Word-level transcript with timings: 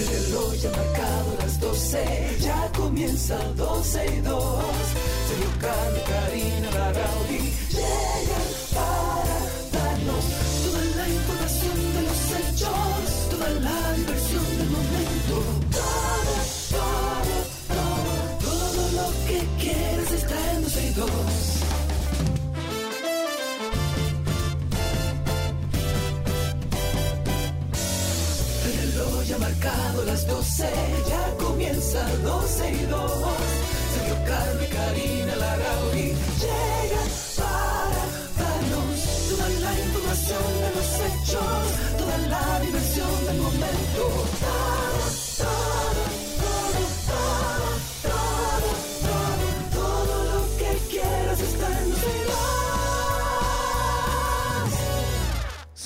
El 0.00 0.06
reloj 0.08 0.54
ya 0.54 0.68
ha 0.68 0.72
marcado 0.72 1.36
las 1.38 1.60
12, 1.60 2.36
ya 2.40 2.72
comienza 2.76 3.36
12 3.56 4.06
y 4.16 4.20
2. 4.20 4.64
Sergio 5.28 5.50
Carlos, 5.60 6.02
Karina, 6.08 6.70
Barraudí 6.70 7.52
llegan 7.70 8.48
para 8.74 9.38
darnos 9.72 10.24
toda 10.64 10.82
la 10.96 11.08
información 11.08 11.76
de 11.94 12.02
los 12.02 12.20
hechos, 12.38 13.28
toda 13.30 13.48
la 13.50 13.92
diversión 13.92 14.46
del 14.58 14.70
momento. 14.70 15.34
Todo, 15.78 16.34
todo, 16.74 17.36
todo, 17.78 18.12
todo 18.42 18.82
lo 18.98 19.08
que 19.28 19.38
quieras 19.62 20.10
está 20.10 20.36
en 20.52 20.62
12 20.62 20.86
y 20.86 20.90
2. 20.94 21.37
Marcado 29.68 30.04
las 30.04 30.26
12, 30.26 30.64
ya 31.08 31.44
comienza 31.44 32.08
12 32.24 32.72
y 32.72 32.86
2. 32.86 33.12
Sergio 33.94 34.16
Carlos 34.26 34.62
y 34.62 34.72
Karina 34.72 35.36
Larrauri 35.36 36.14
llegan 36.42 37.08
para 37.36 38.02
darnos 38.38 39.00
toda 39.28 39.48
la 39.48 39.72
información 39.78 40.44
de 40.62 40.70
los 40.76 40.88
hechos, 41.06 41.98
toda 41.98 42.18
la 42.18 42.60
diversión 42.60 43.26
del 43.26 43.38
momento. 43.38 44.87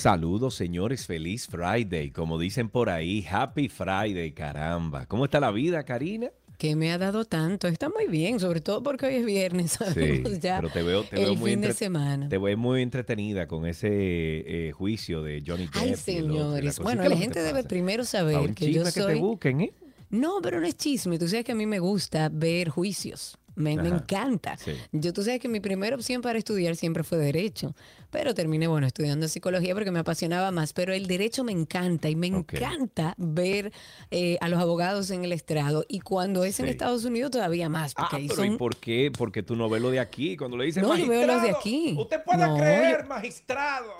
Saludos, 0.03 0.57
señores. 0.57 1.07
Feliz 1.07 1.47
Friday. 1.47 2.11
Como 2.11 2.37
dicen 2.37 2.69
por 2.69 2.91
ahí, 2.91 3.25
Happy 3.31 3.69
Friday, 3.69 4.33
caramba. 4.33 5.07
¿Cómo 5.07 5.27
está 5.27 5.39
la 5.39 5.53
vida, 5.53 5.85
Karina? 5.85 6.29
que 6.59 6.75
me 6.75 6.91
ha 6.91 6.99
dado 6.99 7.25
tanto. 7.25 7.69
Está 7.69 7.89
muy 7.89 8.09
bien, 8.09 8.41
sobre 8.41 8.61
todo 8.61 8.83
porque 8.83 9.07
hoy 9.07 9.15
es 9.15 9.25
viernes, 9.25 9.73
sabemos 9.79 10.41
ya 10.41 10.57
pero 10.57 10.73
te 10.73 10.83
veo, 10.83 11.05
te 11.05 11.17
el 11.17 11.23
veo 11.27 11.35
muy 11.37 11.51
fin 11.53 11.61
de 11.61 11.73
semana. 11.73 12.29
Te 12.29 12.37
veo 12.39 12.57
muy 12.57 12.83
entretenida 12.83 13.47
con 13.47 13.65
ese 13.65 13.89
eh, 13.91 14.73
juicio 14.73 15.23
de 15.23 15.41
Johnny 15.47 15.67
Depp. 15.67 15.77
Ay, 15.77 15.91
la 15.91 15.97
señores. 15.97 16.79
Bueno, 16.81 17.03
¿Qué 17.03 17.07
es 17.07 17.15
la 17.15 17.19
gente 17.19 17.35
te 17.35 17.43
debe 17.45 17.63
primero 17.63 18.05
saber 18.05 18.39
un 18.39 18.55
que 18.57 18.73
yo 18.73 18.83
chisme 18.83 18.93
que 18.93 19.07
te 19.07 19.13
soy... 19.13 19.21
busquen, 19.21 19.61
¿eh? 19.61 19.73
No, 20.11 20.41
pero 20.43 20.61
no 20.61 20.67
es 20.67 20.77
chisme. 20.77 21.17
Tú 21.17 21.29
sabes 21.29 21.45
que 21.45 21.53
a 21.53 21.55
mí 21.55 21.67
me 21.67 21.79
gusta 21.79 22.29
ver 22.29 22.71
juicios. 22.71 23.39
Me, 23.55 23.77
me 23.77 23.89
encanta. 23.89 24.57
sí. 24.57 24.73
Yo, 24.93 25.13
tú 25.13 25.23
sabes 25.23 25.39
que 25.41 25.49
mi 25.49 25.61
primera 25.61 25.95
opción 25.95 26.23
para 26.23 26.39
estudiar 26.39 26.75
siempre 26.77 27.05
fue 27.05 27.19
derecho, 27.19 27.75
pero 28.11 28.35
terminé, 28.35 28.67
bueno, 28.67 28.87
estudiando 28.87 29.29
psicología 29.29 29.75
porque 29.75 29.91
me 29.91 29.99
apasionaba 29.99 30.51
más, 30.51 30.73
pero 30.73 30.93
el 30.95 31.07
derecho 31.07 31.45
me 31.45 31.53
encanta 31.53 32.09
y 32.09 32.17
me 32.17 32.29
encanta 32.29 33.15
ver 33.19 33.73
eh, 34.11 34.39
a 34.41 34.49
los 34.49 34.59
abogados 34.61 35.11
en 35.11 35.25
el 35.25 35.33
estrado 35.33 35.85
y 35.89 36.01
cuando 36.01 36.45
es 36.45 36.61
en. 36.61 36.67
Estados 36.69 37.05
Unidos 37.05 37.31
todavía 37.31 37.69
más, 37.69 37.93
Ah, 37.97 38.03
porque 38.11 38.17
ahí 38.17 38.29
pero 38.29 38.45
¿y 38.45 38.57
por 38.57 38.77
qué? 38.77 39.13
Porque 39.17 39.43
tú 39.43 39.55
no 39.57 39.69
ves 39.69 39.83
lo 39.83 39.91
de 39.91 40.01
aquí. 40.01 40.37
Cuando 40.37 40.57
le 40.57 40.65
dicen 40.67 40.83
No, 40.83 40.97
yo 40.97 41.07
veo 41.07 41.27
los 41.27 41.43
de 41.43 41.51
aquí. 41.51 41.95
Usted 41.99 42.23
puede 42.25 42.47
No, 42.47 42.57
creer, 42.57 43.03
yo- 43.03 43.09
magistrado. 43.09 43.93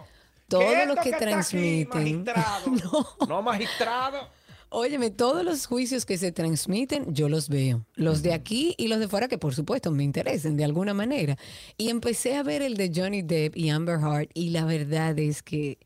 Todo 0.49 0.61
que 0.71 0.87
lo 0.87 0.95
que 0.97 1.01
aquí, 1.15 1.19
transmiten. 1.19 1.89
magistrado. 2.25 2.71
No. 3.21 3.27
no, 3.27 3.43
magistrado. 3.43 4.29
Óyeme, 4.75 5.11
todos 5.11 5.45
los 5.45 5.67
juicios 5.67 6.07
que 6.07 6.17
se 6.17 6.33
transmiten, 6.33 7.15
yo 7.15 7.29
los 7.29 7.51
veo. 7.51 7.85
Los 7.95 8.23
de 8.23 8.33
aquí 8.33 8.75
y 8.79 8.89
los 8.89 9.01
de 9.01 9.07
fuera, 9.07 9.29
que 9.29 9.37
por 9.37 9.55
supuesto 9.55 9.91
me 9.91 10.03
interesen 10.03 10.57
de 10.57 10.65
alguna 10.65 10.95
manera. 10.95 11.37
Y 11.77 11.91
empecé 11.91 12.37
a 12.37 12.43
ver 12.43 12.63
el 12.63 12.79
de 12.79 12.91
Johnny 12.95 13.21
Depp 13.21 13.55
y 13.55 13.69
Amber 13.69 14.01
Heard, 14.01 14.31
y 14.33 14.49
la 14.49 14.65
verdad 14.65 15.19
es 15.19 15.43
que 15.43 15.79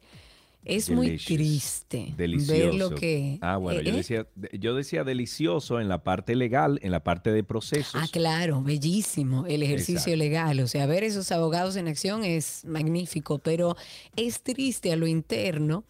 es 0.67 0.91
muy 0.91 1.17
triste 1.17 2.13
Delicioso. 2.17 2.53
ver 2.53 2.75
lo 2.75 2.91
que. 2.91 3.39
Ah, 3.41 3.57
bueno, 3.57 3.81
yo 3.81 3.93
eh, 3.93 3.97
decía, 3.97 4.27
yo 4.53 4.75
decía 4.75 5.05
delicioso 5.05 5.81
en 5.81 5.89
la 5.89 6.03
parte 6.03 6.35
legal, 6.35 6.79
en 6.83 6.91
la 6.91 7.03
parte 7.05 7.33
de 7.33 7.45
procesos. 7.45 7.95
Ah, 7.95 8.07
claro, 8.11 8.63
bellísimo 8.63 9.47
el 9.47 9.63
ejercicio 9.63 10.13
Exacto. 10.13 10.17
legal. 10.17 10.61
O 10.61 10.67
sea, 10.67 10.87
ver 10.87 11.05
esos 11.05 11.31
abogados 11.33 11.77
en 11.77 11.87
acción 11.89 12.25
es 12.25 12.65
magnífico, 12.65 13.39
pero 13.39 13.77
es 14.17 14.43
triste 14.43 14.93
a 14.93 14.97
lo 14.97 15.07
interno 15.07 15.85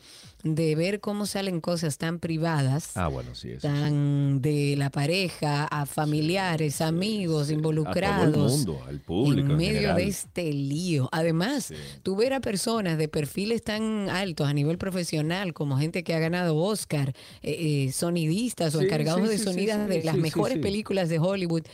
de 0.54 0.74
ver 0.74 1.00
cómo 1.00 1.26
salen 1.26 1.60
cosas 1.60 1.98
tan 1.98 2.18
privadas. 2.18 2.96
Ah, 2.96 3.08
bueno, 3.08 3.34
sí, 3.34 3.50
eso. 3.50 3.60
sí. 3.60 3.66
tan 3.66 4.40
de 4.40 4.74
la 4.76 4.90
pareja 4.90 5.64
a 5.64 5.86
familiares, 5.86 6.80
amigos 6.80 7.50
involucrados. 7.50 8.28
A 8.28 8.32
todo 8.32 8.46
el 8.46 8.52
mundo, 8.52 8.82
al 8.86 9.00
público. 9.00 9.50
En 9.50 9.56
medio 9.56 9.94
de 9.94 10.06
este 10.06 10.52
lío. 10.52 11.08
Además, 11.12 11.72
tú 12.02 12.16
ver 12.16 12.32
a 12.32 12.40
personas 12.40 12.98
de 12.98 13.08
perfiles 13.08 13.62
tan 13.62 14.08
altos 14.08 14.46
a 14.48 14.52
nivel 14.52 14.78
profesional, 14.78 15.52
como 15.52 15.78
gente 15.78 16.04
que 16.04 16.14
ha 16.14 16.18
ganado 16.18 16.56
Oscar, 16.56 17.14
eh, 17.42 17.86
eh, 17.86 17.92
sonidistas 17.92 18.74
o 18.74 18.82
encargados 18.82 19.28
de 19.28 19.38
sonidas 19.38 19.88
de 19.88 20.02
las 20.04 20.16
mejores 20.16 20.58
películas 20.58 21.08
de 21.08 21.18
Hollywood. 21.18 21.64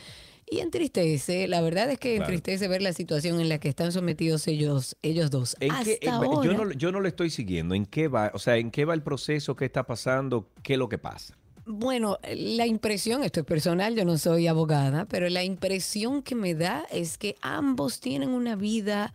Y 0.53 0.59
entristece, 0.59 1.47
la 1.47 1.61
verdad 1.61 1.89
es 1.89 1.97
que 1.97 2.15
Claro. 2.17 2.25
entristece 2.31 2.67
ver 2.67 2.81
la 2.83 2.93
situación 2.93 3.39
en 3.41 3.49
la 3.49 3.57
que 3.59 3.69
están 3.69 3.91
sometidos 3.91 4.47
ellos, 4.47 4.95
ellos 5.01 5.31
dos. 5.31 5.55
¿En 5.59 5.71
Hasta 5.71 5.83
qué- 5.85 5.97
en- 6.01 6.09
ahora, 6.11 6.45
yo, 6.45 6.53
no, 6.53 6.71
yo 6.73 6.91
no 6.91 7.01
le 7.01 7.09
estoy 7.09 7.29
siguiendo. 7.31 7.73
¿En 7.73 7.85
qué 7.87 8.07
va? 8.07 8.29
O 8.35 8.39
sea, 8.39 8.57
¿en 8.57 8.69
qué 8.69 8.85
va 8.85 8.93
el 8.93 9.01
proceso? 9.01 9.55
¿Qué 9.55 9.65
está 9.65 9.83
pasando? 9.83 10.49
¿Qué 10.61 10.73
es 10.73 10.79
lo 10.79 10.89
que 10.89 10.99
pasa? 10.99 11.35
Bueno, 11.65 12.19
la 12.35 12.67
impresión, 12.67 13.23
esto 13.23 13.39
es 13.39 13.45
personal, 13.45 13.95
yo 13.95 14.05
no 14.05 14.17
soy 14.17 14.47
abogada, 14.47 15.05
pero 15.05 15.27
la 15.29 15.43
impresión 15.43 16.21
que 16.21 16.35
me 16.35 16.53
da 16.53 16.85
es 16.91 17.17
que 17.17 17.35
ambos 17.41 17.99
tienen 18.01 18.29
una 18.29 18.55
vida 18.55 19.13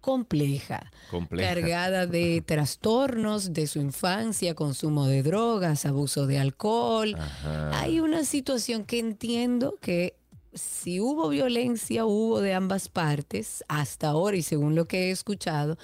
compleja, 0.00 0.90
Compleja. 1.10 1.54
cargada 1.54 2.06
de 2.06 2.40
trastornos 2.44 3.52
de 3.52 3.66
su 3.66 3.80
infancia, 3.80 4.54
consumo 4.54 5.06
de 5.06 5.22
drogas, 5.22 5.86
abuso 5.86 6.26
de 6.26 6.38
alcohol. 6.38 7.14
Ajá. 7.18 7.80
Hay 7.80 8.00
una 8.00 8.24
situación 8.24 8.84
que 8.84 8.98
entiendo 9.00 9.74
que 9.80 10.14
si 10.54 11.00
hubo 11.00 11.28
violencia, 11.28 12.04
hubo 12.04 12.40
de 12.40 12.54
ambas 12.54 12.88
partes, 12.88 13.64
hasta 13.68 14.08
ahora 14.08 14.36
y 14.36 14.42
según 14.42 14.74
lo 14.74 14.86
que 14.86 15.08
he 15.08 15.10
escuchado, 15.10 15.78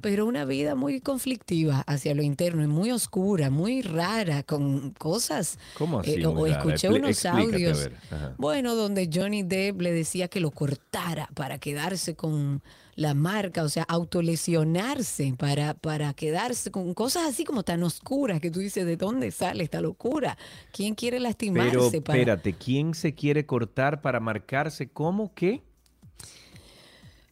pero 0.00 0.26
una 0.26 0.44
vida 0.44 0.74
muy 0.74 1.00
conflictiva 1.00 1.82
hacia 1.86 2.14
lo 2.14 2.22
interno 2.22 2.62
y 2.62 2.66
muy 2.66 2.90
oscura, 2.90 3.50
muy 3.50 3.82
rara, 3.82 4.42
con 4.42 4.90
cosas. 4.90 5.58
¿Cómo 5.76 6.00
así, 6.00 6.14
eh, 6.14 6.26
o 6.26 6.44
rara? 6.44 6.56
escuché 6.56 6.88
unos 6.88 7.24
audios, 7.26 7.90
bueno, 8.36 8.74
donde 8.74 9.08
Johnny 9.12 9.42
Depp 9.42 9.80
le 9.80 9.92
decía 9.92 10.28
que 10.28 10.40
lo 10.40 10.50
cortara 10.50 11.28
para 11.34 11.58
quedarse 11.58 12.14
con 12.14 12.62
la 12.98 13.14
marca, 13.14 13.62
o 13.62 13.68
sea, 13.68 13.84
autolesionarse 13.84 15.32
para, 15.38 15.74
para 15.74 16.12
quedarse 16.14 16.72
con 16.72 16.94
cosas 16.94 17.28
así 17.28 17.44
como 17.44 17.62
tan 17.62 17.84
oscuras 17.84 18.40
que 18.40 18.50
tú 18.50 18.58
dices, 18.58 18.84
¿de 18.84 18.96
dónde 18.96 19.30
sale 19.30 19.62
esta 19.62 19.80
locura? 19.80 20.36
¿Quién 20.72 20.96
quiere 20.96 21.20
lastimarse? 21.20 21.78
Pero 21.92 22.02
para... 22.02 22.18
espérate, 22.18 22.54
¿quién 22.54 22.94
se 22.94 23.14
quiere 23.14 23.46
cortar 23.46 24.02
para 24.02 24.18
marcarse? 24.18 24.88
¿Cómo 24.88 25.32
qué? 25.32 25.62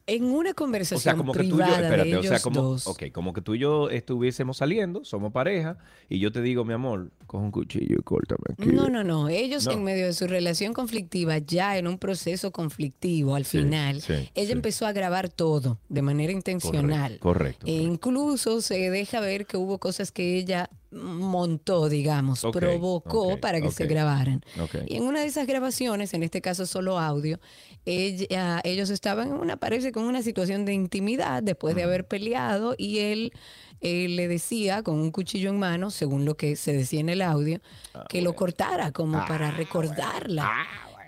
En 0.09 0.25
una 0.25 0.53
O 0.53 0.55
conversación 0.55 1.01
sea, 1.01 1.17
como 1.17 1.33
que 1.33 1.41
tú 1.41 1.45
y 1.45 1.49
yo, 1.49 1.57
privada 1.57 1.81
espérate, 1.83 2.09
de 2.11 2.17
o 2.17 2.21
ellos 2.21 2.29
sea, 2.31 2.41
como, 2.41 2.63
dos. 2.63 2.87
ok, 2.87 3.05
como 3.13 3.33
que 3.33 3.41
tú 3.43 3.55
y 3.57 3.59
yo 3.59 3.91
estuviésemos 3.91 4.59
saliendo, 4.59 5.05
somos 5.05 5.33
pareja, 5.33 5.79
y 6.09 6.21
yo 6.21 6.31
te 6.31 6.43
digo, 6.43 6.65
mi 6.65 6.75
amor, 6.75 7.11
coge 7.27 7.45
un 7.45 7.51
cuchillo 7.51 7.97
y 7.99 8.03
córtame 8.03 8.43
aquí. 8.53 8.69
No, 8.69 8.89
no, 8.89 9.03
no. 9.03 9.29
Ellos 9.29 9.67
No. 9.67 9.73
en 9.73 9.83
medio 9.83 10.07
de 10.07 10.13
su 10.13 10.29
relación 10.29 10.75
conflictiva, 10.75 11.39
ya 11.39 11.77
en 11.77 11.89
un 11.89 11.99
proceso 11.99 12.53
conflictivo 12.53 13.35
al 13.35 13.45
Sí, 13.47 13.59
final, 13.59 14.01
sí, 14.01 14.13
ella 14.35 14.47
sí. 14.47 14.53
empezó 14.53 14.87
a 14.87 14.93
grabar 14.93 15.29
todo 15.29 15.79
de 15.89 16.03
manera 16.03 16.33
intencional. 16.33 17.19
correcto, 17.19 17.67
E 17.67 17.73
correcto. 17.73 17.93
incluso 17.93 18.61
se 18.61 18.91
deja 18.91 19.19
ver 19.21 19.45
que 19.47 19.57
hubo 19.57 19.79
cosas 19.79 20.13
que 20.13 20.37
ella 20.39 20.71
montó, 20.97 21.89
digamos, 21.89 22.41
provocó 22.61 23.29
para 23.41 23.61
que 23.61 23.67
se 23.71 23.85
grabaran. 23.95 24.43
Y 24.89 24.97
en 24.97 25.03
una 25.05 25.21
de 25.21 25.27
esas 25.27 25.47
grabaciones, 25.47 26.13
en 26.15 26.23
este 26.23 26.41
caso 26.41 26.67
solo 26.67 26.99
audio, 26.99 27.39
ella- 27.85 28.61
ellos 28.65 28.91
estaban 28.91 29.29
en 29.29 29.35
una, 29.35 29.57
parece, 29.57 29.93
con 29.93 30.05
una 30.05 30.23
situación 30.23 30.65
de 30.65 30.73
intimidad 30.75 31.43
después 31.43 31.75
de 31.77 31.83
haber 31.85 32.07
peleado 32.07 32.75
y 32.77 32.99
él 32.99 33.33
le 33.81 34.27
decía 34.27 34.83
con 34.83 34.99
un 34.99 35.11
cuchillo 35.11 35.51
en 35.51 35.59
mano, 35.59 35.91
según 35.91 36.25
lo 36.25 36.37
que 36.37 36.57
se 36.57 36.73
decía 36.73 36.99
en 37.01 37.09
el 37.11 37.23
audio, 37.23 37.61
que 38.09 38.23
lo 38.23 38.35
cortara 38.35 38.91
como 38.91 39.19
para 39.29 39.51
recordarla. 39.53 40.43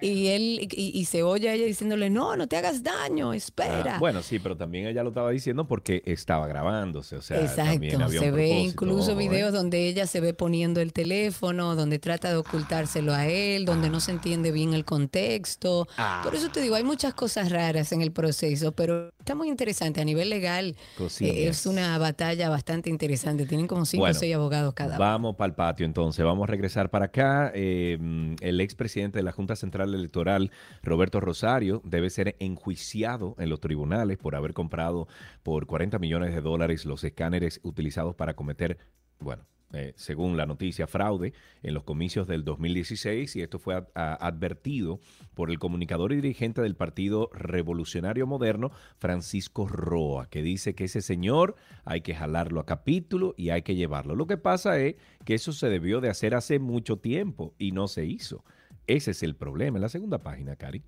Y 0.01 0.29
él 0.29 0.69
y, 0.71 0.99
y 0.99 1.05
se 1.05 1.23
oye 1.23 1.49
a 1.49 1.55
ella 1.55 1.67
diciéndole, 1.67 2.11
no, 2.11 2.37
no 2.37 2.47
te 2.47 2.57
hagas 2.57 2.83
daño, 2.83 3.33
espera. 3.33 3.97
Ah, 3.97 3.99
bueno, 3.99 4.23
sí, 4.23 4.39
pero 4.39 4.57
también 4.57 4.87
ella 4.87 5.03
lo 5.03 5.11
estaba 5.11 5.31
diciendo 5.31 5.67
porque 5.67 6.03
estaba 6.07 6.47
grabándose, 6.47 7.17
o 7.17 7.23
sea, 7.23 7.39
también 7.55 7.95
Exacto, 7.95 8.05
había 8.05 8.21
se 8.21 8.31
ve 8.31 8.49
incluso 8.51 9.13
¿eh? 9.13 9.15
videos 9.15 9.53
donde 9.53 9.87
ella 9.89 10.07
se 10.07 10.21
ve 10.21 10.35
poniendo 10.35 10.81
el 10.81 10.93
teléfono, 10.93 11.75
donde 11.75 11.99
trata 11.99 12.29
de 12.31 12.37
ocultárselo 12.37 13.13
a 13.13 13.27
él, 13.27 13.65
donde 13.65 13.91
no 13.91 14.01
se 14.01 14.13
entiende 14.13 14.53
bien 14.53 14.75
el 14.75 14.85
contexto. 14.85 15.87
Ah. 15.97 16.21
Por 16.23 16.35
eso 16.35 16.51
te 16.51 16.61
digo, 16.61 16.75
hay 16.75 16.85
muchas 16.85 17.15
cosas 17.15 17.51
raras 17.51 17.93
en 17.93 18.03
el 18.03 18.13
proceso, 18.13 18.73
pero 18.73 19.11
está 19.19 19.35
muy 19.35 19.49
interesante. 19.49 20.01
A 20.01 20.05
nivel 20.05 20.31
legal 20.31 20.77
eh, 21.21 21.49
es 21.49 21.67
una 21.67 21.97
batalla 21.99 22.49
bastante 22.49 22.91
interesante. 22.91 23.47
Tienen 23.47 23.67
como 23.67 23.85
cinco 23.85 24.03
Bueno, 24.03 24.17
o 24.17 24.21
seis 24.21 24.35
abogados 24.35 24.75
cada 24.75 24.97
uno. 24.97 24.99
Vamos 24.99 25.37
para 25.37 25.49
el 25.49 25.55
patio 25.55 25.87
entonces, 25.87 26.25
vamos 26.25 26.45
a 26.45 26.51
regresar 26.51 26.91
para 26.91 27.07
acá. 27.07 27.53
Eh, 27.55 27.99
mm, 28.01 28.37
el 28.41 28.61
expresidente 28.61 29.19
de 29.19 29.23
la 29.23 29.33
Junta 29.33 29.57
Central 29.57 29.88
Electoral, 29.95 30.51
Roberto 30.83 31.21
Rosario, 31.21 31.83
debe 31.85 32.11
ser 32.11 32.37
enjuiciado 32.39 33.35
en 33.39 33.51
los 33.51 33.61
tribunales 33.61 34.19
por 34.19 34.37
haber 34.37 34.53
comprado 34.53 35.09
por 35.43 35.67
40 35.67 35.99
millones 35.99 36.35
de 36.35 36.41
dólares 36.41 36.85
los 36.85 37.05
escáneres 37.05 37.61
utilizados 37.63 38.15
para 38.15 38.35
cometer 38.35 38.79
bueno, 39.21 39.45
eh, 39.73 39.93
según 39.97 40.37
la 40.37 40.47
noticia, 40.47 40.87
fraude 40.87 41.35
en 41.63 41.75
los 41.75 41.85
comicios 41.85 42.27
del 42.27 42.43
2016 42.45 43.37
y 43.37 43.43
esto 43.43 43.59
fue 43.59 43.87
advertido 43.95 44.99
por 45.35 45.51
el 45.51 45.59
comunicador 45.59 46.13
y 46.13 46.17
dirigente 46.17 46.63
del 46.63 46.75
Partido 46.75 47.29
Revolucionario 47.35 48.27
Moderno, 48.27 48.71
Francisco 48.99 49.67
Roa, 49.67 50.29
que 50.31 50.43
dice 50.43 50.75
que 50.75 50.85
ese 50.85 51.03
señor 51.03 51.55
hay 51.85 52.01
que 52.01 52.15
jalarlo 52.15 52.61
a 52.61 52.67
capítulo 52.67 53.35
y 53.37 53.51
hay 53.51 53.63
que 53.63 53.75
llevarlo. 53.75 54.15
Lo 54.15 54.27
que 54.27 54.39
pasa 54.39 54.79
es 54.79 54.97
que 55.27 55.35
eso 55.35 55.53
se 55.53 55.69
debió 55.69 56.01
de 56.01 56.09
hacer 56.09 56.35
hace 56.35 56.59
mucho 56.59 56.99
tiempo 56.99 57.55
y 57.59 57.73
no 57.73 57.89
se 57.89 58.07
hizo. 58.07 58.45
Ese 58.89 59.13
es 59.13 59.23
el 59.23 59.37
problema. 59.37 59.79
En 59.79 59.83
la 59.83 59.89
segunda 59.89 60.19
página, 60.23 60.57
Cari. 60.57 60.83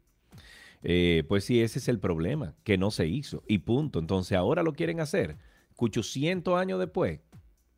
Eh, 0.82 1.24
pues 1.28 1.44
sí, 1.44 1.60
ese 1.60 1.78
es 1.78 1.88
el 1.88 2.00
problema, 2.00 2.56
que 2.64 2.78
no 2.78 2.90
se 2.90 3.06
hizo 3.06 3.44
y 3.46 3.58
punto. 3.58 3.98
Entonces 3.98 4.36
ahora 4.36 4.62
lo 4.62 4.72
quieren 4.72 4.98
hacer. 5.00 5.36
800 5.76 6.58
años 6.58 6.78
después, 6.78 7.20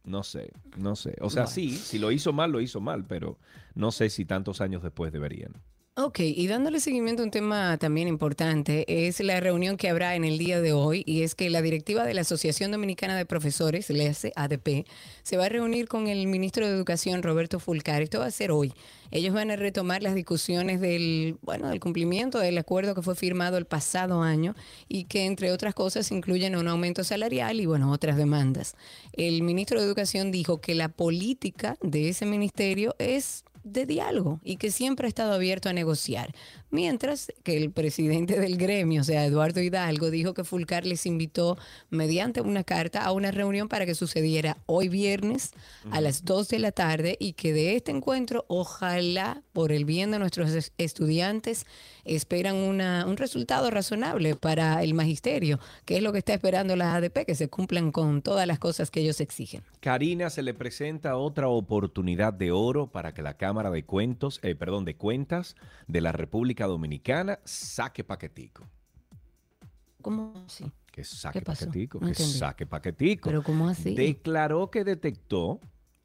no 0.04 0.22
sé, 0.22 0.52
no 0.76 0.96
sé. 0.96 1.16
O 1.20 1.30
sea, 1.30 1.46
sí, 1.46 1.70
si 1.70 1.98
lo 1.98 2.10
hizo 2.10 2.32
mal, 2.32 2.50
lo 2.50 2.60
hizo 2.60 2.80
mal, 2.80 3.06
pero 3.06 3.38
no 3.74 3.92
sé 3.92 4.10
si 4.10 4.24
tantos 4.24 4.60
años 4.60 4.82
después 4.82 5.12
deberían. 5.12 5.52
Ok, 5.94 6.20
y 6.20 6.46
dándole 6.46 6.80
seguimiento 6.80 7.20
a 7.20 7.26
un 7.26 7.30
tema 7.30 7.76
también 7.76 8.08
importante, 8.08 9.06
es 9.06 9.20
la 9.20 9.40
reunión 9.40 9.76
que 9.76 9.90
habrá 9.90 10.16
en 10.16 10.24
el 10.24 10.38
día 10.38 10.62
de 10.62 10.72
hoy, 10.72 11.02
y 11.04 11.20
es 11.20 11.34
que 11.34 11.50
la 11.50 11.60
directiva 11.60 12.06
de 12.06 12.14
la 12.14 12.22
Asociación 12.22 12.70
Dominicana 12.70 13.14
de 13.14 13.26
Profesores, 13.26 13.90
hace 13.90 14.32
ADP, 14.34 14.86
se 15.22 15.36
va 15.36 15.44
a 15.44 15.48
reunir 15.50 15.88
con 15.88 16.06
el 16.06 16.26
ministro 16.28 16.66
de 16.66 16.72
Educación, 16.72 17.22
Roberto 17.22 17.60
Fulcar. 17.60 18.00
Esto 18.00 18.20
va 18.20 18.24
a 18.24 18.30
ser 18.30 18.52
hoy. 18.52 18.72
Ellos 19.10 19.34
van 19.34 19.50
a 19.50 19.56
retomar 19.56 20.02
las 20.02 20.14
discusiones 20.14 20.80
del, 20.80 21.36
bueno, 21.42 21.68
del 21.68 21.78
cumplimiento 21.78 22.38
del 22.38 22.56
acuerdo 22.56 22.94
que 22.94 23.02
fue 23.02 23.14
firmado 23.14 23.58
el 23.58 23.66
pasado 23.66 24.22
año 24.22 24.54
y 24.88 25.04
que, 25.04 25.26
entre 25.26 25.52
otras 25.52 25.74
cosas, 25.74 26.10
incluyen 26.10 26.56
un 26.56 26.68
aumento 26.68 27.04
salarial 27.04 27.60
y, 27.60 27.66
bueno, 27.66 27.92
otras 27.92 28.16
demandas. 28.16 28.76
El 29.12 29.42
ministro 29.42 29.78
de 29.78 29.84
Educación 29.88 30.30
dijo 30.30 30.58
que 30.58 30.74
la 30.74 30.88
política 30.88 31.76
de 31.82 32.08
ese 32.08 32.24
ministerio 32.24 32.96
es 32.98 33.44
de 33.64 33.86
diálogo 33.86 34.40
y 34.42 34.56
que 34.56 34.70
siempre 34.70 35.06
ha 35.06 35.08
estado 35.08 35.32
abierto 35.32 35.68
a 35.68 35.72
negociar. 35.72 36.34
Mientras 36.72 37.30
que 37.42 37.58
el 37.58 37.70
presidente 37.70 38.40
del 38.40 38.56
gremio, 38.56 39.02
o 39.02 39.04
sea, 39.04 39.26
Eduardo 39.26 39.60
Hidalgo, 39.60 40.10
dijo 40.10 40.32
que 40.32 40.42
Fulcar 40.42 40.86
les 40.86 41.04
invitó 41.04 41.58
mediante 41.90 42.40
una 42.40 42.64
carta 42.64 43.04
a 43.04 43.12
una 43.12 43.30
reunión 43.30 43.68
para 43.68 43.84
que 43.84 43.94
sucediera 43.94 44.56
hoy 44.64 44.88
viernes 44.88 45.52
a 45.90 46.00
las 46.00 46.24
2 46.24 46.48
de 46.48 46.58
la 46.60 46.72
tarde 46.72 47.18
y 47.20 47.34
que 47.34 47.52
de 47.52 47.76
este 47.76 47.90
encuentro, 47.92 48.46
ojalá, 48.48 49.42
por 49.52 49.70
el 49.70 49.84
bien 49.84 50.12
de 50.12 50.18
nuestros 50.18 50.48
es- 50.52 50.72
estudiantes, 50.78 51.66
esperan 52.06 52.56
una, 52.56 53.04
un 53.06 53.18
resultado 53.18 53.70
razonable 53.70 54.34
para 54.34 54.82
el 54.82 54.94
magisterio, 54.94 55.60
que 55.84 55.98
es 55.98 56.02
lo 56.02 56.10
que 56.12 56.18
está 56.20 56.32
esperando 56.32 56.74
la 56.74 56.94
ADP, 56.94 57.26
que 57.26 57.34
se 57.34 57.48
cumplan 57.50 57.92
con 57.92 58.22
todas 58.22 58.46
las 58.46 58.58
cosas 58.58 58.90
que 58.90 59.00
ellos 59.00 59.20
exigen. 59.20 59.62
Karina 59.80 60.30
se 60.30 60.42
le 60.42 60.54
presenta 60.54 61.16
otra 61.18 61.48
oportunidad 61.48 62.32
de 62.32 62.50
oro 62.50 62.86
para 62.86 63.12
que 63.12 63.20
la 63.20 63.34
Cámara 63.36 63.70
de 63.70 63.84
Cuentos, 63.84 64.40
eh, 64.42 64.54
perdón, 64.54 64.86
de 64.86 64.96
Cuentas 64.96 65.54
de 65.86 66.00
la 66.00 66.12
República 66.12 66.61
Dominicana 66.66 67.38
saque 67.44 68.04
paquetico. 68.04 68.68
¿Cómo 70.00 70.44
así? 70.46 70.70
Que 70.90 71.04
saque 71.04 71.40
paquetico, 71.40 71.98
No 71.98 72.06
que 72.06 72.12
entendí. 72.12 72.32
saque 72.32 72.66
paquetico. 72.66 73.28
¿Pero 73.28 73.42
cómo 73.42 73.68
así? 73.68 73.94
Declaró 73.94 74.70
que 74.70 74.84
detectó 74.84 75.60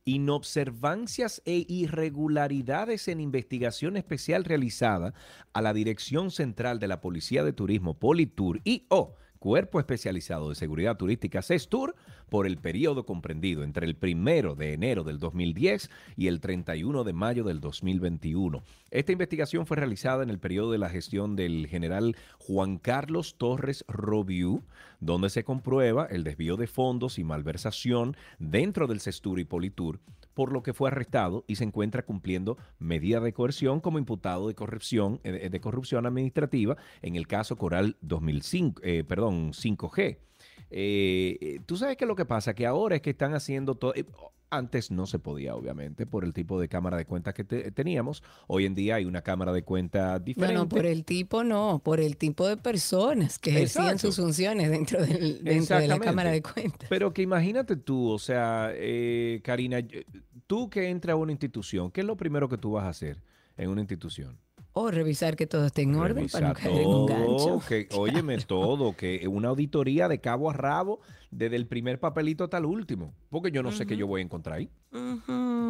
inobservancias 0.06 1.42
e 1.46 1.66
irregularidades 1.68 3.08
en 3.10 3.20
investigación 3.20 3.98
especial 3.98 4.46
realizada 4.46 5.14
a 5.52 5.62
la 5.62 5.74
Dirección 5.74 6.32
Central 6.32 6.80
de 6.80 6.88
la 6.88 7.02
Policía 7.02 7.44
de 7.44 7.52
Turismo, 7.54 7.96
Politur 7.96 8.62
y 8.64 8.86
o 8.90 9.16
Cuerpo 9.38 9.80
Especializado 9.80 10.50
de 10.50 10.56
Seguridad 10.56 10.98
Turística, 10.98 11.42
CESTUR, 11.42 11.96
por 12.30 12.46
el 12.46 12.58
periodo 12.58 13.06
comprendido 13.06 13.64
entre 13.64 13.86
el 13.86 13.96
primero 13.96 14.56
de 14.56 14.74
enero 14.74 15.04
del 15.04 15.20
2010 15.20 15.90
y 16.16 16.28
el 16.28 16.42
31 16.42 17.04
de 17.04 17.14
mayo 17.14 17.44
del 17.44 17.60
2021. 17.60 18.64
Esta 18.92 19.12
investigación 19.12 19.66
fue 19.66 19.78
realizada 19.78 20.24
en 20.24 20.30
el 20.30 20.40
periodo 20.40 20.72
de 20.72 20.78
la 20.78 20.90
gestión 20.90 21.36
del 21.36 21.68
general 21.68 22.16
Juan 22.40 22.78
Carlos 22.78 23.36
Torres 23.38 23.86
Robiú, 23.88 24.64
donde 25.00 25.30
se 25.30 25.44
comprueba 25.44 26.08
el 26.10 26.24
desvío 26.24 26.58
de 26.58 26.68
fondos 26.68 27.20
y 27.20 27.24
malversación 27.24 28.16
dentro 28.40 28.88
del 28.88 29.02
CESTUR 29.02 29.40
y 29.40 29.46
Politur, 29.46 30.00
por 30.38 30.54
lo 30.54 30.62
que 30.62 30.76
fue 30.76 30.90
arrestado 30.90 31.46
y 31.48 31.56
se 31.56 31.64
encuentra 31.64 32.06
cumpliendo 32.06 32.60
medidas 32.78 33.24
de 33.24 33.34
coerción 33.34 33.80
como 33.80 33.98
imputado 33.98 34.48
de 34.48 34.54
corrupción, 34.54 35.20
eh, 35.24 35.50
de 35.50 35.60
corrupción 35.60 36.06
administrativa 36.06 36.78
en 37.02 37.16
el 37.16 37.26
caso 37.26 37.56
Coral 37.56 37.98
2005, 38.02 38.82
eh, 38.84 39.04
perdón, 39.04 39.54
5G. 39.54 40.27
Eh, 40.72 41.38
eh, 41.42 41.60
Tú 41.66 41.78
sabes 41.78 41.98
que 41.98 42.06
lo 42.06 42.16
que 42.16 42.26
pasa, 42.26 42.54
que 42.54 42.66
ahora 42.66 42.96
es 42.96 43.02
que 43.02 43.12
están 43.12 43.34
haciendo 43.34 43.76
todo... 43.76 43.94
eh, 43.96 44.06
antes 44.50 44.92
no 44.92 45.06
se 45.08 45.20
podía, 45.20 45.56
obviamente, 45.56 46.06
por 46.06 46.24
el 46.24 46.32
tipo 46.32 46.58
de 46.58 46.70
cámara 46.70 46.96
de 46.96 47.04
cuentas 47.04 47.34
que 47.34 47.44
te- 47.44 47.70
teníamos. 47.72 48.24
Hoy 48.48 48.66
en 48.66 48.76
día 48.76 48.96
hay 48.96 49.04
una 49.04 49.22
cámara 49.22 49.52
de 49.52 49.64
cuentas 49.64 50.24
diferente. 50.24 50.54
Bueno, 50.56 50.70
por 50.70 50.86
el 50.86 51.04
tipo 51.04 51.44
no, 51.44 51.82
por 51.84 52.00
el 52.00 52.16
tipo 52.16 52.48
de 52.48 52.56
personas 52.56 53.40
que 53.40 53.50
ejercían 53.50 53.86
Exacto. 53.88 54.08
sus 54.08 54.16
funciones 54.24 54.70
dentro, 54.70 55.06
del, 55.06 55.44
dentro 55.44 55.78
de 55.80 55.90
la. 55.90 56.00
Cámara 56.00 56.32
de 56.32 56.42
Cuentas. 56.42 56.88
Pero 56.90 57.12
que 57.14 57.24
imagínate 57.24 57.76
tú, 57.76 58.10
o 58.10 58.20
sea, 58.20 58.72
eh, 58.74 59.42
Karina, 59.44 59.82
yo- 59.82 60.00
tú 60.48 60.70
que 60.70 60.88
entras 60.88 61.16
a 61.16 61.18
una 61.18 61.34
institución, 61.34 61.92
¿qué 61.92 62.00
es 62.00 62.08
lo 62.08 62.16
primero 62.16 62.48
que 62.48 62.58
tú 62.58 62.72
vas 62.72 62.86
a 62.86 62.90
hacer 62.90 63.22
en 63.58 63.70
una 63.70 63.82
institución? 63.82 64.38
O 64.80 64.92
revisar 64.92 65.36
que 65.36 65.48
todo 65.48 65.66
esté 65.66 65.82
en 65.82 65.96
orden 65.96 66.28
para 66.30 66.50
no 66.50 66.54
caer 66.54 66.82
en 66.82 66.88
un 66.88 67.08
todo, 67.08 67.08
gancho. 67.08 67.62
que, 67.68 67.90
óyeme, 67.94 68.38
todo, 68.46 68.96
que 68.96 69.28
una 69.28 69.48
auditoría 69.48 70.08
de 70.08 70.20
cabo 70.20 70.52
a 70.52 70.54
rabo, 70.54 71.00
desde 71.32 71.56
el 71.56 71.68
primer 71.68 72.00
papelito 72.00 72.44
hasta 72.44 72.58
el 72.58 72.66
último, 72.66 73.14
porque 73.30 73.52
yo 73.52 73.64
no 73.64 73.72
sé 73.72 73.86
qué 73.86 73.98
yo 73.98 74.08
voy 74.08 74.22
a 74.22 74.24
encontrar 74.24 74.58
ahí. 74.58 74.70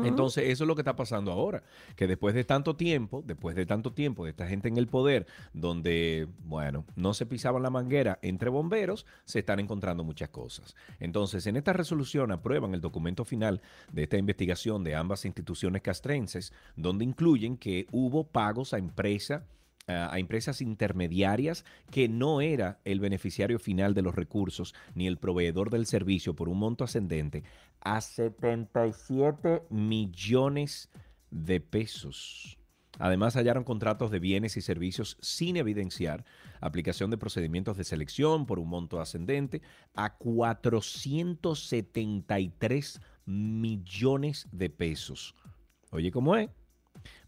Entonces, 0.04 0.46
eso 0.48 0.64
es 0.64 0.68
lo 0.68 0.76
que 0.76 0.82
está 0.82 0.96
pasando 0.96 1.32
ahora, 1.32 1.64
que 1.96 2.08
después 2.08 2.36
de 2.36 2.44
tanto 2.44 2.76
tiempo, 2.76 3.24
después 3.26 3.56
de 3.56 3.66
tanto 3.66 3.92
tiempo 3.94 4.24
de 4.24 4.32
esta 4.32 4.48
gente 4.48 4.68
en 4.68 4.78
el 4.78 4.88
poder, 4.88 5.26
donde, 5.54 6.28
bueno, 6.46 6.86
no 6.96 7.14
se 7.14 7.26
pisaban 7.26 7.64
la 7.64 7.70
manguera 7.70 8.20
entre 8.22 8.50
bomberos, 8.50 9.06
se 9.26 9.40
están 9.40 9.60
encontrando 9.60 10.04
muchas 10.04 10.30
cosas. 10.30 10.76
Entonces, 11.00 11.48
en 11.48 11.58
esta 11.58 11.74
resolución 11.74 12.32
aprueban 12.32 12.74
el 12.74 12.82
documento 12.82 13.26
final 13.26 13.62
de 13.92 14.04
esta 14.04 14.18
investigación 14.18 14.84
de 14.84 14.96
ambas 14.96 15.26
instituciones 15.26 15.82
castrenses, 15.82 16.54
donde 16.76 17.04
incluyen 17.04 17.58
que 17.58 17.88
hubo 17.92 18.28
pagos 18.28 18.74
a 18.74 18.78
empresa 18.78 19.46
a 19.88 20.20
empresas 20.20 20.62
intermediarias 20.62 21.66
que 21.92 22.10
no 22.10 22.42
era 22.42 22.82
el 22.84 23.00
beneficiario 23.00 23.58
final 23.58 23.94
de 23.94 24.02
los 24.02 24.16
recursos 24.16 24.76
ni 24.96 25.08
el 25.08 25.18
proveedor 25.18 25.70
del 25.70 25.86
servicio 25.86 26.36
por 26.36 26.50
un 26.50 26.60
monto 26.60 26.84
ascendente 26.84 27.46
a 27.80 28.02
77 28.02 29.64
millones 29.70 30.90
de 31.32 31.62
pesos. 31.62 32.60
Además, 33.00 33.36
hallaron 33.36 33.64
contratos 33.64 34.12
de 34.12 34.20
bienes 34.20 34.58
y 34.58 34.62
servicios 34.62 35.18
sin 35.22 35.56
evidenciar, 35.56 36.26
aplicación 36.60 37.10
de 37.12 37.18
procedimientos 37.18 37.78
de 37.78 37.84
selección 37.84 38.48
por 38.48 38.58
un 38.60 38.70
monto 38.70 39.00
ascendente 39.00 39.62
a 39.94 40.18
473 40.18 43.02
millones 43.26 44.48
de 44.52 44.70
pesos. 44.70 45.36
Oye, 45.92 46.12
¿cómo 46.12 46.36
es? 46.36 46.50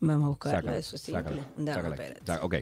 Vamos 0.00 0.24
a 0.24 0.28
buscarlo, 0.28 0.58
Sácala, 0.60 0.76
eso 0.78 0.98
sácala, 0.98 1.46
sácala. 1.64 1.96
Sa- 2.24 2.44
ok. 2.44 2.54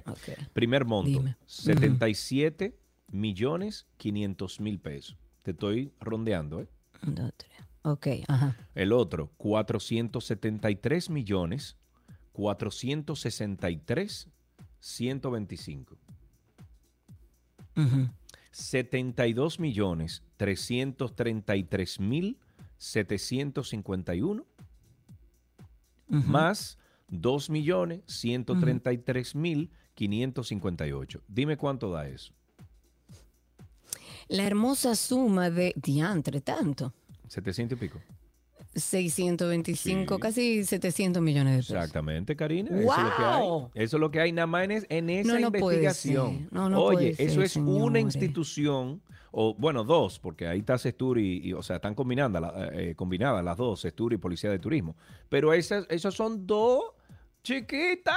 Primer 0.53 0.85
monto, 0.85 1.11
Dime. 1.11 1.37
77 1.47 2.77
millones 3.11 3.87
500 3.97 4.61
mil 4.61 4.79
pesos. 4.81 5.17
Te 5.43 5.51
estoy 5.53 5.93
rondeando, 6.01 6.61
¿eh? 6.61 6.69
Tres. 7.37 7.51
Ok, 7.83 8.07
ajá. 8.29 8.57
El 8.75 8.93
otro, 8.93 9.31
473 9.39 11.09
millones 11.11 11.77
463 12.33 14.29
125. 14.81 15.97
Ujú. 17.77 18.09
72 18.53 19.61
millones 19.61 20.23
333 20.37 22.01
mil 22.01 22.39
751 22.79 24.45
más 26.09 26.19
2 26.19 26.29
millones 26.29 26.79
133 28.07 29.35
mil 29.35 29.71
558. 29.95 31.23
Dime 31.29 31.57
cuánto 31.57 31.91
da 31.91 32.09
eso. 32.09 32.33
La 34.29 34.45
hermosa 34.45 34.95
suma 34.95 35.51
de 35.51 35.73
diantre 35.77 36.41
tanto. 36.41 36.93
700 37.29 37.77
y 37.77 37.81
pico. 37.81 38.01
625, 38.75 40.15
Sí. 40.15 40.21
casi 40.21 40.65
700 40.65 41.21
millones 41.21 41.53
de 41.55 41.59
pesos. 41.59 41.75
Exactamente, 41.77 42.37
Karina. 42.37 42.71
Eso 42.71 42.93
es 42.93 43.03
lo 43.03 43.17
que 43.17 43.23
hay. 43.25 43.43
¡Wow! 43.43 43.71
Eso 43.75 43.97
es 43.97 44.01
lo 44.01 44.11
que 44.13 44.21
hay 44.21 44.33
nada 44.33 44.47
más 44.47 44.65
en, 44.65 44.87
en 44.89 45.11
esa 45.11 45.39
no 45.41 45.51
puede 45.51 45.79
investigación. 45.83 46.49
No, 46.53 46.69
no 46.71 46.81
Oye, 46.81 47.15
eso 47.19 47.43
es 47.43 47.57
una 47.57 47.99
institución, 47.99 49.03
o 49.33 49.55
bueno, 49.55 49.83
dos, 49.83 50.21
porque 50.21 50.47
ahí 50.47 50.61
está 50.61 50.79
Sestur 50.79 51.19
y, 51.19 51.39
y, 51.49 51.53
o 51.53 51.63
sea, 51.65 51.77
están 51.77 51.97
combinadas, 51.97 52.41
la- 52.41 52.71
eh, 52.73 52.95
combinadas 52.95 53.45
las 53.45 53.57
dos, 53.57 53.81
Sestur 53.81 54.13
y 54.13 54.19
Policía 54.19 54.51
de 54.51 54.61
Turismo. 54.61 54.95
Pero 55.29 55.53
esas, 55.53 55.87
esos 55.91 56.15
son 56.15 56.47
dos 56.47 56.85
chiquitas 57.43 58.17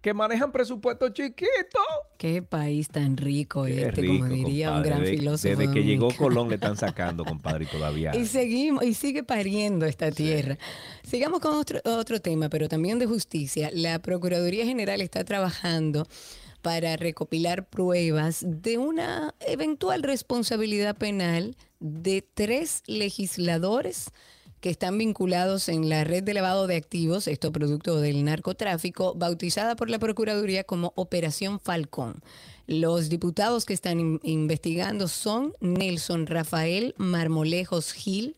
que 0.00 0.14
manejan 0.14 0.50
presupuestos 0.50 1.12
chiquitos. 1.12 1.84
Qué 2.16 2.42
país 2.42 2.88
tan 2.88 3.16
rico 3.16 3.64
Qué 3.64 3.88
este, 3.88 4.00
rico, 4.00 4.24
como 4.24 4.34
diría 4.34 4.72
un 4.72 4.82
gran 4.82 5.04
filósofo. 5.04 5.56
Desde 5.56 5.72
que 5.72 5.84
llegó. 5.84 6.08
Colón 6.16 6.48
le 6.48 6.54
están 6.54 6.76
sacando, 6.76 7.24
compadre, 7.24 7.64
y 7.64 7.68
todavía. 7.68 8.16
Y 8.16 8.26
seguimos, 8.26 8.84
y 8.84 8.94
sigue 8.94 9.22
pariendo 9.22 9.86
esta 9.86 10.10
tierra. 10.10 10.56
Sigamos 11.02 11.40
con 11.40 11.54
otro, 11.54 11.80
otro 11.84 12.20
tema, 12.20 12.48
pero 12.48 12.68
también 12.68 12.98
de 12.98 13.06
justicia. 13.06 13.70
La 13.72 13.98
Procuraduría 13.98 14.64
General 14.64 15.00
está 15.00 15.24
trabajando 15.24 16.06
para 16.62 16.96
recopilar 16.96 17.68
pruebas 17.68 18.44
de 18.46 18.78
una 18.78 19.34
eventual 19.40 20.02
responsabilidad 20.02 20.96
penal 20.96 21.56
de 21.78 22.22
tres 22.22 22.82
legisladores 22.86 24.12
que 24.60 24.70
están 24.70 24.98
vinculados 24.98 25.68
en 25.68 25.88
la 25.88 26.04
red 26.04 26.22
de 26.22 26.34
lavado 26.34 26.66
de 26.66 26.76
activos, 26.76 27.26
esto 27.28 27.50
producto 27.50 28.00
del 28.00 28.24
narcotráfico, 28.24 29.14
bautizada 29.14 29.74
por 29.76 29.88
la 29.88 29.98
Procuraduría 29.98 30.64
como 30.64 30.92
Operación 30.96 31.60
Falcón. 31.60 32.22
Los 32.66 33.08
diputados 33.08 33.64
que 33.64 33.72
están 33.72 33.98
in- 34.00 34.20
investigando 34.22 35.08
son 35.08 35.54
Nelson 35.60 36.26
Rafael 36.26 36.94
Marmolejos 36.98 37.92
Gil, 37.92 38.36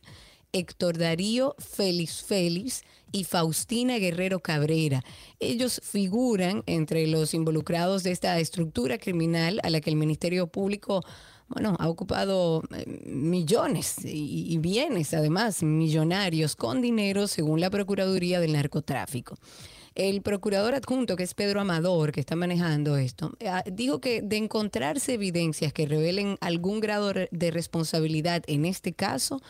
Héctor 0.53 0.99
Darío 0.99 1.55
Félix 1.59 2.23
Félix 2.23 2.83
y 3.11 3.25
Faustina 3.25 3.99
Guerrero 3.99 4.41
Cabrera. 4.41 5.03
Ellos 5.41 5.81
figuran 5.83 6.63
entre 6.67 7.07
los 7.07 7.35
involucrados 7.35 8.03
de 8.05 8.11
esta 8.13 8.39
estructura 8.39 8.97
criminal 8.99 9.61
a 9.65 9.71
la 9.71 9.81
que 9.81 9.91
el 9.91 9.97
Ministerio 9.97 10.47
Público 10.47 11.05
bueno, 11.53 11.77
ha 11.79 11.89
ocupado 11.89 12.63
eh, 12.75 13.03
millones 13.07 13.97
y, 14.05 14.57
bienes, 14.59 15.13
además, 15.13 15.63
millonarios, 15.63 16.57
con 16.57 16.81
dinero, 16.81 17.27
según 17.27 17.61
la 17.61 17.71
Procuraduría 17.71 18.41
del 18.41 18.53
Narcotráfico. 18.53 19.37
El 19.95 20.23
procurador 20.23 20.75
adjunto, 20.75 21.17
que 21.17 21.25
es 21.25 21.35
Pedro 21.35 21.61
Amador, 21.61 22.13
que 22.13 22.21
está 22.21 22.37
manejando 22.37 22.97
esto, 22.97 23.33
eh, 23.41 23.51
dijo 23.71 24.01
que 24.01 24.23
de 24.23 24.39
encontrarse 24.39 25.15
evidencias 25.15 25.73
que 25.75 25.87
revelen 25.87 26.39
algún 26.41 26.81
grado 26.81 27.13
de 27.31 27.51
responsabilidad 27.51 28.43
en 28.47 28.65
este 28.65 28.95
caso, 28.95 29.43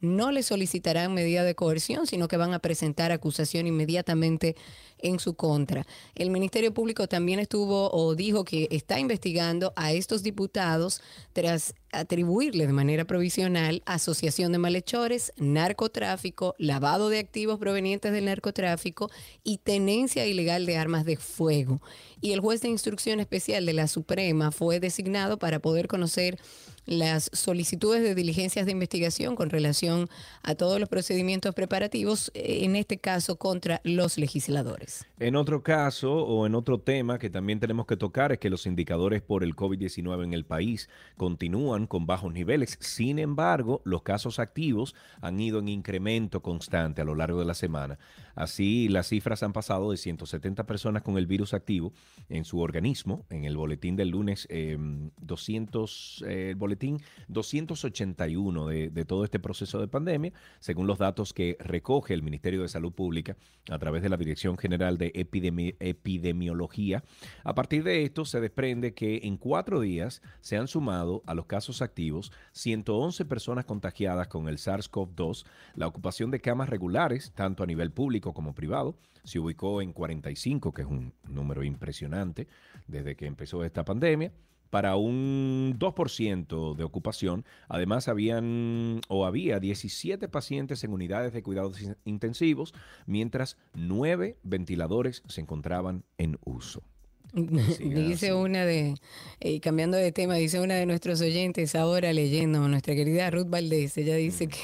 no 0.00 0.32
le 0.32 0.42
solicitarán 0.42 1.14
medida 1.14 1.44
de 1.44 1.54
coerción, 1.54 2.06
sino 2.06 2.28
que 2.28 2.36
van 2.36 2.54
a 2.54 2.58
presentar 2.58 3.12
acusación 3.12 3.66
inmediatamente 3.66 4.56
en 5.02 5.18
su 5.18 5.34
contra. 5.34 5.86
El 6.14 6.30
Ministerio 6.30 6.72
Público 6.74 7.08
también 7.08 7.40
estuvo 7.40 7.90
o 7.90 8.14
dijo 8.14 8.44
que 8.44 8.68
está 8.70 8.98
investigando 8.98 9.72
a 9.76 9.92
estos 9.92 10.22
diputados 10.22 11.00
tras 11.32 11.74
atribuirle 11.92 12.66
de 12.66 12.72
manera 12.72 13.04
provisional 13.04 13.82
asociación 13.84 14.52
de 14.52 14.58
malhechores, 14.58 15.32
narcotráfico, 15.36 16.54
lavado 16.58 17.08
de 17.08 17.18
activos 17.18 17.58
provenientes 17.58 18.12
del 18.12 18.26
narcotráfico 18.26 19.10
y 19.42 19.58
tenencia 19.58 20.26
ilegal 20.26 20.66
de 20.66 20.76
armas 20.76 21.04
de 21.04 21.16
fuego. 21.16 21.80
Y 22.20 22.32
el 22.32 22.40
juez 22.40 22.60
de 22.60 22.68
instrucción 22.68 23.18
especial 23.18 23.66
de 23.66 23.72
la 23.72 23.88
Suprema 23.88 24.52
fue 24.52 24.78
designado 24.78 25.38
para 25.38 25.58
poder 25.58 25.88
conocer 25.88 26.38
las 26.86 27.30
solicitudes 27.32 28.02
de 28.02 28.14
diligencias 28.14 28.66
de 28.66 28.72
investigación 28.72 29.36
con 29.36 29.50
relación 29.50 30.08
a 30.42 30.54
todos 30.54 30.80
los 30.80 30.88
procedimientos 30.88 31.54
preparativos, 31.54 32.30
eh, 32.34 32.64
en 32.64 32.76
este 32.76 32.98
caso 32.98 33.36
contra 33.36 33.80
los 33.84 34.18
legisladores. 34.18 35.06
En 35.18 35.36
otro 35.36 35.62
caso 35.62 36.12
o 36.12 36.46
en 36.46 36.54
otro 36.54 36.80
tema 36.80 37.18
que 37.18 37.30
también 37.30 37.60
tenemos 37.60 37.86
que 37.86 37.96
tocar 37.96 38.32
es 38.32 38.38
que 38.38 38.50
los 38.50 38.66
indicadores 38.66 39.22
por 39.22 39.44
el 39.44 39.54
COVID-19 39.54 40.24
en 40.24 40.34
el 40.34 40.44
país 40.44 40.88
continúan 41.16 41.86
con 41.86 42.06
bajos 42.06 42.32
niveles. 42.32 42.78
Sin 42.80 43.18
embargo, 43.18 43.82
los 43.84 44.02
casos 44.02 44.38
activos 44.38 44.94
han 45.20 45.38
ido 45.40 45.58
en 45.58 45.68
incremento 45.68 46.40
constante 46.42 47.02
a 47.02 47.04
lo 47.04 47.14
largo 47.14 47.38
de 47.38 47.44
la 47.44 47.54
semana. 47.54 47.98
Así, 48.34 48.88
las 48.88 49.08
cifras 49.08 49.42
han 49.42 49.52
pasado 49.52 49.90
de 49.90 49.96
170 49.96 50.66
personas 50.66 51.02
con 51.02 51.18
el 51.18 51.26
virus 51.26 51.54
activo 51.54 51.92
en 52.28 52.44
su 52.44 52.60
organismo. 52.60 53.26
En 53.30 53.44
el 53.44 53.56
boletín 53.56 53.96
del 53.96 54.08
lunes, 54.10 54.46
eh, 54.50 54.76
200, 55.20 56.24
eh, 56.26 56.50
el 56.50 56.56
boletín 56.56 57.00
281 57.28 58.66
de, 58.66 58.90
de 58.90 59.04
todo 59.04 59.24
este 59.24 59.38
proceso 59.38 59.80
de 59.80 59.88
pandemia, 59.88 60.32
según 60.58 60.86
los 60.86 60.98
datos 60.98 61.32
que 61.32 61.56
recoge 61.60 62.14
el 62.14 62.22
Ministerio 62.22 62.62
de 62.62 62.68
Salud 62.68 62.92
Pública 62.92 63.36
a 63.70 63.78
través 63.78 64.02
de 64.02 64.08
la 64.08 64.16
Dirección 64.16 64.58
General 64.58 64.98
de 64.98 65.12
Epidemi- 65.12 65.76
Epidemiología. 65.80 67.02
A 67.44 67.54
partir 67.54 67.84
de 67.84 68.04
esto 68.04 68.24
se 68.24 68.40
desprende 68.40 68.94
que 68.94 69.20
en 69.24 69.36
cuatro 69.36 69.80
días 69.80 70.22
se 70.40 70.56
han 70.56 70.68
sumado 70.68 71.22
a 71.26 71.34
los 71.34 71.46
casos 71.46 71.82
activos 71.82 72.32
111 72.52 73.24
personas 73.24 73.64
contagiadas 73.64 74.28
con 74.28 74.48
el 74.48 74.58
SARS-CoV-2. 74.58 75.44
La 75.74 75.86
ocupación 75.86 76.30
de 76.30 76.40
camas 76.40 76.68
regulares, 76.68 77.32
tanto 77.34 77.62
a 77.62 77.66
nivel 77.66 77.90
público 77.90 78.19
como 78.20 78.54
privado, 78.54 78.96
se 79.24 79.38
ubicó 79.38 79.82
en 79.82 79.92
45, 79.92 80.72
que 80.72 80.82
es 80.82 80.88
un 80.88 81.12
número 81.28 81.62
impresionante 81.64 82.46
desde 82.86 83.16
que 83.16 83.26
empezó 83.26 83.64
esta 83.64 83.84
pandemia 83.84 84.32
para 84.70 84.94
un 84.96 85.74
2% 85.80 86.76
de 86.76 86.84
ocupación. 86.84 87.44
Además, 87.68 88.06
habían 88.06 89.00
o 89.08 89.26
había 89.26 89.58
17 89.58 90.28
pacientes 90.28 90.84
en 90.84 90.92
unidades 90.92 91.32
de 91.32 91.42
cuidados 91.42 91.82
in- 91.82 91.96
intensivos, 92.04 92.72
mientras 93.04 93.56
9 93.74 94.36
ventiladores 94.44 95.22
se 95.26 95.40
encontraban 95.40 96.04
en 96.18 96.38
uso. 96.44 96.82
Dice 97.34 98.26
así. 98.28 98.30
una 98.30 98.64
de, 98.64 98.94
eh, 99.40 99.60
cambiando 99.60 99.96
de 99.96 100.12
tema, 100.12 100.34
dice 100.34 100.60
una 100.60 100.74
de 100.74 100.86
nuestros 100.86 101.20
oyentes 101.20 101.74
ahora 101.74 102.12
leyendo, 102.12 102.66
nuestra 102.68 102.94
querida 102.94 103.30
Ruth 103.30 103.48
Valdés, 103.48 103.96
ella 103.98 104.16
dice 104.16 104.48
que 104.48 104.58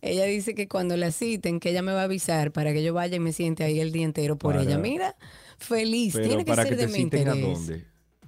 ella 0.00 0.24
dice 0.24 0.54
que 0.54 0.68
cuando 0.68 0.96
la 0.96 1.10
citen, 1.10 1.60
que 1.60 1.70
ella 1.70 1.82
me 1.82 1.92
va 1.92 2.02
a 2.02 2.04
avisar 2.04 2.52
para 2.52 2.72
que 2.72 2.82
yo 2.82 2.94
vaya 2.94 3.16
y 3.16 3.20
me 3.20 3.32
siente 3.32 3.64
ahí 3.64 3.80
el 3.80 3.92
día 3.92 4.04
entero 4.04 4.36
por 4.36 4.54
Para- 4.54 4.62
ella. 4.64 4.78
Mira, 4.78 5.16
feliz, 5.58 6.14
Pero 6.14 6.28
tiene 6.28 6.44
que 6.44 6.50
para 6.50 6.62
ser 6.62 6.72
que 6.72 6.76
de 6.76 6.86
te 6.86 6.92
mi 6.92 6.98
a 6.98 7.02
interés. 7.02 7.40
dónde. 7.42 7.84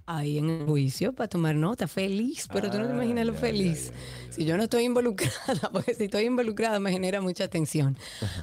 Ahí 0.07 0.39
en 0.39 0.51
el 0.51 0.67
juicio 0.67 1.13
para 1.13 1.29
tomar 1.29 1.55
nota, 1.55 1.87
feliz, 1.87 2.49
pero 2.53 2.69
tú 2.69 2.79
no 2.81 2.87
te 2.87 2.91
Ah, 2.91 2.97
imaginas 2.97 3.25
lo 3.27 3.33
ya, 3.35 3.39
feliz. 3.39 3.93
ya, 3.93 3.93
ya, 3.93 4.33
Si 4.33 4.45
yo 4.45 4.57
no 4.57 4.65
estoy 4.65 4.83
involucrada, 4.83 5.31
porque 5.73 5.95
si 5.95 6.05
estoy 6.05 6.25
involucrada 6.25 6.81
me 6.81 6.91
genera 6.91 7.21
mucha 7.21 7.47
tensión. 7.47 7.97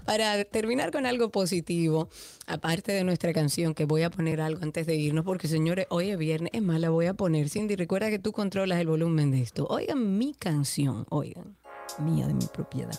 Para 0.05 0.45
terminar 0.45 0.91
con 0.91 1.05
algo 1.05 1.29
positivo, 1.29 2.07
aparte 2.45 2.93
de 2.93 3.03
nuestra 3.03 3.33
canción, 3.33 3.73
que 3.73 3.83
voy 3.83 4.03
a 4.03 4.09
poner 4.09 4.39
algo 4.39 4.63
antes 4.63 4.87
de 4.87 4.95
irnos, 4.95 5.25
porque 5.25 5.49
señores, 5.49 5.87
hoy 5.89 6.11
es 6.11 6.17
viernes, 6.17 6.51
es 6.53 6.61
más, 6.61 6.79
la 6.79 6.89
voy 6.89 7.07
a 7.07 7.13
poner. 7.15 7.49
Cindy, 7.49 7.75
recuerda 7.75 8.09
que 8.09 8.19
tú 8.19 8.31
controlas 8.31 8.79
el 8.79 8.87
volumen 8.87 9.31
de 9.31 9.41
esto. 9.41 9.67
Oigan 9.69 10.17
mi 10.17 10.33
canción, 10.35 11.05
oigan, 11.09 11.57
mía 11.99 12.27
de 12.27 12.33
mi 12.33 12.45
propiedad. 12.45 12.97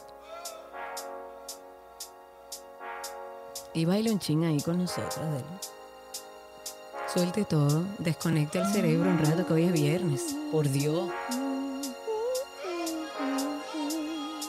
Y 3.75 3.85
baila 3.85 4.11
un 4.11 4.19
ching 4.19 4.45
ahí 4.45 4.61
con 4.61 4.79
nosotros, 4.79 5.17
dale. 5.17 5.45
Suelte 7.13 7.45
todo, 7.45 7.85
desconecte 7.99 8.59
el 8.59 8.67
cerebro 8.67 9.11
un 9.11 9.19
rato 9.19 9.47
que 9.47 9.53
hoy 9.53 9.65
es 9.65 9.73
viernes. 9.73 10.37
Por 10.53 10.69
Dios. 10.69 11.11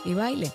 Y 0.06 0.14
baile. 0.14 0.52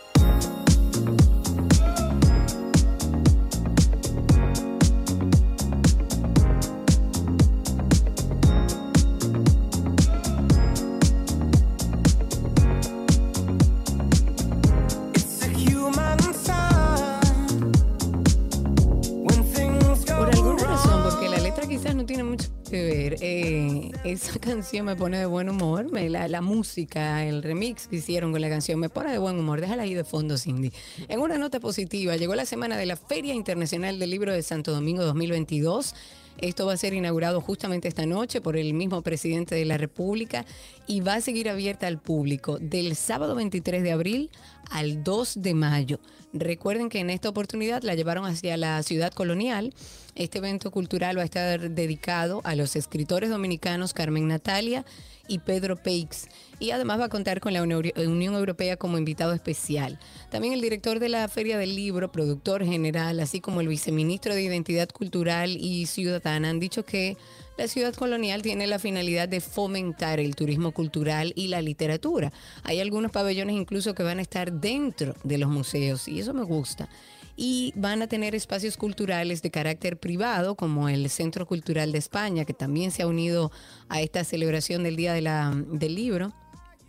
Canción 24.45 24.85
me 24.85 24.95
pone 24.95 25.19
de 25.19 25.25
buen 25.25 25.49
humor. 25.49 25.87
la, 25.91 26.29
la 26.29 26.41
música, 26.43 27.25
el 27.25 27.43
remix 27.43 27.89
que 27.89 27.97
hicieron 27.97 28.31
con 28.31 28.43
la 28.43 28.51
canción 28.51 28.79
me 28.79 28.91
pone 28.91 29.11
de 29.11 29.19
buen 29.19 29.39
humor. 29.39 29.61
Déjala 29.61 29.85
ahí 29.85 29.95
de 29.95 30.05
fondo, 30.05 30.37
Cindy. 30.37 30.71
En 31.09 31.21
una 31.21 31.39
nota 31.39 31.61
positiva, 31.61 32.17
llegó 32.17 32.35
la 32.35 32.45
semana 32.45 32.77
de 32.77 32.85
la 32.85 32.97
Feria 32.97 33.33
Internacional 33.33 33.99
del 33.99 34.11
Libro 34.11 34.33
de 34.33 34.43
Santo 34.43 34.73
Domingo 34.73 35.03
2022. 35.03 35.95
Esto 36.39 36.67
va 36.67 36.75
a 36.75 36.77
ser 36.77 36.93
inaugurado 36.93 37.41
justamente 37.41 37.89
esta 37.89 38.05
noche 38.05 38.41
por 38.41 38.57
el 38.57 38.75
mismo 38.75 39.01
presidente 39.03 39.55
de 39.55 39.65
la 39.65 39.79
República 39.79 40.45
y 40.87 41.01
va 41.01 41.15
a 41.15 41.21
seguir 41.21 41.49
abierta 41.49 41.87
al 41.87 41.99
público 41.99 42.59
del 42.59 42.97
sábado 42.97 43.35
23 43.37 43.83
de 43.83 43.93
abril 43.93 44.31
al 44.71 45.05
2 45.05 45.43
de 45.43 45.55
mayo. 45.55 46.01
Recuerden 46.33 46.89
que 46.89 46.99
en 46.99 47.11
esta 47.11 47.29
oportunidad 47.29 47.83
la 47.83 47.95
llevaron 47.95 48.27
hacia 48.27 48.57
la 48.57 48.83
ciudad 48.83 49.13
colonial. 49.13 49.73
Este 50.17 50.39
evento 50.39 50.71
cultural 50.71 51.17
va 51.17 51.23
a 51.23 51.27
estar 51.27 51.71
dedicado 51.71 52.41
a 52.45 52.57
los 52.57 52.75
escritores 52.75 53.31
dominicanos 53.31 53.95
Carmen 53.95 54.27
Natalia 54.27 54.85
y 55.29 55.39
Pedro 55.39 55.77
Peix. 55.77 56.27
Y 56.59 56.71
además 56.71 57.01
va 57.01 57.05
a 57.05 57.09
contar 57.09 57.41
con 57.41 57.53
la 57.53 57.63
Unión 57.63 58.35
Europea 58.35 58.77
como 58.77 58.99
invitado 58.99 59.33
especial. 59.33 59.99
También 60.31 60.55
el 60.55 60.61
director 60.61 60.99
de 60.99 61.09
la 61.09 61.29
Feria 61.29 61.57
del 61.57 61.77
Libro, 61.77 62.11
productor 62.11 62.65
general, 62.65 63.21
así 63.21 63.41
como 63.41 63.61
el 63.61 63.69
viceministro 63.69 64.35
de 64.35 64.43
Identidad 64.43 64.89
Cultural 64.89 65.57
y 65.57 65.87
Ciudadana 65.87 66.51
han 66.51 66.61
dicho 66.61 66.85
que 66.85 67.17
la 67.57 67.69
ciudad 67.69 67.95
colonial 67.95 68.43
tiene 68.43 68.67
la 68.67 68.79
finalidad 68.79 69.29
de 69.29 69.41
fomentar 69.41 70.19
el 70.19 70.35
turismo 70.35 70.73
cultural 70.73 71.33
y 71.37 71.49
la 71.49 71.63
literatura. 71.63 72.33
Hay 72.65 72.81
algunos 72.81 73.13
pabellones 73.13 73.55
incluso 73.55 73.95
que 73.95 74.03
van 74.03 74.19
a 74.19 74.23
estar 74.23 74.53
dentro 74.53 75.15
de 75.23 75.39
los 75.39 75.49
museos 75.49 76.09
y 76.09 76.21
eso 76.21 76.35
me 76.35 76.43
gusta. 76.43 76.89
Y 77.37 77.73
van 77.77 78.03
a 78.03 78.07
tener 78.07 78.35
espacios 78.35 78.77
culturales 78.77 79.43
de 79.43 79.51
carácter 79.51 79.99
privado, 79.99 80.55
como 80.55 80.89
el 80.89 81.11
Centro 81.11 81.47
Cultural 81.47 81.91
de 81.91 81.99
España, 81.99 82.45
que 82.45 82.55
también 82.55 82.93
se 82.93 83.03
ha 83.03 83.09
unido 83.09 83.51
a 83.89 84.01
esta 84.01 84.23
celebración 84.23 84.85
del 84.85 84.95
Día 84.95 85.15
del 85.15 85.95
Libro 85.95 86.33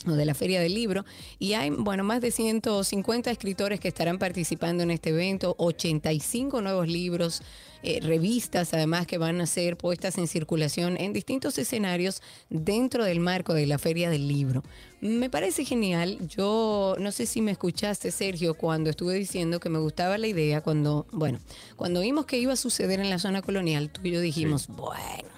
o 0.08 0.12
de 0.12 0.26
la 0.26 0.36
Feria 0.36 0.62
del 0.62 0.76
Libro. 0.76 1.04
Y 1.40 1.54
hay, 1.54 1.72
bueno, 1.72 2.04
más 2.04 2.22
de 2.22 2.30
150 2.30 3.32
escritores 3.32 3.80
que 3.80 3.88
estarán 3.88 4.20
participando 4.20 4.84
en 4.84 4.92
este 4.92 5.10
evento, 5.10 5.56
85 5.58 6.62
nuevos 6.62 6.88
libros 6.88 7.42
eh, 7.88 8.00
revistas, 8.02 8.74
además 8.74 9.06
que 9.06 9.20
van 9.20 9.40
a 9.42 9.46
ser 9.46 9.78
puestas 9.78 10.18
en 10.18 10.28
circulación 10.28 10.98
en 11.00 11.14
distintos 11.14 11.60
escenarios 11.60 12.24
dentro 12.50 13.04
del 13.06 13.20
marco 13.20 13.54
de 13.54 13.68
la 13.68 13.78
Feria 13.78 14.10
del 14.10 14.28
Libro. 14.28 14.64
Me 15.02 15.30
parece 15.30 15.66
genial. 15.66 16.18
Yo 16.28 16.96
no 17.00 17.12
sé 17.12 17.28
si 17.28 17.42
me 17.42 17.52
escuchaste, 17.52 18.10
Sergio, 18.10 18.56
cuando 18.56 18.90
estuve 18.90 19.14
diciendo 19.14 19.60
que 19.60 19.70
me 19.70 19.78
gustaba 19.78 20.18
la 20.18 20.26
idea, 20.26 20.62
cuando, 20.62 21.06
bueno, 21.12 21.38
cuando 21.76 22.02
vimos 22.02 22.26
que 22.26 22.40
iba 22.40 22.54
a 22.54 22.56
suceder 22.56 23.00
en 23.00 23.12
la 23.12 23.20
zona 23.20 23.44
colonial, 23.44 23.92
tú 23.92 24.02
y 24.04 24.12
yo 24.12 24.20
dijimos, 24.20 24.66
bueno, 24.68 25.30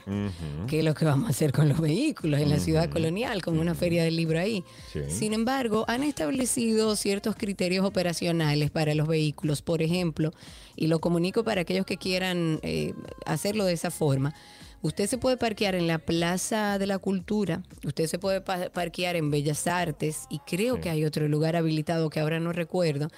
¿qué 0.67 0.79
es 0.79 0.85
lo 0.85 0.93
que 0.93 1.03
vamos 1.03 1.27
a 1.27 1.31
hacer 1.31 1.51
con 1.51 1.67
los 1.67 1.81
vehículos 1.81 2.39
en 2.39 2.49
la 2.49 2.59
ciudad 2.59 2.89
colonial, 2.89 3.41
con 3.41 3.59
una 3.59 3.75
feria 3.75 4.05
del 4.05 4.15
libro 4.15 4.39
ahí? 4.39 4.63
Sin 5.09 5.33
embargo, 5.33 5.83
han 5.89 6.03
establecido 6.03 6.95
ciertos 6.95 7.35
criterios 7.35 7.85
operacionales 7.85 8.71
para 8.71 8.95
los 8.95 9.05
vehículos. 9.05 9.61
Por 9.61 9.81
ejemplo, 9.81 10.31
y 10.77 10.87
lo 10.87 10.99
comunico 10.99 11.43
para 11.43 11.61
aquellos 11.61 11.85
que 11.85 11.97
quieran 11.97 12.59
eh, 12.61 12.93
hacerlo 13.25 13.65
de 13.65 13.73
esa 13.73 13.91
forma. 13.91 14.33
Usted 14.81 15.07
se 15.07 15.17
puede 15.17 15.37
parquear 15.37 15.75
en 15.75 15.87
la 15.87 15.97
Plaza 15.97 16.77
de 16.77 16.85
la 16.85 16.99
Cultura, 16.99 17.63
usted 17.83 18.05
se 18.05 18.19
puede 18.19 18.41
parquear 18.41 19.15
en 19.15 19.31
Bellas 19.31 19.67
Artes 19.67 20.27
y 20.29 20.39
creo 20.39 20.79
que 20.79 20.89
hay 20.89 21.03
otro 21.03 21.27
lugar 21.27 21.55
habilitado 21.55 22.09
que 22.09 22.19
ahora 22.19 22.39
no 22.39 22.53
recuerdo. 22.53 23.09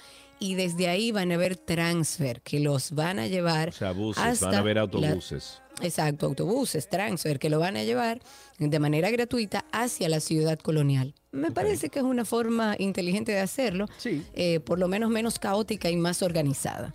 Y 0.42 0.54
desde 0.54 0.88
ahí 0.88 1.12
van 1.12 1.32
a 1.32 1.34
haber 1.34 1.56
transfer 1.56 2.40
que 2.40 2.60
los 2.60 2.92
van 2.92 3.18
a 3.18 3.26
llevar. 3.26 3.68
O 3.68 3.72
sea, 3.72 3.92
buses, 3.92 4.40
van 4.40 4.54
a 4.54 4.58
haber 4.58 4.78
autobuses. 4.78 5.60
Exacto, 5.82 6.26
autobuses, 6.26 6.88
transfer 6.88 7.38
que 7.38 7.50
lo 7.50 7.58
van 7.58 7.76
a 7.76 7.84
llevar 7.84 8.20
de 8.58 8.78
manera 8.78 9.10
gratuita 9.10 9.64
hacia 9.72 10.08
la 10.08 10.20
ciudad 10.20 10.58
colonial. 10.58 11.14
Me 11.32 11.52
parece 11.52 11.90
que 11.90 12.00
es 12.00 12.04
una 12.04 12.24
forma 12.24 12.74
inteligente 12.78 13.30
de 13.32 13.38
hacerlo, 13.38 13.86
sí. 13.98 14.24
Eh, 14.34 14.58
por 14.60 14.78
lo 14.78 14.88
menos 14.88 15.10
menos 15.10 15.38
caótica 15.38 15.88
y 15.88 15.96
más 15.96 16.22
organizada. 16.22 16.94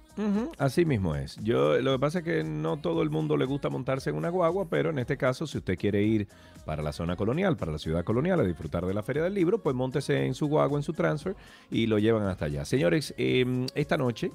Así 0.58 0.86
mismo 0.86 1.15
es. 1.15 1.38
Yo 1.42 1.80
lo 1.80 1.94
que 1.94 2.00
pasa 2.00 2.20
es 2.20 2.25
que 2.25 2.44
no 2.44 2.77
todo 2.77 3.01
el 3.01 3.10
mundo 3.10 3.38
le 3.38 3.46
gusta 3.46 3.70
montarse 3.70 4.10
en 4.10 4.18
una 4.18 4.30
guagua, 4.30 4.70
pero 4.70 4.89
en 4.89 5.00
este 5.00 5.18
caso, 5.18 5.48
si 5.48 5.58
usted 5.58 5.77
quiere 5.77 6.04
ir 6.04 6.27
para 6.65 6.84
la 6.84 6.92
zona 6.92 7.15
colonial, 7.15 7.56
para 7.56 7.72
la 7.72 7.77
ciudad 7.77 8.04
colonial, 8.04 8.39
a 8.39 8.44
disfrutar 8.44 8.86
de 8.86 8.94
la 8.94 9.04
Feria 9.04 9.24
del 9.24 9.34
Libro, 9.34 9.63
pues 9.63 9.75
montese 9.75 10.25
en 10.25 10.34
su 10.34 10.48
guagua, 10.48 10.77
en 10.77 10.84
su 10.84 10.94
transfer 10.94 11.36
y 11.72 11.88
lo 11.88 11.98
llevan 11.98 12.27
hasta 12.27 12.46
allá. 12.46 12.65
Señores, 12.65 13.13
em, 13.18 13.68
esta 13.74 13.98
noche, 13.98 14.32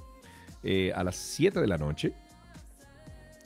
eh, 0.62 0.92
a 0.94 1.04
las 1.04 1.16
7 1.16 1.60
de 1.60 1.66
la 1.66 1.78
noche, 1.78 2.14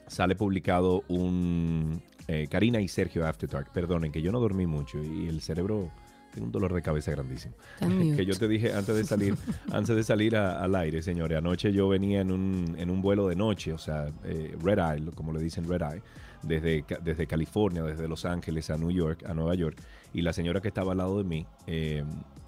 sale 0.06 0.34
publicado 0.36 1.02
un 1.08 2.02
eh, 2.28 2.46
Karina 2.50 2.80
y 2.80 2.88
Sergio 2.88 3.26
After 3.26 3.48
Dark. 3.48 3.72
Perdonen 3.72 4.12
que 4.12 4.22
yo 4.22 4.32
no 4.32 4.40
dormí 4.40 4.66
mucho 4.66 5.02
y 5.02 5.28
el 5.28 5.40
cerebro 5.40 5.90
tengo 6.34 6.46
un 6.46 6.52
dolor 6.52 6.74
de 6.74 6.82
cabeza 6.82 7.12
grandísimo. 7.12 7.54
que 8.16 8.26
yo 8.26 8.36
te 8.36 8.48
dije 8.48 8.72
antes 8.72 8.96
de 8.96 9.04
salir, 9.04 9.36
antes 9.72 9.94
de 9.94 10.02
salir 10.02 10.36
al 10.36 10.74
aire, 10.74 11.02
señores. 11.02 11.38
Anoche 11.38 11.72
yo 11.72 11.88
venía 11.88 12.20
en 12.20 12.32
un, 12.32 12.74
en 12.78 12.90
un 12.90 13.00
vuelo 13.00 13.28
de 13.28 13.36
noche, 13.36 13.72
o 13.72 13.78
sea, 13.78 14.10
eh, 14.24 14.56
Red 14.62 14.78
Eye, 14.78 15.10
como 15.14 15.32
le 15.32 15.40
dicen 15.40 15.68
Red 15.68 15.82
Eye, 15.82 16.02
desde, 16.42 16.84
desde 17.02 17.26
California, 17.26 17.82
desde 17.82 18.08
Los 18.08 18.24
Ángeles 18.24 18.68
a 18.70 18.76
New 18.76 18.90
York, 18.90 19.24
a 19.26 19.32
Nueva 19.32 19.54
York. 19.54 19.78
Y 20.12 20.22
la 20.22 20.32
señora 20.32 20.60
que 20.60 20.68
estaba 20.68 20.92
al 20.92 20.98
lado 20.98 21.18
de 21.18 21.24
mí, 21.24 21.46
eh, 21.66 22.04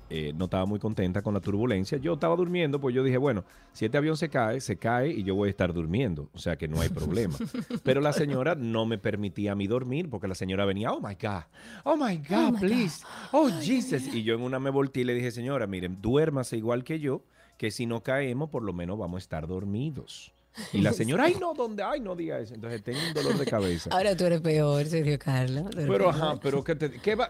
eh, 0.09 0.33
no 0.35 0.45
estaba 0.45 0.66
muy 0.66 0.79
contenta 0.79 1.23
con 1.23 1.35
la 1.35 1.40
turbulencia. 1.40 1.99
Yo 1.99 2.14
estaba 2.14 2.37
durmiendo, 2.37 2.81
pues 2.81 2.95
yo 2.95 3.03
dije, 3.03 3.19
bueno, 3.19 3.45
si 3.73 3.87
este 3.87 3.99
avión 3.99 4.16
se 4.16 4.29
cae, 4.29 4.61
se 4.61 4.77
cae 4.77 5.11
y 5.11 5.25
yo 5.25 5.35
voy 5.35 5.49
a 5.49 5.51
estar 5.51 5.73
durmiendo, 5.73 6.31
o 6.33 6.38
sea 6.38 6.57
que 6.57 6.69
no 6.69 6.81
hay 6.81 6.88
problema. 6.88 7.37
Pero 7.83 8.01
la 8.01 8.12
señora 8.12 8.55
no 8.55 8.87
me 8.87 8.99
permitía 8.99 9.53
a 9.53 9.55
mí 9.55 9.66
dormir 9.66 10.09
porque 10.09 10.29
la 10.29 10.35
señora 10.35 10.64
venía, 10.64 10.92
oh 10.92 11.01
my 11.01 11.14
God, 11.14 11.45
oh 11.85 11.97
my 11.97 12.16
God, 12.19 12.55
oh 12.55 12.59
please, 12.59 13.05
oh 13.33 13.51
Jesus. 13.61 14.07
Y 14.14 14.23
yo 14.23 14.35
en 14.35 14.42
una 14.42 14.61
me 14.61 14.71
volteé 14.71 15.03
y 15.03 15.07
le 15.07 15.14
dije, 15.14 15.31
señora, 15.33 15.66
miren, 15.66 16.01
duérmase 16.01 16.57
igual 16.57 16.85
que 16.85 17.01
yo, 17.01 17.23
que 17.59 17.71
si 17.71 17.87
no 17.87 18.03
caemos, 18.03 18.51
por 18.51 18.62
lo 18.62 18.73
menos 18.73 18.99
vamos 18.99 19.19
a 19.19 19.23
estar 19.23 19.47
dormidos. 19.47 20.33
Y 20.73 20.81
la 20.81 20.92
señora, 20.92 21.25
ay, 21.25 21.37
no, 21.40 21.55
¿dónde? 21.55 21.83
Ay, 21.83 22.01
no 22.01 22.16
diga 22.16 22.38
eso. 22.38 22.55
Entonces 22.55 22.83
tengo 22.83 22.99
un 23.07 23.14
dolor 23.14 23.38
de 23.38 23.47
cabeza. 23.47 23.90
Ahora 23.92 24.16
tú 24.16 24.25
eres 24.25 24.40
peor, 24.40 24.87
Sergio 24.87 25.19
Carlos. 25.19 25.66
Pero, 25.75 26.09
ajá, 26.09 26.38
pero 26.40 26.64
¿qué, 26.64 26.77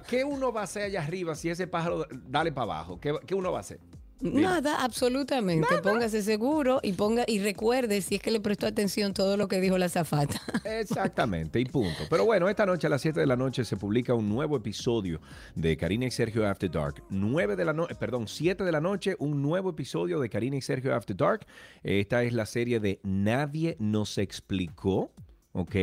¿qué, 0.07 0.25
uno 0.25 0.53
va 0.53 0.63
a 0.63 0.65
hacer 0.65 0.85
allá 0.85 1.03
arriba 1.03 1.35
si 1.35 1.51
ese 1.51 1.67
pájaro 1.67 2.07
dale 2.29 2.53
para 2.53 2.65
abajo? 2.65 3.01
¿Qué, 3.01 3.15
¿Qué 3.27 3.35
uno 3.35 3.53
va 3.53 3.59
a 3.59 3.61
hacer? 3.61 3.79
Nada, 4.21 4.83
absolutamente. 4.83 5.67
Póngase 5.83 6.23
seguro 6.23 6.81
y 6.83 6.93
ponga 6.93 7.25
y 7.27 7.39
recuerde 7.39 8.01
si 8.01 8.17
es 8.17 8.23
que 8.23 8.31
le 8.31 8.41
prestó 8.41 8.67
atención 8.67 9.13
todo 9.13 9.37
lo 9.37 9.47
que 9.47 9.61
dijo 9.61 9.77
la 9.77 9.89
zafata. 9.89 10.41
Exactamente, 10.65 11.61
y 11.61 11.67
punto. 11.67 12.05
Pero 12.09 12.25
bueno, 12.25 12.49
esta 12.49 12.65
noche 12.65 12.87
a 12.87 12.91
las 12.91 13.03
7 13.03 13.21
de 13.21 13.27
la 13.27 13.37
noche 13.37 13.65
se 13.65 13.77
publica 13.77 14.15
un 14.15 14.29
nuevo 14.29 14.57
episodio 14.57 15.21
de 15.55 15.77
Karina 15.77 16.07
y 16.07 16.11
Sergio 16.11 16.49
After 16.49 16.71
Dark. 16.71 17.03
9 17.11 17.57
de 17.57 17.65
la 17.65 17.73
noche, 17.73 17.95
perdón, 17.95 18.27
7 18.27 18.65
de 18.65 18.73
la 18.73 18.81
noche, 18.81 19.17
un 19.19 19.43
nuevo 19.43 19.71
episodio 19.71 20.19
de 20.19 20.31
Karina 20.31 20.57
y 20.57 20.63
Sergio 20.63 20.95
After 20.95 21.17
Dark. 21.17 21.47
Esta 21.83 22.23
es 22.23 22.33
la 22.33 22.47
serie 22.47 22.81
de 22.81 23.01
Nadie 23.03 23.77
nos 23.79 24.17
explicó, 24.17 25.13
¿ok? 25.53 25.75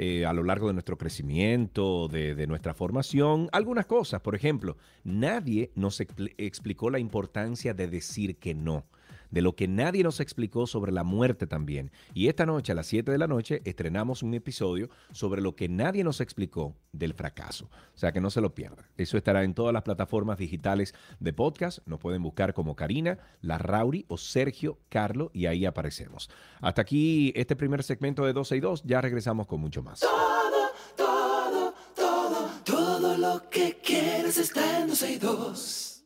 Eh, 0.00 0.24
a 0.24 0.32
lo 0.32 0.44
largo 0.44 0.68
de 0.68 0.74
nuestro 0.74 0.96
crecimiento, 0.96 2.06
de, 2.06 2.46
nuestra 2.46 2.72
formación, 2.72 3.48
algunas 3.50 3.84
cosas. 3.86 4.20
Por 4.20 4.36
ejemplo, 4.36 4.76
nadie 5.02 5.72
nos 5.74 6.00
explicó 6.00 6.88
la 6.88 7.00
importancia 7.00 7.74
de 7.74 7.88
decir 7.88 8.36
que 8.36 8.54
no 8.54 8.84
de 9.30 9.42
lo 9.42 9.54
que 9.54 9.68
nadie 9.68 10.02
nos 10.02 10.20
explicó 10.20 10.66
sobre 10.66 10.92
la 10.92 11.04
muerte 11.04 11.46
también. 11.46 11.90
Y 12.14 12.28
esta 12.28 12.46
noche 12.46 12.72
a 12.72 12.74
las 12.74 12.86
7 12.86 13.10
de 13.10 13.18
la 13.18 13.26
noche 13.26 13.62
estrenamos 13.64 14.22
un 14.22 14.34
episodio 14.34 14.88
sobre 15.12 15.40
lo 15.40 15.56
que 15.56 15.68
nadie 15.68 16.04
nos 16.04 16.20
explicó 16.20 16.74
del 16.92 17.14
fracaso. 17.14 17.70
O 17.94 17.98
sea 17.98 18.12
que 18.12 18.20
no 18.20 18.30
se 18.30 18.40
lo 18.40 18.54
pierda. 18.54 18.88
Eso 18.96 19.16
estará 19.16 19.44
en 19.44 19.54
todas 19.54 19.72
las 19.72 19.82
plataformas 19.82 20.38
digitales 20.38 20.94
de 21.20 21.32
podcast. 21.32 21.80
Nos 21.86 21.98
pueden 22.00 22.22
buscar 22.22 22.54
como 22.54 22.76
Karina, 22.76 23.18
La 23.40 23.58
Rauri 23.58 24.04
o 24.08 24.16
Sergio 24.16 24.78
Carlo 24.88 25.30
y 25.32 25.46
ahí 25.46 25.64
aparecemos. 25.64 26.30
Hasta 26.60 26.82
aquí 26.82 27.32
este 27.36 27.56
primer 27.56 27.82
segmento 27.82 28.24
de 28.24 28.32
12 28.32 28.56
y 28.56 28.60
2. 28.60 28.82
Ya 28.84 29.00
regresamos 29.00 29.46
con 29.46 29.60
mucho 29.60 29.82
más. 29.82 30.00
Todo, 30.00 30.70
todo, 30.96 31.74
todo, 31.94 32.50
todo 32.64 33.16
lo 33.16 33.48
que 33.50 33.78
quieres 33.82 34.38
está 34.38 34.80
en 34.80 34.88
12 34.88 35.12
y 35.12 35.18
2. 35.18 36.04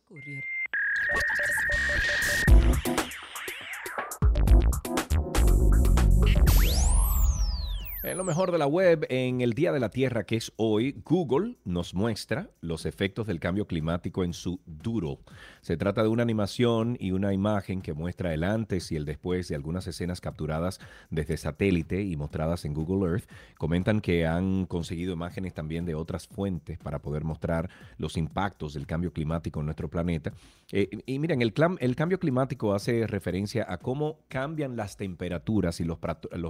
En 8.05 8.19
lo 8.19 8.25
mejor 8.25 8.51
de 8.51 8.59
la 8.59 8.67
web, 8.67 9.07
en 9.11 9.43
el 9.43 9.53
Día 9.53 9.71
de 9.71 9.79
la 9.79 9.89
Tierra 9.89 10.25
que 10.25 10.35
es 10.35 10.53
hoy, 10.57 11.01
Google 11.05 11.55
nos 11.65 11.95
muestra 11.95 12.51
los 12.61 12.85
efectos 12.85 13.29
del 13.29 13.39
cambio 13.39 13.69
climático 13.69 14.25
en 14.25 14.33
su 14.33 14.61
duro. 14.67 15.21
Se 15.61 15.77
trata 15.77 16.03
de 16.03 16.09
una 16.09 16.25
animación 16.25 16.97
y 16.99 17.13
una 17.13 17.33
imagen 17.33 17.81
que 17.81 17.93
muestra 17.93 18.35
el 18.35 18.43
antes 18.43 18.91
y 18.91 18.97
el 18.97 19.05
después 19.05 19.47
de 19.47 19.55
algunas 19.55 19.87
escenas 19.87 20.21
capturadas 20.21 20.81
desde 21.11 21.37
satélite 21.37 22.03
y 22.03 22.17
mostradas 22.17 22.65
en 22.65 22.75
Google 22.75 23.09
Earth. 23.09 23.31
Comentan 23.57 24.01
que 24.01 24.27
han 24.27 24.67
conseguido 24.67 25.13
imágenes 25.13 25.55
también 25.55 25.85
de 25.85 25.95
otras 25.95 26.27
fuentes 26.27 26.79
para 26.79 26.99
poder 26.99 27.23
mostrar 27.23 27.71
los 27.99 28.17
impactos 28.17 28.75
del 28.75 28.89
cambio 28.89 29.13
climático 29.13 29.61
en 29.61 29.67
nuestro 29.67 29.89
planeta. 29.89 30.33
Eh, 30.73 30.91
y 31.07 31.21
miren, 31.21 31.41
el, 31.41 31.55
el, 31.79 31.95
cambio 31.95 32.19
climático 32.19 32.75
hace 32.75 33.07
referencia 33.07 33.65
a 33.69 33.77
cómo 33.77 34.19
cambian 34.27 34.75
las 34.75 34.97
temperaturas 34.97 35.81
y 35.81 35.85
los 35.85 35.99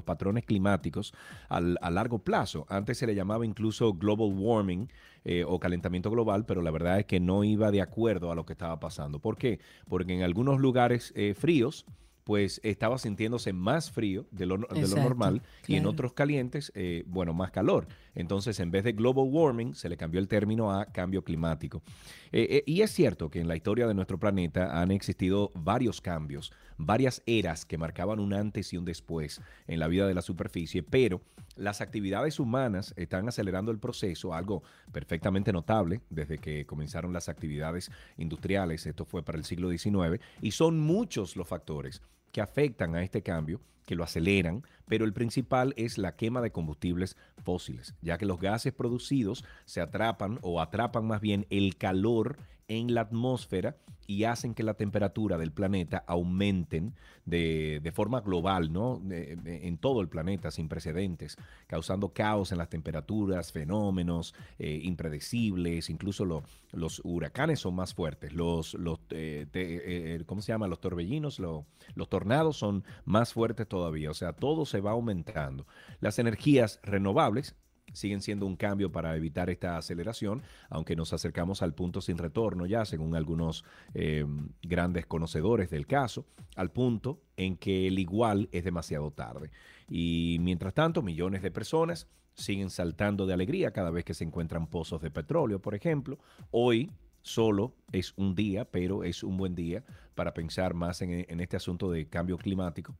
patrones 0.04 0.46
climáticos 0.46 1.12
a 1.48 1.90
largo 1.90 2.20
plazo. 2.20 2.66
Antes 2.68 2.98
se 2.98 3.07
le 3.07 3.14
llamaba 3.14 3.46
incluso 3.46 3.94
global 3.94 4.33
warming 4.35 4.88
eh, 5.24 5.44
o 5.46 5.61
calentamiento 5.61 6.11
global, 6.11 6.44
pero 6.46 6.62
la 6.62 6.70
verdad 6.72 6.98
es 6.98 7.07
que 7.07 7.20
no 7.20 7.44
iba 7.44 7.70
de 7.70 7.81
acuerdo 7.81 8.33
a 8.33 8.35
lo 8.35 8.44
que 8.44 8.55
estaba 8.55 8.81
pasando. 8.81 9.20
¿Por 9.20 9.37
qué? 9.37 9.61
Porque 9.88 10.14
en 10.14 10.22
algunos 10.22 10.59
lugares 10.59 11.12
eh, 11.14 11.35
fríos, 11.35 11.87
pues 12.24 12.61
estaba 12.64 12.98
sintiéndose 12.98 13.52
más 13.52 13.90
frío 13.90 14.26
de 14.31 14.46
lo, 14.46 14.59
de 14.59 14.88
lo 14.88 14.96
normal 14.96 15.42
y 15.66 15.76
en 15.76 15.87
otros 15.87 16.12
calientes, 16.12 16.72
eh, 16.74 17.05
bueno, 17.07 17.35
más 17.35 17.50
calor. 17.50 17.87
Entonces, 18.14 18.61
en 18.61 18.70
vez 18.70 18.85
de 18.85 18.92
global 18.92 19.27
warming, 19.29 19.75
se 19.75 19.88
le 19.88 19.96
cambió 19.96 20.20
el 20.20 20.29
término 20.29 20.72
a 20.72 20.87
cambio 20.87 21.22
climático. 21.25 21.83
Eh, 22.31 22.46
eh, 22.51 22.62
y 22.66 22.83
es 22.83 22.90
cierto 22.90 23.31
que 23.31 23.40
en 23.40 23.48
la 23.48 23.57
historia 23.57 23.87
de 23.87 23.94
nuestro 23.94 24.18
planeta 24.18 24.81
han 24.81 24.90
existido 24.90 25.51
varios 25.55 26.01
cambios, 26.01 26.53
varias 26.77 27.22
eras 27.27 27.64
que 27.64 27.79
marcaban 27.79 28.20
un 28.20 28.35
antes 28.35 28.72
y 28.72 28.77
un 28.77 28.85
después 28.85 29.40
en 29.66 29.79
la 29.79 29.88
vida 29.88 30.07
de 30.07 30.14
la 30.14 30.22
superficie, 30.22 30.83
pero 30.83 31.20
las 31.57 31.81
actividades 31.81 32.40
humanas 32.40 32.94
están 32.96 33.29
acelerando 33.29 33.70
el 33.70 33.79
proceso, 33.79 34.35
algo 34.35 34.62
perfectamente 34.90 35.53
notable 35.53 36.01
desde 36.11 36.38
que 36.38 36.66
comenzaron 36.66 37.12
las 37.12 37.29
actividades 37.29 37.90
industriales, 38.16 38.87
esto 38.87 39.05
fue 39.05 39.22
para 39.22 39.38
el 39.38 39.44
siglo 39.44 39.70
XIX, 39.70 40.22
y 40.40 40.53
son 40.53 40.81
muchos 40.81 41.37
los 41.37 41.48
factores 41.48 42.03
que 42.31 42.40
afectan 42.40 42.94
a 42.94 43.03
este 43.03 43.22
cambio, 43.22 43.61
que 43.86 43.94
lo 43.94 44.04
aceleran, 44.04 44.64
pero 44.86 45.04
el 45.04 45.12
principal 45.12 45.74
es 45.76 45.98
la 45.98 46.16
quema 46.16 46.40
de 46.40 46.52
combustibles 46.52 47.16
fósiles, 47.42 47.94
ya 48.02 48.18
que 48.18 48.26
los 48.26 48.40
gases 48.40 48.72
producidos 48.72 49.44
se 49.64 49.80
atrapan 49.80 50.38
o 50.42 50.60
atrapan 50.60 51.06
más 51.06 51.20
bien 51.20 51.46
el 51.50 51.76
calor 51.76 52.36
en 52.68 52.94
la 52.94 53.03
atmósfera 53.03 53.77
y 54.07 54.25
hacen 54.25 54.55
que 54.55 54.62
la 54.64 54.75
temperatura 54.75 55.38
del 55.38 55.53
planeta 55.53 56.05
aumenten 56.07 56.94
de, 57.25 57.81
de 57.83 57.92
forma 57.92 58.20
global, 58.20 58.72
¿no? 58.72 59.01
En 59.11 59.79
todo 59.79 60.01
el 60.01 60.09
planeta, 60.09 60.51
sin 60.51 60.68
precedentes, 60.68 61.37
causando 61.68 62.12
caos 62.12 62.51
en 62.53 62.59
las 62.59 62.68
temperaturas, 62.68 63.53
fenómenos 63.53 64.35
eh, 64.59 64.81
impredecibles, 64.83 65.88
incluso 65.88 66.25
lo- 66.25 66.42
los 66.72 67.01
huracanes 67.05 67.61
son 67.61 67.75
más 67.77 67.94
fuertes, 67.94 68.33
los, 68.33 68.75
los 68.75 68.98
eh, 69.11 69.46
eh, 69.55 70.22
¿cómo 70.27 70.42
se 70.42 70.53
llama? 70.53 70.66
Los 70.66 70.81
torbellinos, 70.81 71.38
lo- 71.38 71.64
los 71.94 72.09
tornados 72.09 72.57
son 72.57 72.85
más 73.05 73.33
fuertes 73.33 73.68
todavía, 73.68 74.11
o 74.11 74.14
sea, 74.14 74.33
todo 74.33 74.66
se 74.66 74.81
va 74.81 74.90
aumentando. 74.92 75.66
Las 76.01 76.18
energías 76.18 76.81
renovables 76.83 77.55
siguen 77.92 78.20
siendo 78.20 78.46
un 78.46 78.57
cambio 78.57 78.92
para 78.92 79.16
evitar 79.16 79.50
esta 79.50 79.76
aceleración, 79.76 80.42
aunque 80.68 80.96
nos 80.96 81.12
acercamos 81.12 81.62
al 81.62 81.74
punto 81.74 82.00
sin 82.00 82.18
retorno 82.18 82.66
ya, 82.66 82.85
según 82.85 83.14
algunos 83.14 83.64
eh, 83.94 84.24
grandes 84.62 85.07
conocedores 85.07 85.70
del 85.70 85.87
caso, 85.87 86.26
al 86.57 86.70
punto 86.70 87.20
en 87.37 87.57
que 87.57 87.87
el 87.88 87.98
igual 87.98 88.48
es 88.52 88.64
demasiado 88.64 89.11
tarde. 89.11 89.50
Y 89.88 90.38
mientras 90.40 90.74
tanto, 90.74 91.02
millones 91.02 91.42
de 91.42 91.50
personas 91.50 92.09
siguen 92.35 92.70
saltando 92.70 93.26
de 93.26 93.35
alegría 93.35 93.72
cada 93.72 93.90
vez 93.90 94.05
que 94.05 94.14
se 94.14 94.24
encuentran 94.24 94.66
pozos 94.66 95.02
de 95.02 95.11
petróleo, 95.11 95.61
por 95.61 95.74
ejemplo. 95.74 96.18
Hoy 96.50 96.90
solo 97.20 97.74
es 97.92 98.14
un 98.16 98.35
día, 98.35 98.64
pero 98.64 99.05
es 99.05 99.22
un 99.22 99.37
buen 99.37 99.55
día 99.55 99.85
para 100.14 100.35
pensar 100.35 100.74
más 100.74 101.02
en, 101.02 101.26
en 101.28 101.40
este 101.40 101.57
asunto 101.57 101.90
de 101.90 102.09
cambio 102.09 102.38
climático 102.38 102.96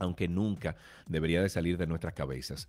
aunque 0.00 0.26
nunca 0.26 0.76
debería 1.06 1.42
de 1.42 1.48
salir 1.48 1.76
de 1.76 1.86
nuestras 1.86 2.14
cabezas. 2.14 2.68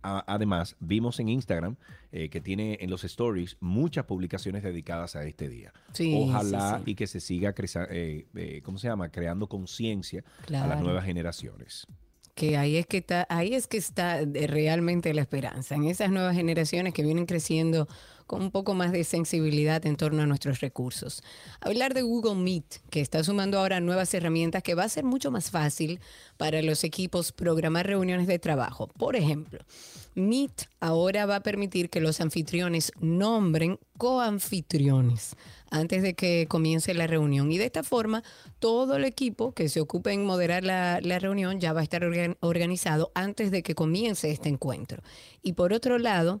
Además, 0.00 0.76
vimos 0.80 1.20
en 1.20 1.28
Instagram 1.28 1.76
eh, 2.10 2.28
que 2.28 2.40
tiene 2.40 2.78
en 2.80 2.90
los 2.90 3.04
stories 3.04 3.56
muchas 3.60 4.04
publicaciones 4.04 4.62
dedicadas 4.62 5.16
a 5.16 5.24
este 5.24 5.48
día. 5.48 5.72
Sí, 5.92 6.14
Ojalá 6.16 6.78
sí, 6.78 6.82
sí. 6.84 6.90
y 6.90 6.94
que 6.94 7.06
se 7.06 7.20
siga, 7.20 7.54
eh, 7.90 8.26
eh, 8.34 8.60
¿cómo 8.64 8.78
se 8.78 8.88
llama? 8.88 9.10
Creando 9.10 9.48
conciencia 9.48 10.24
a 10.48 10.66
las 10.66 10.80
nuevas 10.82 11.04
generaciones. 11.04 11.86
Que 12.34 12.56
ahí 12.56 12.76
es 12.76 12.86
que 12.86 12.98
está, 12.98 13.26
ahí 13.28 13.54
es 13.54 13.66
que 13.66 13.76
está 13.76 14.20
realmente 14.24 15.12
la 15.12 15.20
esperanza, 15.20 15.74
en 15.74 15.84
esas 15.84 16.10
nuevas 16.10 16.34
generaciones 16.34 16.94
que 16.94 17.02
vienen 17.02 17.26
creciendo 17.26 17.86
con 18.26 18.42
un 18.42 18.50
poco 18.50 18.74
más 18.74 18.92
de 18.92 19.04
sensibilidad 19.04 19.84
en 19.86 19.96
torno 19.96 20.22
a 20.22 20.26
nuestros 20.26 20.60
recursos. 20.60 21.22
Hablar 21.60 21.94
de 21.94 22.02
Google 22.02 22.36
Meet, 22.36 22.80
que 22.90 23.00
está 23.00 23.22
sumando 23.24 23.58
ahora 23.58 23.80
nuevas 23.80 24.12
herramientas 24.14 24.62
que 24.62 24.74
va 24.74 24.84
a 24.84 24.88
ser 24.88 25.04
mucho 25.04 25.30
más 25.30 25.50
fácil 25.50 26.00
para 26.36 26.62
los 26.62 26.84
equipos 26.84 27.32
programar 27.32 27.86
reuniones 27.86 28.26
de 28.26 28.38
trabajo. 28.38 28.88
Por 28.88 29.16
ejemplo, 29.16 29.60
Meet 30.14 30.68
ahora 30.80 31.24
va 31.26 31.36
a 31.36 31.42
permitir 31.42 31.88
que 31.88 32.00
los 32.00 32.20
anfitriones 32.20 32.92
nombren 33.00 33.78
coanfitriones 33.96 35.36
antes 35.70 36.02
de 36.02 36.12
que 36.12 36.46
comience 36.48 36.92
la 36.92 37.06
reunión. 37.06 37.50
Y 37.50 37.56
de 37.56 37.64
esta 37.64 37.82
forma, 37.82 38.22
todo 38.58 38.96
el 38.96 39.04
equipo 39.04 39.52
que 39.52 39.70
se 39.70 39.80
ocupe 39.80 40.12
en 40.12 40.26
moderar 40.26 40.64
la, 40.64 41.00
la 41.00 41.18
reunión 41.18 41.60
ya 41.60 41.72
va 41.72 41.80
a 41.80 41.82
estar 41.82 42.02
organ- 42.02 42.36
organizado 42.40 43.10
antes 43.14 43.50
de 43.50 43.62
que 43.62 43.74
comience 43.74 44.30
este 44.30 44.50
encuentro. 44.50 45.02
Y 45.42 45.54
por 45.54 45.72
otro 45.72 45.98
lado, 45.98 46.40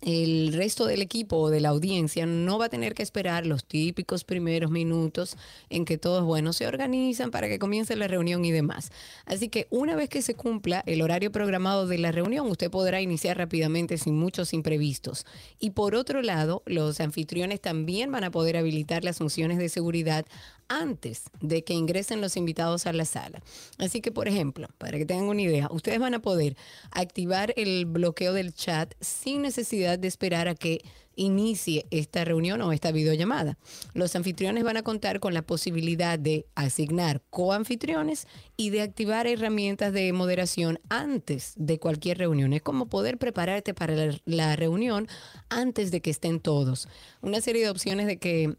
el 0.00 0.52
resto 0.54 0.86
del 0.86 1.02
equipo 1.02 1.36
o 1.36 1.50
de 1.50 1.60
la 1.60 1.68
audiencia 1.68 2.24
no 2.26 2.58
va 2.58 2.66
a 2.66 2.68
tener 2.70 2.94
que 2.94 3.02
esperar 3.02 3.46
los 3.46 3.64
típicos 3.64 4.24
primeros 4.24 4.70
minutos 4.70 5.36
en 5.68 5.84
que 5.84 5.98
todos, 5.98 6.24
bueno, 6.24 6.52
se 6.52 6.66
organizan 6.66 7.30
para 7.30 7.48
que 7.48 7.58
comience 7.58 7.96
la 7.96 8.08
reunión 8.08 8.44
y 8.44 8.50
demás. 8.50 8.90
Así 9.26 9.48
que 9.48 9.66
una 9.70 9.96
vez 9.96 10.08
que 10.08 10.22
se 10.22 10.34
cumpla 10.34 10.82
el 10.86 11.02
horario 11.02 11.30
programado 11.30 11.86
de 11.86 11.98
la 11.98 12.12
reunión, 12.12 12.48
usted 12.48 12.70
podrá 12.70 13.00
iniciar 13.00 13.36
rápidamente 13.36 13.98
sin 13.98 14.16
muchos 14.16 14.54
imprevistos. 14.54 15.26
Y 15.58 15.70
por 15.70 15.94
otro 15.94 16.22
lado, 16.22 16.62
los 16.66 17.00
anfitriones 17.00 17.60
también 17.60 18.10
van 18.10 18.24
a 18.24 18.30
poder 18.30 18.56
habilitar 18.56 19.04
las 19.04 19.18
funciones 19.18 19.58
de 19.58 19.68
seguridad 19.68 20.24
antes 20.70 21.24
de 21.40 21.64
que 21.64 21.74
ingresen 21.74 22.20
los 22.20 22.36
invitados 22.36 22.86
a 22.86 22.92
la 22.92 23.04
sala. 23.04 23.42
Así 23.76 24.00
que, 24.00 24.12
por 24.12 24.28
ejemplo, 24.28 24.68
para 24.78 24.96
que 24.96 25.04
tengan 25.04 25.28
una 25.28 25.42
idea, 25.42 25.68
ustedes 25.70 25.98
van 25.98 26.14
a 26.14 26.22
poder 26.22 26.56
activar 26.92 27.52
el 27.56 27.84
bloqueo 27.84 28.32
del 28.32 28.54
chat 28.54 28.94
sin 29.00 29.42
necesidad 29.42 29.98
de 29.98 30.08
esperar 30.08 30.48
a 30.48 30.54
que 30.54 30.80
inicie 31.16 31.86
esta 31.90 32.24
reunión 32.24 32.62
o 32.62 32.72
esta 32.72 32.92
videollamada. 32.92 33.58
Los 33.94 34.14
anfitriones 34.16 34.64
van 34.64 34.76
a 34.76 34.82
contar 34.82 35.20
con 35.20 35.34
la 35.34 35.42
posibilidad 35.42 36.18
de 36.18 36.46
asignar 36.54 37.20
coanfitriones 37.30 38.26
y 38.56 38.70
de 38.70 38.82
activar 38.82 39.26
herramientas 39.26 39.92
de 39.92 40.12
moderación 40.12 40.78
antes 40.88 41.52
de 41.56 41.78
cualquier 41.78 42.18
reunión. 42.18 42.52
Es 42.52 42.62
como 42.62 42.86
poder 42.86 43.18
prepararte 43.18 43.74
para 43.74 43.94
la, 43.94 44.16
la 44.24 44.56
reunión 44.56 45.08
antes 45.48 45.90
de 45.90 46.00
que 46.00 46.10
estén 46.10 46.40
todos. 46.40 46.88
Una 47.20 47.40
serie 47.40 47.64
de 47.64 47.70
opciones 47.70 48.06
de 48.06 48.18
que 48.18 48.56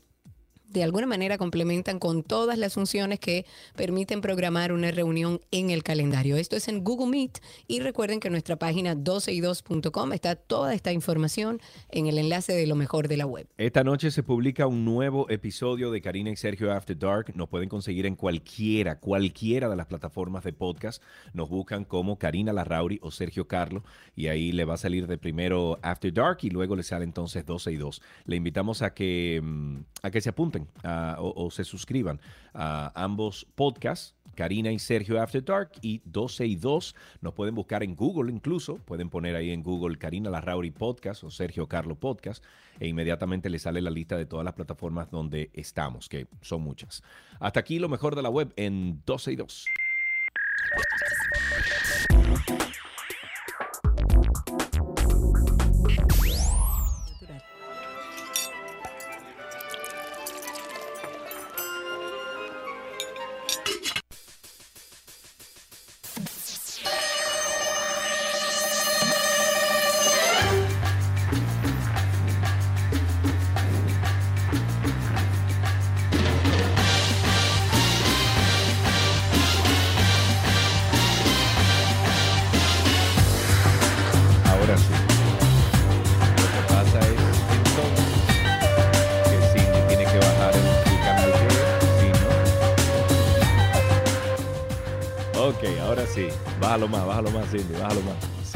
de 0.72 0.84
alguna 0.84 1.06
manera 1.06 1.38
complementan 1.38 2.00
con 2.00 2.24
todas 2.24 2.58
las 2.58 2.74
funciones 2.74 3.20
que 3.20 3.46
permiten 3.76 4.22
programar 4.22 4.72
una 4.72 4.92
reunión 4.92 5.42
en 5.52 5.70
el 5.70 5.84
calendario. 5.84 6.38
Esto 6.38 6.56
es 6.56 6.68
en 6.68 6.84
Google 6.84 7.08
Meet 7.08 7.40
y 7.68 7.82
recuerden 7.82 8.20
que 8.20 8.30
en 8.30 8.34
nuestra 8.34 8.56
página 8.56 8.96
12y2.com 8.96 10.14
está 10.14 10.36
toda 10.36 10.74
esta 10.74 10.94
información 10.94 11.60
en 11.90 12.08
el 12.08 12.18
enlace 12.18 12.54
de 12.54 12.68
lo 12.68 12.76
mejor 12.76 13.08
de 13.08 13.18
la 13.18 13.26
web. 13.26 13.48
Esta 13.58 13.84
noche 13.84 14.12
se 14.12 14.24
publica 14.24 14.68
un 14.68 14.86
nuevo 14.86 15.30
episodio 15.30 15.92
de 15.92 16.02
Karina 16.02 16.30
y 16.30 16.38
Sergio 16.38 16.72
After 16.72 16.98
Dark. 16.98 17.36
Nos 17.36 17.50
pueden 17.50 17.68
conseguir 17.68 18.06
en 18.06 18.16
cualquiera, 18.16 19.00
cualquiera 19.00 19.70
de 19.70 19.76
las 19.76 19.88
plataformas 19.88 20.44
de 20.44 20.54
podcast. 20.54 21.04
Nos 21.34 21.50
buscan 21.50 21.84
como 21.84 22.18
Karina 22.18 22.54
Larrauri 22.54 23.00
o 23.02 23.12
Sergio 23.12 23.48
Carlo 23.48 23.84
y 24.16 24.28
ahí 24.28 24.52
le 24.52 24.64
va 24.64 24.76
a 24.76 24.78
salir 24.78 25.08
de 25.08 25.18
primero 25.18 25.80
After 25.82 26.14
Dark 26.14 26.40
y 26.42 26.50
luego 26.50 26.76
le 26.76 26.84
sale 26.84 27.04
entonces 27.04 27.46
12 27.46 27.74
y 27.74 27.78
2. 27.78 28.02
Le 28.26 28.36
invitamos 28.38 28.82
a 28.82 28.94
que, 28.94 29.42
mm, 29.44 29.78
a 30.04 30.12
que 30.12 30.22
se 30.22 30.30
apunten 30.30 30.61
a- 30.84 31.15
o, 31.19 31.45
o 31.45 31.52
se 31.52 31.63
suscriban 31.63 32.19
a 32.54 32.91
ambos 32.95 33.45
podcasts. 33.56 34.15
Karina 34.34 34.71
y 34.71 34.80
Sergio 34.80 35.21
After 35.21 35.43
Dark 35.43 35.71
y 35.82 36.02
12 36.06 36.45
y 36.47 36.56
2 36.56 36.95
nos 37.19 37.34
pueden 37.34 37.54
buscar 37.54 37.84
en 37.84 37.95
Google 37.97 38.32
incluso, 38.32 38.78
pueden 38.78 39.10
poner 39.10 39.36
ahí 39.36 39.52
en 39.52 39.62
Google 39.62 39.97
Karina 39.97 40.30
Larrauri 40.30 40.71
Podcast 40.71 41.26
o 41.26 41.30
Sergio 41.30 41.67
Carlo 41.67 41.95
Podcast 41.95 42.41
e 42.80 42.88
inmediatamente 42.88 43.50
les 43.50 43.63
sale 43.63 43.82
la 43.82 43.91
lista 43.91 44.15
de 44.17 44.26
todas 44.26 44.45
las 44.45 44.54
plataformas 44.54 45.12
donde 45.12 45.50
estamos, 45.54 46.08
que 46.08 46.28
son 46.41 46.62
muchas. 46.62 47.04
Hasta 47.41 47.60
aquí 47.60 47.78
lo 47.78 47.89
mejor 47.89 48.15
de 48.15 48.21
la 48.21 48.30
web 48.30 48.54
en 48.56 49.02
12 49.06 49.34
y 49.34 49.36
2. 49.36 49.65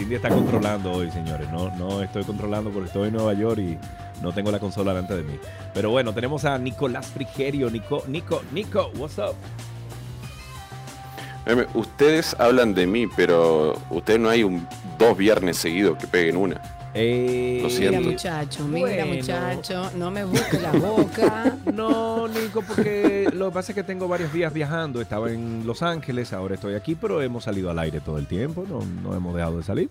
Cindy 0.06 0.16
está 0.18 0.30
controlando 0.30 0.92
hoy, 0.92 1.10
señores. 1.10 1.50
No, 1.52 1.76
no 1.78 2.04
estoy 2.04 2.24
controlando 2.24 2.70
porque 2.70 2.86
estoy 2.86 3.08
en 3.08 3.16
Nueva 3.16 3.34
York 3.34 3.58
y 3.58 3.76
no 4.22 4.32
tengo 4.34 4.52
la 4.52 4.60
consola 4.60 4.94
delante 4.94 5.16
de 5.16 5.24
mí. 5.24 5.40
Pero 5.74 5.90
bueno, 5.90 6.14
tenemos 6.14 6.46
a 6.46 6.60
Nicolás 6.60 7.08
Frigerio. 7.08 7.72
Nico, 7.72 8.04
Nico, 8.08 8.44
Nico, 8.52 8.92
what's 8.98 9.18
up? 9.18 9.34
Em, 11.48 11.66
Ustedes 11.74 12.36
hablan 12.38 12.76
de 12.76 12.86
mí, 12.86 13.08
pero 13.16 13.74
ustedes 13.90 14.20
no 14.20 14.30
hay 14.30 14.44
un 14.44 14.68
dos 15.00 15.18
viernes 15.18 15.58
seguidos 15.58 15.98
que 15.98 16.06
peguen 16.06 16.38
una. 16.38 16.62
Eh, 16.98 17.60
Lo 17.62 17.68
Mira 17.70 18.00
muchacho, 18.00 18.66
mira 18.66 18.88
Bueno. 18.88 19.16
muchacho, 19.16 19.92
no 19.98 20.12
me 20.12 20.24
busque 20.24 20.60
la 20.60 20.72
boca. 20.72 21.58
No, 21.74 22.28
Nico, 22.30 22.62
porque 22.66 23.30
lo 23.34 23.50
que 23.50 23.54
pasa 23.54 23.72
es 23.74 23.76
que 23.76 23.84
tengo 23.84 24.08
varios 24.08 24.32
días 24.32 24.54
viajando. 24.54 25.02
Estaba 25.02 25.30
en 25.30 25.68
Los 25.68 25.82
Ángeles, 25.84 26.32
ahora 26.32 26.56
estoy 26.56 26.74
aquí, 26.76 26.96
pero 26.96 27.22
hemos 27.22 27.44
salido 27.44 27.70
al 27.70 27.80
aire 27.80 28.00
todo 28.00 28.18
el 28.18 28.28
tiempo. 28.28 28.66
No, 28.68 28.80
no 29.04 29.14
hemos 29.16 29.36
dejado 29.36 29.58
de 29.58 29.64
salir. 29.64 29.90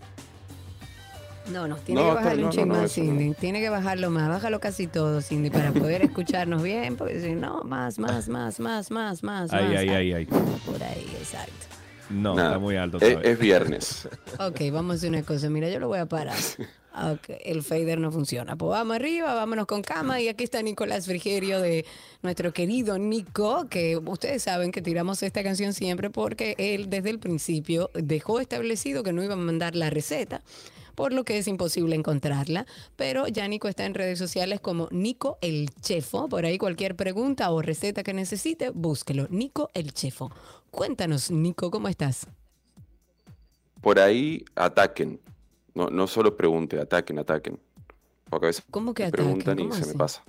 No, 1.52 1.68
no, 1.68 1.76
tiene 1.76 2.00
No, 2.00 2.08
que 2.08 2.14
bajarle 2.14 2.40
no, 2.40 2.48
un 2.48 2.52
ching 2.54 2.68
más. 2.68 2.92
Cindy. 2.92 3.34
Tiene 3.34 3.60
que 3.60 3.68
bajarlo 3.68 4.08
más, 4.10 4.30
bájalo 4.30 4.60
casi 4.60 4.86
todo, 4.86 5.20
Cindy, 5.20 5.50
para 5.50 5.72
poder 5.72 6.00
escucharnos 6.02 6.62
bien, 6.62 6.96
porque 6.96 7.20
si 7.20 7.34
no, 7.34 7.62
más, 7.64 7.98
más, 7.98 8.28
más, 8.30 8.58
más, 8.60 8.90
más, 8.90 9.22
más. 9.22 9.52
Ay, 9.52 9.64
más. 9.68 9.76
ay, 9.78 9.88
ay, 9.90 10.12
ay. 10.14 10.24
Por 10.24 10.82
ahí, 10.82 11.06
exacto. 11.18 11.52
No, 12.08 12.34
Nada. 12.34 12.48
está 12.48 12.58
muy 12.58 12.76
alto. 12.76 12.96
Es, 12.98 13.10
todavía. 13.10 13.30
es 13.30 13.38
viernes. 13.38 14.08
Ok, 14.38 14.60
vamos 14.72 14.94
a 14.94 14.96
hacer 14.96 15.10
una 15.10 15.22
cosa. 15.22 15.50
Mira, 15.50 15.68
yo 15.68 15.80
lo 15.80 15.88
voy 15.88 15.98
a 15.98 16.06
parar. 16.06 16.36
Ok, 16.96 17.28
el 17.44 17.64
fader 17.64 17.98
no 17.98 18.12
funciona. 18.12 18.54
Pues 18.54 18.70
vamos 18.70 18.94
arriba, 18.94 19.34
vámonos 19.34 19.66
con 19.66 19.82
cama. 19.82 20.20
Y 20.20 20.28
aquí 20.28 20.44
está 20.44 20.62
Nicolás 20.62 21.06
Frigerio 21.06 21.60
de 21.60 21.84
nuestro 22.22 22.52
querido 22.52 22.98
Nico, 22.98 23.66
que 23.68 23.96
ustedes 23.96 24.44
saben 24.44 24.70
que 24.70 24.80
tiramos 24.80 25.20
esta 25.24 25.42
canción 25.42 25.72
siempre 25.72 26.10
porque 26.10 26.54
él 26.56 26.88
desde 26.90 27.10
el 27.10 27.18
principio 27.18 27.90
dejó 27.94 28.38
establecido 28.38 29.02
que 29.02 29.12
no 29.12 29.24
iba 29.24 29.34
a 29.34 29.36
mandar 29.36 29.74
la 29.74 29.90
receta. 29.90 30.42
Por 30.94 31.12
lo 31.12 31.24
que 31.24 31.38
es 31.38 31.48
imposible 31.48 31.96
encontrarla. 31.96 32.64
Pero 32.94 33.26
ya 33.26 33.48
Nico 33.48 33.66
está 33.66 33.84
en 33.86 33.94
redes 33.94 34.16
sociales 34.16 34.60
como 34.60 34.86
Nico 34.92 35.38
el 35.40 35.70
Chefo. 35.80 36.28
Por 36.28 36.46
ahí 36.46 36.58
cualquier 36.58 36.94
pregunta 36.94 37.50
o 37.50 37.60
receta 37.60 38.04
que 38.04 38.14
necesite, 38.14 38.70
búsquelo. 38.70 39.26
Nico 39.30 39.68
el 39.74 39.92
Chefo. 39.92 40.30
Cuéntanos, 40.70 41.32
Nico, 41.32 41.72
¿cómo 41.72 41.88
estás? 41.88 42.28
Por 43.80 43.98
ahí 43.98 44.44
ataquen. 44.54 45.18
No, 45.74 45.90
no 45.90 46.06
solo 46.06 46.36
pregunte, 46.36 46.80
ataquen, 46.80 47.18
ataquen. 47.18 47.58
Porque 48.30 48.46
a 48.46 48.48
veces 48.48 48.64
¿Cómo 48.70 48.94
que 48.94 49.04
me 49.04 49.10
preguntan 49.10 49.58
y 49.58 49.62
¿Cómo 49.62 49.74
se 49.74 49.86
me 49.86 49.94
pasa. 49.94 50.24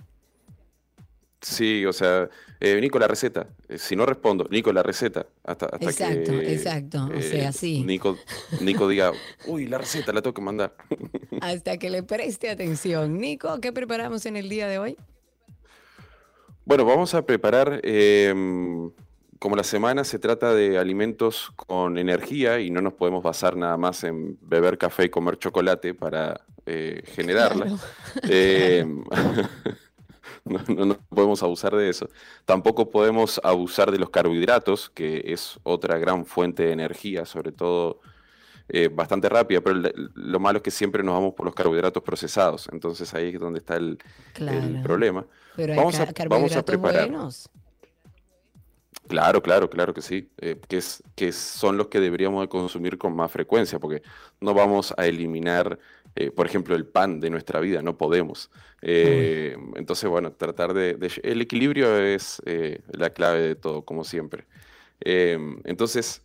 Sí, 1.45 1.85
o 1.85 1.93
sea, 1.93 2.27
eh, 2.59 2.81
Nico, 2.81 2.97
la 2.97 3.07
receta. 3.07 3.47
Eh, 3.69 3.77
si 3.77 3.95
no 3.95 4.07
respondo, 4.07 4.47
Nico, 4.49 4.73
la 4.73 4.81
receta. 4.81 5.27
Hasta, 5.43 5.67
hasta 5.67 5.85
Exacto, 5.85 6.31
que, 6.31 6.53
exacto. 6.53 7.09
O 7.15 7.21
sea, 7.21 7.51
sí. 7.51 7.83
Nico, 7.83 8.17
Nico 8.61 8.87
diga, 8.89 9.11
uy, 9.45 9.67
la 9.67 9.77
receta 9.77 10.11
la 10.11 10.23
tengo 10.23 10.33
que 10.33 10.41
mandar. 10.41 10.75
hasta 11.41 11.77
que 11.77 11.91
le 11.91 12.01
preste 12.01 12.49
atención. 12.49 13.19
Nico, 13.19 13.59
¿qué 13.61 13.71
preparamos 13.71 14.25
en 14.25 14.37
el 14.37 14.49
día 14.49 14.67
de 14.67 14.79
hoy? 14.79 14.97
Bueno, 16.65 16.83
vamos 16.83 17.13
a 17.13 17.23
preparar, 17.23 17.79
em, 17.83 18.89
como 19.39 19.55
la 19.55 19.63
semana 19.63 20.03
se 20.03 20.19
trata 20.19 20.53
de 20.53 20.77
alimentos 20.77 21.51
con 21.55 21.97
energía 21.97 22.59
y 22.59 22.69
no 22.71 22.81
nos 22.81 22.93
podemos 22.93 23.23
basar 23.23 23.55
nada 23.57 23.77
más 23.77 24.03
en 24.03 24.37
beber 24.41 24.77
café 24.77 25.05
y 25.05 25.09
comer 25.09 25.37
chocolate 25.37 25.93
para 25.93 26.41
eh, 26.65 27.03
generarla. 27.07 27.65
Claro. 27.65 27.79
Em, 28.29 29.03
no, 30.45 30.59
no- 30.67 30.85
no 30.85 30.97
podemos 31.09 31.41
abusar 31.43 31.75
de 31.75 31.89
eso. 31.89 32.07
Tampoco 32.45 32.89
podemos 32.89 33.39
abusar 33.43 33.91
de 33.91 33.99
los 33.99 34.09
carbohidratos, 34.09 34.89
que 34.89 35.21
es 35.25 35.59
otra 35.63 35.97
gran 35.97 36.25
fuente 36.25 36.63
de 36.63 36.71
energía, 36.71 37.25
sobre 37.25 37.51
todo 37.51 37.99
eh, 38.69 38.89
bastante 38.91 39.29
rápida, 39.29 39.61
pero 39.61 39.79
lo 40.15 40.39
malo 40.39 40.57
es 40.57 40.63
que 40.63 40.71
siempre 40.71 41.03
nos 41.03 41.13
vamos 41.15 41.33
por 41.35 41.45
los 41.45 41.53
carbohidratos 41.55 42.01
procesados. 42.03 42.67
Entonces 42.71 43.13
ahí 43.13 43.29
es 43.33 43.39
donde 43.39 43.59
está 43.59 43.75
el, 43.75 43.97
problema. 44.83 45.25
Pero 45.55 45.73
hay 45.73 45.77
Vamos 45.79 45.95
a- 45.99 46.05
ca- 46.13 46.25
vamos 46.27 46.51
a 46.51 46.63
carbohidratos 46.63 46.63
preparar. 46.65 47.09
buenos. 47.09 47.49
Claro, 49.07 49.41
claro, 49.43 49.69
claro 49.69 49.93
que 49.93 50.01
sí. 50.01 50.31
eh, 50.37 50.59
que, 50.67 50.77
es, 50.77 51.03
que 51.15 51.31
son 51.31 51.77
los 51.77 51.87
que 51.89 51.99
deberíamos 51.99 52.41
de 52.41 52.49
consumir 52.49 52.97
con 52.97 53.15
más 53.15 53.31
frecuencia, 53.31 53.77
porque 53.79 54.01
no 54.41 54.53
vamos 54.55 54.93
a 54.97 55.05
eliminar, 55.05 55.77
eh, 56.15 56.31
por 56.31 56.47
ejemplo, 56.47 56.75
el 56.75 56.87
pan 56.87 57.19
de 57.19 57.29
nuestra 57.29 57.59
vida, 57.59 57.83
no 57.83 57.97
podemos. 57.97 58.49
Eh, 58.81 59.55
entonces, 59.75 60.09
bueno, 60.09 60.31
tratar 60.33 60.73
de, 60.73 60.95
de- 60.95 61.11
El 61.23 61.41
equilibrio 61.41 61.97
es 61.99 62.41
la 62.91 63.11
clave 63.11 63.41
de 63.41 63.55
todo, 63.55 63.85
como 63.85 64.03
siempre. 64.03 64.45
Eh, 65.01 65.37
entonces, 65.65 66.21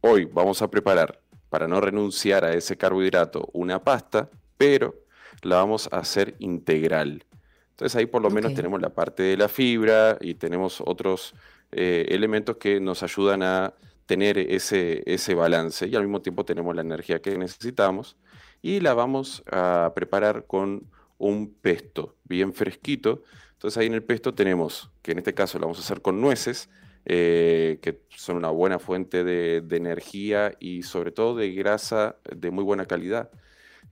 hoy 0.00 0.24
vamos 0.24 0.62
a 0.62 0.70
preparar, 0.70 1.20
para 1.50 1.68
no 1.68 1.80
renunciar 1.80 2.44
a 2.44 2.54
ese 2.54 2.76
carbohidrato, 2.78 3.48
una 3.52 3.82
pasta, 3.84 4.30
pero 4.56 4.94
la 5.42 5.56
vamos 5.56 5.88
a 5.92 5.98
hacer 5.98 6.34
integral. 6.38 7.24
Entonces 7.70 7.96
ahí 7.96 8.06
por 8.06 8.22
lo 8.22 8.30
menos 8.30 8.54
tenemos 8.54 8.80
la 8.80 8.90
parte 8.94 9.22
de 9.22 9.36
la 9.36 9.48
fibra 9.48 10.16
y 10.20 10.34
tenemos 10.34 10.80
otros 10.84 11.34
eh, 11.72 12.06
elementos 12.10 12.56
que 12.58 12.80
nos 12.80 13.02
ayudan 13.02 13.42
a 13.42 13.74
tener 14.06 14.38
ese, 14.38 15.02
ese 15.06 15.34
balance 15.34 15.86
y 15.86 15.94
al 15.96 16.02
mismo 16.02 16.20
tiempo 16.20 16.44
tenemos 16.44 16.74
la 16.74 16.82
energía 16.82 17.22
que 17.22 17.36
necesitamos 17.38 18.16
y 18.60 18.80
la 18.80 18.94
vamos 18.94 19.42
a 19.50 19.92
preparar 19.94 20.46
con 20.46 20.90
un 21.18 21.54
pesto 21.54 22.16
bien 22.24 22.52
fresquito. 22.52 23.22
Entonces 23.52 23.78
ahí 23.78 23.86
en 23.86 23.94
el 23.94 24.02
pesto 24.02 24.34
tenemos, 24.34 24.90
que 25.02 25.12
en 25.12 25.18
este 25.18 25.34
caso 25.34 25.58
lo 25.58 25.66
vamos 25.66 25.78
a 25.78 25.82
hacer 25.82 26.02
con 26.02 26.20
nueces, 26.20 26.68
eh, 27.04 27.78
que 27.80 28.02
son 28.10 28.36
una 28.36 28.50
buena 28.50 28.78
fuente 28.78 29.24
de, 29.24 29.60
de 29.60 29.76
energía 29.76 30.54
y 30.60 30.82
sobre 30.82 31.10
todo 31.10 31.36
de 31.36 31.52
grasa 31.52 32.16
de 32.30 32.50
muy 32.50 32.64
buena 32.64 32.86
calidad. 32.86 33.30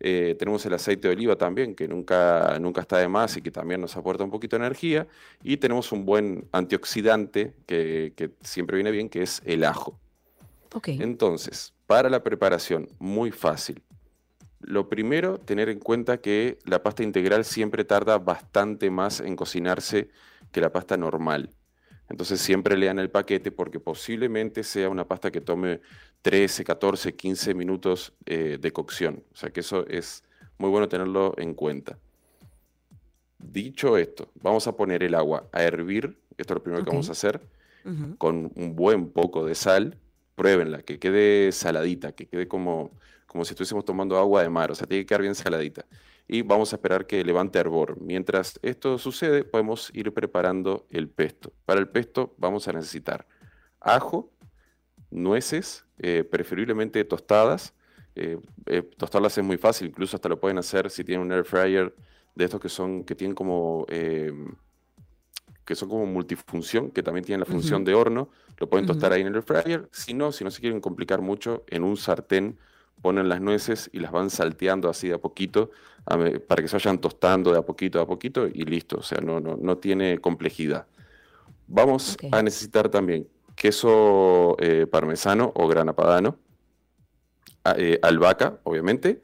Eh, 0.01 0.35
tenemos 0.39 0.65
el 0.65 0.73
aceite 0.73 1.09
de 1.09 1.15
oliva 1.15 1.37
también, 1.37 1.75
que 1.75 1.87
nunca, 1.87 2.59
nunca 2.59 2.81
está 2.81 2.99
de 2.99 3.09
más 3.09 3.37
y 3.37 3.43
que 3.43 3.51
también 3.51 3.81
nos 3.81 3.97
aporta 3.97 4.25
un 4.25 4.31
poquito 4.31 4.57
de 4.57 4.65
energía. 4.65 5.07
Y 5.43 5.59
tenemos 5.59 5.93
un 5.93 6.07
buen 6.07 6.49
antioxidante 6.53 7.55
que, 7.67 8.15
que 8.17 8.31
siempre 8.41 8.77
viene 8.77 8.91
bien, 8.91 9.09
que 9.09 9.23
es 9.23 9.43
el 9.45 9.65
ajo. 9.65 9.99
Entonces, 10.87 11.75
para 11.87 12.09
la 12.09 12.23
preparación, 12.23 12.89
muy 12.99 13.31
fácil. 13.31 13.83
Lo 14.61 14.89
primero, 14.89 15.39
tener 15.39 15.69
en 15.69 15.81
cuenta 15.81 16.19
que 16.19 16.59
la 16.65 16.83
pasta 16.83 17.03
integral 17.03 17.45
siempre 17.45 17.85
tarda 17.85 18.19
bastante 18.19 18.91
más 18.91 19.21
en 19.21 19.37
cocinarse 19.37 20.11
que 20.53 20.61
la 20.61 20.73
pasta 20.73 20.97
normal. 20.97 21.51
Entonces 22.11 22.41
siempre 22.41 22.77
lean 22.77 22.99
el 22.99 23.09
paquete 23.09 23.53
porque 23.53 23.79
posiblemente 23.79 24.65
sea 24.65 24.89
una 24.89 25.07
pasta 25.07 25.31
que 25.31 25.41
tome 25.41 25.81
13, 26.23 26.65
14, 26.65 27.15
15 27.15 27.55
minutos 27.55 28.13
eh, 28.27 28.59
de 28.61 28.73
cocción. 28.73 29.25
O 29.33 29.37
sea 29.37 29.51
que 29.51 29.61
eso 29.61 29.87
es 29.87 30.23
muy 30.59 30.71
bueno 30.71 30.89
tenerlo 30.89 31.35
en 31.39 31.55
cuenta. 31.55 31.99
Dicho 33.39 33.97
esto, 33.97 34.31
vamos 34.35 34.67
a 34.67 34.77
poner 34.77 35.03
el 35.03 35.15
agua 35.15 35.49
a 35.53 35.63
hervir. 35.63 36.19
Esto 36.37 36.55
es 36.55 36.57
lo 36.57 36.63
primero 36.63 36.85
que 36.85 36.91
vamos 36.91 37.09
a 37.09 37.13
hacer 37.13 37.41
con 38.19 38.53
un 38.55 38.77
buen 38.77 39.11
poco 39.11 39.45
de 39.47 39.55
sal, 39.55 39.99
pruébenla, 40.35 40.83
que 40.83 40.99
quede 40.99 41.53
saladita, 41.53 42.13
que 42.13 42.27
quede 42.27 42.49
como, 42.49 42.91
como 43.27 43.45
si 43.45 43.53
estuviésemos 43.53 43.85
tomando 43.85 44.19
agua 44.19 44.43
de 44.43 44.51
mar, 44.51 44.71
o 44.71 44.75
sea, 44.75 44.87
tiene 44.87 45.03
que 45.03 45.07
quedar 45.07 45.23
bien 45.23 45.35
saladita. 45.35 45.87
Y 46.29 46.43
vamos 46.43 46.73
a 46.73 46.77
esperar 46.77 47.07
que 47.07 47.25
levante 47.25 47.59
hervor. 47.59 48.01
Mientras 48.01 48.61
esto 48.63 48.99
sucede, 48.99 49.45
podemos 49.45 49.91
ir 49.95 50.13
preparando 50.13 50.87
el 50.91 51.09
pesto. 51.09 51.53
Para 51.65 51.81
el 51.81 51.89
pesto 51.89 52.35
vamos 52.39 52.69
a 52.69 52.73
necesitar 52.73 53.27
ajo, 53.81 54.31
nueces, 55.11 55.85
eh, 56.03 56.25
preferiblemente 56.25 57.05
tostadas. 57.05 57.75
Eh, 58.15 58.39
eh, 58.67 58.83
tostarlas 58.97 59.37
es 59.37 59.45
muy 59.45 59.59
fácil, 59.59 59.89
incluso 59.89 60.17
hasta 60.17 60.29
lo 60.29 60.41
pueden 60.41 60.59
hacer 60.59 60.91
si 60.91 61.05
tienen 61.05 61.27
un 61.27 61.33
air 61.33 61.45
fryer 61.45 61.95
de 62.35 62.45
estos 62.45 62.61
que 62.61 62.69
son, 62.69 63.05
que 63.05 63.15
tienen 63.15 63.35
como 63.35 63.87
que 63.87 65.75
son 65.77 65.89
como 65.89 66.07
multifunción, 66.07 66.91
que 66.91 67.03
también 67.03 67.25
tienen 67.25 67.41
la 67.41 67.47
función 67.47 67.85
de 67.85 67.95
horno, 67.95 68.31
lo 68.59 68.69
pueden 68.69 68.87
tostar 68.87 69.13
ahí 69.13 69.21
en 69.21 69.29
el 69.29 69.37
air 69.37 69.43
fryer. 69.43 69.89
Si 69.93 70.15
no, 70.15 70.33
si 70.33 70.43
no 70.43 70.51
se 70.51 70.61
quieren 70.61 70.81
complicar 70.81 71.21
mucho, 71.21 71.65
en 71.69 71.85
un 71.85 71.97
sartén 71.97 72.59
ponen 73.03 73.29
las 73.29 73.41
nueces 73.41 73.89
y 73.93 74.01
las 74.01 74.11
van 74.11 74.31
salteando 74.31 74.89
así 74.89 75.09
de 75.09 75.15
a 75.15 75.19
poquito 75.19 75.71
para 76.05 76.63
que 76.63 76.69
se 76.69 76.77
vayan 76.77 76.99
tostando 76.99 77.53
de 77.53 77.59
a 77.59 77.63
poquito 77.63 78.01
a 78.01 78.07
poquito 78.07 78.47
y 78.47 78.65
listo. 78.65 78.99
O 78.99 79.03
sea, 79.03 79.21
no, 79.21 79.39
no, 79.39 79.57
no 79.57 79.79
tiene 79.79 80.19
complejidad. 80.19 80.87
Vamos 81.69 82.17
a 82.33 82.43
necesitar 82.43 82.89
también 82.89 83.29
queso 83.65 84.57
eh, 84.59 84.87
parmesano 84.87 85.53
o 85.55 85.69
grana 85.69 85.93
padano, 85.95 86.39
a- 87.63 87.75
eh, 87.77 87.99
albahaca, 88.01 88.59
obviamente, 88.65 89.21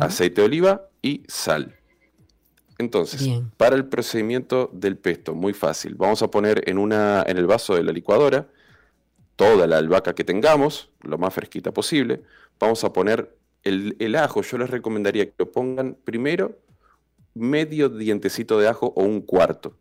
aceite 0.00 0.42
de 0.42 0.46
oliva 0.48 0.88
y 1.00 1.22
sal. 1.28 1.74
Entonces, 2.76 3.24
Bien. 3.24 3.50
para 3.56 3.74
el 3.76 3.86
procedimiento 3.86 4.68
del 4.74 4.98
pesto, 4.98 5.34
muy 5.34 5.54
fácil. 5.54 5.94
Vamos 5.94 6.22
a 6.22 6.30
poner 6.30 6.62
en, 6.68 6.76
una, 6.76 7.24
en 7.26 7.38
el 7.38 7.46
vaso 7.46 7.74
de 7.74 7.82
la 7.82 7.92
licuadora 7.92 8.48
toda 9.36 9.66
la 9.66 9.78
albahaca 9.78 10.14
que 10.14 10.24
tengamos, 10.24 10.90
lo 11.00 11.16
más 11.16 11.32
fresquita 11.32 11.72
posible. 11.72 12.22
Vamos 12.58 12.84
a 12.84 12.92
poner 12.92 13.34
el, 13.64 13.96
el 13.98 14.14
ajo. 14.16 14.42
Yo 14.42 14.58
les 14.58 14.68
recomendaría 14.68 15.24
que 15.24 15.34
lo 15.38 15.50
pongan 15.50 15.96
primero 16.04 16.58
medio 17.34 17.88
dientecito 17.88 18.58
de 18.58 18.68
ajo 18.68 18.92
o 18.94 19.04
un 19.04 19.22
cuarto. 19.22 19.74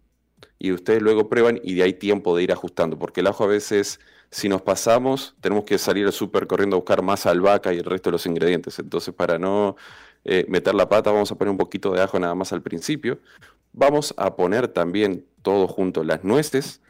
Y 0.60 0.74
ustedes 0.74 1.02
luego 1.02 1.30
prueban 1.30 1.60
y 1.64 1.74
de 1.76 1.84
ahí 1.84 1.94
tiempo 1.94 2.36
de 2.36 2.44
ir 2.44 2.52
ajustando, 2.52 3.00
porque 3.00 3.22
el 3.22 3.28
ajo 3.28 3.46
a 3.46 3.48
veces, 3.48 4.00
si 4.30 4.50
nos 4.50 4.62
pasamos, 4.62 5.36
tenemos 5.40 5.64
que 5.64 5.78
salir 5.78 6.06
al 6.06 6.12
súper 6.12 6.48
corriendo 6.48 6.76
a 6.76 6.80
buscar 6.80 7.02
más 7.02 7.26
albahaca 7.26 7.74
y 7.74 7.78
el 7.78 7.86
resto 7.86 8.10
de 8.10 8.14
los 8.14 8.26
ingredientes. 8.26 8.78
Entonces, 8.78 9.14
para 9.14 9.40
no 9.40 9.78
eh, 10.26 10.46
meter 10.50 10.76
la 10.76 10.90
pata, 10.90 11.12
vamos 11.12 11.32
a 11.32 11.36
poner 11.36 11.52
un 11.52 11.58
poquito 11.58 11.94
de 11.94 12.02
ajo 12.02 12.20
nada 12.20 12.36
más 12.36 12.52
al 12.52 12.62
principio. 12.62 13.20
Vamos 13.72 14.14
a 14.18 14.36
poner 14.36 14.68
también 14.68 15.26
todo 15.42 15.68
junto 15.68 16.04
las 16.04 16.24
nueces. 16.26 16.82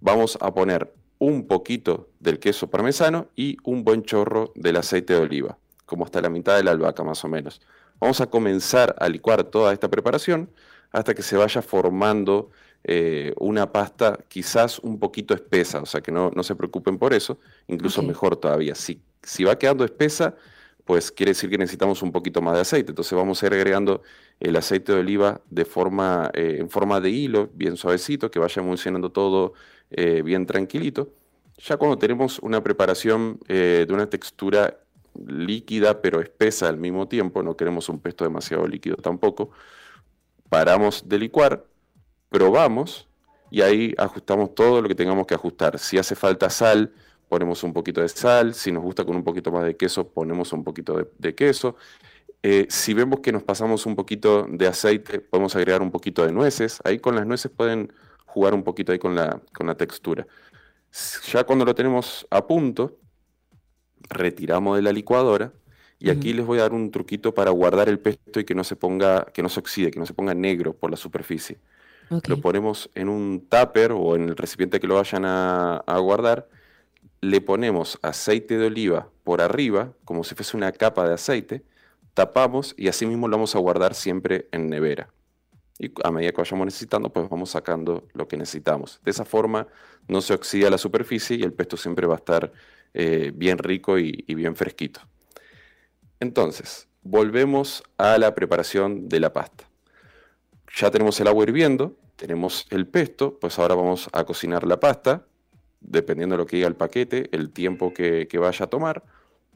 Vamos 0.00 0.36
a 0.40 0.52
poner 0.52 0.92
un 1.18 1.46
poquito 1.46 2.10
del 2.20 2.38
queso 2.38 2.68
parmesano 2.68 3.28
y 3.34 3.56
un 3.64 3.82
buen 3.82 4.02
chorro 4.02 4.52
del 4.54 4.76
aceite 4.76 5.14
de 5.14 5.20
oliva, 5.20 5.58
como 5.86 6.04
hasta 6.04 6.20
la 6.20 6.28
mitad 6.28 6.56
de 6.56 6.64
la 6.64 6.72
albahaca 6.72 7.02
más 7.02 7.24
o 7.24 7.28
menos. 7.28 7.62
Vamos 7.98 8.20
a 8.20 8.26
comenzar 8.26 8.94
a 8.98 9.08
licuar 9.08 9.44
toda 9.44 9.72
esta 9.72 9.88
preparación 9.88 10.50
hasta 10.92 11.14
que 11.14 11.22
se 11.22 11.36
vaya 11.36 11.62
formando 11.62 12.50
eh, 12.88 13.34
una 13.38 13.72
pasta 13.72 14.16
quizás 14.28 14.78
un 14.78 15.00
poquito 15.00 15.34
espesa, 15.34 15.80
o 15.80 15.86
sea 15.86 16.00
que 16.00 16.12
no, 16.12 16.30
se 16.44 16.54
preocupen 16.54 16.98
por 16.98 17.14
eso, 17.14 17.40
incluso 17.66 18.00
mejor 18.00 18.36
todavía. 18.36 18.76
Si, 18.76 19.02
si 19.24 19.42
va 19.42 19.58
quedando 19.58 19.84
espesa, 19.84 20.36
pues 20.84 21.10
quiere 21.10 21.30
decir 21.30 21.50
que 21.50 21.58
necesitamos 21.58 22.00
un 22.02 22.12
poquito 22.12 22.40
más 22.40 22.54
de 22.54 22.60
aceite. 22.60 22.92
Entonces 22.92 23.12
vamos 23.18 23.42
a 23.42 23.46
ir 23.46 23.54
agregando 23.54 24.02
el 24.38 24.54
aceite 24.54 24.92
de 24.92 25.00
oliva 25.00 25.40
de 25.50 25.64
forma, 25.64 26.30
eh, 26.32 26.58
en 26.60 26.70
forma 26.70 27.00
de 27.00 27.10
hilo, 27.10 27.50
bien 27.54 27.76
suavecito, 27.76 28.30
que 28.30 28.38
vaya 28.38 28.62
emulsionando 28.62 29.10
todo 29.10 29.54
eh, 29.90 30.22
bien 30.22 30.46
tranquilito. 30.46 31.12
Ya 31.58 31.78
cuando 31.78 31.98
tenemos 31.98 32.38
una 32.38 32.62
preparación 32.62 33.40
de 33.48 33.88
una 33.90 34.08
textura 34.10 34.78
líquida 35.26 36.02
pero 36.02 36.20
espesa 36.20 36.68
al 36.68 36.76
mismo 36.76 37.08
tiempo, 37.08 37.42
no 37.42 37.56
queremos 37.56 37.88
un 37.88 37.98
pesto 37.98 38.24
demasiado 38.24 38.68
líquido 38.68 38.96
tampoco, 38.96 39.50
paramos 40.50 41.08
de 41.08 41.18
licuar, 41.18 41.64
probamos 42.28 43.08
y 43.50 43.62
ahí 43.62 43.94
ajustamos 43.98 44.54
todo 44.54 44.82
lo 44.82 44.88
que 44.88 44.94
tengamos 44.94 45.26
que 45.26 45.34
ajustar. 45.34 45.78
Si 45.78 45.98
hace 45.98 46.14
falta 46.14 46.50
sal, 46.50 46.92
ponemos 47.28 47.62
un 47.62 47.72
poquito 47.72 48.00
de 48.00 48.08
sal, 48.08 48.54
si 48.54 48.72
nos 48.72 48.82
gusta 48.82 49.04
con 49.04 49.16
un 49.16 49.24
poquito 49.24 49.50
más 49.50 49.64
de 49.64 49.76
queso, 49.76 50.08
ponemos 50.08 50.52
un 50.52 50.64
poquito 50.64 51.10
de, 51.18 51.34
queso. 51.34 51.76
Eh, 52.42 52.66
si 52.68 52.94
vemos 52.94 53.20
que 53.20 53.32
nos 53.32 53.42
pasamos 53.42 53.86
un 53.86 53.96
poquito 53.96 54.46
de 54.48 54.66
aceite, 54.66 55.20
podemos 55.20 55.56
agregar 55.56 55.82
un 55.82 55.90
poquito 55.90 56.24
de 56.24 56.32
nueces. 56.32 56.80
Ahí 56.84 56.98
con 56.98 57.14
las 57.14 57.26
nueces 57.26 57.50
pueden 57.50 57.92
jugar 58.26 58.54
un 58.54 58.62
poquito 58.62 58.92
ahí 58.92 58.98
con 58.98 59.14
la, 59.14 59.40
con 59.52 59.66
la 59.66 59.76
textura. 59.76 60.26
Ya 61.32 61.44
cuando 61.44 61.64
lo 61.64 61.74
tenemos 61.74 62.26
a 62.30 62.46
punto, 62.46 62.98
retiramos 64.08 64.76
de 64.76 64.82
la 64.82 64.92
licuadora 64.92 65.52
y 65.98 66.10
aquí 66.10 66.32
les 66.32 66.44
voy 66.44 66.58
a 66.58 66.62
dar 66.62 66.72
un 66.74 66.90
truquito 66.90 67.32
para 67.34 67.50
guardar 67.50 67.88
el 67.88 67.98
pesto 67.98 68.40
y 68.40 68.44
que 68.44 68.54
no 68.54 68.64
se 68.64 68.76
ponga, 68.76 69.24
que 69.32 69.42
no 69.42 69.48
se 69.48 69.60
oxide, 69.60 69.90
que 69.90 69.98
no 69.98 70.06
se 70.06 70.14
ponga 70.14 70.34
negro 70.34 70.74
por 70.74 70.90
la 70.90 70.96
superficie. 70.96 71.58
Lo 72.08 72.40
ponemos 72.40 72.90
en 72.94 73.08
un 73.08 73.46
tupper 73.48 73.92
o 73.92 74.14
en 74.14 74.28
el 74.28 74.36
recipiente 74.36 74.80
que 74.80 74.86
lo 74.86 74.94
vayan 74.94 75.24
a, 75.24 75.82
guardar. 75.98 76.48
Le 77.20 77.40
ponemos 77.40 77.98
aceite 78.02 78.58
de 78.58 78.66
oliva 78.66 79.08
por 79.24 79.40
arriba, 79.40 79.92
como 80.04 80.22
si 80.22 80.34
fuese 80.34 80.56
una 80.56 80.72
capa 80.72 81.06
de 81.06 81.14
aceite. 81.14 81.62
Tapamos 82.14 82.74
y 82.76 82.88
así 82.88 83.06
mismo 83.06 83.28
lo 83.28 83.36
vamos 83.36 83.54
a 83.56 83.58
guardar 83.58 83.94
siempre 83.94 84.48
en 84.52 84.68
nevera. 84.68 85.08
Y 85.78 85.92
a 86.04 86.10
medida 86.10 86.32
que 86.32 86.38
vayamos 86.38 86.66
necesitando, 86.66 87.12
pues 87.12 87.28
vamos 87.28 87.50
sacando 87.50 88.06
lo 88.14 88.28
que 88.28 88.36
necesitamos. 88.36 89.00
De 89.04 89.10
esa 89.10 89.24
forma 89.24 89.66
no 90.08 90.20
se 90.20 90.32
oxida 90.32 90.70
la 90.70 90.78
superficie 90.78 91.36
y 91.36 91.42
el 91.42 91.52
pesto 91.52 91.76
siempre 91.76 92.06
va 92.06 92.14
a 92.14 92.18
estar 92.18 92.52
eh, 92.94 93.32
bien 93.34 93.58
rico 93.58 93.98
y, 93.98 94.22
bien 94.34 94.56
fresquito. 94.56 95.00
Entonces, 96.18 96.88
volvemos 97.02 97.82
a 97.98 98.16
la 98.16 98.34
preparación 98.34 99.08
de 99.08 99.20
la 99.20 99.34
pasta. 99.34 99.68
Ya 100.78 100.90
tenemos 100.90 101.18
el 101.20 101.26
agua 101.26 101.44
hirviendo, 101.44 101.96
tenemos 102.16 102.66
el 102.68 102.86
pesto, 102.86 103.38
pues 103.40 103.58
ahora 103.58 103.74
vamos 103.74 104.10
a 104.12 104.24
cocinar 104.24 104.66
la 104.66 104.78
pasta, 104.78 105.24
dependiendo 105.80 106.34
de 106.34 106.38
lo 106.38 106.46
que 106.46 106.56
diga 106.56 106.68
el 106.68 106.76
paquete, 106.76 107.30
el 107.32 107.50
tiempo 107.50 107.94
que, 107.94 108.28
vaya 108.38 108.66
a 108.66 108.68
tomar. 108.68 109.02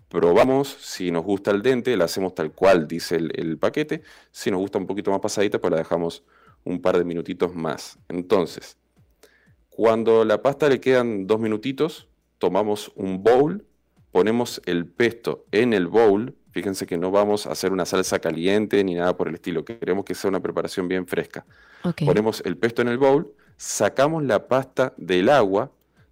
Probamos 0.09 0.69
si 0.81 1.11
nos 1.11 1.23
gusta 1.23 1.51
el 1.51 1.61
dente, 1.61 1.95
la 1.99 2.07
hacemos 2.07 2.35
tal 2.35 2.53
cual 2.53 2.89
dice 2.89 3.17
el, 3.17 3.33
el, 3.39 3.59
paquete. 3.59 4.01
Si 4.31 4.51
nos 4.51 4.61
gusta 4.61 4.79
un 4.79 4.87
poquito 4.87 5.11
más 5.11 5.21
pasadita, 5.21 5.61
pues 5.61 5.71
la 5.71 5.77
dejamos 5.77 6.25
un 6.65 6.81
par 6.81 6.97
de 6.97 7.05
minutitos 7.05 7.55
más. 7.55 7.99
Entonces, 8.09 8.79
cuando 9.69 10.25
la 10.25 10.41
pasta 10.41 10.71
le 10.71 10.81
quedan 10.81 11.27
dos 11.27 11.39
minutitos, 11.39 12.09
tomamos 12.39 12.93
un 12.95 13.23
bowl, 13.23 13.67
ponemos 14.11 14.63
el 14.65 14.87
pesto 14.87 15.45
en 15.53 15.75
el 15.75 15.87
bowl. 15.87 16.35
Fíjense 16.53 16.87
que 16.87 16.97
no 16.97 17.11
vamos 17.11 17.47
a 17.47 17.53
hacer 17.53 17.73
una 17.73 17.87
salsa 17.87 18.19
caliente 18.19 18.83
ni 18.83 18.95
nada 18.95 19.17
por 19.17 19.29
el 19.29 19.35
estilo. 19.35 19.65
Queremos 19.65 20.05
que 20.05 20.15
sea 20.15 20.29
una 20.29 20.41
preparación 20.41 20.89
bien 20.89 21.07
fresca. 21.07 21.45
Ponemos 22.05 22.43
el 22.45 22.57
pesto 22.57 22.83
en 22.83 22.89
el 22.89 22.99
bowl, 22.99 23.33
sacamos 23.57 24.23
la 24.25 24.49
pasta 24.49 24.93
del 24.97 25.29
agua 25.29 25.71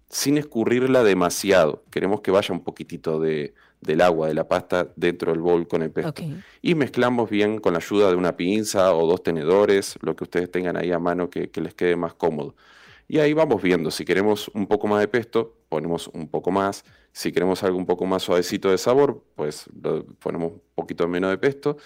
sin 0.09 0.37
escurrirla 0.37 1.03
demasiado. 1.03 1.83
Queremos 1.91 2.21
que 2.21 2.31
vaya 2.31 2.53
un 2.53 2.63
poquitito 2.63 3.19
de, 3.19 3.53
del 3.81 4.01
agua, 4.01 4.27
de 4.27 4.33
la 4.33 4.47
pasta 4.47 4.87
dentro 4.95 5.31
del 5.31 5.41
bowl 5.41 5.67
con 5.67 5.83
el 5.83 5.91
pesto. 5.91 6.23
Y 6.61 6.75
mezclamos 6.75 7.29
bien 7.29 7.59
con 7.59 7.73
la 7.73 7.79
ayuda 7.79 8.09
de 8.09 8.15
una 8.15 8.35
pinza 8.35 8.93
o 8.95 9.05
dos 9.05 9.21
tenedores, 9.21 9.99
lo 10.01 10.15
que 10.15 10.23
ustedes 10.23 10.49
tengan 10.49 10.77
ahí 10.77 10.91
a 10.91 10.99
mano 10.99 11.29
que 11.29 11.51
les 11.53 11.73
quede 11.73 11.95
más 11.95 12.13
cómodo. 12.13 12.55
Y 13.11 13.17
ahí 13.17 13.33
vamos 13.33 13.59
viendo, 13.63 13.89
si 13.89 14.05
queremos 14.05 14.49
un 14.53 14.67
poco 14.67 14.85
más 14.85 14.99
de 14.99 15.07
pesto, 15.07 15.57
ponemos 15.67 16.09
un 16.13 16.27
poco 16.27 16.51
más. 16.51 16.85
Si 17.11 17.31
queremos 17.31 17.63
algo 17.63 17.75
un 17.75 17.87
poco 17.87 18.05
más 18.05 18.21
suavecito 18.21 18.69
de 18.69 18.77
sabor, 18.77 19.25
pues 19.35 19.65
ponemos 20.19 20.51
un 20.51 20.61
poquito 20.75 21.07
menos 21.07 21.31
de 21.31 21.39
pesto. 21.39 21.77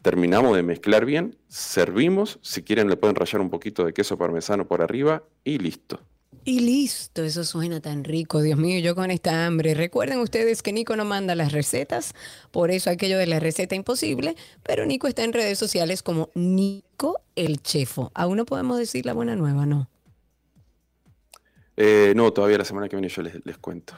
Terminamos 0.00 0.54
de 0.54 0.62
mezclar 0.62 1.06
bien, 1.06 1.36
servimos. 1.48 2.38
Si 2.40 2.62
quieren 2.62 2.88
le 2.88 2.96
pueden 2.96 3.16
rallar 3.16 3.40
un 3.40 3.50
poquito 3.50 3.84
de 3.84 3.92
queso 3.92 4.16
parmesano 4.16 4.68
por 4.68 4.80
arriba 4.80 5.24
y 5.42 5.58
listo. 5.58 5.98
Y 6.44 6.60
listo, 6.60 7.24
eso 7.24 7.42
suena 7.42 7.80
tan 7.80 8.04
rico, 8.04 8.42
Dios 8.42 8.58
mío, 8.58 8.78
yo 8.78 8.94
con 8.94 9.10
esta 9.10 9.44
hambre. 9.44 9.74
Recuerden 9.74 10.20
ustedes 10.20 10.62
que 10.62 10.72
Nico 10.72 10.94
no 10.94 11.04
manda 11.04 11.34
las 11.34 11.50
recetas, 11.50 12.14
por 12.52 12.70
eso 12.70 12.90
aquello 12.90 13.18
de 13.18 13.26
la 13.26 13.40
receta 13.40 13.74
imposible, 13.74 14.36
pero 14.62 14.86
Nico 14.86 15.08
está 15.08 15.24
en 15.24 15.32
redes 15.32 15.58
sociales 15.58 16.00
como 16.04 16.30
Nico 16.34 17.20
el 17.34 17.60
Chefo. 17.60 18.12
Aún 18.14 18.36
no 18.36 18.44
podemos 18.44 18.78
decir 18.78 19.04
la 19.04 19.14
buena 19.14 19.34
nueva, 19.34 19.66
¿no? 19.66 19.88
Eh, 21.76 22.12
no, 22.14 22.32
todavía 22.32 22.58
la 22.58 22.64
semana 22.64 22.88
que 22.88 22.96
viene 22.96 23.08
yo 23.08 23.22
les, 23.22 23.58
cuento, 23.58 23.94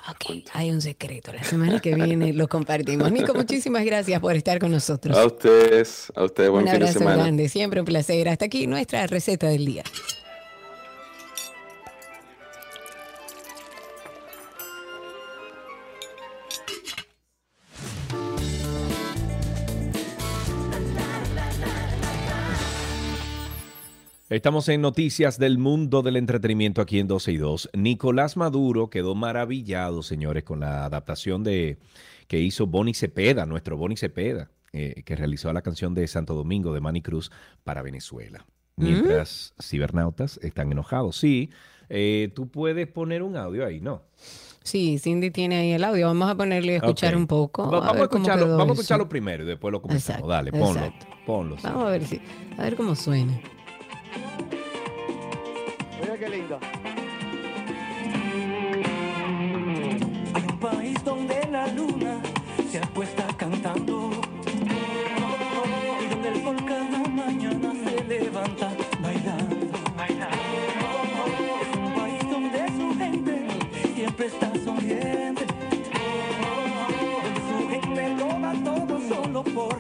Hay 0.53 0.71
un 0.71 0.81
secreto. 0.81 1.33
La 1.33 1.43
semana 1.43 1.81
que 1.81 1.95
viene 1.95 2.33
lo 2.33 2.49
compartimos. 2.49 3.11
Nico, 3.11 3.35
muchísimas 3.35 3.85
gracias 3.85 4.21
por 4.21 4.37
estar 4.37 4.59
con 4.61 4.71
nosotros. 4.71 5.17
A 5.17 5.27
ustedes, 5.27 6.13
a 6.15 6.25
ustedes, 6.25 6.51
buen 6.51 6.69
fin 6.69 6.79
de 6.79 6.87
semana. 6.87 7.05
Un 7.05 7.13
abrazo 7.13 7.25
grande, 7.25 7.49
siempre 7.49 7.81
un 7.81 7.87
placer. 7.87 8.29
Hasta 8.29 8.45
aquí 8.45 8.67
nuestra 8.67 9.07
receta 9.07 9.49
del 9.49 9.67
día. 9.67 9.83
Estamos 24.31 24.71
en 24.71 24.81
noticias 24.81 25.39
del 25.39 25.59
mundo 25.59 26.01
del 26.01 26.17
entretenimiento 26.17 26.81
aquí 26.81 26.99
en 26.99 27.07
12 27.07 27.33
y 27.33 27.37
2. 27.37 27.71
Nicolás 27.75 28.39
Maduro 28.39 28.89
quedó 28.89 29.15
maravillado, 29.15 30.03
señores, 30.03 30.45
con 30.45 30.61
la 30.61 30.87
adaptación 30.87 31.45
de 31.45 31.77
que 32.27 32.41
hizo 32.41 32.67
Bonnie 32.67 32.95
Cepeda, 32.95 33.45
nuestro 33.45 33.77
Bonnie 33.77 33.99
Cepeda, 33.99 34.51
eh, 34.73 35.03
que 35.05 35.15
realizó 35.15 35.53
la 35.53 35.61
canción 35.61 35.93
de 35.93 36.07
Santo 36.09 36.33
Domingo 36.33 36.73
de 36.73 36.81
Manny 36.81 37.03
Cruz 37.03 37.31
para 37.65 37.83
Venezuela. 37.83 38.47
Mientras 38.77 39.53
cibernautas 39.63 40.41
están 40.43 40.73
enojados. 40.73 41.19
Sí, 41.19 41.51
eh, 41.91 42.33
tú 42.35 42.49
puedes 42.49 42.89
poner 42.89 43.23
un 43.23 43.37
audio 43.37 43.67
ahí, 43.67 43.81
¿no? 43.81 44.05
Sí, 44.63 44.99
Cindy 44.99 45.31
tiene 45.33 45.57
ahí 45.57 45.73
el 45.73 45.85
audio. 45.85 46.07
Vamos 46.07 46.31
a 46.31 46.35
ponerle 46.35 46.73
a 46.73 46.77
escuchar 46.77 47.15
un 47.15 47.27
poco. 47.27 47.71
vamos, 47.71 47.95
a, 47.95 48.03
escucharlo, 48.05 48.57
vamos 48.57 48.71
a 48.71 48.81
escucharlo 48.81 49.07
primero 49.07 49.45
y 49.45 49.47
después 49.47 49.71
lo 49.71 49.83
comentamos. 49.83 50.27
Dale, 50.27 50.51
ponlo. 50.51 50.93
ponlo 51.27 51.57
vamos 51.63 51.85
a 51.85 51.91
ver, 51.91 52.07
si, 52.07 52.23
a 52.57 52.63
ver 52.63 52.75
cómo 52.75 52.95
suena. 52.95 53.39
Mira 56.01 56.17
qué 56.19 56.29
lindo. 56.29 56.59
Hay 60.35 60.43
un 60.43 60.59
país 60.59 61.05
donde 61.05 61.49
la 61.51 61.67
luna 61.69 62.21
se 62.71 62.79
acuesta 62.79 63.27
cantando 63.37 64.11
y 66.03 66.07
donde 66.09 66.29
el 66.29 66.43
sol 66.43 66.57
cada 66.67 66.99
mañana 67.09 67.73
se 67.85 68.05
levanta 68.05 68.73
bailando. 69.01 69.57
Es 71.61 71.77
un 71.77 71.95
país 71.95 72.31
donde 72.31 72.69
su 72.69 72.99
gente 72.99 73.47
siempre 73.95 74.27
está 74.27 74.53
sonriente, 74.65 75.47
donde 77.23 77.41
su 77.49 77.69
gente 77.69 78.09
lo 78.17 78.29
da 78.41 78.53
todo 78.65 79.01
solo 79.09 79.43
por 79.45 79.79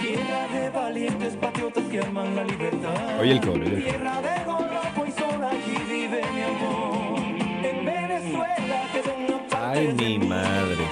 complacerte 0.00 0.48
de 0.52 0.70
valientes 0.70 1.34
patriotas 1.36 1.84
que 1.84 2.00
aman 2.00 2.34
la 2.34 2.44
libertad. 2.44 3.20
Oye 3.20 3.32
el 3.32 3.40
coro. 3.40 3.64
Tierra 3.64 4.20
una 9.16 9.70
Ay, 9.72 9.92
mi 9.92 10.18
madre. 10.18 10.84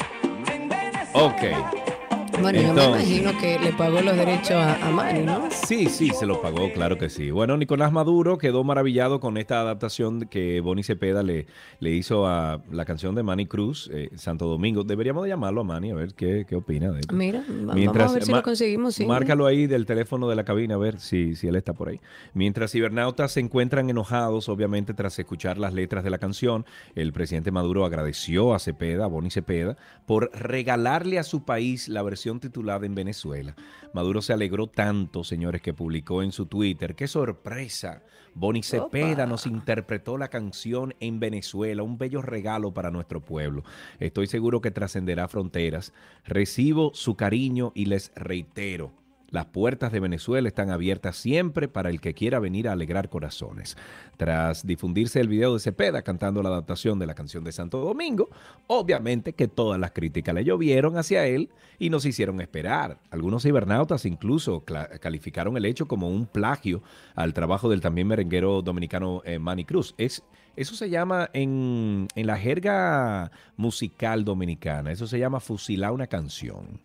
Ok. 1.15 1.98
Bueno, 2.41 2.61
yo 2.61 2.75
me 2.75 2.85
imagino 2.85 3.33
que 3.39 3.59
le 3.59 3.73
pagó 3.73 4.01
los 4.01 4.17
derechos 4.17 4.53
a, 4.53 4.87
a 4.87 4.91
Manny, 4.91 5.21
¿no? 5.25 5.49
Sí, 5.51 5.87
sí, 5.87 6.11
se 6.11 6.27
lo 6.27 6.41
pagó, 6.41 6.73
claro 6.73 6.97
que 6.99 7.09
sí. 7.11 7.31
Bueno, 7.31 7.57
Nicolás 7.57 7.93
Maduro 7.93 8.39
quedó 8.39 8.65
maravillado 8.65 9.21
con 9.21 9.37
esta 9.39 9.61
adaptación 9.61 10.21
que 10.29 10.61
Bonnie 10.61 10.85
Cepeda 10.85 11.23
le, 11.23 11.47
le 11.81 11.91
hizo 11.91 12.27
a 12.27 12.63
la 12.71 12.85
canción 12.85 13.15
de 13.15 13.23
Manny 13.23 13.47
Cruz, 13.47 13.91
eh, 13.93 14.11
Santo 14.17 14.47
Domingo. 14.47 14.85
Deberíamos 14.85 15.25
de 15.25 15.31
llamarlo 15.31 15.63
a 15.63 15.65
Manny 15.65 15.91
a 15.91 15.95
ver 15.95 16.15
qué, 16.15 16.45
qué 16.49 16.57
opina 16.57 16.91
de 16.91 17.01
esto. 17.01 17.15
Mira, 17.15 17.41
va- 17.41 17.75
vamos 17.75 17.97
a 17.97 18.13
ver 18.13 18.25
si 18.25 18.33
lo 18.33 18.43
conseguimos. 18.43 18.95
sí. 18.95 19.07
Márcalo 19.07 19.47
ahí 19.47 19.67
del 19.67 19.87
teléfono 19.87 20.29
de 20.29 20.37
la 20.37 20.45
cabina 20.45 20.75
a 20.75 20.79
ver 20.79 21.01
si, 21.01 21.35
si 21.35 21.49
él 21.49 21.57
está 21.57 21.73
por 21.73 21.89
ahí. 21.89 22.01
Mientras 22.35 22.73
cibernautas 22.73 23.33
se 23.33 23.41
encuentran 23.41 23.89
enojados, 23.91 24.49
obviamente, 24.49 24.95
tras 24.95 25.19
escuchar 25.19 25.59
las 25.59 25.73
letras 25.75 26.05
de 26.05 26.11
la 26.11 26.19
canción, 26.19 26.65
el 26.95 27.13
presidente 27.13 27.51
Maduro 27.51 27.85
agradeció 27.85 28.55
a 28.55 28.59
Cepeda, 28.59 29.05
a 29.05 29.09
Boni 29.09 29.31
Cepeda, 29.31 29.77
por 30.07 30.31
regalarle 30.35 31.19
a 31.19 31.23
su 31.25 31.45
país 31.45 31.89
la 31.89 32.03
versión 32.03 32.28
titulada 32.39 32.85
en 32.85 32.95
Venezuela. 32.95 33.57
Maduro 33.95 34.21
se 34.21 34.35
alegró 34.35 34.67
tanto, 34.67 35.25
señores, 35.25 35.63
que 35.63 35.73
publicó 35.73 36.23
en 36.23 36.33
su 36.33 36.47
Twitter. 36.47 36.95
¡Qué 36.95 37.09
sorpresa! 37.09 38.03
Boni 38.35 38.63
Cepeda 38.63 39.27
nos 39.27 39.47
interpretó 39.47 40.17
la 40.17 40.29
canción 40.29 40.95
en 41.01 41.19
Venezuela, 41.19 41.83
un 41.83 41.99
bello 41.99 42.23
regalo 42.23 42.73
para 42.73 42.91
nuestro 42.91 43.21
pueblo. 43.21 43.65
Estoy 43.99 44.27
seguro 44.27 44.61
que 44.61 44.71
trascenderá 44.71 45.27
fronteras. 45.27 45.93
Recibo 46.25 46.93
su 46.95 47.17
cariño 47.17 47.73
y 47.75 47.87
les 47.87 48.13
reitero, 48.15 48.93
las 49.31 49.47
puertas 49.47 49.93
de 49.93 50.01
Venezuela 50.01 50.49
están 50.49 50.71
abiertas 50.71 51.17
siempre 51.17 51.69
para 51.69 51.91
el 51.91 52.01
que 52.01 52.15
quiera 52.15 52.39
venir 52.39 52.69
a 52.69 52.73
alegrar 52.73 53.11
corazones. 53.11 53.77
Tras 54.17 54.67
difundirse 54.67 55.21
el 55.21 55.29
video 55.29 55.55
de 55.55 55.61
Cepeda 55.61 56.03
cantando 56.03 56.43
la 56.43 56.49
adaptación 56.49 56.99
de 56.99 57.07
la 57.07 57.15
canción 57.15 57.45
de 57.45 57.53
Santo 57.53 57.79
Domingo, 57.79 58.31
obviamente 58.67 59.35
que 59.35 59.47
todas 59.47 59.79
las 59.79 59.91
críticas 59.91 60.35
le 60.35 60.45
llovieron 60.45 60.97
hacia 60.97 61.27
él 61.27 61.51
y 61.79 61.91
nos 61.91 62.07
hicieron 62.07 62.41
esperar. 62.41 62.99
Algunos 63.11 63.43
cibernautas 63.43 64.07
incluso 64.07 64.65
calificaron 64.65 65.57
el 65.57 65.67
hecho 65.67 65.87
como 65.87 66.09
un 66.09 66.27
plagio 66.27 66.83
al 67.15 67.35
trabajo 67.35 67.69
del 67.69 67.81
también 67.81 68.07
merenguero 68.07 68.63
dominicano 68.63 69.23
eh, 69.25 69.39
Manny 69.39 69.65
Cruz. 69.65 69.95
Es, 69.99 70.23
eso 70.57 70.75
se 70.75 70.89
llama 70.89 71.29
en, 71.35 72.09
en 72.15 72.27
la 72.27 72.39
jerga 72.39 73.31
musical 73.57 74.25
dominicana, 74.25 74.91
eso 74.91 75.07
se 75.07 75.19
llama 75.19 75.41
fusilar 75.41 75.93
una 75.93 76.07
canción. 76.07 76.81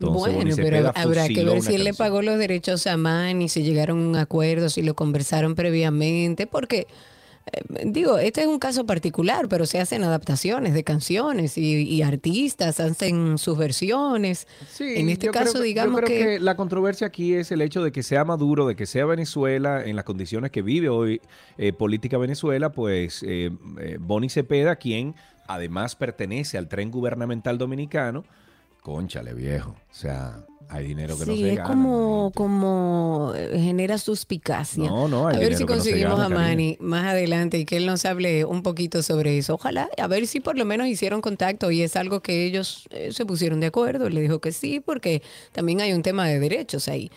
Entonces, 0.00 0.34
bueno, 0.34 0.56
pero 0.56 0.92
habrá 0.94 1.28
que 1.28 1.44
ver 1.44 1.62
si 1.62 1.74
él 1.74 1.84
le 1.84 1.94
pagó 1.94 2.22
los 2.22 2.38
derechos 2.38 2.86
a 2.86 2.96
Manny, 2.96 3.48
si 3.48 3.62
llegaron 3.62 3.98
a 4.04 4.08
un 4.08 4.16
acuerdo, 4.16 4.68
si 4.68 4.82
lo 4.82 4.94
conversaron 4.94 5.54
previamente, 5.54 6.46
porque 6.46 6.86
eh, 7.52 7.60
digo, 7.84 8.18
este 8.18 8.40
es 8.40 8.46
un 8.46 8.58
caso 8.58 8.86
particular, 8.86 9.48
pero 9.48 9.66
se 9.66 9.78
hacen 9.78 10.02
adaptaciones 10.02 10.72
de 10.72 10.82
canciones 10.82 11.58
y, 11.58 11.82
y 11.82 12.00
artistas 12.02 12.80
hacen 12.80 13.36
sus 13.38 13.56
versiones. 13.58 14.46
Sí, 14.70 14.94
en 14.96 15.10
este 15.10 15.26
yo 15.26 15.32
creo 15.32 15.44
caso, 15.44 15.52
que- 15.54 15.58
yo 15.58 15.64
digamos 15.64 16.00
creo 16.00 16.08
que, 16.08 16.40
la 16.40 16.56
controversia 16.56 17.06
aquí 17.06 17.34
es 17.34 17.52
el 17.52 17.60
hecho 17.60 17.82
de 17.84 17.92
que 17.92 18.02
sea 18.02 18.24
Maduro, 18.24 18.66
de 18.66 18.76
que 18.76 18.86
sea 18.86 19.04
Venezuela, 19.06 19.84
en 19.84 19.94
las 19.94 20.04
condiciones 20.06 20.50
que 20.50 20.62
vive 20.62 20.88
hoy 20.88 21.20
eh, 21.58 21.72
política 21.74 22.16
Venezuela, 22.18 22.72
pues 22.72 23.22
eh, 23.22 23.50
eh, 23.78 23.98
Boni 24.00 24.30
Cepeda, 24.30 24.76
quien 24.76 25.14
además 25.46 25.94
pertenece 25.96 26.56
al 26.56 26.68
tren 26.68 26.90
gubernamental 26.90 27.58
dominicano, 27.58 28.24
conchale 28.84 29.32
viejo, 29.32 29.70
o 29.70 29.94
sea, 29.94 30.44
hay 30.68 30.88
dinero 30.88 31.18
que 31.18 31.24
no 31.24 31.32
sí, 31.32 31.40
se 31.40 31.50
es 31.52 31.56
gana. 31.56 31.68
como, 31.70 32.20
manito. 32.20 32.34
como 32.34 33.32
eh, 33.34 33.58
genera 33.58 33.96
suspicacia. 33.96 34.84
No, 34.84 35.08
no, 35.08 35.26
hay 35.26 35.36
a 35.36 35.38
ver 35.38 35.54
si 35.56 35.64
no 35.64 35.68
se 35.70 35.74
conseguimos 35.74 36.18
gana, 36.18 36.26
a. 36.26 36.38
Manny 36.38 36.76
más 36.80 37.06
adelante 37.06 37.58
y 37.58 37.64
que 37.64 37.78
él 37.78 37.86
nos 37.86 38.04
hable 38.04 38.44
un 38.44 38.62
poquito 38.62 39.02
sobre 39.02 39.38
eso. 39.38 39.54
Ojalá, 39.54 39.88
a 39.96 40.06
ver 40.06 40.26
si 40.26 40.40
por 40.40 40.58
lo 40.58 40.66
menos 40.66 40.86
hicieron 40.86 41.22
contacto 41.22 41.70
y 41.70 41.80
es 41.80 41.96
algo 41.96 42.20
que 42.20 42.44
ellos 42.44 42.86
eh, 42.90 43.10
se 43.12 43.24
pusieron 43.24 43.58
de 43.58 43.68
acuerdo. 43.68 44.10
Le 44.10 44.20
dijo 44.20 44.42
que 44.42 44.52
sí, 44.52 44.80
porque 44.80 45.22
también 45.52 45.80
hay 45.80 45.94
un 45.94 46.02
tema 46.02 46.28
de 46.28 46.38
derechos 46.38 46.86
ahí. 46.86 47.10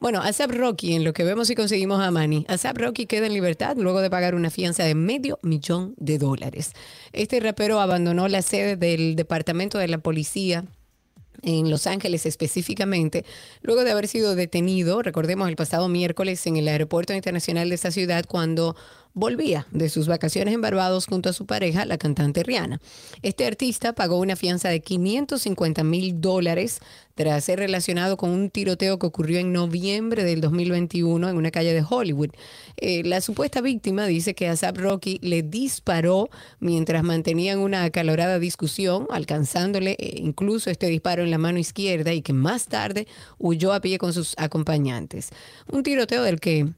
Bueno, 0.00 0.20
ASAP 0.20 0.50
Rocky, 0.50 0.94
en 0.94 1.04
lo 1.04 1.14
que 1.14 1.24
vemos 1.24 1.48
si 1.48 1.54
conseguimos 1.54 2.02
a 2.02 2.10
Manny, 2.10 2.44
ASAP 2.48 2.76
Rocky 2.76 3.06
queda 3.06 3.28
en 3.28 3.32
libertad 3.32 3.78
luego 3.78 4.02
de 4.02 4.10
pagar 4.10 4.34
una 4.34 4.50
fianza 4.50 4.84
de 4.84 4.94
medio 4.94 5.38
millón 5.40 5.94
de 5.96 6.18
dólares. 6.18 6.72
Este 7.14 7.40
rapero 7.40 7.80
abandonó 7.80 8.28
la 8.28 8.42
sede 8.42 8.76
del 8.76 9.16
Departamento 9.16 9.78
de 9.78 9.88
la 9.88 9.96
Policía 9.96 10.66
en 11.44 11.70
Los 11.70 11.86
Ángeles 11.86 12.26
específicamente, 12.26 13.24
luego 13.62 13.84
de 13.84 13.90
haber 13.90 14.08
sido 14.08 14.34
detenido, 14.34 15.02
recordemos 15.02 15.48
el 15.48 15.56
pasado 15.56 15.88
miércoles 15.88 16.46
en 16.46 16.56
el 16.56 16.68
aeropuerto 16.68 17.14
internacional 17.14 17.68
de 17.68 17.74
esta 17.74 17.90
ciudad 17.90 18.24
cuando 18.26 18.76
volvía 19.14 19.66
de 19.70 19.88
sus 19.88 20.08
vacaciones 20.08 20.52
en 20.54 20.60
Barbados 20.60 21.06
junto 21.06 21.30
a 21.30 21.32
su 21.32 21.46
pareja, 21.46 21.86
la 21.86 21.98
cantante 21.98 22.42
Rihanna. 22.42 22.80
Este 23.22 23.46
artista 23.46 23.92
pagó 23.92 24.18
una 24.18 24.34
fianza 24.34 24.68
de 24.68 24.80
550 24.80 25.84
mil 25.84 26.20
dólares 26.20 26.80
tras 27.14 27.44
ser 27.44 27.60
relacionado 27.60 28.16
con 28.16 28.30
un 28.30 28.50
tiroteo 28.50 28.98
que 28.98 29.06
ocurrió 29.06 29.38
en 29.38 29.52
noviembre 29.52 30.24
del 30.24 30.40
2021 30.40 31.28
en 31.28 31.36
una 31.36 31.52
calle 31.52 31.72
de 31.72 31.84
Hollywood. 31.88 32.30
Eh, 32.76 33.04
la 33.04 33.20
supuesta 33.20 33.60
víctima 33.60 34.06
dice 34.06 34.34
que 34.34 34.48
ASAP 34.48 34.78
Rocky 34.78 35.20
le 35.22 35.42
disparó 35.42 36.28
mientras 36.58 37.04
mantenían 37.04 37.60
una 37.60 37.84
acalorada 37.84 38.40
discusión, 38.40 39.06
alcanzándole 39.10 39.92
eh, 39.92 40.16
incluso 40.18 40.70
este 40.70 40.88
disparo 40.88 41.22
en 41.22 41.30
la 41.30 41.38
mano 41.38 41.60
izquierda 41.60 42.12
y 42.12 42.20
que 42.20 42.32
más 42.32 42.66
tarde 42.66 43.06
huyó 43.38 43.72
a 43.72 43.80
pie 43.80 43.98
con 43.98 44.12
sus 44.12 44.34
acompañantes. 44.36 45.30
Un 45.70 45.84
tiroteo 45.84 46.24
del 46.24 46.40
que 46.40 46.72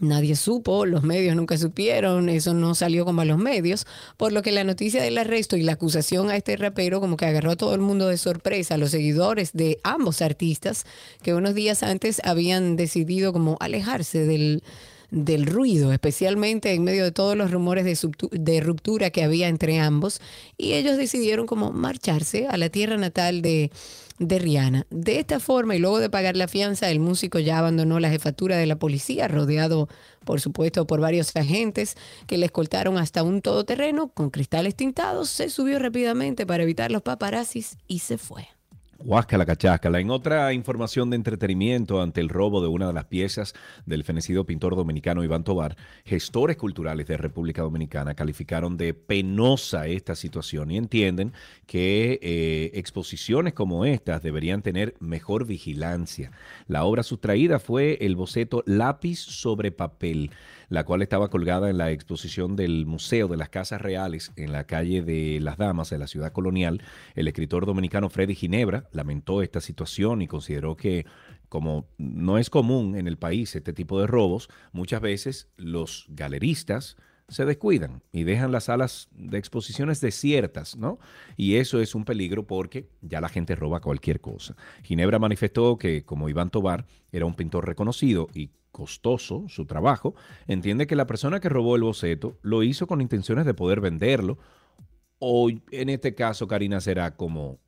Nadie 0.00 0.36
supo, 0.36 0.86
los 0.86 1.02
medios 1.02 1.34
nunca 1.34 1.58
supieron, 1.58 2.28
eso 2.28 2.54
no 2.54 2.76
salió 2.76 3.04
como 3.04 3.22
a 3.22 3.24
los 3.24 3.38
medios, 3.38 3.84
por 4.16 4.32
lo 4.32 4.42
que 4.42 4.52
la 4.52 4.62
noticia 4.62 5.02
del 5.02 5.18
arresto 5.18 5.56
y 5.56 5.62
la 5.62 5.72
acusación 5.72 6.30
a 6.30 6.36
este 6.36 6.56
rapero 6.56 7.00
como 7.00 7.16
que 7.16 7.26
agarró 7.26 7.50
a 7.50 7.56
todo 7.56 7.74
el 7.74 7.80
mundo 7.80 8.06
de 8.06 8.16
sorpresa, 8.16 8.74
a 8.74 8.78
los 8.78 8.92
seguidores 8.92 9.50
de 9.54 9.80
ambos 9.82 10.22
artistas 10.22 10.84
que 11.22 11.34
unos 11.34 11.54
días 11.54 11.82
antes 11.82 12.20
habían 12.24 12.76
decidido 12.76 13.32
como 13.32 13.56
alejarse 13.58 14.24
del, 14.24 14.62
del 15.10 15.46
ruido, 15.46 15.92
especialmente 15.92 16.72
en 16.74 16.84
medio 16.84 17.02
de 17.02 17.12
todos 17.12 17.36
los 17.36 17.50
rumores 17.50 17.84
de, 17.84 17.98
de 18.38 18.60
ruptura 18.60 19.10
que 19.10 19.24
había 19.24 19.48
entre 19.48 19.80
ambos, 19.80 20.20
y 20.56 20.74
ellos 20.74 20.96
decidieron 20.96 21.46
como 21.46 21.72
marcharse 21.72 22.46
a 22.46 22.56
la 22.56 22.68
tierra 22.68 22.96
natal 22.98 23.42
de, 23.42 23.72
de 24.18 24.38
Rihanna. 24.38 24.86
De 24.90 25.18
esta 25.18 25.40
forma, 25.40 25.76
y 25.76 25.78
luego 25.78 25.98
de 25.98 26.10
pagar 26.10 26.36
la 26.36 26.48
fianza, 26.48 26.90
el 26.90 27.00
músico 27.00 27.38
ya 27.38 27.58
abandonó 27.58 28.00
la 28.00 28.10
jefatura 28.10 28.56
de 28.56 28.66
la 28.66 28.76
policía, 28.76 29.28
rodeado, 29.28 29.88
por 30.24 30.40
supuesto, 30.40 30.86
por 30.86 31.00
varios 31.00 31.34
agentes 31.36 31.96
que 32.26 32.38
le 32.38 32.46
escoltaron 32.46 32.98
hasta 32.98 33.22
un 33.22 33.42
todoterreno 33.42 34.08
con 34.08 34.30
cristales 34.30 34.74
tintados, 34.74 35.30
se 35.30 35.50
subió 35.50 35.78
rápidamente 35.78 36.46
para 36.46 36.62
evitar 36.62 36.90
los 36.90 37.02
paparazzis 37.02 37.76
y 37.86 38.00
se 38.00 38.18
fue. 38.18 38.57
Huáscala, 39.00 39.46
cacháscala. 39.46 40.00
En 40.00 40.10
otra 40.10 40.52
información 40.52 41.08
de 41.08 41.14
entretenimiento 41.14 42.02
ante 42.02 42.20
el 42.20 42.28
robo 42.28 42.60
de 42.60 42.66
una 42.66 42.88
de 42.88 42.92
las 42.92 43.04
piezas 43.04 43.54
del 43.86 44.02
fenecido 44.02 44.44
pintor 44.44 44.74
dominicano 44.74 45.22
Iván 45.22 45.44
Tobar, 45.44 45.76
gestores 46.04 46.56
culturales 46.56 47.06
de 47.06 47.16
República 47.16 47.62
Dominicana 47.62 48.14
calificaron 48.14 48.76
de 48.76 48.94
penosa 48.94 49.86
esta 49.86 50.16
situación 50.16 50.72
y 50.72 50.78
entienden 50.78 51.32
que 51.66 52.18
eh, 52.20 52.72
exposiciones 52.74 53.54
como 53.54 53.84
estas 53.84 54.20
deberían 54.20 54.62
tener 54.62 54.96
mejor 54.98 55.46
vigilancia. 55.46 56.32
La 56.66 56.82
obra 56.82 57.04
sustraída 57.04 57.60
fue 57.60 57.98
el 58.00 58.16
boceto 58.16 58.64
Lápiz 58.66 59.20
sobre 59.20 59.70
papel, 59.70 60.32
la 60.68 60.84
cual 60.84 61.02
estaba 61.02 61.28
colgada 61.28 61.70
en 61.70 61.78
la 61.78 61.90
exposición 61.90 62.56
del 62.56 62.86
Museo 62.86 63.28
de 63.28 63.36
las 63.36 63.48
Casas 63.48 63.80
Reales 63.80 64.32
en 64.36 64.52
la 64.52 64.64
calle 64.64 65.02
de 65.02 65.40
las 65.40 65.56
Damas 65.56 65.90
de 65.90 65.98
la 65.98 66.06
ciudad 66.06 66.32
colonial. 66.32 66.82
El 67.14 67.28
escritor 67.28 67.66
dominicano 67.66 68.10
Freddy 68.10 68.34
Ginebra 68.34 68.88
lamentó 68.92 69.42
esta 69.42 69.60
situación 69.60 70.22
y 70.22 70.28
consideró 70.28 70.76
que 70.76 71.06
como 71.48 71.88
no 71.96 72.38
es 72.38 72.50
común 72.50 72.96
en 72.96 73.08
el 73.08 73.16
país 73.16 73.56
este 73.56 73.72
tipo 73.72 74.00
de 74.00 74.06
robos, 74.06 74.48
muchas 74.72 75.00
veces 75.00 75.48
los 75.56 76.06
galeristas 76.08 76.96
se 77.28 77.44
descuidan 77.44 78.02
y 78.10 78.24
dejan 78.24 78.52
las 78.52 78.64
salas 78.64 79.08
de 79.12 79.38
exposiciones 79.38 80.00
desiertas, 80.00 80.76
¿no? 80.76 80.98
Y 81.36 81.56
eso 81.56 81.80
es 81.80 81.94
un 81.94 82.04
peligro 82.04 82.46
porque 82.46 82.88
ya 83.02 83.20
la 83.20 83.28
gente 83.28 83.54
roba 83.54 83.80
cualquier 83.80 84.20
cosa. 84.20 84.56
Ginebra 84.82 85.18
manifestó 85.18 85.76
que 85.76 86.04
como 86.04 86.28
Iván 86.28 86.50
Tobar 86.50 86.86
era 87.12 87.26
un 87.26 87.34
pintor 87.34 87.66
reconocido 87.66 88.28
y 88.32 88.50
costoso 88.78 89.44
su 89.48 89.66
trabajo, 89.66 90.14
entiende 90.46 90.86
que 90.86 90.94
la 90.94 91.06
persona 91.08 91.40
que 91.40 91.48
robó 91.48 91.74
el 91.74 91.82
boceto 91.82 92.38
lo 92.42 92.62
hizo 92.62 92.86
con 92.86 93.00
intenciones 93.00 93.44
de 93.44 93.52
poder 93.52 93.80
venderlo 93.80 94.38
o 95.18 95.50
en 95.50 95.88
este 95.88 96.14
caso, 96.14 96.46
Karina, 96.46 96.80
será 96.80 97.16
como 97.16 97.58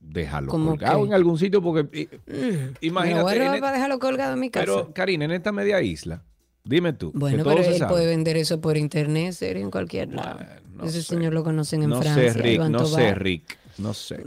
dejarlo 0.00 0.50
¿Cómo 0.50 0.70
colgado 0.70 1.00
qué? 1.02 1.08
en 1.08 1.12
algún 1.14 1.38
sitio 1.38 1.60
porque 1.62 2.08
Me 2.26 2.72
imagínate 2.80 3.56
e- 3.56 3.60
para 3.60 3.72
dejarlo 3.72 3.98
colgado 3.98 4.32
en 4.32 4.40
mi 4.40 4.48
casa. 4.50 4.64
pero 4.64 4.92
Karina 4.94 5.26
en 5.26 5.32
esta 5.32 5.52
media 5.52 5.82
isla 5.82 6.22
dime 6.64 6.94
tú 6.94 7.12
Bueno, 7.14 7.44
pero 7.44 7.62
se 7.62 7.72
él 7.72 7.78
sabe. 7.78 7.92
puede 7.92 8.06
vender 8.06 8.38
eso 8.38 8.58
por 8.62 8.78
internet, 8.78 9.32
serio, 9.34 9.62
en 9.62 9.70
cualquier 9.70 10.14
lado. 10.14 10.36
Bueno, 10.36 10.50
no 10.76 10.84
Ese 10.84 11.02
sé. 11.02 11.08
señor 11.14 11.34
lo 11.34 11.44
conocen 11.44 11.82
en 11.82 11.90
no 11.90 12.00
Francia. 12.00 12.32
sé 12.32 12.38
Rick 12.38 12.54
Iván 12.54 12.72
no 12.72 12.86
sé. 12.86 13.14
Rick 13.14 13.58
No 13.78 13.92
sé. 13.94 14.22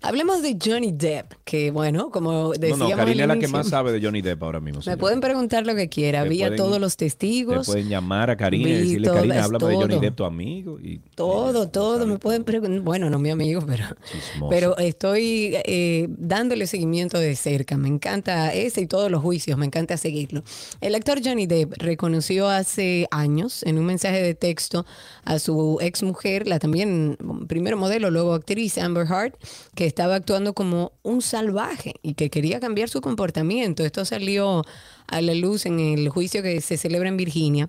Hablemos 0.00 0.42
de 0.42 0.56
Johnny 0.62 0.92
Depp, 0.92 1.34
que 1.44 1.70
bueno, 1.70 2.10
como 2.10 2.32
No, 2.32 2.50
decíamos 2.50 2.78
no, 2.78 2.86
al 2.86 2.96
Karina 2.96 3.22
es 3.24 3.28
la 3.28 3.38
que 3.38 3.48
más 3.48 3.68
sabe 3.68 3.92
de 3.92 4.04
Johnny 4.04 4.22
Depp 4.22 4.42
ahora 4.42 4.60
mismo. 4.60 4.80
Me 4.86 4.96
pueden 4.96 5.20
preguntar 5.20 5.64
lo 5.66 5.74
que 5.76 5.88
quiera. 5.88 6.24
Te 6.24 6.28
Vi 6.28 6.42
a 6.42 6.46
pueden- 6.48 6.56
todos 6.56 6.80
los 6.80 6.96
Te 6.96 7.04
testigos. 7.06 7.66
pueden 7.66 7.88
llamar 7.88 8.30
a 8.30 8.36
Karina 8.36 8.68
y 8.68 8.72
decirle, 8.72 9.06
todas, 9.08 9.20
Karina, 9.22 9.44
háblame 9.44 9.66
de 9.68 9.74
Johnny. 9.76 9.98
Depp, 10.00 10.16
tu 10.16 10.24
amigo. 10.24 10.78
Y, 10.80 10.98
Todo, 11.14 11.64
y- 11.64 11.68
todo, 11.68 12.06
me 12.06 12.18
pueden 12.18 12.44
preguntar. 12.44 12.80
Bueno, 12.82 13.08
no 13.08 13.18
mi 13.18 13.30
amigo, 13.30 13.62
pero, 13.66 13.84
Chismoso. 14.10 14.50
pero 14.50 14.76
estoy 14.78 15.54
eh, 15.64 16.08
dándole 16.10 16.66
seguimiento 16.66 17.18
de 17.18 17.36
cerca. 17.36 17.76
Me 17.76 17.88
encanta 17.88 18.52
ese 18.52 18.80
y 18.80 18.86
todos 18.86 19.10
los 19.10 19.22
juicios, 19.22 19.56
me 19.58 19.66
encanta 19.66 19.96
seguirlo. 19.96 20.42
El 20.80 20.94
actor 20.96 21.20
Johnny 21.24 21.46
Depp 21.46 21.74
reconoció 21.78 22.48
hace 22.48 23.06
años 23.10 23.62
en 23.62 23.78
un 23.78 23.84
mensaje 23.84 24.20
de 24.22 24.34
texto 24.34 24.84
a 25.24 25.38
su 25.38 25.78
ex 25.80 26.02
mujer, 26.02 26.48
la 26.48 26.58
también 26.58 27.16
primero 27.46 27.76
modelo, 27.76 28.10
luego 28.10 28.34
actriz 28.34 28.71
Amber 28.80 29.06
Heard, 29.06 29.34
que 29.74 29.86
estaba 29.86 30.14
actuando 30.14 30.54
como 30.54 30.92
un 31.02 31.22
salvaje 31.22 31.94
y 32.02 32.14
que 32.14 32.30
quería 32.30 32.60
cambiar 32.60 32.88
su 32.88 33.00
comportamiento. 33.00 33.84
Esto 33.84 34.04
salió 34.04 34.64
a 35.06 35.20
la 35.20 35.34
luz 35.34 35.66
en 35.66 35.80
el 35.80 36.08
juicio 36.08 36.42
que 36.42 36.60
se 36.60 36.76
celebra 36.76 37.08
en 37.08 37.16
Virginia. 37.16 37.68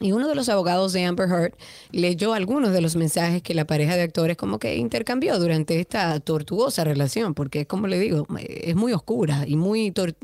Y 0.00 0.12
uno 0.12 0.28
de 0.28 0.36
los 0.36 0.48
abogados 0.48 0.92
de 0.92 1.04
Amber 1.04 1.28
Heard 1.28 1.54
leyó 1.90 2.32
algunos 2.32 2.72
de 2.72 2.80
los 2.80 2.94
mensajes 2.94 3.42
que 3.42 3.52
la 3.52 3.66
pareja 3.66 3.96
de 3.96 4.02
actores 4.02 4.36
como 4.36 4.60
que 4.60 4.76
intercambió 4.76 5.38
durante 5.40 5.80
esta 5.80 6.20
tortuosa 6.20 6.84
relación, 6.84 7.34
porque 7.34 7.66
como 7.66 7.88
le 7.88 7.98
digo, 7.98 8.26
es 8.38 8.76
muy 8.76 8.92
oscura 8.92 9.44
y 9.46 9.56
muy 9.56 9.90
tor- 9.90 10.16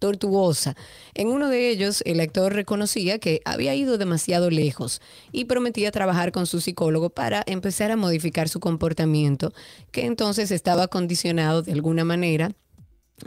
tortuosa. 0.00 0.74
En 1.14 1.28
uno 1.28 1.48
de 1.48 1.70
ellos, 1.70 2.02
el 2.06 2.18
actor 2.18 2.52
reconocía 2.54 3.20
que 3.20 3.40
había 3.44 3.74
ido 3.74 3.98
demasiado 3.98 4.50
lejos 4.50 5.00
y 5.30 5.44
prometía 5.44 5.92
trabajar 5.92 6.32
con 6.32 6.46
su 6.46 6.60
psicólogo 6.60 7.10
para 7.10 7.44
empezar 7.46 7.92
a 7.92 7.96
modificar 7.96 8.48
su 8.48 8.58
comportamiento, 8.58 9.52
que 9.92 10.06
entonces 10.06 10.50
estaba 10.50 10.88
condicionado 10.88 11.62
de 11.62 11.72
alguna 11.72 12.04
manera 12.04 12.52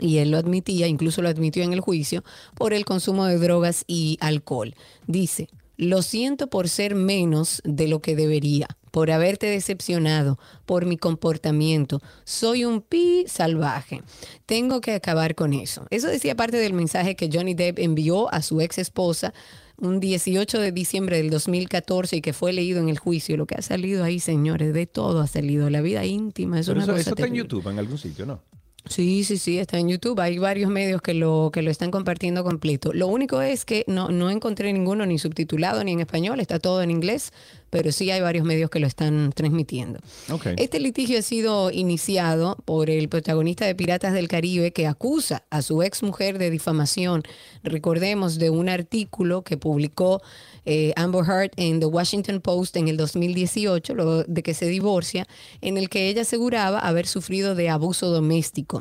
y 0.00 0.18
él 0.18 0.32
lo 0.32 0.38
admitía, 0.38 0.86
incluso 0.86 1.22
lo 1.22 1.28
admitió 1.28 1.62
en 1.62 1.72
el 1.72 1.80
juicio, 1.80 2.24
por 2.56 2.74
el 2.74 2.84
consumo 2.84 3.24
de 3.26 3.38
drogas 3.38 3.84
y 3.86 4.18
alcohol. 4.20 4.74
Dice, 5.06 5.48
lo 5.76 6.02
siento 6.02 6.48
por 6.48 6.68
ser 6.68 6.94
menos 6.94 7.60
de 7.64 7.88
lo 7.88 8.00
que 8.00 8.16
debería, 8.16 8.68
por 8.90 9.10
haberte 9.10 9.46
decepcionado, 9.46 10.38
por 10.66 10.86
mi 10.86 10.96
comportamiento. 10.96 12.00
Soy 12.24 12.64
un 12.64 12.80
pi 12.80 13.24
salvaje. 13.26 14.02
Tengo 14.46 14.80
que 14.80 14.92
acabar 14.92 15.34
con 15.34 15.52
eso. 15.52 15.86
Eso 15.90 16.08
decía 16.08 16.36
parte 16.36 16.56
del 16.58 16.72
mensaje 16.72 17.16
que 17.16 17.28
Johnny 17.32 17.54
Depp 17.54 17.78
envió 17.78 18.32
a 18.32 18.42
su 18.42 18.60
ex 18.60 18.78
esposa 18.78 19.34
un 19.76 19.98
18 19.98 20.60
de 20.60 20.72
diciembre 20.72 21.16
del 21.16 21.30
2014 21.30 22.16
y 22.16 22.20
que 22.20 22.32
fue 22.32 22.52
leído 22.52 22.80
en 22.80 22.88
el 22.88 22.98
juicio. 22.98 23.36
Lo 23.36 23.46
que 23.46 23.56
ha 23.56 23.62
salido 23.62 24.04
ahí, 24.04 24.20
señores, 24.20 24.72
de 24.72 24.86
todo 24.86 25.20
ha 25.20 25.26
salido. 25.26 25.68
La 25.70 25.80
vida 25.80 26.04
íntima 26.04 26.60
es 26.60 26.66
Pero 26.66 26.76
una 26.76 26.84
eso, 26.84 26.92
cosa 26.92 27.00
eso 27.00 27.10
está 27.10 27.26
en. 27.26 27.34
YouTube, 27.34 27.68
en 27.68 27.78
algún 27.78 27.98
sitio, 27.98 28.26
¿no? 28.26 28.40
Sí, 28.86 29.24
sí, 29.24 29.38
sí, 29.38 29.58
está 29.58 29.78
en 29.78 29.88
YouTube. 29.88 30.20
Hay 30.20 30.38
varios 30.38 30.70
medios 30.70 31.00
que 31.00 31.14
lo, 31.14 31.50
que 31.52 31.62
lo 31.62 31.70
están 31.70 31.90
compartiendo 31.90 32.44
completo. 32.44 32.92
Lo 32.92 33.06
único 33.06 33.40
es 33.40 33.64
que 33.64 33.84
no, 33.86 34.10
no 34.10 34.28
encontré 34.28 34.72
ninguno 34.72 35.06
ni 35.06 35.18
subtitulado 35.18 35.82
ni 35.84 35.92
en 35.92 36.00
español, 36.00 36.38
está 36.38 36.58
todo 36.58 36.82
en 36.82 36.90
inglés, 36.90 37.32
pero 37.70 37.92
sí 37.92 38.10
hay 38.10 38.20
varios 38.20 38.44
medios 38.44 38.68
que 38.68 38.80
lo 38.80 38.86
están 38.86 39.32
transmitiendo. 39.32 40.00
Ok. 40.30 40.48
Este 40.58 40.80
litigio 40.80 41.18
ha 41.18 41.22
sido 41.22 41.70
iniciado 41.70 42.56
por 42.66 42.90
el 42.90 43.08
protagonista 43.08 43.64
de 43.64 43.74
Piratas 43.74 44.12
del 44.12 44.28
Caribe 44.28 44.72
que 44.72 44.86
acusa 44.86 45.44
a 45.48 45.62
su 45.62 45.82
ex 45.82 46.02
mujer 46.02 46.36
de 46.36 46.50
difamación. 46.50 47.22
Recordemos 47.62 48.38
de 48.38 48.50
un 48.50 48.68
artículo 48.68 49.42
que 49.42 49.56
publicó 49.56 50.20
eh, 50.64 50.92
Amber 50.96 51.24
Heard 51.24 51.52
en 51.56 51.80
The 51.80 51.86
Washington 51.86 52.40
Post 52.40 52.76
en 52.76 52.88
el 52.88 52.96
2018, 52.96 53.94
luego 53.94 54.24
de 54.24 54.42
que 54.42 54.54
se 54.54 54.66
divorcia, 54.66 55.26
en 55.60 55.76
el 55.76 55.88
que 55.88 56.08
ella 56.08 56.22
aseguraba 56.22 56.78
haber 56.78 57.06
sufrido 57.06 57.54
de 57.54 57.68
abuso 57.68 58.10
doméstico. 58.10 58.80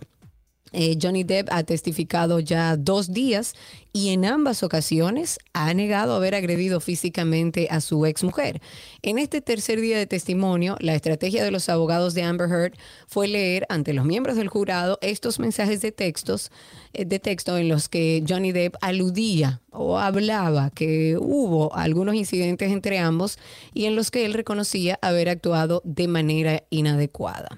Eh, 0.73 0.97
Johnny 1.01 1.23
Depp 1.23 1.49
ha 1.51 1.63
testificado 1.63 2.39
ya 2.39 2.75
dos 2.75 3.13
días 3.13 3.53
y 3.93 4.09
en 4.09 4.25
ambas 4.25 4.63
ocasiones 4.63 5.37
ha 5.53 5.71
negado 5.75 6.15
haber 6.15 6.33
agredido 6.33 6.79
físicamente 6.79 7.67
a 7.69 7.79
su 7.79 8.07
exmujer. 8.07 8.59
En 9.03 9.19
este 9.19 9.39
tercer 9.39 9.79
día 9.79 9.99
de 9.99 10.07
testimonio, 10.07 10.75
la 10.79 10.95
estrategia 10.95 11.43
de 11.43 11.51
los 11.51 11.69
abogados 11.69 12.15
de 12.15 12.23
Amber 12.23 12.49
Heard 12.49 12.73
fue 13.07 13.27
leer 13.27 13.67
ante 13.69 13.93
los 13.93 14.05
miembros 14.05 14.35
del 14.35 14.47
jurado 14.47 14.97
estos 15.01 15.39
mensajes 15.39 15.79
de 15.81 15.91
textos 15.91 16.51
eh, 16.93 17.05
de 17.05 17.19
texto 17.19 17.55
en 17.57 17.69
los 17.69 17.87
que 17.87 18.23
Johnny 18.27 18.51
Depp 18.51 18.75
aludía 18.81 19.61
o 19.69 19.99
hablaba 19.99 20.71
que 20.71 21.17
hubo 21.19 21.75
algunos 21.75 22.15
incidentes 22.15 22.71
entre 22.71 22.97
ambos 22.97 23.37
y 23.75 23.85
en 23.85 23.95
los 23.95 24.09
que 24.09 24.25
él 24.25 24.33
reconocía 24.33 24.97
haber 25.03 25.29
actuado 25.29 25.81
de 25.85 26.07
manera 26.07 26.63
inadecuada. 26.71 27.49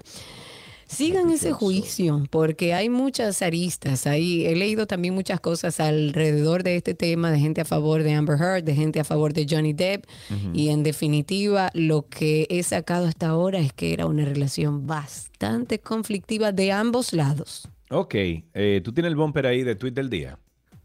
Sigan 0.86 1.30
ese 1.30 1.52
juicio, 1.52 2.22
porque 2.30 2.72
hay 2.72 2.88
muchas 2.88 3.42
aristas 3.42 4.06
ahí. 4.06 4.46
He 4.46 4.54
leído 4.54 4.86
también 4.86 5.14
muchas 5.14 5.40
cosas 5.40 5.80
alrededor 5.80 6.62
de 6.62 6.76
este 6.76 6.94
tema, 6.94 7.32
de 7.32 7.40
gente 7.40 7.60
a 7.60 7.64
favor 7.64 8.04
de 8.04 8.14
Amber 8.14 8.40
Heard, 8.40 8.62
de 8.62 8.74
gente 8.74 9.00
a 9.00 9.04
favor 9.04 9.32
de 9.32 9.46
Johnny 9.48 9.72
Depp. 9.72 10.04
Y 10.52 10.68
en 10.68 10.84
definitiva, 10.84 11.70
lo 11.74 12.06
que 12.08 12.46
he 12.50 12.62
sacado 12.62 13.06
hasta 13.06 13.28
ahora 13.28 13.58
es 13.58 13.72
que 13.72 13.92
era 13.92 14.06
una 14.06 14.24
relación 14.24 14.86
bastante 14.86 15.80
conflictiva 15.80 16.52
de 16.52 16.70
ambos 16.70 17.12
lados. 17.12 17.68
Ok, 17.90 18.14
eh, 18.14 18.80
tú 18.84 18.92
tienes 18.92 19.10
el 19.10 19.16
bumper 19.16 19.46
ahí 19.46 19.62
de 19.62 19.74
tweet 19.74 19.92
del 19.92 20.08
día. 20.08 20.38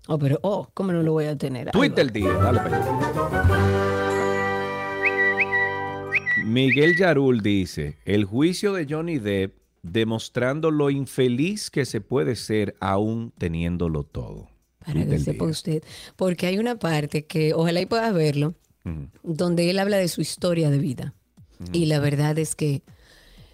Oh, 0.08 0.18
pero, 0.18 0.40
oh, 0.42 0.68
¿cómo 0.74 0.92
no 0.92 1.04
lo 1.04 1.14
voy 1.14 1.26
a 1.26 1.38
tener? 1.38 1.70
Tweet 1.72 1.90
va. 1.90 1.96
del 1.96 2.10
día, 2.12 2.34
dale 2.34 2.60
para. 2.60 3.92
Miguel 6.44 6.98
Yarul 6.98 7.42
dice, 7.42 7.98
el 8.04 8.26
juicio 8.26 8.74
de 8.74 8.88
Johnny 8.90 9.20
Depp 9.20 9.61
demostrando 9.84 10.72
lo 10.72 10.90
infeliz 10.90 11.70
que 11.70 11.86
se 11.86 12.02
puede 12.02 12.36
ser 12.36 12.76
aún 12.80 13.34
teniéndolo 13.38 14.04
todo. 14.04 14.50
Para 14.86 15.06
que 15.06 15.20
sepa 15.20 15.46
usted. 15.46 15.84
Porque 16.16 16.48
hay 16.48 16.58
una 16.58 16.78
parte 16.78 17.26
que 17.26 17.54
ojalá 17.54 17.82
y 17.82 17.86
puedas 17.86 18.14
verlo, 18.14 18.56
donde 19.24 19.70
él 19.70 19.80
habla 19.80 19.98
de 19.98 20.08
su 20.08 20.22
historia 20.22 20.70
de 20.70 20.80
vida. 20.80 21.14
Y 21.72 21.86
la 21.86 22.00
verdad 22.00 22.38
es 22.40 22.56
que 22.56 22.82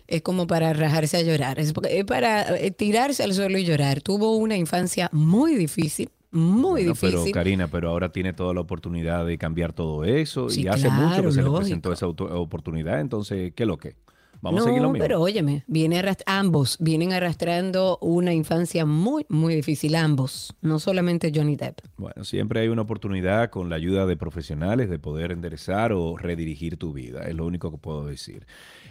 es 0.08 0.22
como 0.22 0.48
para 0.48 0.72
rajarse 0.74 1.18
a 1.18 1.22
llorar. 1.22 1.60
Es, 1.60 1.74
para 2.06 2.58
eh, 2.58 2.72
tirarse 2.72 3.24
al 3.24 3.34
suelo 3.34 3.58
y 3.58 3.66
llorar. 3.66 4.02
Tuvo 4.02 4.38
una 4.38 4.56
infancia 4.56 5.10
muy 5.12 5.56
difícil, 5.56 6.10
muy 6.32 6.84
Bueno, 6.84 6.96
pero 7.00 7.12
difícil. 7.18 7.34
Karina, 7.34 7.68
pero 7.68 7.90
ahora 7.90 8.12
tiene 8.12 8.32
toda 8.32 8.54
la 8.54 8.62
oportunidad 8.62 9.26
de 9.26 9.38
cambiar 9.38 9.74
todo 9.74 10.06
eso 10.06 10.50
Sí, 10.50 10.64
y 10.64 10.68
hace 10.68 10.90
mucho 10.90 11.24
que 11.24 11.32
se 11.32 11.44
le 11.44 11.52
presentó 11.52 11.92
esa 11.92 12.08
oportunidad, 12.08 13.02
entonces, 13.02 13.52
¿qué 13.54 13.64
es 13.64 13.68
lo 13.68 13.78
que? 13.78 13.96
Vamos 14.42 14.60
no, 14.60 14.66
a 14.66 14.68
seguir 14.68 14.82
lo 14.82 14.92
mismo. 14.92 15.04
pero 15.04 15.22
óyeme, 15.22 15.64
viene 15.68 16.04
ambos 16.26 16.78
vienen 16.80 17.14
arrastrando 17.14 17.98
una 18.02 18.34
infancia 18.34 18.86
muy, 18.86 19.26
muy 19.30 19.56
difícil, 19.56 19.96
ambos, 19.96 20.56
no 20.62 20.80
solamente 20.80 21.32
Johnny 21.34 21.56
Depp. 21.56 21.80
Bueno, 21.98 22.24
siempre 22.24 22.62
hay 22.62 22.68
una 22.68 22.84
oportunidad 22.84 23.50
con 23.50 23.70
la 23.70 23.76
ayuda 23.76 24.06
de 24.06 24.16
profesionales 24.18 24.90
de 24.90 25.00
poder 25.00 25.32
enderezar 25.32 25.92
o 25.92 26.18
redirigir 26.18 26.78
tu 26.78 26.94
vida. 26.94 27.24
Es 27.24 27.36
lo 27.36 27.46
único 27.46 27.72
que 27.72 27.78
puedo 27.78 28.06
decir. 28.06 28.46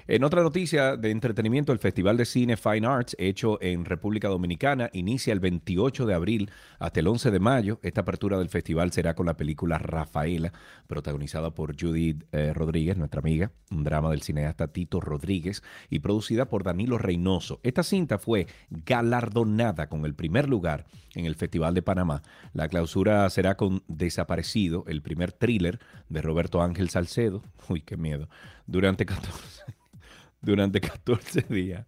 En 0.09 0.23
otra 0.23 0.45
noticia 0.45 0.97
de 0.97 1.11
entretenimiento, 1.11 1.73
el 1.73 1.81
Festival 1.81 2.17
de 2.17 2.27
Cine 2.27 2.57
Fine 2.57 2.87
Arts, 2.87 3.17
hecho 3.19 3.61
en 3.61 3.85
República 3.85 4.29
Dominicana, 4.29 4.89
inicia 4.93 5.33
el 5.33 5.41
28 5.41 6.07
de 6.07 6.15
abril 6.15 6.51
hasta 6.79 7.01
el 7.01 7.09
11 7.09 7.33
de 7.33 7.41
mayo. 7.41 7.81
Esta 7.83 8.03
apertura 8.03 8.39
del 8.39 8.49
festival 8.49 8.93
será 8.93 9.17
con 9.17 9.27
la 9.27 9.37
película 9.37 9.79
Rafaela, 9.79 10.53
protagonizada 10.87 11.51
por 11.51 11.75
Judith 11.77 12.23
eh, 12.31 12.53
Rodríguez, 12.53 12.97
nuestra 12.97 13.19
amiga, 13.19 13.51
un 13.73 13.83
drama 13.83 14.11
del 14.11 14.23
cineasta 14.23 14.69
Tito 14.69 15.01
Rodríguez 15.01 15.65
y 15.91 15.99
producida 15.99 16.49
por 16.49 16.63
Danilo 16.63 16.99
Reynoso. 16.99 17.59
Esta 17.65 17.83
cinta 17.83 18.19
fue 18.21 18.47
galardonada 18.71 19.89
con 19.89 20.05
el 20.05 20.15
primer 20.15 20.49
lugar 20.49 20.87
en 21.17 21.27
el 21.27 21.35
Festival 21.35 21.75
de 21.75 21.83
Panamá. 21.83 22.23
La 22.53 22.69
clausura 22.69 23.29
será 23.29 23.57
con 23.57 23.83
Desaparecido, 23.89 24.85
el 24.87 25.03
primer 25.03 25.33
thriller 25.33 25.81
de 26.09 26.23
Roberto 26.23 26.63
Ángel 26.63 26.91
Salcedo. 26.91 27.43
Uy, 27.69 27.81
qué 27.81 27.97
miedo. 27.97 28.29
Durante 28.69 29.05
14, 29.05 29.76
durante 30.47 30.81
14 30.81 31.43
días. 31.51 31.87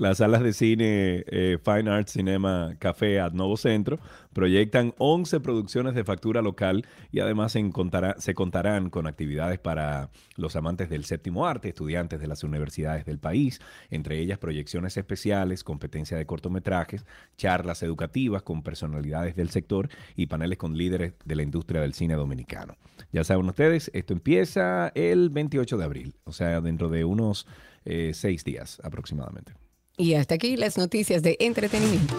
Las 0.00 0.16
salas 0.16 0.42
de 0.42 0.54
cine 0.54 1.24
eh, 1.26 1.58
Fine 1.62 1.90
Arts 1.90 2.12
Cinema 2.12 2.74
Café 2.78 3.20
at 3.20 3.32
Novo 3.32 3.58
Centro 3.58 3.98
proyectan 4.32 4.94
11 4.96 5.40
producciones 5.40 5.94
de 5.94 6.04
factura 6.04 6.40
local 6.40 6.86
y 7.12 7.20
además 7.20 7.52
se, 7.52 7.70
se 8.16 8.34
contarán 8.34 8.88
con 8.88 9.06
actividades 9.06 9.58
para 9.58 10.08
los 10.36 10.56
amantes 10.56 10.88
del 10.88 11.04
séptimo 11.04 11.46
arte, 11.46 11.68
estudiantes 11.68 12.18
de 12.18 12.28
las 12.28 12.42
universidades 12.44 13.04
del 13.04 13.18
país, 13.18 13.60
entre 13.90 14.20
ellas 14.20 14.38
proyecciones 14.38 14.96
especiales, 14.96 15.64
competencia 15.64 16.16
de 16.16 16.24
cortometrajes, 16.24 17.04
charlas 17.36 17.82
educativas 17.82 18.42
con 18.42 18.62
personalidades 18.62 19.36
del 19.36 19.50
sector 19.50 19.90
y 20.16 20.28
paneles 20.28 20.56
con 20.56 20.78
líderes 20.78 21.12
de 21.26 21.36
la 21.36 21.42
industria 21.42 21.82
del 21.82 21.92
cine 21.92 22.14
dominicano. 22.14 22.78
Ya 23.12 23.22
saben 23.22 23.44
ustedes, 23.46 23.90
esto 23.92 24.14
empieza 24.14 24.92
el 24.94 25.28
28 25.28 25.76
de 25.76 25.84
abril, 25.84 26.14
o 26.24 26.32
sea, 26.32 26.62
dentro 26.62 26.88
de 26.88 27.04
unos 27.04 27.46
eh, 27.84 28.12
seis 28.14 28.44
días 28.44 28.80
aproximadamente. 28.82 29.54
Y 29.96 30.14
hasta 30.14 30.34
aquí 30.34 30.56
las 30.56 30.78
noticias 30.78 31.22
de 31.22 31.36
entretenimiento. 31.40 32.14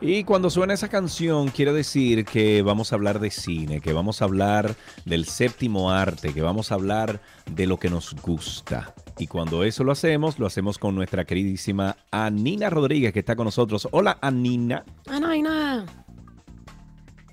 Y 0.00 0.22
cuando 0.22 0.48
suena 0.48 0.74
esa 0.74 0.88
canción, 0.88 1.48
quiero 1.48 1.74
decir 1.74 2.24
que 2.24 2.62
vamos 2.62 2.92
a 2.92 2.94
hablar 2.94 3.18
de 3.18 3.32
cine, 3.32 3.80
que 3.80 3.92
vamos 3.92 4.22
a 4.22 4.26
hablar 4.26 4.76
del 5.04 5.24
séptimo 5.24 5.90
arte, 5.90 6.32
que 6.32 6.40
vamos 6.40 6.70
a 6.70 6.76
hablar 6.76 7.20
de 7.50 7.66
lo 7.66 7.78
que 7.78 7.90
nos 7.90 8.14
gusta. 8.14 8.94
Y 9.18 9.26
cuando 9.26 9.64
eso 9.64 9.82
lo 9.82 9.90
hacemos, 9.90 10.38
lo 10.38 10.46
hacemos 10.46 10.78
con 10.78 10.94
nuestra 10.94 11.24
queridísima 11.24 11.96
Anina 12.12 12.70
Rodríguez, 12.70 13.12
que 13.12 13.18
está 13.18 13.34
con 13.34 13.46
nosotros. 13.46 13.88
Hola, 13.90 14.18
Anina. 14.20 14.84
Anaina. 15.10 15.84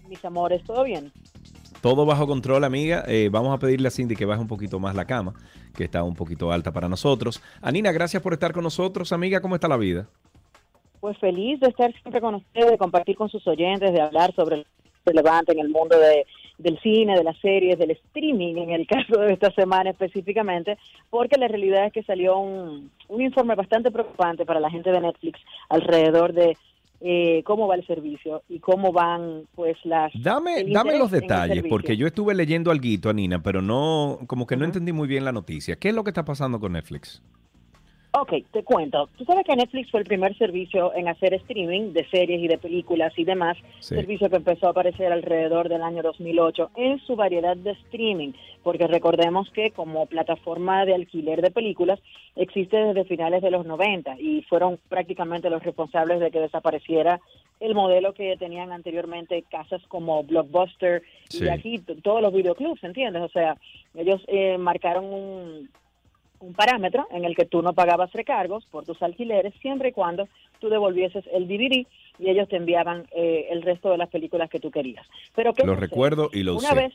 Mis 0.10 0.26
amores, 0.26 0.64
¿todo 0.64 0.86
bien? 0.86 1.14
Todo 1.82 2.08
bajo 2.08 2.26
control, 2.26 2.64
amiga. 2.64 3.04
Eh, 3.08 3.30
vamos 3.32 3.54
a 3.54 3.60
pedirle 3.60 3.90
a 3.90 3.92
Cindy 3.92 4.16
que 4.16 4.26
baje 4.26 4.42
un 4.42 4.48
poquito 4.48 4.80
más 4.80 4.96
la 4.96 5.06
cama, 5.06 5.36
que 5.76 5.84
está 5.84 6.02
un 6.02 6.16
poquito 6.16 6.52
alta 6.52 6.74
para 6.74 6.90
nosotros. 6.90 7.44
Anina, 7.62 7.92
gracias 7.92 8.24
por 8.24 8.34
estar 8.34 8.54
con 8.54 8.64
nosotros, 8.64 9.12
amiga. 9.12 9.40
¿Cómo 9.40 9.54
está 9.54 9.68
la 9.68 9.78
vida? 9.78 10.08
Pues 11.06 11.20
feliz 11.20 11.60
de 11.60 11.68
estar 11.68 11.94
siempre 12.02 12.20
con 12.20 12.34
ustedes, 12.34 12.72
de 12.72 12.78
compartir 12.80 13.16
con 13.16 13.30
sus 13.30 13.46
oyentes, 13.46 13.94
de 13.94 14.02
hablar 14.02 14.34
sobre 14.34 14.58
lo 14.58 14.64
relevante 15.06 15.52
en 15.52 15.60
el 15.60 15.70
mundo 15.70 16.00
de, 16.00 16.26
del 16.58 16.80
cine, 16.80 17.16
de 17.16 17.24
las 17.24 17.38
series, 17.42 17.78
del 17.78 17.92
streaming, 17.92 18.56
en 18.56 18.72
el 18.72 18.88
caso 18.88 19.20
de 19.20 19.34
esta 19.34 19.52
semana 19.52 19.92
específicamente, 19.92 20.80
porque 21.12 21.38
la 21.38 21.48
realidad 21.48 21.86
es 21.86 21.94
que 21.94 22.02
salió 22.02 22.40
un, 22.40 22.90
un 23.08 23.22
informe 23.22 23.54
bastante 23.54 23.92
preocupante 23.92 24.48
para 24.48 24.60
la 24.60 24.72
gente 24.72 24.92
de 24.92 25.00
Netflix 25.00 25.40
alrededor 25.70 26.34
de 26.34 26.58
eh, 27.02 27.44
cómo 27.46 27.68
va 27.68 27.76
el 27.76 27.86
servicio 27.86 28.42
y 28.50 28.58
cómo 28.58 28.92
van 28.92 29.44
pues 29.54 29.78
las... 29.84 30.12
Dame, 30.20 30.64
dame 30.64 30.98
los 30.98 31.12
detalles, 31.12 31.66
porque 31.70 31.98
yo 31.98 32.08
estuve 32.08 32.34
leyendo 32.34 32.72
algo, 32.72 33.12
Anina, 33.12 33.44
pero 33.44 33.62
no, 33.62 34.22
como 34.26 34.48
que 34.48 34.58
no 34.58 34.66
entendí 34.66 34.92
muy 34.92 35.08
bien 35.08 35.24
la 35.24 35.32
noticia. 35.32 35.76
¿Qué 35.76 35.90
es 35.90 35.94
lo 35.94 36.04
que 36.04 36.10
está 36.10 36.26
pasando 36.26 36.60
con 36.60 36.72
Netflix? 36.72 37.22
Ok, 38.18 38.34
te 38.52 38.64
cuento. 38.64 39.10
Tú 39.18 39.26
sabes 39.26 39.44
que 39.46 39.56
Netflix 39.56 39.92
fue 39.92 40.00
el 40.00 40.06
primer 40.06 40.38
servicio 40.38 40.94
en 40.96 41.10
hacer 41.10 41.34
streaming 41.34 41.92
de 41.92 42.08
series 42.10 42.42
y 42.42 42.48
de 42.48 42.58
películas 42.58 43.12
y 43.18 43.26
demás. 43.26 43.58
Sí. 43.80 43.96
Servicio 43.96 44.30
que 44.30 44.38
empezó 44.38 44.68
a 44.68 44.70
aparecer 44.70 45.12
alrededor 45.12 45.68
del 45.68 45.82
año 45.82 46.02
2008 46.02 46.72
en 46.76 47.00
su 47.00 47.18
variedad 47.18 47.58
de 47.58 47.72
streaming, 47.72 48.32
porque 48.64 48.88
recordemos 48.88 49.50
que 49.52 49.72
como 49.72 50.06
plataforma 50.06 50.86
de 50.86 50.94
alquiler 50.96 51.42
de 51.42 51.52
películas 51.52 52.00
existe 52.38 52.78
desde 52.78 53.04
finales 53.04 53.42
de 53.42 53.52
los 53.52 53.66
90 53.66 54.16
y 54.20 54.44
fueron 54.44 54.80
prácticamente 54.88 55.50
los 55.50 55.62
responsables 55.62 56.22
de 56.22 56.32
que 56.32 56.40
desapareciera 56.40 57.20
el 57.60 57.76
modelo 57.76 58.14
que 58.14 58.38
tenían 58.38 58.72
anteriormente 58.72 59.44
casas 59.50 59.82
como 59.88 60.24
Blockbuster 60.24 61.04
Sí. 61.30 61.44
y 61.44 61.50
aquí 61.50 61.80
todos 61.80 62.22
los 62.22 62.32
videoclubs, 62.32 62.84
¿entiendes? 62.84 63.24
O 63.24 63.30
sea, 63.30 63.58
ellos 63.96 64.22
eh, 64.28 64.58
marcaron 64.58 65.06
un, 65.06 65.70
un 66.46 66.54
parámetro 66.54 67.08
en 67.12 67.26
el 67.26 67.36
que 67.36 67.46
tú 67.46 67.62
no 67.62 67.74
pagabas 67.74 68.12
recargos 68.14 68.66
por 68.68 68.86
tus 68.86 69.02
alquileres 69.02 69.54
siempre 69.62 69.90
y 69.90 69.92
cuando 69.92 70.28
tú 70.60 70.70
devolvieses 70.70 71.26
el 71.34 71.48
DVD 71.48 71.86
y 72.20 72.30
ellos 72.30 72.48
te 72.48 72.58
enviaban 72.58 73.06
eh, 73.12 73.48
el 73.50 73.62
resto 73.62 73.90
de 73.90 73.98
las 73.98 74.10
películas 74.10 74.50
que 74.50 74.60
tú 74.60 74.72
querías. 74.72 75.06
Pero 75.36 75.54
¿qué 75.54 75.64
Lo 75.64 75.74
sucede? 75.74 75.88
recuerdo 75.88 76.30
y 76.32 76.44
lo 76.44 76.56
Una 76.56 76.74
vez, 76.74 76.94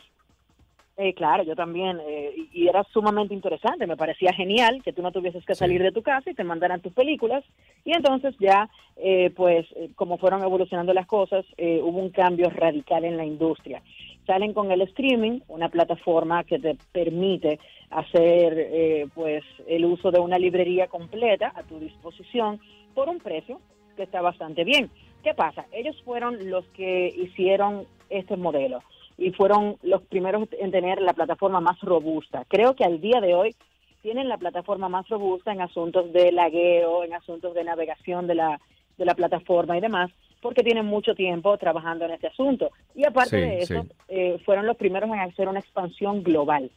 eh, 0.97 1.15
claro, 1.15 1.43
yo 1.43 1.57
también, 1.57 1.99
eh, 2.07 2.35
y 2.53 2.69
era 2.69 2.85
sumamente 2.85 3.35
interesante, 3.35 3.87
me 3.87 3.97
parecía 3.97 4.33
genial 4.33 4.83
que 4.83 4.93
tú 4.93 5.03
no 5.03 5.13
tuvieses 5.13 5.45
que 5.45 5.55
salir 5.55 5.83
de 5.83 5.93
tu 5.93 6.03
casa 6.03 6.31
y 6.31 6.35
te 6.35 6.45
mandaran 6.45 6.81
tus 6.81 6.93
películas, 6.93 7.45
y 7.85 7.93
entonces 7.93 8.35
ya, 8.39 8.69
eh, 8.97 9.31
pues, 9.35 9.67
eh, 9.77 9.91
como 9.97 10.19
fueron 10.19 10.43
evolucionando 10.43 10.93
las 10.93 11.07
cosas, 11.07 11.45
eh, 11.57 11.81
hubo 11.83 11.99
un 11.99 12.11
cambio 12.11 12.51
radical 12.51 13.05
en 13.05 13.17
la 13.17 13.25
industria. 13.25 13.83
Salen 14.31 14.53
con 14.53 14.71
el 14.71 14.81
streaming, 14.83 15.41
una 15.49 15.71
plataforma 15.71 16.45
que 16.45 16.61
te 16.61 16.77
permite 16.93 17.59
hacer, 17.91 18.55
eh, 18.57 19.09
pues, 19.13 19.43
el 19.67 19.85
uso 19.85 20.13
de 20.13 20.21
una 20.21 20.39
librería 20.39 20.87
completa 20.87 21.53
a 21.53 21.65
tu 21.65 21.81
disposición 21.81 22.61
por 22.95 23.09
un 23.09 23.19
precio 23.19 23.61
que 23.97 24.05
está 24.05 24.21
bastante 24.21 24.63
bien. 24.63 24.89
¿Qué 25.25 25.35
pasa? 25.35 25.67
Ellos 25.73 26.01
fueron 26.05 26.49
los 26.49 26.65
que 26.67 27.09
hicieron 27.09 27.89
este 28.09 28.37
modelo 28.37 28.85
y 29.19 29.33
fueron 29.33 29.79
los 29.83 30.01
primeros 30.03 30.49
en 30.61 30.71
tener 30.71 31.03
la 31.03 31.13
plataforma 31.13 31.61
más 31.61 31.81
robusta. 31.81 32.45
Creo 32.47 32.77
que 32.77 32.85
al 32.85 33.01
día 33.01 33.21
de 33.21 33.35
hoy 33.35 33.57
tienen 34.01 34.29
la 34.29 34.39
plataforma 34.39 34.89
más 34.89 35.09
robusta 35.09 35.51
en 35.51 35.61
asuntos 35.61 36.13
de 36.13 36.31
lagueo, 36.31 37.03
en 37.03 37.15
asuntos 37.15 37.53
de 37.53 37.65
navegación 37.65 38.29
de 38.29 38.37
la, 38.37 38.61
de 38.97 39.05
la 39.07 39.17
plataforma 39.17 39.77
y 39.77 39.81
demás, 39.81 40.13
porque 40.41 40.63
tienen 40.63 40.87
mucho 40.87 41.15
tiempo 41.15 41.57
trabajando 41.59 42.05
en 42.07 42.13
este 42.13 42.29
asunto. 42.29 42.71
Y 42.95 43.05
aparte 43.05 43.37
Sí, 43.37 43.43
de 43.43 43.59
eso, 43.63 43.83
sí. 43.83 43.89
eh, 44.09 44.39
fueron 44.45 44.67
los 44.67 44.77
primeros 44.77 45.09
en 45.11 45.21
hacer 45.21 45.49
una 45.49 45.61
expansión 45.61 46.23
global. 46.23 46.71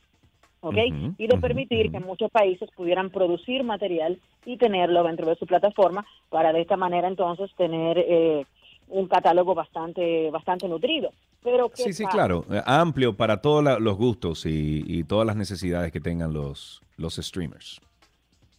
¿ok? 0.61 0.77
Y 1.17 1.27
de 1.27 1.37
permitir 1.39 1.91
que 1.91 1.99
muchos 1.99 2.31
países 2.31 2.69
pudieran 2.73 3.09
producir 3.09 3.63
material 3.65 4.17
y 4.45 4.55
tenerlo 4.57 5.03
dentro 5.03 5.27
de 5.27 5.35
su 5.35 5.45
plataforma 5.45 6.05
para 6.29 6.53
de 6.53 6.61
esta 6.61 6.77
manera 6.77 7.09
entonces 7.09 7.51
tener 7.57 7.97
eh, 7.99 8.45
un 8.87 9.07
catálogo 9.07 9.53
bastante 9.53 10.29
bastante 10.31 10.67
nutrido. 10.69 11.11
Pero 11.43 11.67
¿qué 11.67 11.83
Sí, 11.83 11.91
sí, 11.93 12.05
claro. 12.05 12.45
eh, 12.49 12.61
Amplio 12.65 13.17
para 13.17 13.41
todos 13.41 13.61
la- 13.61 13.77
los 13.77 13.97
gustos 13.97 14.45
y, 14.45 14.83
y 14.87 15.03
todas 15.03 15.27
las 15.27 15.35
necesidades 15.35 15.91
que 15.91 15.99
tengan 15.99 16.31
los, 16.31 16.81
los 16.97 17.15
streamers. 17.15 17.81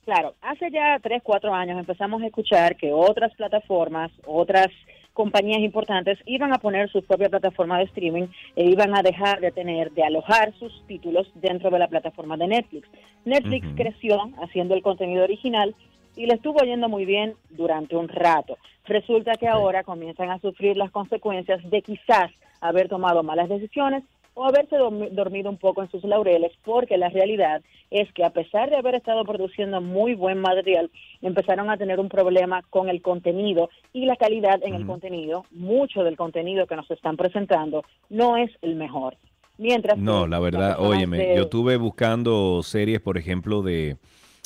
Claro, 0.04 0.34
hace 0.42 0.70
ya 0.70 0.98
tres, 1.02 1.22
cuatro 1.24 1.54
años 1.54 1.78
empezamos 1.78 2.20
a 2.22 2.26
escuchar 2.26 2.76
que 2.76 2.92
otras 2.92 3.34
plataformas, 3.36 4.12
otras 4.26 4.66
compañías 5.14 5.60
importantes 5.60 6.18
iban 6.26 6.52
a 6.52 6.58
poner 6.58 6.90
su 6.90 7.02
propia 7.02 7.30
plataforma 7.30 7.78
de 7.78 7.84
streaming 7.84 8.26
e 8.56 8.64
iban 8.64 8.94
a 8.94 9.02
dejar 9.02 9.40
de 9.40 9.52
tener, 9.52 9.92
de 9.92 10.02
alojar 10.02 10.52
sus 10.58 10.84
títulos 10.86 11.30
dentro 11.36 11.70
de 11.70 11.78
la 11.78 11.88
plataforma 11.88 12.36
de 12.36 12.48
Netflix. 12.48 12.88
Netflix 13.24 13.66
creció 13.76 14.30
haciendo 14.42 14.74
el 14.74 14.82
contenido 14.82 15.24
original 15.24 15.74
y 16.16 16.26
le 16.26 16.34
estuvo 16.34 16.60
yendo 16.60 16.88
muy 16.88 17.04
bien 17.06 17.34
durante 17.50 17.96
un 17.96 18.08
rato. 18.08 18.58
Resulta 18.86 19.32
que 19.34 19.48
ahora 19.48 19.84
comienzan 19.84 20.30
a 20.30 20.40
sufrir 20.40 20.76
las 20.76 20.90
consecuencias 20.90 21.62
de 21.70 21.80
quizás 21.80 22.30
haber 22.60 22.88
tomado 22.88 23.22
malas 23.22 23.48
decisiones 23.48 24.02
o 24.34 24.44
haberse 24.44 24.76
dormi- 24.76 25.10
dormido 25.10 25.48
un 25.48 25.56
poco 25.58 25.82
en 25.82 25.90
sus 25.90 26.04
laureles, 26.04 26.52
porque 26.64 26.96
la 26.96 27.08
realidad 27.08 27.62
es 27.90 28.12
que 28.12 28.24
a 28.24 28.30
pesar 28.30 28.68
de 28.70 28.76
haber 28.76 28.96
estado 28.96 29.24
produciendo 29.24 29.80
muy 29.80 30.14
buen 30.14 30.38
material, 30.40 30.90
empezaron 31.22 31.70
a 31.70 31.76
tener 31.76 32.00
un 32.00 32.08
problema 32.08 32.62
con 32.70 32.88
el 32.88 33.00
contenido 33.00 33.70
y 33.92 34.06
la 34.06 34.16
calidad 34.16 34.60
en 34.64 34.74
el 34.74 34.86
contenido. 34.86 35.44
Mucho 35.52 36.02
del 36.02 36.16
contenido 36.16 36.66
que 36.66 36.76
nos 36.76 36.90
están 36.90 37.16
presentando 37.16 37.84
no 38.10 38.36
es 38.36 38.50
el 38.62 38.74
mejor. 38.74 39.16
Mientras 39.56 39.96
No, 39.96 40.24
que 40.24 40.30
la 40.30 40.40
verdad, 40.40 40.76
óyeme, 40.80 41.18
de- 41.18 41.36
yo 41.36 41.42
estuve 41.42 41.76
buscando 41.76 42.60
series, 42.64 43.00
por 43.00 43.16
ejemplo, 43.16 43.62
de, 43.62 43.96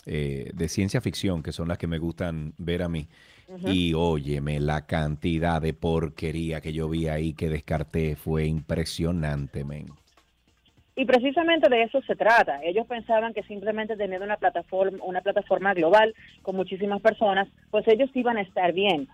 eh, 0.04 0.50
de 0.52 0.68
ciencia 0.68 1.00
ficción, 1.00 1.42
que 1.42 1.52
son 1.52 1.68
las 1.68 1.78
que 1.78 1.86
me 1.86 1.98
gustan 1.98 2.52
ver 2.58 2.82
a 2.82 2.88
mí. 2.90 3.06
Y 3.66 3.94
óyeme, 3.94 4.60
la 4.60 4.86
cantidad 4.86 5.62
de 5.62 5.72
porquería 5.72 6.60
que 6.60 6.72
yo 6.72 6.88
vi 6.88 7.08
ahí 7.08 7.32
que 7.32 7.48
descarté 7.48 8.14
fue 8.14 8.46
impresionante, 8.46 9.64
men. 9.64 9.86
Y 10.94 11.04
precisamente 11.04 11.70
de 11.70 11.84
eso 11.84 12.02
se 12.02 12.16
trata. 12.16 12.60
Ellos 12.62 12.86
pensaban 12.86 13.32
que 13.32 13.44
simplemente 13.44 13.96
teniendo 13.96 14.26
una 14.26 14.36
plataforma, 14.36 14.98
una 15.02 15.20
plataforma 15.20 15.72
global 15.72 16.14
con 16.42 16.56
muchísimas 16.56 17.00
personas, 17.00 17.48
pues 17.70 17.86
ellos 17.86 18.10
iban 18.14 18.36
a 18.36 18.42
estar 18.42 18.72
bien. 18.72 19.08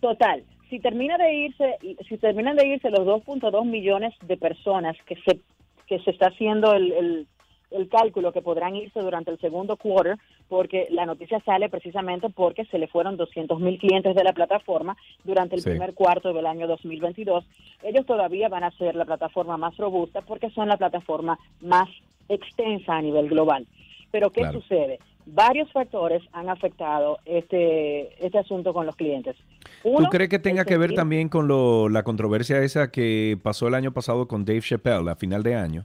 Total, 0.00 0.44
si 0.68 0.78
termina 0.78 1.18
de 1.18 1.34
irse, 1.34 1.78
si 2.08 2.18
terminan 2.18 2.56
de 2.56 2.66
irse 2.68 2.90
los 2.90 3.00
2.2 3.00 3.64
millones 3.64 4.14
de 4.22 4.36
personas 4.36 4.96
que 5.06 5.16
se 5.16 5.40
que 5.86 5.98
se 6.04 6.12
está 6.12 6.28
haciendo 6.28 6.72
el, 6.72 6.92
el, 6.92 7.26
el 7.70 7.88
cálculo 7.88 8.32
que 8.32 8.42
podrán 8.42 8.74
irse 8.76 9.00
durante 9.00 9.30
el 9.30 9.38
segundo 9.38 9.76
quarter, 9.76 10.16
porque 10.48 10.88
la 10.90 11.06
noticia 11.06 11.40
sale 11.44 11.68
precisamente 11.68 12.28
porque 12.30 12.64
se 12.66 12.78
le 12.78 12.88
fueron 12.88 13.16
200 13.16 13.60
mil 13.60 13.78
clientes 13.78 14.14
de 14.14 14.24
la 14.24 14.32
plataforma 14.32 14.96
durante 15.24 15.54
el 15.56 15.62
Sí. 15.62 15.70
primer 15.70 15.94
cuarto 15.94 16.32
del 16.32 16.46
año 16.46 16.66
2022. 16.66 17.44
Ellos 17.82 18.04
todavía 18.06 18.48
van 18.48 18.64
a 18.64 18.70
ser 18.72 18.94
la 18.96 19.04
plataforma 19.04 19.56
más 19.56 19.76
robusta 19.76 20.20
porque 20.22 20.50
son 20.50 20.68
la 20.68 20.76
plataforma 20.76 21.38
más 21.60 21.88
extensa 22.28 22.96
a 22.96 23.02
nivel 23.02 23.28
global. 23.28 23.66
Pero 24.10 24.30
¿qué 24.30 24.40
Claro. 24.42 24.60
sucede? 24.60 24.98
Varios 25.26 25.70
factores 25.70 26.22
han 26.32 26.48
afectado 26.48 27.18
este, 27.24 28.24
este 28.24 28.38
asunto 28.38 28.72
con 28.72 28.86
los 28.86 28.96
clientes. 28.96 29.36
¿Tú 29.82 29.90
Uno, 29.90 30.08
crees 30.10 30.28
que 30.30 30.38
tenga 30.38 30.64
que 30.64 30.76
ver 30.76 30.94
también 30.94 31.28
con 31.28 31.46
lo, 31.46 31.88
la 31.88 32.02
controversia 32.02 32.58
esa 32.62 32.90
que 32.90 33.38
pasó 33.40 33.68
el 33.68 33.74
año 33.74 33.92
pasado 33.92 34.26
con 34.26 34.44
Dave 34.44 34.60
Chappelle 34.62 35.08
a 35.10 35.14
final 35.16 35.42
de 35.42 35.54
año? 35.54 35.84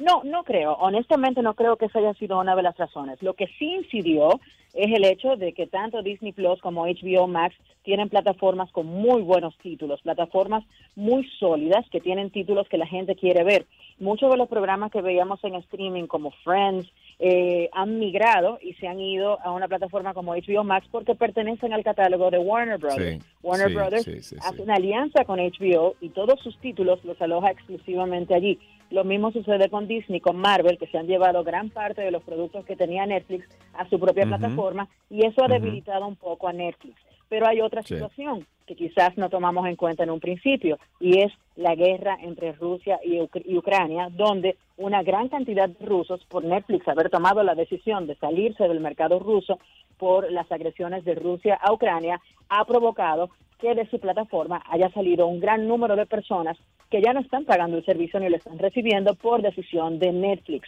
No, 0.00 0.22
no 0.24 0.44
creo. 0.44 0.72
Honestamente 0.74 1.42
no 1.42 1.54
creo 1.54 1.76
que 1.76 1.86
esa 1.86 1.98
haya 1.98 2.14
sido 2.14 2.40
una 2.40 2.56
de 2.56 2.62
las 2.62 2.76
razones. 2.76 3.22
Lo 3.22 3.34
que 3.34 3.46
sí 3.58 3.66
incidió 3.66 4.40
es 4.74 4.92
el 4.92 5.04
hecho 5.04 5.36
de 5.36 5.52
que 5.52 5.66
tanto 5.66 6.02
Disney 6.02 6.32
Plus 6.32 6.60
como 6.60 6.86
HBO 6.86 7.26
Max 7.26 7.54
tienen 7.82 8.08
plataformas 8.08 8.70
con 8.72 8.86
muy 8.86 9.22
buenos 9.22 9.56
títulos, 9.58 10.00
plataformas 10.02 10.64
muy 10.94 11.28
sólidas 11.38 11.84
que 11.90 12.00
tienen 12.00 12.30
títulos 12.30 12.68
que 12.68 12.78
la 12.78 12.86
gente 12.86 13.16
quiere 13.16 13.42
ver. 13.42 13.66
Muchos 13.98 14.30
de 14.30 14.36
los 14.36 14.48
programas 14.48 14.92
que 14.92 15.02
veíamos 15.02 15.42
en 15.44 15.56
streaming 15.56 16.06
como 16.06 16.30
Friends 16.44 16.88
eh, 17.18 17.68
han 17.72 17.98
migrado 17.98 18.58
y 18.62 18.74
se 18.74 18.86
han 18.86 19.00
ido 19.00 19.40
a 19.40 19.50
una 19.50 19.68
plataforma 19.68 20.14
como 20.14 20.34
HBO 20.34 20.64
Max 20.64 20.86
porque 20.90 21.14
pertenecen 21.14 21.72
al 21.72 21.84
catálogo 21.84 22.30
de 22.30 22.38
Warner 22.38 22.78
Brothers. 22.78 23.22
Sí, 23.22 23.30
Warner 23.42 23.68
sí, 23.68 23.74
Brothers 23.74 24.04
sí, 24.04 24.36
hace 24.40 24.62
una 24.62 24.74
alianza 24.74 25.24
con 25.24 25.38
HBO 25.38 25.96
y 26.00 26.10
todos 26.10 26.40
sus 26.40 26.56
títulos 26.58 27.04
los 27.04 27.20
aloja 27.20 27.50
exclusivamente 27.50 28.34
allí. 28.34 28.58
Lo 28.90 29.04
mismo 29.04 29.30
sucede 29.30 29.68
con 29.70 29.86
Disney, 29.86 30.20
con 30.20 30.36
Marvel, 30.36 30.76
que 30.78 30.88
se 30.88 30.98
han 30.98 31.06
llevado 31.06 31.44
gran 31.44 31.70
parte 31.70 32.02
de 32.02 32.10
los 32.10 32.22
productos 32.24 32.64
que 32.64 32.74
tenía 32.76 33.06
Netflix 33.06 33.46
a 33.74 33.88
su 33.88 34.00
propia 34.00 34.26
plataforma 34.26 34.88
y 35.08 35.24
eso 35.24 35.44
ha 35.44 35.48
debilitado 35.48 36.06
un 36.06 36.16
poco 36.16 36.48
a 36.48 36.52
Netflix. 36.52 36.96
Pero 37.28 37.46
hay 37.46 37.60
otra 37.60 37.82
Sí. 37.82 37.94
situación 37.94 38.46
que 38.66 38.74
quizás 38.74 39.16
no 39.16 39.30
tomamos 39.30 39.66
en 39.68 39.76
cuenta 39.76 40.02
en 40.02 40.10
un 40.10 40.18
principio 40.20 40.78
y 40.98 41.20
es 41.20 41.32
la 41.60 41.74
guerra 41.74 42.16
entre 42.22 42.52
Rusia 42.52 42.98
y, 43.04 43.18
Uc- 43.18 43.42
y 43.44 43.56
Ucrania, 43.56 44.08
donde 44.10 44.56
una 44.78 45.02
gran 45.02 45.28
cantidad 45.28 45.68
de 45.68 45.86
rusos, 45.86 46.24
por 46.24 46.42
Netflix 46.42 46.88
haber 46.88 47.10
tomado 47.10 47.42
la 47.42 47.54
decisión 47.54 48.06
de 48.06 48.14
salirse 48.16 48.66
del 48.66 48.80
mercado 48.80 49.18
ruso 49.18 49.58
por 49.98 50.32
las 50.32 50.50
agresiones 50.50 51.04
de 51.04 51.14
Rusia 51.14 51.58
a 51.60 51.72
Ucrania, 51.72 52.20
ha 52.48 52.64
provocado 52.64 53.28
que 53.58 53.74
de 53.74 53.86
su 53.90 53.98
plataforma 54.00 54.62
haya 54.70 54.88
salido 54.90 55.26
un 55.26 55.38
gran 55.38 55.68
número 55.68 55.96
de 55.96 56.06
personas 56.06 56.56
que 56.90 57.02
ya 57.02 57.12
no 57.12 57.20
están 57.20 57.44
pagando 57.44 57.76
el 57.76 57.84
servicio 57.84 58.18
ni 58.18 58.30
lo 58.30 58.36
están 58.36 58.58
recibiendo 58.58 59.14
por 59.14 59.42
decisión 59.42 59.98
de 59.98 60.12
Netflix. 60.12 60.66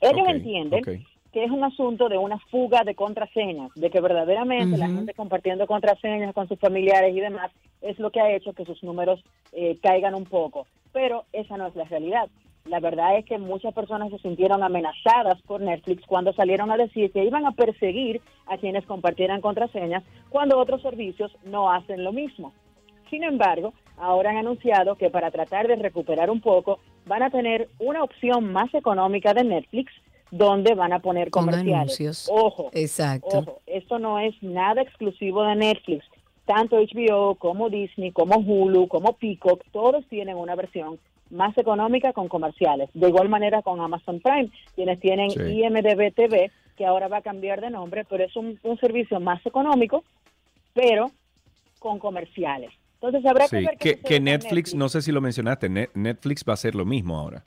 Ellos 0.00 0.26
entienden. 0.36 0.80
Que 1.36 1.44
es 1.44 1.50
un 1.50 1.64
asunto 1.64 2.08
de 2.08 2.16
una 2.16 2.38
fuga 2.50 2.82
de 2.82 2.94
contraseñas, 2.94 3.70
de 3.74 3.90
que 3.90 4.00
verdaderamente 4.00 4.78
la 4.78 4.86
gente 4.86 5.12
compartiendo 5.12 5.66
contraseñas 5.66 6.32
con 6.32 6.48
sus 6.48 6.58
familiares 6.58 7.14
y 7.14 7.20
demás 7.20 7.52
es 7.82 7.98
lo 7.98 8.10
que 8.10 8.22
ha 8.22 8.34
hecho 8.34 8.54
que 8.54 8.64
sus 8.64 8.82
números 8.82 9.22
eh, 9.52 9.76
caigan 9.82 10.14
un 10.14 10.24
poco. 10.24 10.66
Pero 10.94 11.24
esa 11.34 11.58
no 11.58 11.66
es 11.66 11.76
la 11.76 11.84
realidad. 11.84 12.30
La 12.64 12.80
verdad 12.80 13.18
es 13.18 13.26
que 13.26 13.36
muchas 13.36 13.74
personas 13.74 14.08
se 14.12 14.18
sintieron 14.20 14.62
amenazadas 14.62 15.42
por 15.42 15.60
Netflix 15.60 16.06
cuando 16.06 16.32
salieron 16.32 16.70
a 16.70 16.78
decir 16.78 17.12
que 17.12 17.26
iban 17.26 17.44
a 17.44 17.52
perseguir 17.52 18.22
a 18.46 18.56
quienes 18.56 18.86
compartieran 18.86 19.42
contraseñas 19.42 20.04
cuando 20.30 20.56
otros 20.56 20.80
servicios 20.80 21.36
no 21.44 21.70
hacen 21.70 22.02
lo 22.02 22.14
mismo. 22.14 22.54
Sin 23.10 23.24
embargo, 23.24 23.74
ahora 23.98 24.30
han 24.30 24.38
anunciado 24.38 24.94
que 24.94 25.10
para 25.10 25.30
tratar 25.30 25.68
de 25.68 25.76
recuperar 25.76 26.30
un 26.30 26.40
poco 26.40 26.78
van 27.04 27.22
a 27.22 27.28
tener 27.28 27.68
una 27.78 28.02
opción 28.02 28.54
más 28.54 28.72
económica 28.72 29.34
de 29.34 29.44
Netflix 29.44 29.92
donde 30.36 30.74
van 30.74 30.92
a 30.92 31.00
poner 31.00 31.30
Con 31.30 31.44
comerciales. 31.46 31.74
anuncios. 32.00 32.28
Ojo, 32.32 32.70
Exacto. 32.72 33.38
ojo, 33.38 33.60
esto 33.66 33.98
no 33.98 34.18
es 34.18 34.34
nada 34.42 34.82
exclusivo 34.82 35.42
de 35.44 35.56
Netflix. 35.56 36.04
Tanto 36.44 36.76
HBO 36.76 37.34
como 37.34 37.70
Disney, 37.70 38.12
como 38.12 38.36
Hulu, 38.38 38.86
como 38.88 39.14
Peacock, 39.14 39.62
todos 39.72 40.06
tienen 40.08 40.36
una 40.36 40.54
versión 40.54 40.98
más 41.30 41.56
económica 41.58 42.12
con 42.12 42.28
comerciales. 42.28 42.88
De 42.94 43.08
igual 43.08 43.28
manera 43.28 43.62
con 43.62 43.80
Amazon 43.80 44.20
Prime, 44.20 44.50
quienes 44.76 45.00
tienen 45.00 45.30
Sí. 45.30 45.40
IMDB 45.40 46.12
TV, 46.14 46.52
que 46.76 46.86
ahora 46.86 47.08
va 47.08 47.16
a 47.18 47.22
cambiar 47.22 47.60
de 47.60 47.70
nombre, 47.70 48.04
pero 48.08 48.22
es 48.24 48.36
un, 48.36 48.60
un 48.62 48.78
servicio 48.78 49.18
más 49.18 49.44
económico, 49.44 50.04
pero 50.72 51.10
con 51.80 51.98
comerciales. 51.98 52.70
Entonces 53.00 53.24
habrá 53.26 53.48
que 53.48 53.58
Sí, 53.58 53.64
ver 53.64 53.76
qué 53.78 53.98
que, 54.00 54.14
con 54.16 54.24
Netflix, 54.24 54.74
no 54.74 54.88
sé 54.88 55.02
si 55.02 55.10
lo 55.12 55.20
mencionaste, 55.20 55.68
Ne- 55.68 55.88
Netflix 55.94 56.44
va 56.48 56.52
a 56.52 56.54
hacer 56.54 56.74
lo 56.74 56.84
mismo 56.84 57.18
ahora. 57.18 57.42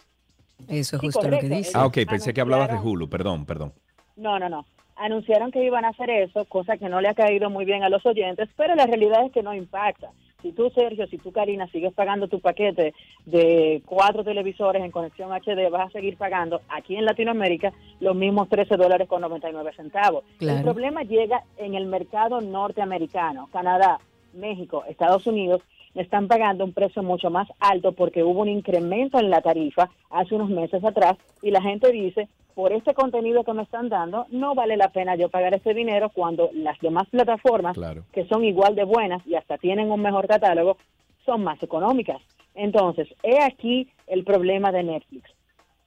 Eso 0.68 0.96
es 0.96 1.02
Sí, 1.02 1.08
justo 1.08 1.28
lo 1.28 1.40
que 1.40 1.50
dice. 1.50 1.72
Ah, 1.76 1.86
ok, 1.86 1.98
pensé 2.10 2.34
que 2.34 2.42
hablabas 2.42 2.70
de 2.70 2.78
Hulu, 2.78 3.10
perdón, 3.10 3.46
perdón. 3.46 3.74
No, 4.16 4.40
no, 4.40 4.50
no. 4.50 4.66
Anunciaron 4.96 5.52
que 5.52 5.64
iban 5.64 5.86
a 5.86 5.90
hacer 5.90 6.10
eso, 6.10 6.46
cosa 6.46 6.78
que 6.78 6.90
no 6.90 7.00
le 7.00 7.08
ha 7.08 7.14
caído 7.14 7.50
muy 7.50 7.64
bien 7.64 7.84
a 7.84 7.90
los 7.90 8.06
oyentes, 8.06 8.50
pero 8.58 8.76
la 8.76 8.86
realidad 8.86 9.26
es 9.26 9.32
que 9.32 9.42
no 9.42 9.54
impacta. 9.54 10.12
Si 10.42 10.54
tú, 10.54 10.70
Sergio, 10.70 11.06
si 11.08 11.18
tú, 11.18 11.32
Karina, 11.32 11.68
sigues 11.68 11.94
pagando 11.94 12.28
tu 12.28 12.40
paquete 12.40 12.94
de 13.26 13.82
cuatro 13.86 14.24
televisores 14.24 14.84
en 14.84 14.92
conexión 14.92 15.32
HD, 15.32 15.70
vas 15.70 15.88
a 15.88 15.92
seguir 15.92 16.18
pagando 16.18 16.62
aquí 16.70 16.96
en 16.96 17.06
Latinoamérica 17.06 17.74
los 18.00 18.16
mismos 18.16 18.48
13 18.48 18.78
dólares 18.78 19.08
con 19.08 19.22
99 19.22 19.72
centavos. 19.76 20.24
El 20.40 20.62
problema 20.62 21.04
llega 21.04 21.44
en 21.58 21.76
el 21.76 21.88
mercado 21.88 22.40
norteamericano, 22.40 23.50
Canadá, 23.52 24.00
México, 24.34 24.86
Estados 24.88 25.28
Unidos, 25.28 25.62
están 25.96 26.28
pagando 26.28 26.64
un 26.66 26.74
precio 26.74 27.04
mucho 27.04 27.30
más 27.30 27.48
alto 27.60 27.92
porque 27.94 28.24
hubo 28.24 28.42
un 28.42 28.50
incremento 28.50 29.20
en 29.20 29.30
la 29.30 29.42
tarifa 29.42 29.90
hace 30.10 30.36
unos 30.36 30.50
meses 30.50 30.84
atrás 30.84 31.18
y 31.42 31.52
la 31.52 31.62
gente 31.62 31.92
dice, 31.92 32.28
por 32.56 32.74
este 32.74 32.94
contenido 32.94 33.44
que 33.44 33.54
me 33.54 33.64
están 33.64 33.90
dando, 33.90 34.26
no 34.30 34.54
vale 34.56 34.76
la 34.78 34.90
pena 34.90 35.16
yo 35.16 35.30
pagar 35.30 35.54
ese 35.54 35.74
dinero 35.74 36.10
cuando 36.10 36.50
las 36.54 36.78
demás 36.80 37.08
plataformas 37.10 37.76
Claro. 37.76 38.04
que 38.12 38.26
son 38.28 38.44
igual 38.44 38.76
de 38.76 38.84
buenas 38.84 39.26
y 39.26 39.36
hasta 39.36 39.58
tienen 39.58 39.92
un 39.92 40.02
mejor 40.02 40.28
catálogo, 40.28 40.78
son 41.26 41.44
más 41.44 41.62
económicas. 41.64 42.22
Entonces, 42.56 43.08
he 43.24 43.42
aquí 43.42 43.88
el 44.08 44.24
problema 44.26 44.72
de 44.72 44.84
Netflix. 44.84 45.30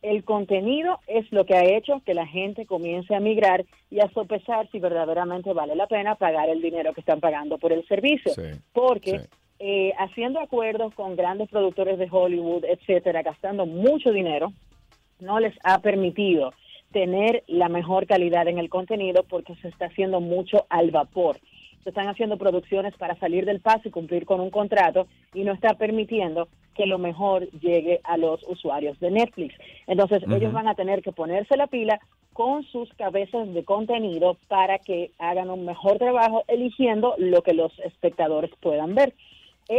El 0.00 0.24
contenido 0.24 0.98
es 1.06 1.30
lo 1.30 1.44
que 1.44 1.54
ha 1.54 1.64
hecho 1.64 2.00
que 2.04 2.14
la 2.14 2.26
gente 2.26 2.66
comience 2.66 3.14
a 3.14 3.20
migrar 3.20 3.64
y 3.90 4.00
a 4.00 4.08
sopesar 4.10 4.68
si 4.72 4.80
verdaderamente 4.80 5.52
vale 5.52 5.76
la 5.76 5.86
pena 5.86 6.16
pagar 6.16 6.48
el 6.48 6.60
dinero 6.60 6.92
que 6.92 7.00
están 7.00 7.20
pagando 7.20 7.58
por 7.58 7.72
el 7.72 7.86
servicio. 7.86 8.32
Sí, 8.32 8.58
Porque 8.72 9.20
sí. 9.20 9.26
Eh, 9.64 9.92
haciendo 9.96 10.40
acuerdos 10.40 10.92
con 10.92 11.14
grandes 11.14 11.48
productores 11.48 11.96
de 11.96 12.08
Hollywood, 12.10 12.64
etcétera, 12.64 13.22
gastando 13.22 13.64
mucho 13.64 14.10
dinero, 14.10 14.52
no 15.20 15.38
les 15.38 15.54
ha 15.62 15.78
permitido 15.78 16.52
tener 16.90 17.44
la 17.46 17.68
mejor 17.68 18.08
calidad 18.08 18.48
en 18.48 18.58
el 18.58 18.68
contenido 18.68 19.22
porque 19.22 19.54
se 19.62 19.68
está 19.68 19.86
haciendo 19.86 20.20
mucho 20.20 20.66
al 20.68 20.90
vapor. 20.90 21.38
Se 21.84 21.90
están 21.90 22.08
haciendo 22.08 22.38
producciones 22.38 22.96
para 22.96 23.14
salir 23.20 23.44
del 23.44 23.60
paso 23.60 23.86
y 23.86 23.92
cumplir 23.92 24.26
con 24.26 24.40
un 24.40 24.50
contrato 24.50 25.06
y 25.32 25.44
no 25.44 25.52
está 25.52 25.74
permitiendo 25.74 26.48
que 26.74 26.86
lo 26.86 26.98
mejor 26.98 27.48
llegue 27.52 28.00
a 28.02 28.16
los 28.16 28.42
usuarios 28.48 28.98
de 28.98 29.12
Netflix. 29.12 29.54
Entonces 29.86 30.24
ellos 30.28 30.52
van 30.52 30.66
a 30.66 30.74
tener 30.74 31.02
que 31.02 31.12
ponerse 31.12 31.56
la 31.56 31.68
pila 31.68 32.00
con 32.32 32.64
sus 32.64 32.92
cabezas 32.94 33.54
de 33.54 33.62
contenido 33.62 34.38
para 34.48 34.78
que 34.78 35.12
hagan 35.20 35.50
un 35.50 35.64
mejor 35.64 35.98
trabajo 35.98 36.42
eligiendo 36.48 37.14
lo 37.18 37.42
que 37.42 37.54
los 37.54 37.78
espectadores 37.78 38.50
puedan 38.60 38.96
ver. 38.96 39.14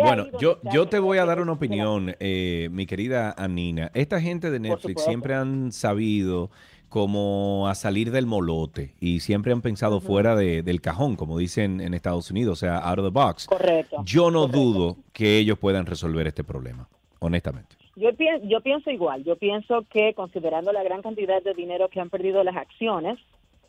Bueno, 0.01 0.27
yo, 0.39 0.59
yo 0.71 0.87
te 0.87 0.99
voy 0.99 1.17
a 1.17 1.25
dar 1.25 1.39
una 1.41 1.51
opinión, 1.51 2.15
eh, 2.19 2.69
mi 2.71 2.85
querida 2.85 3.33
Anina. 3.37 3.91
Esta 3.93 4.19
gente 4.21 4.49
de 4.49 4.59
Netflix 4.59 5.03
siempre 5.03 5.33
han 5.35 5.71
sabido 5.71 6.49
como 6.89 7.67
a 7.67 7.75
salir 7.75 8.11
del 8.11 8.27
molote 8.27 8.93
y 8.99 9.19
siempre 9.21 9.51
han 9.51 9.61
pensado 9.61 9.99
fuera 9.99 10.35
de- 10.35 10.61
del 10.61 10.79
cajón, 10.79 11.15
como 11.15 11.37
dicen 11.39 11.81
en 11.81 11.93
Estados 11.95 12.29
Unidos, 12.29 12.53
o 12.53 12.65
sea, 12.65 12.77
out 12.77 12.99
of 12.99 13.05
the 13.05 13.11
box. 13.11 13.47
Correcto. 13.47 14.03
Yo 14.05 14.29
no 14.29 14.41
correcto. 14.41 14.59
dudo 14.59 14.97
que 15.11 15.39
ellos 15.39 15.57
puedan 15.57 15.85
resolver 15.87 16.27
este 16.27 16.43
problema, 16.43 16.87
honestamente. 17.19 17.75
Yo, 17.95 18.09
yo 18.43 18.61
pienso 18.61 18.91
igual, 18.91 19.23
yo 19.23 19.35
pienso 19.37 19.85
que 19.89 20.13
considerando 20.13 20.71
la 20.71 20.83
gran 20.83 21.01
cantidad 21.01 21.41
de 21.41 21.53
dinero 21.55 21.89
que 21.89 21.99
han 21.99 22.09
perdido 22.09 22.43
las 22.43 22.55
acciones 22.57 23.17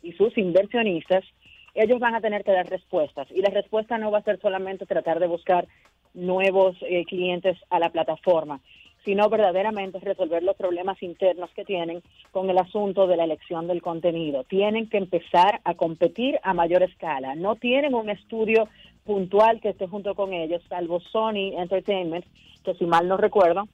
y 0.03 0.13
sus 0.13 0.37
inversionistas, 0.37 1.23
ellos 1.73 1.99
van 1.99 2.15
a 2.15 2.21
tener 2.21 2.43
que 2.43 2.51
dar 2.51 2.67
respuestas. 2.69 3.27
Y 3.31 3.41
la 3.41 3.49
respuesta 3.49 3.97
no 3.97 4.09
va 4.11 4.19
a 4.19 4.23
ser 4.23 4.39
solamente 4.39 4.85
tratar 4.85 5.19
de 5.19 5.27
buscar 5.27 5.67
nuevos 6.15 6.75
eh, 6.81 7.05
clientes 7.05 7.57
a 7.69 7.79
la 7.79 7.89
plataforma, 7.89 8.59
sino 9.03 9.29
verdaderamente 9.29 9.99
resolver 9.99 10.41
los 10.41 10.55
problemas 10.55 11.01
internos 11.03 11.51
que 11.55 11.63
tienen 11.63 12.01
con 12.31 12.49
el 12.49 12.57
asunto 12.57 13.05
de 13.05 13.17
la 13.17 13.25
elección 13.25 13.67
del 13.67 13.81
contenido. 13.81 14.43
Tienen 14.43 14.89
que 14.89 14.97
empezar 14.97 15.61
a 15.63 15.75
competir 15.75 16.39
a 16.41 16.53
mayor 16.53 16.81
escala. 16.81 17.35
No 17.35 17.55
tienen 17.55 17.93
un 17.93 18.09
estudio 18.09 18.67
puntual 19.05 19.61
que 19.61 19.69
esté 19.69 19.87
junto 19.87 20.15
con 20.15 20.33
ellos, 20.33 20.63
salvo 20.67 20.99
Sony 20.99 21.53
Entertainment, 21.57 22.25
que 22.63 22.73
si 22.73 22.85
mal 22.85 23.07
no 23.07 23.17
recuerdo, 23.17 23.67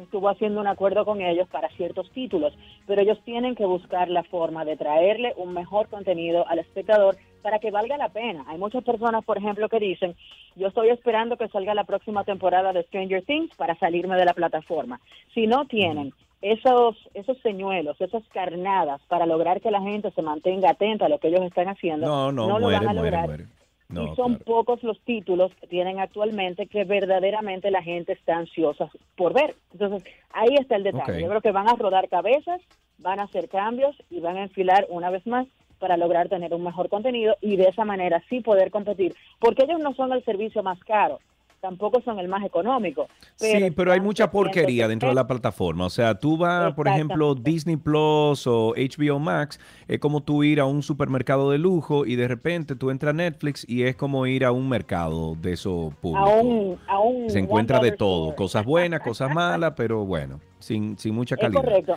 estuvo 0.00 0.28
haciendo 0.28 0.60
un 0.60 0.68
acuerdo 0.68 1.04
con 1.04 1.20
ellos 1.20 1.48
para 1.48 1.68
ciertos 1.70 2.10
títulos, 2.12 2.56
pero 2.86 3.02
ellos 3.02 3.18
tienen 3.24 3.56
que 3.56 3.66
buscar 3.66 4.08
la 4.08 4.22
forma 4.22 4.64
de 4.64 4.76
traerle 4.76 5.34
un 5.36 5.52
mejor 5.52 5.88
contenido 5.88 6.46
al 6.46 6.60
espectador 6.60 7.16
para 7.42 7.58
que 7.58 7.70
valga 7.70 7.96
la 7.96 8.08
pena. 8.08 8.44
Hay 8.48 8.58
muchas 8.58 8.84
personas, 8.84 9.24
por 9.24 9.38
ejemplo, 9.38 9.68
que 9.68 9.78
dicen, 9.80 10.14
yo 10.56 10.68
estoy 10.68 10.88
esperando 10.90 11.36
que 11.36 11.48
salga 11.48 11.74
la 11.74 11.84
próxima 11.84 12.24
temporada 12.24 12.72
de 12.72 12.82
Stranger 12.84 13.22
Things 13.24 13.54
para 13.56 13.74
salirme 13.78 14.16
de 14.16 14.24
la 14.24 14.34
plataforma. 14.34 15.00
Si 15.34 15.46
no 15.46 15.66
tienen 15.66 16.12
esos, 16.42 16.96
esos 17.14 17.38
señuelos, 17.38 18.00
esas 18.00 18.22
carnadas 18.32 19.00
para 19.08 19.26
lograr 19.26 19.60
que 19.60 19.70
la 19.70 19.80
gente 19.82 20.10
se 20.12 20.22
mantenga 20.22 20.70
atenta 20.70 21.06
a 21.06 21.08
lo 21.08 21.18
que 21.18 21.28
ellos 21.28 21.42
están 21.42 21.68
haciendo, 21.68 22.06
No, 22.06 22.32
no, 22.32 22.46
lo 22.58 22.60
muere, 22.60 22.78
van 22.78 22.88
a 22.88 22.92
lograr 22.94 23.26
muere. 23.26 23.44
y 23.90 23.92
No, 23.94 24.14
son 24.16 24.34
claro. 24.36 24.44
pocos 24.44 24.82
los 24.82 24.98
títulos 25.00 25.52
que 25.60 25.66
tienen 25.66 26.00
actualmente 26.00 26.66
que 26.66 26.84
verdaderamente 26.84 27.70
la 27.70 27.82
gente 27.82 28.12
está 28.12 28.36
ansiosa 28.36 28.88
por 29.16 29.34
ver. 29.34 29.54
Entonces, 29.72 30.04
ahí 30.32 30.54
está 30.58 30.76
el 30.76 30.84
detalle. 30.84 31.12
Ok. 31.16 31.20
Yo 31.20 31.28
creo 31.28 31.40
que 31.42 31.52
van 31.52 31.68
a 31.68 31.74
rodar 31.74 32.08
cabezas, 32.08 32.60
van 32.98 33.20
a 33.20 33.24
hacer 33.24 33.48
cambios 33.48 33.94
y 34.10 34.20
van 34.20 34.36
a 34.38 34.42
enfilar 34.44 34.86
una 34.88 35.10
vez 35.10 35.26
más 35.26 35.46
para 35.80 35.96
lograr 35.96 36.28
tener 36.28 36.54
un 36.54 36.62
mejor 36.62 36.88
contenido 36.88 37.34
y 37.40 37.56
de 37.56 37.64
esa 37.64 37.84
manera 37.84 38.22
sí 38.28 38.40
poder 38.40 38.70
competir. 38.70 39.14
Porque 39.40 39.64
ellos 39.64 39.80
no 39.80 39.94
son 39.94 40.12
el 40.12 40.22
servicio 40.24 40.62
más 40.62 40.78
caro, 40.84 41.18
tampoco 41.60 42.00
son 42.02 42.18
el 42.18 42.28
más 42.28 42.44
económico. 42.44 43.06
sí, 43.36 43.70
pero 43.76 43.92
hay 43.92 44.00
mucha 44.00 44.30
porquería 44.30 44.88
dentro 44.88 45.08
de 45.10 45.14
la 45.14 45.26
plataforma. 45.26 45.86
O 45.86 45.90
sea, 45.90 46.14
tú 46.14 46.36
vas, 46.36 46.72
por 46.74 46.86
ejemplo. 46.88 47.34
Disney 47.34 47.76
Plus 47.76 48.46
o 48.46 48.74
HBO 48.76 49.18
Max, 49.18 49.58
es 49.88 49.98
como 49.98 50.22
tú 50.22 50.42
ir 50.44 50.60
a 50.60 50.64
un 50.66 50.82
supermercado 50.82 51.50
de 51.50 51.58
lujo 51.58 52.06
y 52.06 52.16
de 52.16 52.28
repente 52.28 52.76
tú 52.76 52.90
entras 52.90 53.10
a 53.10 53.16
Netflix 53.16 53.66
y 53.68 53.82
es 53.82 53.96
como 53.96 54.26
ir 54.26 54.44
a 54.44 54.52
un 54.52 54.68
mercado 54.68 55.34
de 55.34 55.52
A 55.54 56.00
públicos. 56.00 56.42
un, 56.42 56.78
a 56.86 56.98
un 57.00 57.28
Se 57.30 57.38
encuentra 57.38 57.78
de 57.78 57.92
todo, 57.92 58.34
cosas 58.34 58.64
buenas, 58.64 59.00
cosas 59.00 59.34
malas, 59.34 59.74
pero 59.76 60.04
bueno, 60.06 60.40
sin, 60.60 60.96
sin 60.98 61.14
mucha 61.14 61.34
Es 61.34 61.40
calidad. 61.40 61.62
correcto. 61.62 61.94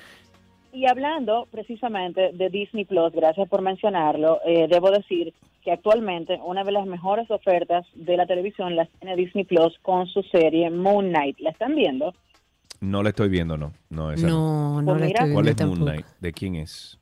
Y 0.74 0.88
hablando 0.88 1.48
precisamente 1.52 2.32
de 2.34 2.50
Disney 2.50 2.84
Plus, 2.86 3.14
gracias 3.14 3.48
por 3.48 3.62
mencionarlo, 3.62 4.40
eh, 4.46 4.68
debo 4.68 4.90
decir 4.92 5.34
que 5.64 5.72
actualmente 5.72 6.40
una 6.44 6.64
de 6.64 6.72
las 6.72 6.86
mejores 6.88 7.30
ofertas 7.32 7.86
de 7.94 8.18
la 8.18 8.26
televisión 8.26 8.76
las 8.76 8.90
tiene 9.00 9.16
Disney 9.16 9.44
Plus 9.46 9.78
con 9.82 10.08
su 10.08 10.24
serie 10.24 10.70
Moon 10.72 11.10
Knight. 11.10 11.40
¿La 11.40 11.52
están 11.52 11.76
viendo? 11.76 12.14
No 12.82 13.02
la 13.04 13.10
estoy 13.10 13.30
viendo, 13.30 13.56
no. 13.56 13.72
No, 13.90 14.12
esa 14.12 14.28
no. 14.28 14.82
No, 14.82 14.82
no 14.82 14.92
Pues 14.92 15.02
la 15.02 15.08
estoy 15.08 15.34
¿Cuál 15.34 15.48
es 15.48 15.66
Moon. 15.66 15.80
Knight? 15.80 16.06
¿De 16.20 16.34
quién 16.34 16.56
es? 16.56 17.00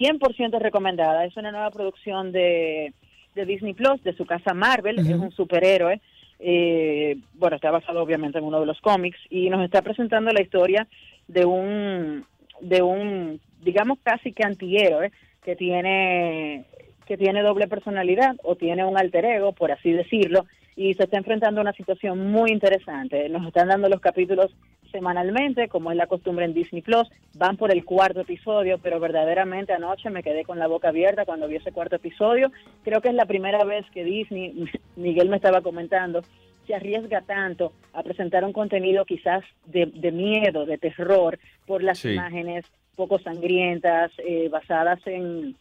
100% 0.00 0.58
recomendada. 0.60 1.24
Es 1.26 1.36
una 1.36 1.50
nueva 1.50 1.70
producción 1.70 2.32
de 2.32 2.94
de 3.34 3.46
Disney 3.46 3.72
Plus, 3.72 4.02
de 4.04 4.14
su 4.14 4.26
casa 4.26 4.52
Marvel, 4.52 4.98
es 4.98 5.08
un 5.08 5.30
superhéroe. 5.32 6.00
eh, 6.38 7.16
bueno, 7.34 7.56
está 7.56 7.70
basado 7.70 8.02
obviamente 8.02 8.38
en 8.38 8.44
uno 8.44 8.60
de 8.60 8.66
los 8.66 8.80
cómics 8.80 9.18
y 9.30 9.48
nos 9.48 9.64
está 9.64 9.80
presentando 9.80 10.30
la 10.32 10.42
historia 10.42 10.86
de 11.28 11.44
un, 11.44 12.26
de 12.62 12.80
un, 12.80 13.40
digamos 13.60 13.98
casi 14.02 14.32
que 14.32 14.44
antihéroe 14.44 15.12
que 15.44 15.56
tiene 15.56 16.64
que 17.06 17.18
tiene 17.18 17.42
doble 17.42 17.66
personalidad 17.66 18.36
o 18.44 18.54
tiene 18.54 18.84
un 18.84 18.96
alter 18.96 19.24
ego, 19.24 19.52
por 19.52 19.72
así 19.72 19.92
decirlo, 19.92 20.46
y 20.76 20.94
se 20.94 21.02
está 21.04 21.18
enfrentando 21.18 21.60
a 21.60 21.62
una 21.62 21.72
situación 21.72 22.30
muy 22.30 22.50
interesante. 22.50 23.28
Nos 23.28 23.46
están 23.46 23.68
dando 23.68 23.88
los 23.88 24.00
capítulos 24.00 24.54
semanalmente, 24.90 25.68
como 25.68 25.90
es 25.90 25.96
la 25.96 26.06
costumbre 26.06 26.44
en 26.44 26.54
Disney 26.54 26.80
Plus, 26.80 27.08
van 27.34 27.56
por 27.56 27.72
el 27.72 27.84
cuarto 27.84 28.20
episodio, 28.20 28.78
pero 28.78 29.00
verdaderamente 29.00 29.72
anoche 29.72 30.10
me 30.10 30.22
quedé 30.22 30.44
con 30.44 30.58
la 30.58 30.68
boca 30.68 30.88
abierta 30.88 31.24
cuando 31.24 31.48
vi 31.48 31.56
ese 31.56 31.72
cuarto 31.72 31.96
episodio. 31.96 32.52
Creo 32.84 33.00
que 33.00 33.08
es 33.08 33.14
la 33.14 33.26
primera 33.26 33.64
vez 33.64 33.84
que 33.90 34.04
Disney, 34.04 34.64
Miguel 34.96 35.28
me 35.28 35.36
estaba 35.36 35.60
comentando, 35.60 36.22
se 36.66 36.74
arriesga 36.74 37.22
tanto 37.22 37.72
a 37.92 38.02
presentar 38.02 38.44
un 38.44 38.52
contenido 38.52 39.04
quizás 39.04 39.42
de, 39.66 39.86
de 39.86 40.12
miedo, 40.12 40.64
de 40.66 40.78
terror, 40.78 41.38
por 41.66 41.82
las 41.82 41.98
Sí. 41.98 42.10
imágenes 42.12 42.64
poco 42.96 43.18
sangrientas, 43.18 44.12
eh, 44.18 44.48
basadas 44.50 45.00
en, 45.06 45.56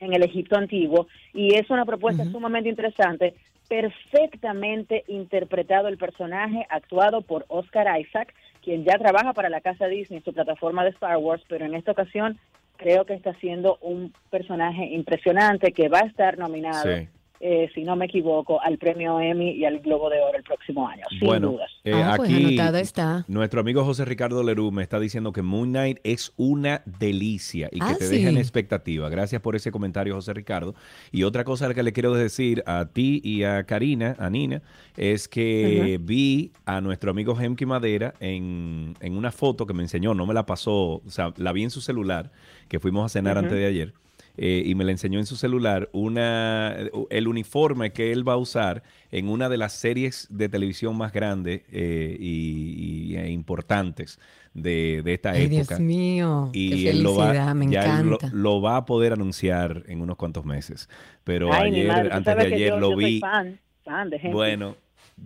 en 0.00 0.12
el 0.12 0.22
Egipto 0.22 0.56
antiguo, 0.56 1.06
y 1.32 1.54
es 1.54 1.70
una 1.70 1.84
propuesta 1.86 2.24
sumamente 2.30 2.68
interesante, 2.68 3.34
perfectamente 3.68 5.04
interpretado 5.08 5.88
el 5.88 5.96
personaje, 5.98 6.66
actuado 6.68 7.22
por 7.22 7.44
Oscar 7.48 7.98
Isaac, 8.00 8.34
quien 8.62 8.84
ya 8.84 8.98
trabaja 8.98 9.32
para 9.32 9.48
la 9.48 9.60
casa 9.60 9.86
Disney, 9.86 10.20
su 10.20 10.32
plataforma 10.32 10.84
de 10.84 10.90
Star 10.90 11.16
Wars, 11.16 11.42
pero 11.48 11.64
en 11.64 11.74
esta 11.74 11.92
ocasión 11.92 12.38
creo 12.76 13.04
que 13.04 13.14
está 13.14 13.32
siendo 13.34 13.78
un 13.80 14.12
personaje 14.30 14.84
impresionante 14.86 15.72
que 15.72 15.88
va 15.88 16.00
a 16.00 16.06
estar 16.06 16.38
nominado, 16.38 16.82
Sí. 16.96 17.08
Eh, 17.46 17.70
si 17.74 17.84
no 17.84 17.94
me 17.94 18.06
equivoco, 18.06 18.58
al 18.62 18.78
premio 18.78 19.20
Emmy 19.20 19.50
y 19.50 19.66
al 19.66 19.80
Globo 19.80 20.08
de 20.08 20.18
Oro 20.20 20.38
el 20.38 20.42
próximo 20.44 20.88
año, 20.88 21.02
sin 21.10 21.20
bueno, 21.20 21.50
dudas. 21.52 21.70
eh, 21.84 21.92
Ah, 21.94 22.14
pues 22.16 22.30
aquí 22.30 22.44
anotada 22.46 22.80
está. 22.80 23.24
nuestro 23.28 23.60
amigo 23.60 23.84
José 23.84 24.06
Ricardo 24.06 24.42
Lerú 24.42 24.72
me 24.72 24.82
está 24.82 24.98
diciendo 24.98 25.30
que 25.32 25.42
Moon 25.42 25.68
Knight 25.68 25.98
es 26.04 26.32
una 26.36 26.82
delicia 26.86 27.68
y 27.70 27.80
que 27.80 27.84
Ah, 27.84 27.96
te 27.98 28.06
sí. 28.06 28.16
deja 28.16 28.30
en 28.30 28.38
expectativa. 28.38 29.10
Gracias 29.10 29.42
por 29.42 29.56
ese 29.56 29.70
comentario, 29.70 30.14
José 30.14 30.32
Ricardo. 30.32 30.74
Y 31.12 31.24
otra 31.24 31.44
cosa 31.44 31.72
que 31.74 31.82
le 31.82 31.92
quiero 31.92 32.14
decir 32.14 32.62
a 32.66 32.86
ti 32.86 33.20
y 33.22 33.42
a 33.44 33.64
Karina, 33.64 34.16
a 34.18 34.30
Nina, 34.30 34.62
es 34.96 35.28
que 35.28 35.98
vi 36.00 36.52
a 36.64 36.80
nuestro 36.80 37.10
amigo 37.10 37.38
Hemki 37.38 37.66
Madera 37.66 38.14
en, 38.20 38.94
en 39.00 39.16
una 39.18 39.30
foto 39.32 39.66
que 39.66 39.74
me 39.74 39.82
enseñó, 39.82 40.14
no 40.14 40.24
me 40.24 40.32
la 40.32 40.46
pasó, 40.46 41.02
o 41.04 41.10
sea, 41.10 41.34
la 41.36 41.52
vi 41.52 41.62
en 41.64 41.70
su 41.70 41.80
celular, 41.82 42.30
que 42.68 42.80
fuimos 42.80 43.04
a 43.04 43.08
cenar 43.10 43.36
antes 43.36 43.52
de 43.58 43.66
ayer. 43.66 43.92
Eh, 44.36 44.62
y 44.66 44.74
me 44.74 44.84
la 44.84 44.90
enseñó 44.92 45.18
en 45.18 45.26
su 45.26 45.36
celular 45.36 45.88
una 45.92 46.76
el 47.10 47.28
uniforme 47.28 47.92
que 47.92 48.10
él 48.12 48.26
va 48.28 48.32
a 48.34 48.36
usar 48.36 48.82
en 49.10 49.28
una 49.28 49.48
de 49.48 49.56
las 49.56 49.72
series 49.74 50.26
de 50.30 50.48
televisión 50.48 50.96
más 50.96 51.12
grandes 51.12 51.62
eh, 51.70 52.16
y, 52.18 53.12
y- 53.12 53.16
e 53.16 53.30
importantes 53.30 54.18
de, 54.54 55.02
de 55.04 55.14
esta 55.14 55.30
Ay, 55.32 55.44
época. 55.44 55.76
Dios 55.76 55.80
mío. 55.80 56.50
Y 56.52 56.84
qué 56.84 56.90
él 56.90 57.02
lo 57.02 57.14
va, 57.16 57.54
me 57.54 57.68
ya 57.68 58.00
él 58.00 58.06
lo, 58.08 58.16
encanta. 58.16 58.30
lo 58.36 58.60
va 58.60 58.76
a 58.76 58.84
poder 58.84 59.12
anunciar 59.12 59.84
en 59.86 60.00
unos 60.00 60.16
cuantos 60.16 60.44
meses. 60.44 60.88
Pero 61.24 61.52
Ay, 61.52 61.70
ayer, 61.72 61.86
madre, 61.88 62.08
antes 62.12 62.36
de 62.36 62.46
ayer 62.46 62.68
yo- 62.70 62.78
lo 62.80 62.90
yo 62.90 62.96
vi. 62.96 63.20
fan, 63.20 63.58
fan 63.84 64.10
de. 64.10 64.18
Bueno, 64.32 64.76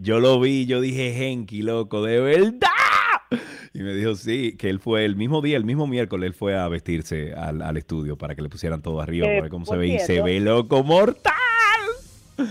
yo 0.01 0.21
lo 0.21 0.39
vi, 0.41 0.67
yo 0.67 0.81
dije, 0.83 1.27
Henky, 1.31 1.63
loco, 1.63 2.03
de 2.03 2.21
verdad. 2.21 2.69
Y 3.79 3.83
me 3.83 3.95
dijo, 3.95 4.17
sí, 4.17 4.57
que 4.57 4.69
él 4.71 4.81
fue 4.81 5.05
el 5.05 5.15
mismo 5.15 5.41
día, 5.41 5.57
el 5.57 5.65
mismo 5.65 5.87
miércoles, 5.87 6.27
él 6.27 6.35
fue 6.35 6.57
a 6.59 6.67
vestirse 6.67 7.33
al, 7.33 7.63
al 7.63 7.77
estudio 7.77 8.17
para 8.19 8.35
que 8.35 8.43
le 8.43 8.49
pusieran 8.49 8.83
todo 8.83 9.01
arriba, 9.01 9.27
Eh, 9.27 9.31
para 9.31 9.43
ver 9.43 9.51
cómo 9.51 9.65
se 9.67 9.77
ve. 9.77 9.87
Y 9.87 9.99
se 10.01 10.21
ve 10.21 10.41
loco 10.41 10.83
mortal. 10.83 11.33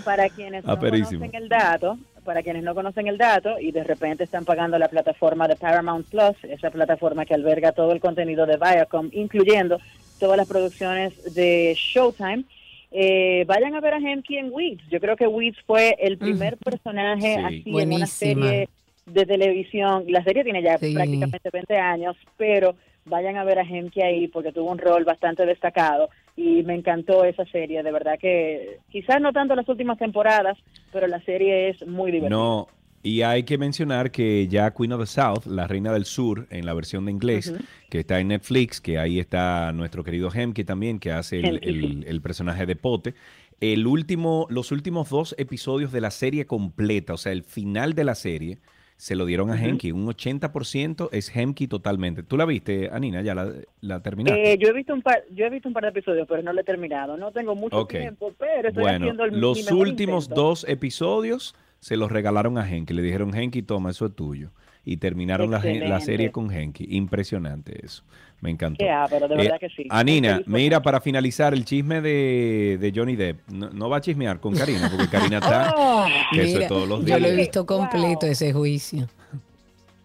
Para 0.05 0.29
quienes 0.29 0.63
no 0.63 0.71
Aperísimo. 0.71 1.19
conocen 1.19 1.43
el 1.43 1.49
dato, 1.49 1.97
para 2.23 2.43
quienes 2.43 2.63
no 2.63 2.73
conocen 2.73 3.07
el 3.07 3.17
dato 3.17 3.59
y 3.59 3.71
de 3.71 3.83
repente 3.83 4.23
están 4.23 4.45
pagando 4.45 4.77
la 4.79 4.87
plataforma 4.87 5.47
de 5.49 5.55
Paramount 5.57 6.07
Plus, 6.07 6.35
esa 6.43 6.71
plataforma 6.71 7.25
que 7.25 7.33
alberga 7.33 7.73
todo 7.73 7.91
el 7.91 7.99
contenido 7.99 8.45
de 8.45 8.55
Viacom, 8.57 9.09
incluyendo 9.11 9.79
todas 10.19 10.37
las 10.37 10.47
producciones 10.47 11.33
de 11.35 11.73
Showtime, 11.77 12.43
eh, 12.91 13.43
vayan 13.47 13.75
a 13.75 13.81
ver 13.81 13.95
a 13.95 13.97
Hemky 13.97 14.37
en 14.37 14.49
Weeds. 14.51 14.83
Yo 14.89 14.99
creo 15.01 15.15
que 15.17 15.27
Weeds 15.27 15.57
fue 15.65 15.95
el 15.99 16.17
primer 16.17 16.55
personaje 16.57 17.35
Sí. 17.35 17.43
así 17.43 17.79
en 17.81 17.93
una 17.93 18.07
serie 18.07 18.69
de 19.07 19.25
televisión. 19.25 20.03
La 20.07 20.23
serie 20.23 20.43
tiene 20.43 20.61
ya 20.61 20.77
Sí. 20.77 20.93
prácticamente 20.93 21.49
20 21.51 21.77
años, 21.77 22.15
pero 22.37 22.75
vayan 23.05 23.37
a 23.37 23.43
ver 23.45 23.57
a 23.59 23.63
Hemky 23.63 24.01
ahí 24.01 24.27
porque 24.27 24.51
tuvo 24.51 24.69
un 24.71 24.77
rol 24.77 25.05
bastante 25.05 25.45
destacado 25.45 26.09
y 26.35 26.61
me 26.63 26.75
encantó 26.75 27.23
esa 27.23 27.45
serie. 27.45 27.81
De 27.83 27.91
verdad 27.91 28.19
que 28.19 28.79
quizás 28.91 29.21
no 29.21 29.31
tanto 29.31 29.55
las 29.55 29.67
últimas 29.69 29.97
temporadas, 29.97 30.57
pero 30.91 31.07
la 31.07 31.21
serie 31.21 31.69
es 31.69 31.87
muy 31.87 32.11
divertida. 32.11 32.37
No, 32.37 32.67
y 33.03 33.21
hay 33.21 33.43
que 33.43 33.57
mencionar 33.57 34.11
que 34.11 34.47
ya 34.49 34.71
Queen 34.73 34.91
of 34.91 34.99
the 34.99 35.05
South, 35.07 35.45
la 35.45 35.67
reina 35.67 35.93
del 35.93 36.03
sur, 36.03 36.47
en 36.49 36.65
la 36.65 36.73
versión 36.73 37.05
de 37.05 37.11
inglés, 37.13 37.53
que 37.89 37.99
está 38.01 38.19
en 38.19 38.27
Netflix, 38.27 38.81
que 38.81 38.99
ahí 38.99 39.19
está 39.19 39.71
nuestro 39.71 40.03
querido 40.03 40.29
Hemke 40.33 40.65
también, 40.65 40.99
que 40.99 41.11
hace 41.13 41.39
el, 41.39 41.59
el- 41.63 42.03
el 42.05 42.21
personaje 42.21 42.65
de 42.65 42.75
Pote. 42.75 43.13
El 43.61 43.87
último, 43.87 44.47
los 44.49 44.73
últimos 44.73 45.09
dos 45.09 45.33
episodios 45.37 45.93
de 45.93 46.01
la 46.01 46.11
serie 46.11 46.45
completa, 46.45 47.13
o 47.13 47.17
sea, 47.17 47.31
el 47.31 47.43
final 47.43 47.93
de 47.93 48.03
la 48.03 48.13
serie, 48.15 48.57
se 48.97 49.15
lo 49.15 49.25
dieron 49.25 49.51
a 49.51 49.63
Hemke. 49.63 49.93
Un 49.93 50.07
80% 50.07 51.09
es 51.11 51.33
Hemke 51.35 51.67
totalmente. 51.67 52.23
¿Tú 52.23 52.35
la 52.35 52.45
viste, 52.45 52.89
Anina? 52.91 53.21
¿Ya 53.21 53.35
la, 53.35 53.51
la 53.81 54.01
terminaste? 54.01 54.53
Eh, 54.53 54.57
yo 54.57 54.69
he 54.69 54.73
visto 54.73 54.93
un 54.93 55.01
par, 55.03 55.23
yo 55.31 55.45
he 55.45 55.49
visto 55.49 55.67
un 55.69 55.73
par 55.73 55.83
de 55.83 55.89
episodios, 55.89 56.27
pero 56.27 56.41
no 56.41 56.51
lo 56.51 56.61
he 56.61 56.63
terminado. 56.63 57.15
No 57.15 57.31
tengo 57.31 57.55
mucho 57.55 57.85
tiempo, 57.85 58.33
pero 58.37 58.69
estoy 58.69 58.81
Bueno, 58.83 59.05
haciendo 59.05 59.23
el 59.25 59.39
los 59.39 59.71
últimos 59.71 60.25
intento. 60.25 60.41
dos 60.41 60.65
episodios 60.67 61.55
se 61.79 61.95
los 61.95 62.11
regalaron 62.11 62.57
a 62.57 62.67
Henky. 62.69 62.93
Le 62.93 63.03
dijeron, 63.03 63.33
Henky, 63.35 63.61
toma, 63.61 63.91
eso 63.91 64.07
es 64.07 64.15
tuyo. 64.15 64.49
Y 64.83 64.97
terminaron 64.97 65.51
la, 65.51 65.59
la 65.63 65.99
serie 65.99 66.31
con 66.31 66.51
Henky. 66.51 66.87
Impresionante 66.89 67.85
eso. 67.85 68.03
Me 68.41 68.51
encantó. 68.51 68.85
Qué 68.85 68.91
pero 69.09 69.27
de 69.27 69.33
Eh, 69.35 69.37
verdad 69.37 69.59
que 69.59 69.69
sí. 69.69 69.85
Anina, 69.89 70.41
mira, 70.45 70.81
para 70.81 71.01
finalizar, 71.01 71.53
el 71.53 71.65
chisme 71.65 72.01
de, 72.01 72.77
de 72.79 72.91
Johnny 72.95 73.15
Depp. 73.15 73.47
No, 73.49 73.69
no 73.71 73.89
va 73.89 73.97
a 73.97 74.01
chismear 74.01 74.39
con 74.39 74.53
Karina, 74.55 74.89
porque 74.91 75.09
Karina 75.09 75.37
está... 75.39 75.73
Que 76.31 76.41
eso 76.43 76.47
es 76.49 76.55
Mira, 76.55 76.67
todos 76.67 76.87
los 76.87 77.05
yo 77.05 77.17
lo 77.19 77.25
he 77.25 77.31
días. 77.31 77.37
visto 77.37 77.65
completo 77.65 78.19
Wow. 78.21 78.29
ese 78.31 78.53
juicio. 78.53 79.07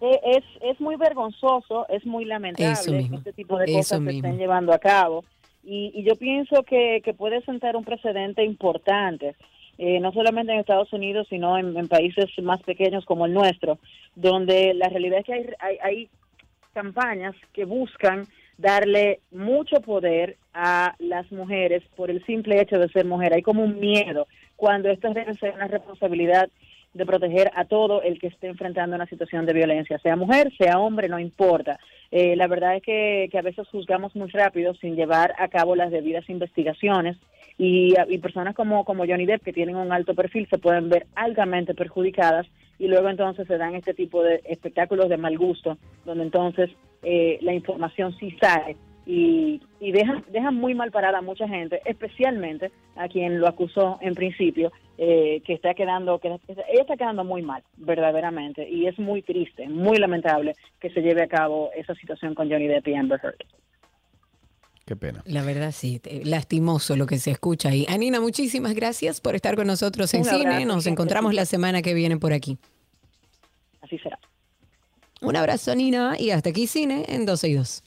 Eh, 0.00 0.20
es, 0.24 0.44
es 0.62 0.80
muy 0.80 0.96
vergonzoso, 0.96 1.86
es 1.88 2.04
muy 2.06 2.24
lamentable 2.24 2.72
Eso 2.72 2.90
que 2.90 2.96
mismo, 2.98 3.18
este 3.18 3.32
tipo 3.32 3.56
de 3.58 3.64
eso 3.66 3.74
cosas 3.76 3.98
se 3.98 4.00
mismo. 4.00 4.26
estén 4.26 4.38
llevando 4.38 4.72
a 4.72 4.78
cabo. 4.78 5.24
Y, 5.62 5.92
y 5.94 6.02
yo 6.02 6.16
pienso 6.16 6.62
que, 6.64 7.02
que 7.04 7.14
puede 7.14 7.40
sentar 7.42 7.76
un 7.76 7.84
precedente 7.84 8.42
importante, 8.44 9.36
eh, 9.78 10.00
no 10.00 10.10
solamente 10.12 10.52
en 10.52 10.58
Estados 10.58 10.92
Unidos, 10.92 11.26
sino 11.30 11.56
en, 11.58 11.76
en 11.76 11.86
países 11.86 12.26
más 12.42 12.60
pequeños 12.62 13.04
como 13.04 13.26
el 13.26 13.32
nuestro, 13.34 13.78
donde 14.16 14.74
la 14.74 14.88
realidad 14.88 15.20
es 15.20 15.24
que 15.26 15.32
hay, 15.34 15.46
hay, 15.60 15.78
hay 15.82 16.08
campañas 16.72 17.34
que 17.52 17.64
buscan 17.64 18.26
darle 18.58 19.20
mucho 19.30 19.80
poder 19.80 20.36
a 20.54 20.94
las 20.98 21.30
mujeres 21.32 21.82
por 21.96 22.10
el 22.10 22.24
simple 22.24 22.60
hecho 22.60 22.78
de 22.78 22.88
ser 22.88 23.04
mujer. 23.04 23.34
Hay 23.34 23.42
como 23.42 23.64
un 23.64 23.80
miedo 23.80 24.26
cuando 24.56 24.90
esto 24.90 25.12
debe 25.12 25.34
ser 25.34 25.54
una 25.54 25.68
responsabilidad 25.68 26.48
de 26.94 27.06
proteger 27.06 27.50
a 27.54 27.64
todo 27.64 28.02
el 28.02 28.18
que 28.18 28.26
esté 28.26 28.48
enfrentando 28.48 28.96
una 28.96 29.06
situación 29.06 29.46
de 29.46 29.54
violencia, 29.54 29.98
sea 29.98 30.14
mujer, 30.14 30.52
sea 30.58 30.78
hombre, 30.78 31.08
no 31.08 31.18
importa. 31.18 31.78
Eh, 32.10 32.36
la 32.36 32.46
verdad 32.46 32.76
es 32.76 32.82
que, 32.82 33.28
que 33.32 33.38
a 33.38 33.42
veces 33.42 33.66
juzgamos 33.68 34.14
muy 34.14 34.28
rápido 34.28 34.74
sin 34.74 34.94
llevar 34.94 35.34
a 35.38 35.48
cabo 35.48 35.74
las 35.74 35.90
debidas 35.90 36.28
investigaciones 36.28 37.16
y, 37.56 37.94
y 38.08 38.18
personas 38.18 38.54
como, 38.54 38.84
como 38.84 39.06
Johnny 39.06 39.24
Depp 39.24 39.42
que 39.42 39.52
tienen 39.52 39.76
un 39.76 39.92
alto 39.92 40.14
perfil 40.14 40.46
se 40.50 40.58
pueden 40.58 40.90
ver 40.90 41.06
altamente 41.14 41.74
perjudicadas 41.74 42.46
y 42.78 42.88
luego 42.88 43.08
entonces 43.08 43.46
se 43.46 43.58
dan 43.58 43.74
este 43.74 43.94
tipo 43.94 44.22
de 44.22 44.42
espectáculos 44.44 45.08
de 45.08 45.16
mal 45.16 45.38
gusto 45.38 45.78
donde 46.04 46.24
entonces 46.24 46.70
eh, 47.02 47.38
la 47.42 47.52
información 47.52 48.16
sí 48.18 48.36
sale 48.40 48.76
y, 49.06 49.60
y 49.80 49.92
dejan 49.92 50.54
muy 50.54 50.74
mal 50.74 50.90
parada 50.92 51.18
a 51.18 51.22
mucha 51.22 51.48
gente, 51.48 51.80
especialmente 51.84 52.70
a 52.96 53.08
quien 53.08 53.40
lo 53.40 53.48
acusó 53.48 53.98
en 54.00 54.14
principio, 54.14 54.70
eh, 54.98 55.42
que 55.44 55.54
está 55.54 55.74
quedando, 55.74 56.18
que 56.18 56.28
ella 56.28 56.38
está 56.80 56.96
quedando 56.96 57.24
muy 57.24 57.42
mal, 57.42 57.62
verdaderamente, 57.76 58.68
y 58.68 58.86
es 58.86 58.98
muy 58.98 59.22
triste, 59.22 59.68
muy 59.68 59.98
lamentable 59.98 60.54
que 60.78 60.90
se 60.90 61.02
lleve 61.02 61.22
a 61.22 61.28
cabo 61.28 61.70
esa 61.74 61.94
situación 61.94 62.34
con 62.34 62.50
Johnny 62.50 62.68
Depp 62.68 62.88
y 62.88 62.94
Amber 62.94 63.20
Heard. 63.22 63.61
Qué 64.84 64.96
pena. 64.96 65.22
La 65.26 65.42
verdad 65.42 65.72
sí, 65.72 66.00
lastimoso 66.24 66.96
lo 66.96 67.06
que 67.06 67.18
se 67.18 67.30
escucha 67.30 67.68
ahí. 67.68 67.86
Anina, 67.88 68.20
muchísimas 68.20 68.74
gracias 68.74 69.20
por 69.20 69.36
estar 69.36 69.54
con 69.54 69.66
nosotros 69.66 70.12
en 70.14 70.24
cine. 70.24 70.64
Nos 70.64 70.86
encontramos 70.86 71.34
la 71.34 71.46
semana 71.46 71.82
que 71.82 71.94
viene 71.94 72.18
por 72.18 72.32
aquí. 72.32 72.58
Así 73.80 73.98
será. 73.98 74.18
Un 75.20 75.36
abrazo, 75.36 75.74
Nina, 75.76 76.16
y 76.18 76.30
hasta 76.30 76.50
aquí 76.50 76.66
cine 76.66 77.04
en 77.08 77.26
12 77.26 77.48
y 77.48 77.54
2. 77.54 77.82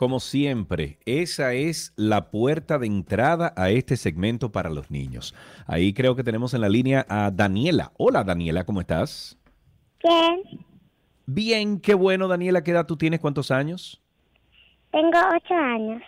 Como 0.00 0.18
siempre, 0.18 0.98
esa 1.04 1.52
es 1.52 1.92
la 1.94 2.30
puerta 2.30 2.78
de 2.78 2.86
entrada 2.86 3.52
a 3.54 3.68
este 3.68 3.98
segmento 3.98 4.50
para 4.50 4.70
los 4.70 4.90
niños. 4.90 5.34
Ahí 5.66 5.92
creo 5.92 6.16
que 6.16 6.24
tenemos 6.24 6.54
en 6.54 6.62
la 6.62 6.70
línea 6.70 7.04
a 7.06 7.30
Daniela. 7.30 7.92
Hola 7.98 8.24
Daniela, 8.24 8.64
¿cómo 8.64 8.80
estás? 8.80 9.36
Bien, 10.02 10.64
Bien, 11.26 11.80
qué 11.80 11.92
bueno 11.92 12.28
Daniela, 12.28 12.64
¿qué 12.64 12.70
edad 12.70 12.86
tú 12.86 12.96
tienes? 12.96 13.20
¿Cuántos 13.20 13.50
años? 13.50 14.00
tengo 14.90 15.18
ocho 15.36 15.52
años. 15.54 16.02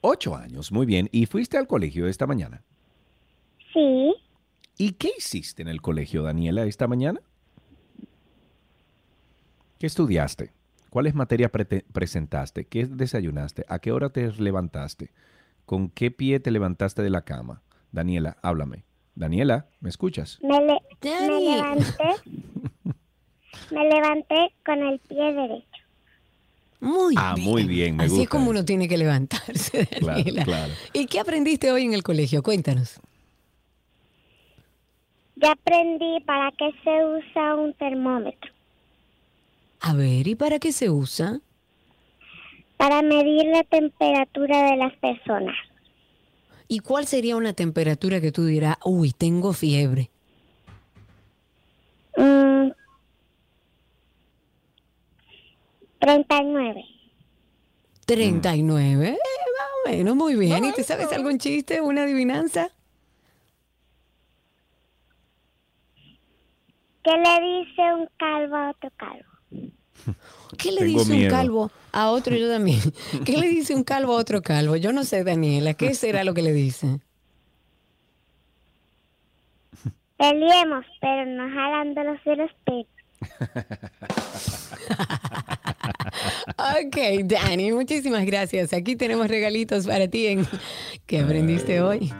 Ocho 0.00 0.34
años, 0.34 0.72
muy 0.72 0.86
bien. 0.86 1.10
¿Y 1.12 1.26
fuiste 1.26 1.58
al 1.58 1.66
colegio 1.66 2.08
esta 2.08 2.26
mañana? 2.26 2.64
Sí, 3.74 4.14
¿Y 4.78 4.92
qué 4.92 5.10
hiciste 5.18 5.60
en 5.60 5.68
el 5.68 5.82
colegio, 5.82 6.22
Daniela, 6.22 6.64
esta 6.64 6.88
mañana? 6.88 7.20
¿Qué 9.78 9.86
estudiaste? 9.86 10.50
¿Cuáles 10.90 11.14
materias 11.14 11.50
presentaste? 11.92 12.66
¿Qué 12.66 12.86
desayunaste? 12.86 13.64
¿A 13.68 13.78
qué 13.78 13.92
hora 13.92 14.10
te 14.10 14.30
levantaste? 14.32 15.10
¿Con 15.66 15.90
qué 15.90 16.10
pie 16.10 16.40
te 16.40 16.50
levantaste 16.50 17.02
de 17.02 17.10
la 17.10 17.22
cama? 17.22 17.62
Daniela, 17.92 18.36
háblame. 18.42 18.84
Daniela, 19.14 19.66
¿me 19.80 19.88
escuchas? 19.90 20.38
me, 20.42 20.58
le- 20.60 20.80
me 21.02 21.18
Dani. 21.26 21.56
levanté. 21.56 22.10
me 23.70 23.84
levanté 23.88 24.54
con 24.64 24.78
el 24.82 24.98
pie 25.00 25.32
derecho. 25.34 25.66
Muy 26.80 27.16
Ah, 27.18 27.34
bien. 27.34 27.48
muy 27.48 27.64
bien, 27.64 27.96
me 27.96 28.04
Así 28.04 28.14
es 28.14 28.18
gusta 28.20 28.30
como 28.30 28.44
eso. 28.44 28.50
uno 28.52 28.64
tiene 28.64 28.88
que 28.88 28.96
levantarse, 28.96 29.86
claro. 29.98 30.72
¿Y 30.92 31.06
qué 31.06 31.18
aprendiste 31.20 31.72
hoy 31.72 31.84
en 31.84 31.92
el 31.92 32.02
colegio? 32.04 32.42
Cuéntanos. 32.42 33.00
Ya 35.36 35.52
aprendí 35.52 36.20
para 36.24 36.50
qué 36.52 36.70
se 36.84 37.04
usa 37.04 37.54
un 37.56 37.74
termómetro. 37.74 38.52
A 39.80 39.94
ver, 39.94 40.26
¿y 40.26 40.34
para 40.34 40.58
qué 40.58 40.72
se 40.72 40.90
usa? 40.90 41.40
Para 42.76 43.02
medir 43.02 43.46
la 43.46 43.64
temperatura 43.64 44.70
de 44.70 44.76
las 44.76 44.94
personas. 44.96 45.56
¿Y 46.68 46.80
cuál 46.80 47.06
sería 47.06 47.36
una 47.36 47.54
temperatura 47.54 48.20
que 48.20 48.30
tú 48.32 48.44
dirás, 48.44 48.76
uy, 48.84 49.12
tengo 49.12 49.52
fiebre? 49.52 50.10
Mm, 52.16 52.70
39. 56.00 56.84
39. 58.06 59.08
Eh, 59.08 59.12
más 59.12 59.68
o 59.84 59.90
menos, 59.90 60.16
muy 60.16 60.34
bien. 60.34 60.64
¿Y 60.64 60.72
te 60.72 60.82
sabes 60.82 61.12
algún 61.12 61.38
chiste, 61.38 61.80
una 61.80 62.02
adivinanza? 62.02 62.70
¿Qué 67.02 67.12
le 67.12 67.40
dice 67.40 67.82
un 67.94 68.08
calvo 68.18 68.56
a 68.56 68.70
otro 68.70 68.90
calvo? 68.96 69.27
¿Qué 70.58 70.72
le 70.72 70.82
Tengo 70.82 71.00
dice 71.00 71.24
un 71.24 71.30
calvo 71.30 71.70
a 71.92 72.10
otro? 72.10 72.36
Yo 72.36 72.48
también. 72.48 72.80
¿Qué 73.24 73.36
le 73.36 73.48
dice 73.48 73.74
un 73.74 73.84
calvo 73.84 74.14
a 74.14 74.16
otro 74.16 74.42
calvo? 74.42 74.76
Yo 74.76 74.92
no 74.92 75.04
sé, 75.04 75.24
Daniela. 75.24 75.74
¿Qué 75.74 75.94
será 75.94 76.24
lo 76.24 76.34
que 76.34 76.42
le 76.42 76.52
dice? 76.52 77.00
Peleemos, 80.16 80.84
pero 81.00 81.26
no 81.26 81.48
jalando 81.48 82.02
los 82.02 82.20
pelos. 82.64 82.88
Ok, 86.58 86.96
Dani, 87.24 87.72
muchísimas 87.72 88.24
gracias. 88.24 88.72
Aquí 88.72 88.96
tenemos 88.96 89.28
regalitos 89.28 89.86
para 89.86 90.08
ti 90.08 90.26
en 90.26 90.46
¿Qué 91.06 91.20
aprendiste 91.20 91.80
hoy? 91.80 92.12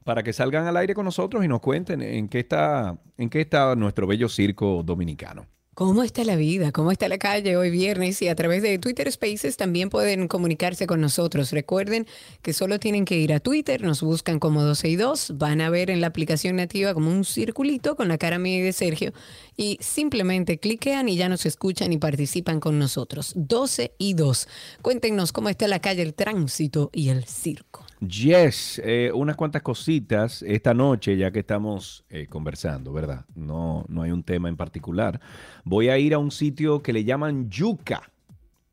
para 0.05 0.23
que 0.23 0.35
salgan 0.35 0.67
al 0.67 0.77
aire 0.77 0.93
con 0.93 1.07
nosotros 1.07 1.43
y 1.43 1.49
nos 1.49 1.61
cuenten 1.61 2.03
en 2.03 2.29
qué 2.29 2.41
está, 2.41 2.99
en 3.17 3.31
qué 3.31 3.41
está 3.41 3.75
nuestro 3.75 4.07
bello 4.07 4.29
circo 4.29 4.83
dominicano. 4.85 5.47
¿Cómo 5.77 6.03
está 6.03 6.25
la 6.25 6.37
vida? 6.37 6.73
¿Cómo 6.73 6.91
está 6.91 7.07
la 7.07 7.19
calle 7.19 7.59
hoy 7.59 7.71
viernes? 7.71 8.23
Y 8.23 8.29
a 8.29 8.35
través 8.35 8.63
de 8.63 8.79
Twitter 8.79 9.13
Spaces 9.13 9.59
también 9.59 9.91
pueden 9.91 10.27
comunicarse 10.27 10.87
con 10.87 11.03
nosotros. 11.03 11.53
Recuerden 11.53 12.07
que 12.41 12.55
solo 12.55 12.81
tienen 12.81 13.05
que 13.05 13.19
ir 13.19 13.31
a 13.35 13.41
Twitter, 13.41 13.83
nos 13.83 14.01
buscan 14.01 14.39
como 14.39 14.63
12 14.63 14.89
y 14.89 14.97
2, 14.97 15.37
van 15.37 15.61
a 15.61 15.69
ver 15.69 15.91
en 15.91 16.01
la 16.01 16.07
aplicación 16.07 16.57
nativa 16.57 16.95
como 16.95 17.11
un 17.11 17.27
circulito 17.27 17.95
con 17.95 18.09
la 18.09 18.17
cara 18.17 18.39
mía 18.39 18.57
y 18.57 18.63
de 18.63 18.73
Sergio 18.73 19.13
y 19.55 19.77
simplemente 19.83 20.59
cliquean 20.59 21.11
y 21.11 21.17
ya 21.17 21.29
nos 21.29 21.45
escuchan 21.45 21.93
y 21.93 21.99
participan 21.99 22.59
con 22.59 22.79
nosotros. 22.79 23.35
12 23.37 23.93
y 23.99 24.15
2. 24.15 24.49
Cuéntenos 24.81 25.31
cómo 25.31 25.51
está 25.51 25.69
la 25.69 25.81
calle, 25.81 26.01
el 26.01 26.15
tránsito 26.15 26.89
y 26.95 27.11
el 27.11 27.27
circo. 27.27 27.86
Yes, 28.01 28.81
eh, 28.85 29.11
unas 29.15 29.37
cuantas 29.37 29.63
cositas 29.63 30.43
esta 30.43 30.75
noche, 30.75 31.17
ya 31.17 31.31
que 31.31 31.39
estamos 31.39 32.05
eh, 32.11 32.27
conversando, 32.27 32.93
¿verdad? 32.93 33.25
No, 33.35 33.87
no 33.89 34.03
hay 34.03 34.11
un 34.11 34.23
tema 34.23 34.49
en 34.49 34.57
particular. 34.57 35.21
Voy 35.65 35.89
a 35.89 35.99
ir 35.99 36.13
a 36.13 36.19
un 36.19 36.31
sitio 36.31 36.83
que 36.83 36.93
le 36.93 37.05
llaman 37.05 37.49
Yuca 37.49 38.11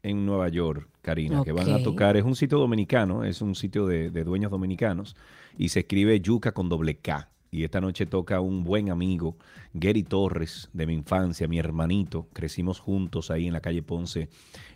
en 0.02 0.26
Nueva 0.26 0.50
York, 0.50 0.90
Karina, 1.02 1.42
que 1.44 1.54
van 1.54 1.72
a 1.72 1.82
tocar. 1.82 2.18
Es 2.18 2.26
un 2.26 2.36
sitio 2.36 2.58
dominicano, 2.58 3.24
es 3.24 3.42
un 3.42 3.56
sitio 3.56 3.88
de, 3.88 4.10
de 4.10 4.24
dueños 4.26 4.52
dominicanos 4.52 5.16
y 5.58 5.70
se 5.70 5.82
escribe 5.82 6.20
Yuca 6.20 6.52
con 6.52 6.68
doble 6.68 6.98
K. 6.98 7.30
Y 7.54 7.64
esta 7.64 7.80
noche 7.80 8.08
toca 8.08 8.42
un 8.42 8.64
buen 8.64 8.90
amigo, 8.90 9.38
Gary 9.76 10.02
Torres, 10.02 10.70
de 10.74 10.88
mi 10.88 10.94
infancia, 10.94 11.48
mi 11.48 11.60
hermanito. 11.60 12.28
Crecimos 12.34 12.80
juntos 12.80 13.30
ahí 13.30 13.46
en 13.46 13.54
la 13.54 13.62
calle 13.62 13.84
Ponce, 13.84 14.28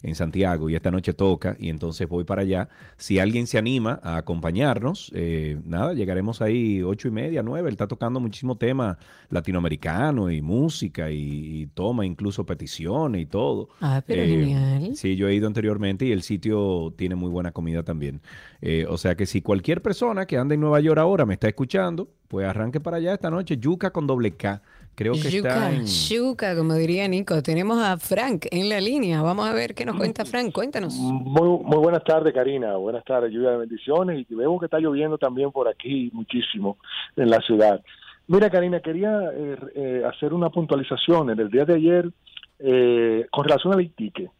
en 0.04 0.16
Santiago, 0.16 0.70
y 0.70 0.76
esta 0.76 0.92
noche 0.92 1.14
toca, 1.14 1.56
y 1.60 1.70
entonces 1.70 2.08
voy 2.08 2.24
para 2.24 2.42
allá. 2.44 2.70
Si 2.98 3.20
alguien 3.20 3.48
se 3.48 3.58
anima 3.58 4.00
a 4.04 4.18
acompañarnos, 4.18 5.12
eh, 5.16 5.60
nada, 5.66 5.94
llegaremos 5.94 6.42
ahí 6.42 6.82
ocho 6.84 7.08
y 7.08 7.12
media, 7.12 7.44
nueve. 7.44 7.70
Él 7.70 7.74
está 7.74 7.88
tocando 7.88 8.20
muchísimo 8.20 8.58
tema 8.58 8.98
latinoamericano 9.30 10.30
y 10.32 10.42
música, 10.42 11.10
y, 11.12 11.62
y 11.62 11.68
toma 11.68 12.06
incluso 12.06 12.46
peticiones 12.46 13.22
y 13.22 13.26
todo. 13.26 13.70
Ah, 13.82 14.04
pero 14.06 14.22
Eh, 14.22 14.28
genial. 14.28 14.96
Sí, 14.96 15.16
yo 15.16 15.28
he 15.28 15.36
ido 15.36 15.48
anteriormente 15.48 16.06
y 16.06 16.12
el 16.12 16.22
sitio 16.22 16.94
tiene 16.96 17.16
muy 17.16 17.30
buena 17.30 17.52
comida 17.52 17.84
también. 17.84 18.22
Eh, 18.62 18.86
o 18.90 18.98
sea 18.98 19.16
que 19.16 19.26
si 19.26 19.42
cualquier 19.42 19.82
persona 19.82 20.26
que 20.26 20.38
anda 20.38 20.54
en 20.56 20.62
Nueva 20.62 20.80
York 20.80 21.00
ahora 21.00 21.26
me 21.26 21.34
está 21.34 21.48
escuchando, 21.48 22.10
pues 22.28 22.46
arranque 22.48 22.80
para 22.80 22.98
allá 22.98 23.14
esta 23.14 23.30
noche. 23.30 23.58
Yuca 23.58 23.92
con 23.92 24.06
doble 24.06 24.32
K. 24.32 24.62
Creo 24.98 25.14
que 25.14 25.20
está 25.20 25.30
Yuca, 25.30 25.72
en... 25.72 25.86
yuca, 25.86 26.56
como 26.56 26.74
diría 26.74 27.08
Nico. 27.08 27.44
Tenemos 27.44 27.78
a 27.78 27.98
Frank 27.98 28.48
en 28.50 28.68
la 28.68 28.82
línea. 28.82 29.22
Vamos 29.22 29.48
a 29.48 29.54
ver 29.54 29.76
qué 29.76 29.86
nos 29.86 29.96
cuenta 29.96 30.26
Frank. 30.26 30.52
Cuéntanos. 30.52 30.96
Muy, 30.96 31.60
muy 31.64 31.78
buenas 31.78 32.04
tardes, 32.04 32.34
Karina. 32.34 32.78
Buenas 32.78 33.06
tardes, 33.06 33.32
lluvia 33.32 33.52
de 33.52 33.58
bendiciones. 33.58 34.26
Y 34.28 34.34
vemos 34.34 34.60
que 34.60 34.66
está 34.66 34.80
lloviendo 34.80 35.20
también 35.20 35.52
por 35.52 35.68
aquí 35.68 36.10
muchísimo 36.14 36.80
en 37.16 37.30
la 37.30 37.40
ciudad. 37.42 37.80
Mira, 38.26 38.50
Karina, 38.50 38.80
quería 38.80 39.22
eh, 39.36 39.58
eh, 39.76 40.02
hacer 40.12 40.34
una 40.34 40.50
puntualización. 40.50 41.30
En 41.30 41.40
el 41.42 41.52
día 41.52 41.66
de 41.66 41.76
ayer, 41.76 42.10
eh, 42.58 43.28
con 43.30 43.44
relación 43.44 43.74
al 43.74 43.82
Iquique, 43.82 44.32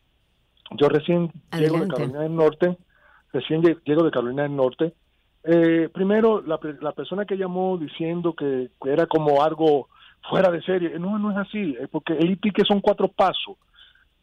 yo 0.72 0.90
recién 0.90 1.32
llego 1.56 1.82
de. 1.82 1.88
Carolina 1.88 2.22
del 2.22 2.36
Norte, 2.36 2.78
recién 3.32 3.62
lle- 3.62 3.78
llego 3.86 4.02
de 4.02 4.10
Carolina 4.10 4.42
del 4.42 4.56
Norte. 4.56 4.94
Eh, 5.44 5.88
primero, 5.94 6.42
la, 6.42 6.60
la 6.82 6.94
persona 6.94 7.26
que 7.26 7.38
llamó 7.38 7.78
diciendo 7.78 8.34
que 8.34 8.72
era 8.86 9.06
como 9.06 9.44
algo 9.44 9.88
fuera 10.22 10.52
de 10.52 10.62
serie, 10.62 10.98
no, 11.00 11.18
no 11.18 11.32
es 11.32 11.38
así, 11.38 11.76
es 11.80 11.88
porque 11.90 12.14
el 12.14 12.32
Iquique 12.32 12.64
son 12.66 12.82
cuatro 12.82 13.08
pasos 13.08 13.58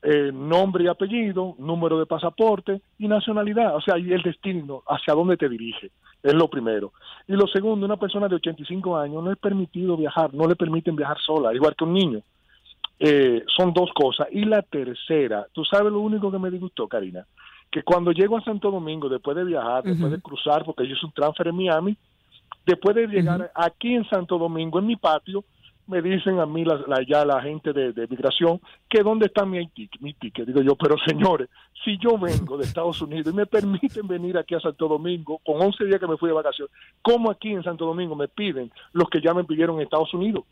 eh, 0.07 0.31
nombre 0.33 0.85
y 0.85 0.89
apellido, 0.89 1.55
número 1.59 1.99
de 1.99 2.05
pasaporte 2.05 2.83
y 2.99 3.09
nacionalidad, 3.09 3.75
o 3.75 3.81
sea, 3.81 3.97
y 3.97 4.13
el 4.13 4.21
destino, 4.21 4.83
hacia 4.87 5.15
dónde 5.15 5.39
te 5.39 5.49
dirige, 5.49 5.93
es 6.23 6.35
lo 6.35 6.49
primero. 6.49 6.93
Y 7.27 7.33
lo 7.33 7.47
segundo, 7.47 7.87
una 7.87 7.97
persona 7.97 8.29
de 8.29 8.35
85 8.35 8.99
años 8.99 9.25
no 9.25 9.33
es 9.33 9.39
permitido 9.39 9.97
viajar, 9.97 10.35
no 10.35 10.47
le 10.47 10.57
permiten 10.57 10.95
viajar 10.95 11.17
sola, 11.25 11.55
igual 11.55 11.75
que 11.75 11.85
un 11.85 11.95
niño. 11.95 12.21
Eh, 12.99 13.45
son 13.57 13.73
dos 13.73 13.91
cosas. 13.95 14.29
Y 14.31 14.45
la 14.45 14.61
tercera, 14.61 15.47
tú 15.55 15.65
sabes 15.65 15.91
lo 15.91 16.01
único 16.01 16.31
que 16.31 16.39
me 16.39 16.51
disgustó, 16.51 16.87
Karina, 16.87 17.25
que 17.71 17.83
cuando 17.83 18.13
llego 18.13 18.37
a 18.37 18.45
Santo 18.45 18.71
Domingo, 18.71 19.09
después 19.09 19.35
de 19.39 19.45
viajar, 19.45 19.85
después 19.85 20.13
de 20.13 20.21
cruzar, 20.21 20.67
porque 20.67 20.87
yo 20.87 20.95
hice 20.95 21.07
un 21.07 21.13
transfer 21.13 21.49
en 21.49 21.57
Miami, 21.57 21.97
después 22.67 22.95
de 22.95 23.07
llegar 23.07 23.51
aquí 23.55 23.95
en 23.95 24.07
Santo 24.11 24.37
Domingo, 24.37 24.81
en 24.81 24.87
mi 24.87 24.97
patio, 24.97 25.45
me 25.87 26.01
dicen 26.01 26.39
a 26.41 26.47
mí 26.47 26.65
la, 26.65 26.81
ya 27.07 27.25
la 27.25 27.43
gente 27.43 27.73
de, 27.73 27.93
de 27.93 28.07
migración 28.07 28.61
que 28.89 29.03
dónde 29.03 29.27
está 29.27 29.45
mi 29.45 29.67
ticket, 29.69 30.01
mi 30.01 30.15
ticket. 30.15 30.47
Digo 30.47 30.63
yo, 30.63 30.77
pero 30.77 30.97
señores, 31.07 31.49
si 31.85 31.99
yo 31.99 32.19
vengo 32.19 32.57
de 32.57 32.65
Estados 32.65 33.01
Unidos 33.03 33.33
y 33.33 33.37
me 33.37 33.47
permiten 33.47 34.07
venir 34.09 34.39
aquí 34.39 34.55
a 34.55 34.61
Santo 34.61 34.89
Domingo 34.89 35.41
con 35.45 35.61
11 35.61 35.85
días 35.85 36.01
que 36.01 36.07
me 36.07 36.17
fui 36.17 36.29
de 36.29 36.35
vacaciones, 36.35 36.75
¿cómo 37.03 37.31
aquí 37.31 37.53
en 37.53 37.63
Santo 37.63 37.85
Domingo 37.85 38.17
me 38.17 38.29
piden 38.29 38.71
los 38.93 39.09
que 39.11 39.21
ya 39.21 39.35
me 39.35 39.45
pidieron 39.45 39.77
en 39.77 39.83
Estados 39.83 40.13
Unidos? 40.15 40.45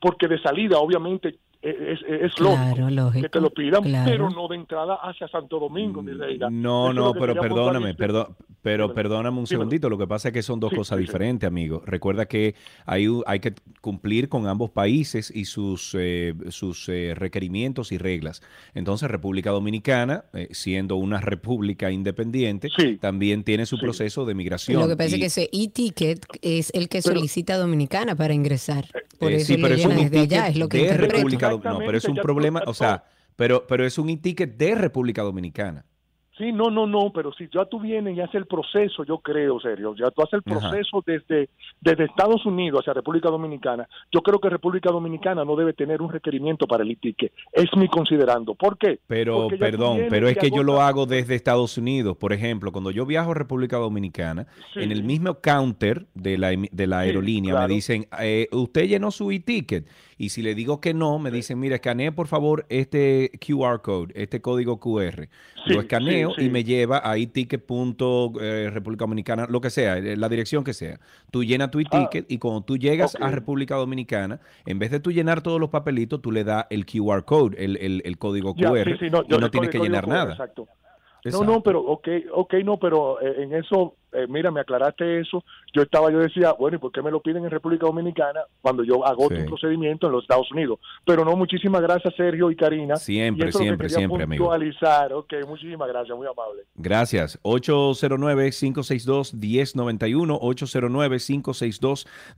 Porque 0.00 0.28
de 0.28 0.40
salida, 0.40 0.78
obviamente, 0.78 1.36
es, 1.62 1.76
es, 1.78 2.22
es 2.22 2.34
Claro, 2.34 2.64
lógico, 2.74 2.90
lógico, 2.90 3.22
que 3.22 3.28
te 3.28 3.40
lo 3.40 3.50
pidan, 3.50 3.82
claro. 3.82 4.10
pero 4.10 4.30
no 4.30 4.48
de 4.48 4.56
entrada 4.56 4.94
hacia 5.02 5.28
Santo 5.28 5.58
Domingo, 5.58 6.02
mi 6.02 6.12
reina. 6.12 6.48
No, 6.50 6.84
Eso 6.84 6.90
es 6.90 6.96
no, 6.96 7.12
pero 7.20 7.34
perdóname, 7.34 7.94
perdón, 7.94 8.34
pero 8.62 8.84
Dímelo. 8.84 8.94
perdóname 8.94 9.28
un 9.38 9.44
Dímelo. 9.44 9.46
segundito. 9.46 9.90
Lo 9.90 9.98
que 9.98 10.06
pasa 10.06 10.28
es 10.28 10.34
que 10.34 10.42
son 10.42 10.58
dos 10.58 10.70
Sí, 10.70 10.76
cosas 10.76 10.96
sí, 10.98 11.04
sí. 11.04 11.06
diferentes, 11.08 11.46
amigo. 11.46 11.82
Recuerda 11.84 12.26
que 12.26 12.54
hay, 12.86 13.06
hay 13.26 13.40
que 13.40 13.54
cumplir 13.82 14.28
con 14.30 14.46
ambos 14.46 14.70
países 14.70 15.30
y 15.34 15.44
sus, 15.44 15.94
eh, 15.98 16.34
sus 16.48 16.88
eh, 16.88 17.14
requerimientos 17.14 17.92
y 17.92 17.98
reglas. 17.98 18.42
Entonces, 18.74 19.10
República 19.10 19.50
Dominicana, 19.50 20.24
eh, 20.32 20.48
siendo 20.52 20.96
una 20.96 21.20
república 21.20 21.90
independiente, 21.90 22.68
Sí. 22.76 22.96
también 22.96 23.44
tiene 23.44 23.66
su 23.66 23.76
Sí. 23.76 23.82
proceso 23.82 24.24
de 24.24 24.34
migración. 24.34 24.80
Lo 24.80 24.88
que 24.88 24.96
pasa 24.96 25.08
es 25.10 25.14
y- 25.16 25.20
que 25.20 25.26
ese 25.26 25.50
e-ticket 25.52 26.24
es 26.40 26.70
el 26.74 26.88
que 26.88 27.00
Pero- 27.02 27.16
solicita 27.16 27.58
Dominicana 27.58 28.14
para 28.14 28.32
ingresar. 28.32 28.86
Por 29.18 29.32
Eh, 29.32 29.36
eso 29.36 29.48
sí, 29.54 29.58
pero 29.60 29.74
es 29.74 29.84
un 29.84 29.96
desde 29.96 30.18
allá, 30.20 30.48
es 30.48 30.56
lo 30.56 30.66
que 30.68 30.78
de 30.78 30.82
interpreto. 30.84 31.14
República 31.50 31.70
Dominicana. 31.70 31.78
No, 31.78 31.86
pero 31.86 31.98
es 31.98 32.04
un 32.08 32.16
problema, 32.16 32.62
o 32.66 32.74
sea, 32.74 33.04
pero, 33.36 33.66
pero 33.66 33.84
es 33.86 33.98
un 33.98 34.08
e-ticket 34.10 34.56
de 34.56 34.74
República 34.74 35.22
Dominicana. 35.22 35.84
Sí, 36.38 36.52
no, 36.52 36.70
no, 36.70 36.86
no, 36.86 37.12
pero 37.12 37.34
si 37.34 37.50
ya 37.52 37.66
tú 37.66 37.78
vienes 37.80 38.16
y 38.16 38.20
haces 38.22 38.36
el 38.36 38.46
proceso, 38.46 39.04
yo 39.04 39.18
creo, 39.18 39.60
serio, 39.60 39.94
ya 39.94 40.10
tú 40.10 40.22
haces 40.22 40.40
el 40.42 40.52
Ajá. 40.56 40.70
proceso 40.70 41.02
desde, 41.04 41.50
desde 41.82 42.04
Estados 42.04 42.46
Unidos 42.46 42.80
hacia 42.80 42.94
República 42.94 43.28
Dominicana, 43.28 43.86
yo 44.10 44.22
creo 44.22 44.38
que 44.40 44.48
República 44.48 44.90
Dominicana 44.90 45.44
no 45.44 45.54
debe 45.54 45.74
tener 45.74 46.00
un 46.00 46.10
requerimiento 46.10 46.66
para 46.66 46.82
el 46.82 46.92
itique. 46.92 47.32
Es 47.52 47.66
mi 47.76 47.88
considerando. 47.88 48.54
¿Por 48.54 48.78
qué? 48.78 49.00
Pero, 49.06 49.48
perdón, 49.58 50.06
pero 50.08 50.28
es 50.28 50.38
que 50.38 50.50
yo 50.50 50.62
lo 50.62 50.80
hago 50.80 51.04
desde 51.04 51.34
Estados 51.34 51.76
Unidos. 51.76 52.16
Por 52.16 52.32
ejemplo, 52.32 52.72
cuando 52.72 52.90
yo 52.90 53.04
viajo 53.04 53.32
a 53.32 53.34
República 53.34 53.76
Dominicana, 53.76 54.46
Sí. 54.72 54.80
en 54.80 54.92
el 54.92 55.02
mismo 55.04 55.40
counter 55.42 56.06
de 56.14 56.38
la, 56.38 56.52
de 56.52 56.86
la 56.86 57.02
Sí, 57.02 57.06
aerolínea 57.08 57.52
claro. 57.52 57.68
me 57.68 57.74
dicen, 57.74 58.06
eh, 58.18 58.48
usted 58.52 58.86
llenó 58.88 59.10
su 59.10 59.30
e-ticket. 59.30 59.86
Y 60.22 60.28
si 60.28 60.42
le 60.42 60.54
digo 60.54 60.82
que 60.82 60.92
no, 60.92 61.18
me 61.18 61.30
dicen, 61.30 61.58
mira, 61.58 61.76
escanee 61.76 62.12
por 62.12 62.26
favor 62.26 62.66
este 62.68 63.30
QR 63.40 63.80
code, 63.80 64.12
este 64.14 64.42
código 64.42 64.78
QR. 64.78 65.28
Sí, 65.66 65.72
lo 65.72 65.80
escaneo 65.80 66.34
sí, 66.36 66.44
y 66.44 66.50
me 66.50 66.62
lleva 66.62 67.00
a 67.02 67.16
e-ticket.república 67.16 69.04
Dominicana, 69.04 69.46
lo 69.48 69.62
que 69.62 69.70
sea, 69.70 69.96
eh, 69.96 70.16
la 70.18 70.28
dirección 70.28 70.62
que 70.62 70.74
sea. 70.74 71.00
Tú 71.30 71.42
llenas 71.44 71.70
tu 71.70 71.80
e-ticket 71.80 72.30
y 72.30 72.38
cuando 72.38 72.60
tú 72.62 72.76
llegas 72.76 73.14
a 73.16 73.28
Ah. 73.28 73.30
República 73.30 73.76
Dominicana, 73.76 74.40
en 74.66 74.78
vez 74.78 74.90
de 74.90 75.00
tú 75.00 75.10
llenar 75.10 75.40
todos 75.42 75.58
los 75.58 75.70
papelitos, 75.70 76.20
tú 76.20 76.32
le 76.32 76.44
das 76.44 76.66
el 76.68 76.84
QR 76.84 77.24
code, 77.24 77.56
el, 77.62 77.76
el- 77.78 78.02
el 78.04 78.18
código 78.18 78.54
QR, 78.54 78.84
no, 79.10 79.22
y 79.22 79.28
yo 79.28 79.38
no 79.40 79.50
tienes 79.50 79.70
que 79.70 79.78
llenar 79.78 80.04
QR, 80.04 80.08
nada. 80.12 80.32
Exacto. 80.32 80.68
Exacto. 81.22 81.44
No, 81.46 81.52
no, 81.54 81.62
pero 81.62 81.80
ok, 81.80 82.08
ok, 82.34 82.54
no, 82.64 82.78
pero 82.78 83.20
eh, 83.20 83.42
en 83.42 83.54
eso, 83.54 83.94
eh, 84.12 84.26
mira, 84.28 84.50
me 84.50 84.60
aclaraste 84.60 85.20
eso. 85.20 85.44
Yo 85.72 85.82
estaba, 85.82 86.10
yo 86.10 86.18
decía, 86.18 86.52
bueno, 86.52 86.76
¿y 86.76 86.80
por 86.80 86.92
qué 86.92 87.02
me 87.02 87.10
lo 87.10 87.20
piden 87.20 87.44
en 87.44 87.50
República 87.50 87.86
Dominicana 87.86 88.40
cuando 88.60 88.82
yo 88.84 89.06
agoto 89.06 89.34
Sí. 89.36 89.42
un 89.42 89.46
procedimiento 89.48 90.06
en 90.06 90.12
los 90.12 90.22
Estados 90.24 90.50
Unidos? 90.52 90.78
Pero 91.04 91.24
no, 91.24 91.36
muchísimas 91.36 91.80
gracias, 91.82 92.14
Sergio 92.16 92.50
y 92.50 92.56
Karina. 92.56 92.96
Siempre, 92.96 93.48
Y 93.48 93.52
lo 93.52 93.58
que 93.58 93.64
siempre, 93.64 93.88
siempre, 93.88 94.24
amigo. 94.24 94.44
puntualizar. 94.46 95.12
Ok, 95.12 95.32
muchísimas 95.46 95.88
gracias, 95.88 96.16
muy 96.16 96.26
amable. 96.26 96.62
Gracias. 96.74 97.38
809-562-1091. 97.42 100.38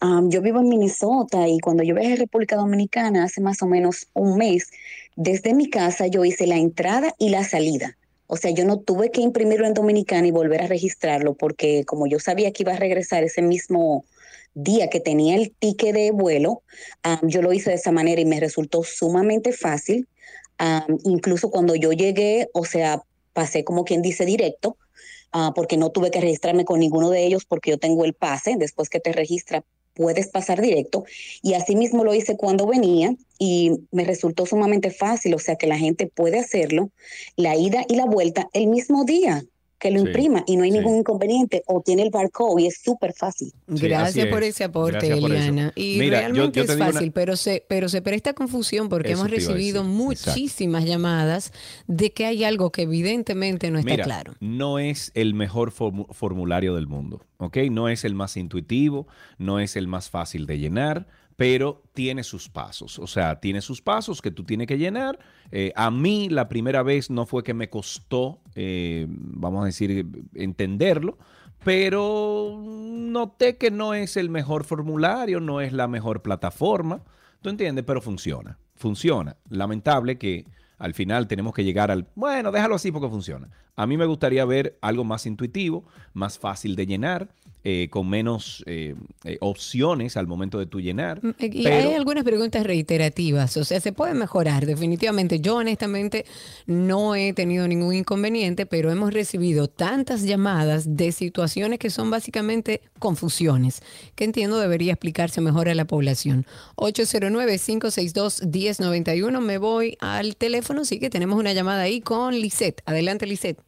Am, 0.00 0.30
yo 0.30 0.40
vivo 0.40 0.60
en 0.60 0.68
Minnesota 0.68 1.46
y 1.46 1.58
cuando 1.58 1.82
yo 1.82 1.94
viajé 1.94 2.14
a 2.14 2.16
República 2.16 2.56
Dominicana 2.56 3.24
hace 3.24 3.40
más 3.40 3.62
o 3.62 3.66
menos 3.66 4.08
un 4.14 4.36
mes, 4.36 4.70
desde 5.16 5.54
mi 5.54 5.68
casa 5.68 6.06
yo 6.06 6.24
hice 6.24 6.46
la 6.46 6.56
entrada 6.56 7.14
y 7.18 7.28
la 7.30 7.44
salida. 7.44 7.96
O 8.26 8.36
sea, 8.36 8.50
yo 8.50 8.64
no 8.64 8.78
tuve 8.78 9.10
que 9.10 9.22
imprimirlo 9.22 9.66
en 9.66 9.74
Dominicana 9.74 10.26
y 10.26 10.30
volver 10.30 10.62
a 10.62 10.66
registrarlo 10.66 11.34
porque 11.34 11.84
como 11.84 12.06
yo 12.06 12.20
sabía 12.20 12.52
que 12.52 12.62
iba 12.62 12.74
a 12.74 12.76
regresar 12.76 13.24
ese 13.24 13.42
mismo 13.42 14.04
día 14.54 14.88
que 14.88 15.00
tenía 15.00 15.36
el 15.36 15.52
ticket 15.52 15.94
de 15.94 16.10
vuelo, 16.10 16.62
yo 17.22 17.42
lo 17.42 17.52
hice 17.52 17.70
de 17.70 17.76
esa 17.76 17.92
manera 17.92 18.20
y 18.20 18.26
me 18.26 18.38
resultó 18.38 18.82
sumamente 18.82 19.52
fácil. 19.52 20.06
Incluso 21.04 21.50
cuando 21.50 21.74
yo 21.74 21.92
llegué, 21.92 22.48
o 22.52 22.64
sea, 22.64 23.02
pasé 23.32 23.64
como 23.64 23.84
quien 23.84 24.02
dice 24.02 24.26
directo, 24.26 24.76
ah, 25.32 25.52
porque 25.54 25.76
no 25.76 25.90
tuve 25.90 26.10
que 26.10 26.20
registrarme 26.20 26.64
con 26.64 26.80
ninguno 26.80 27.10
de 27.10 27.24
ellos 27.24 27.44
porque 27.44 27.70
yo 27.70 27.78
tengo 27.78 28.04
el 28.04 28.14
pase, 28.14 28.56
después 28.56 28.88
que 28.88 29.00
te 29.00 29.12
registra 29.12 29.64
puedes 29.98 30.28
pasar 30.28 30.60
directo. 30.60 31.04
Y 31.42 31.54
así 31.54 31.74
mismo 31.74 32.04
lo 32.04 32.14
hice 32.14 32.36
cuando 32.36 32.66
venía 32.66 33.16
y 33.38 33.72
me 33.90 34.04
resultó 34.04 34.46
sumamente 34.46 34.92
fácil, 34.92 35.34
o 35.34 35.38
sea 35.40 35.56
que 35.56 35.66
la 35.66 35.76
gente 35.76 36.06
puede 36.06 36.38
hacerlo, 36.38 36.90
la 37.36 37.56
ida 37.56 37.84
y 37.88 37.96
la 37.96 38.06
vuelta 38.06 38.48
el 38.52 38.68
mismo 38.68 39.04
día 39.04 39.44
que 39.78 39.90
lo 39.92 40.00
Sí, 40.00 40.06
imprima 40.06 40.42
y 40.46 40.56
no 40.56 40.64
hay 40.64 40.72
sí. 40.72 40.78
ningún 40.78 40.96
inconveniente 40.96 41.62
o 41.66 41.80
tiene 41.80 42.02
el 42.02 42.10
barcode 42.10 42.62
y 42.62 42.66
es 42.66 42.80
súper 42.82 43.12
fácil. 43.12 43.52
Sí, 43.74 43.86
Gracias 43.86 44.26
por 44.26 44.42
es. 44.42 44.50
ese 44.56 44.64
aporte, 44.64 45.06
eso. 45.12 45.26
Eliana. 45.26 45.72
Y 45.76 45.98
Mira, 45.98 46.18
realmente 46.20 46.58
yo 46.60 46.64
es 46.64 46.76
una- 46.76 46.92
fácil, 46.92 47.12
pero 47.12 47.36
se, 47.36 47.64
pero 47.68 47.88
se 47.88 48.02
presta 48.02 48.32
confusión 48.34 48.88
porque 48.88 49.12
Eso 49.12 49.20
hemos 49.20 49.30
recibido 49.30 49.84
muchísimas 49.84 50.84
llamadas 50.84 51.52
de 51.86 52.10
que 52.12 52.26
hay 52.26 52.44
algo 52.44 52.70
que 52.72 52.82
evidentemente 52.82 53.70
no 53.70 53.78
está 53.78 53.90
Mira, 53.92 54.04
claro. 54.04 54.34
no 54.40 54.78
es 54.78 55.12
el 55.14 55.34
mejor 55.34 55.72
formu- 55.72 56.12
formulario 56.12 56.74
del 56.74 56.86
mundo, 56.86 57.22
¿ok? 57.38 57.56
No 57.70 57.88
es 57.88 58.04
el 58.04 58.14
más 58.14 58.36
intuitivo, 58.36 59.06
no 59.38 59.60
es 59.60 59.76
el 59.76 59.86
más 59.86 60.10
fácil 60.10 60.46
de 60.46 60.58
llenar, 60.58 61.06
pero 61.38 61.84
tiene 61.94 62.24
sus 62.24 62.48
pasos. 62.48 62.98
O 62.98 63.06
sea, 63.06 63.38
tiene 63.38 63.60
sus 63.60 63.80
pasos 63.80 64.20
que 64.20 64.32
tú 64.32 64.42
tienes 64.42 64.66
que 64.66 64.76
llenar. 64.76 65.20
Eh, 65.52 65.72
a 65.76 65.88
mí 65.88 66.28
la 66.28 66.48
primera 66.48 66.82
vez 66.82 67.10
no 67.10 67.26
fue 67.26 67.44
que 67.44 67.54
me 67.54 67.70
costó, 67.70 68.40
eh, 68.56 69.06
vamos 69.08 69.62
a 69.62 69.66
decir, 69.66 70.04
entenderlo, 70.34 71.16
pero 71.62 72.60
noté 72.60 73.56
que 73.56 73.70
no 73.70 73.94
es 73.94 74.16
el 74.16 74.30
mejor 74.30 74.64
formulario, 74.64 75.38
no 75.38 75.60
es 75.60 75.72
la 75.72 75.86
mejor 75.86 76.22
plataforma. 76.22 77.04
¿Tú 77.40 77.50
entiendes? 77.50 77.84
Pero 77.84 78.02
funciona. 78.02 78.58
Funciona. 78.74 79.36
Lamentable 79.48 80.18
que 80.18 80.44
al 80.76 80.92
final 80.92 81.28
tenemos 81.28 81.54
que 81.54 81.62
llegar 81.62 81.92
al, 81.92 82.08
bueno, 82.16 82.50
déjalo 82.50 82.74
así 82.74 82.90
porque 82.90 83.08
funciona. 83.08 83.48
A 83.76 83.86
mí 83.86 83.96
me 83.96 84.06
gustaría 84.06 84.44
ver 84.44 84.76
algo 84.80 85.04
más 85.04 85.24
intuitivo, 85.24 85.84
más 86.14 86.36
fácil 86.36 86.74
de 86.74 86.86
llenar, 86.86 87.28
eh, 87.64 87.88
con 87.90 88.08
menos 88.08 88.62
eh, 88.66 88.94
eh, 89.24 89.36
opciones 89.40 90.16
al 90.16 90.26
momento 90.26 90.58
de 90.58 90.66
tu 90.66 90.80
llenar. 90.80 91.22
Mm, 91.24 91.30
Y 91.40 91.64
pero- 91.64 91.88
hay 91.90 91.94
algunas 91.94 92.24
preguntas 92.24 92.64
reiterativas, 92.64 93.56
o 93.56 93.64
sea, 93.64 93.80
se 93.80 93.92
puede 93.92 94.14
mejorar 94.14 94.64
definitivamente. 94.64 95.40
Yo 95.40 95.56
honestamente 95.56 96.24
no 96.66 97.16
he 97.16 97.32
tenido 97.32 97.66
ningún 97.66 97.94
inconveniente, 97.94 98.64
pero 98.64 98.90
hemos 98.92 99.12
recibido 99.12 99.66
tantas 99.68 100.22
llamadas 100.22 100.96
de 100.96 101.10
situaciones 101.12 101.78
que 101.78 101.90
son 101.90 102.10
básicamente 102.10 102.80
confusiones, 102.98 103.82
que 104.14 104.24
entiendo 104.24 104.58
debería 104.58 104.92
explicarse 104.92 105.40
mejor 105.40 105.68
a 105.68 105.74
la 105.74 105.84
población. 105.84 106.46
809-562-1091, 106.76 109.40
me 109.40 109.58
voy 109.58 109.96
al 110.00 110.36
teléfono, 110.36 110.84
sí 110.84 110.98
que 110.98 111.10
tenemos 111.10 111.38
una 111.38 111.52
llamada 111.52 111.82
ahí 111.82 112.00
con 112.00 112.34
Lisette. 112.34 112.82
Adelante, 112.86 113.26
Lisette. 113.26 113.58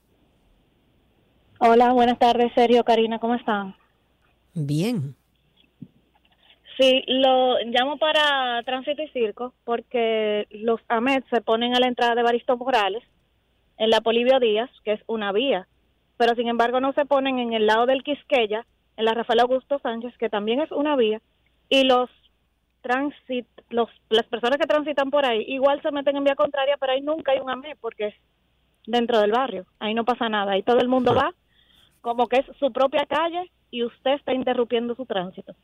Hola, 1.59 1.93
buenas 1.93 2.19
tardes, 2.19 2.51
Sergio, 2.55 2.85
Karina, 2.85 3.19
¿cómo 3.19 3.35
están? 3.35 3.75
Bien. 4.55 5.15
Sí, 6.79 7.05
lo 7.07 7.59
llamo 7.67 7.99
para 7.99 8.63
Tránsito 8.63 9.03
y 9.03 9.09
Circo 9.09 9.53
porque 9.65 10.47
los 10.51 10.81
AMET 10.89 11.29
se 11.29 11.43
ponen 11.43 11.75
a 11.75 11.81
la 11.81 11.89
entrada 11.89 12.15
de 12.15 12.23
Baristo 12.23 12.57
Morales 12.57 13.03
en 13.77 13.91
la 13.91 14.01
Polibio 14.01 14.41
Díaz, 14.41 14.71
que 14.85 14.93
es 14.93 15.01
una 15.07 15.31
vía, 15.33 15.69
pero 16.17 16.35
sin 16.35 16.49
embargo 16.49 16.81
no 16.81 16.93
se 16.95 17.05
ponen 17.05 17.39
en 17.39 17.53
el 17.53 17.67
lado 17.67 17.87
del 17.87 18.03
Quisqueya, 18.03 18.67
en 18.97 19.05
la 19.05 19.13
Rafael 19.13 19.41
Augusto 19.41 19.79
Sánchez, 19.79 20.17
que 20.19 20.31
también 20.31 20.61
es 20.61 20.71
una 20.73 20.97
vía, 20.97 21.21
y 21.69 21.85
los 21.85 22.09
transit, 22.81 23.47
los, 23.69 23.91
las 24.09 24.27
personas 24.27 24.59
que 24.59 24.67
transitan 24.67 25.11
por 25.11 25.27
ahí 25.27 25.45
igual 25.49 25.83
se 25.83 25.93
meten 25.93 26.17
en 26.17 26.25
vía 26.25 26.35
contraria, 26.35 26.77
pero 26.79 26.93
ahí 26.93 27.03
nunca 27.03 27.33
hay 27.33 27.41
un 27.41 27.51
AMET 27.51 27.77
porque 27.79 28.07
es 28.07 28.15
dentro 28.87 29.21
del 29.21 29.33
barrio, 29.33 29.67
ahí 29.79 29.93
no 29.93 30.05
pasa 30.05 30.31
nada, 30.31 30.53
ahí 30.53 30.63
todo 30.63 30.81
el 30.81 30.89
mundo 30.89 31.15
va 31.15 31.35
como 32.01 32.27
que 32.27 32.39
es 32.39 32.47
su 32.59 32.73
propia 32.73 33.05
calle 33.05 33.51
y 33.71 33.85
usted 33.85 34.13
está 34.13 34.35
interrumpiendo 34.35 34.95
su 34.95 35.07
tránsito. 35.07 35.55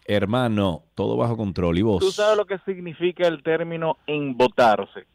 Hermano, 0.06 0.84
todo 0.94 1.18
bajo 1.18 1.36
control. 1.36 1.80
¿Y 1.80 1.82
vos? 1.82 1.99
¿Tú 1.99 2.11
sabes 2.11 2.38
lo 2.38 2.45
que 2.45 2.60
significa 2.60 3.28
el 3.28 3.41
término 3.41 3.98
embotarse? 4.06 5.07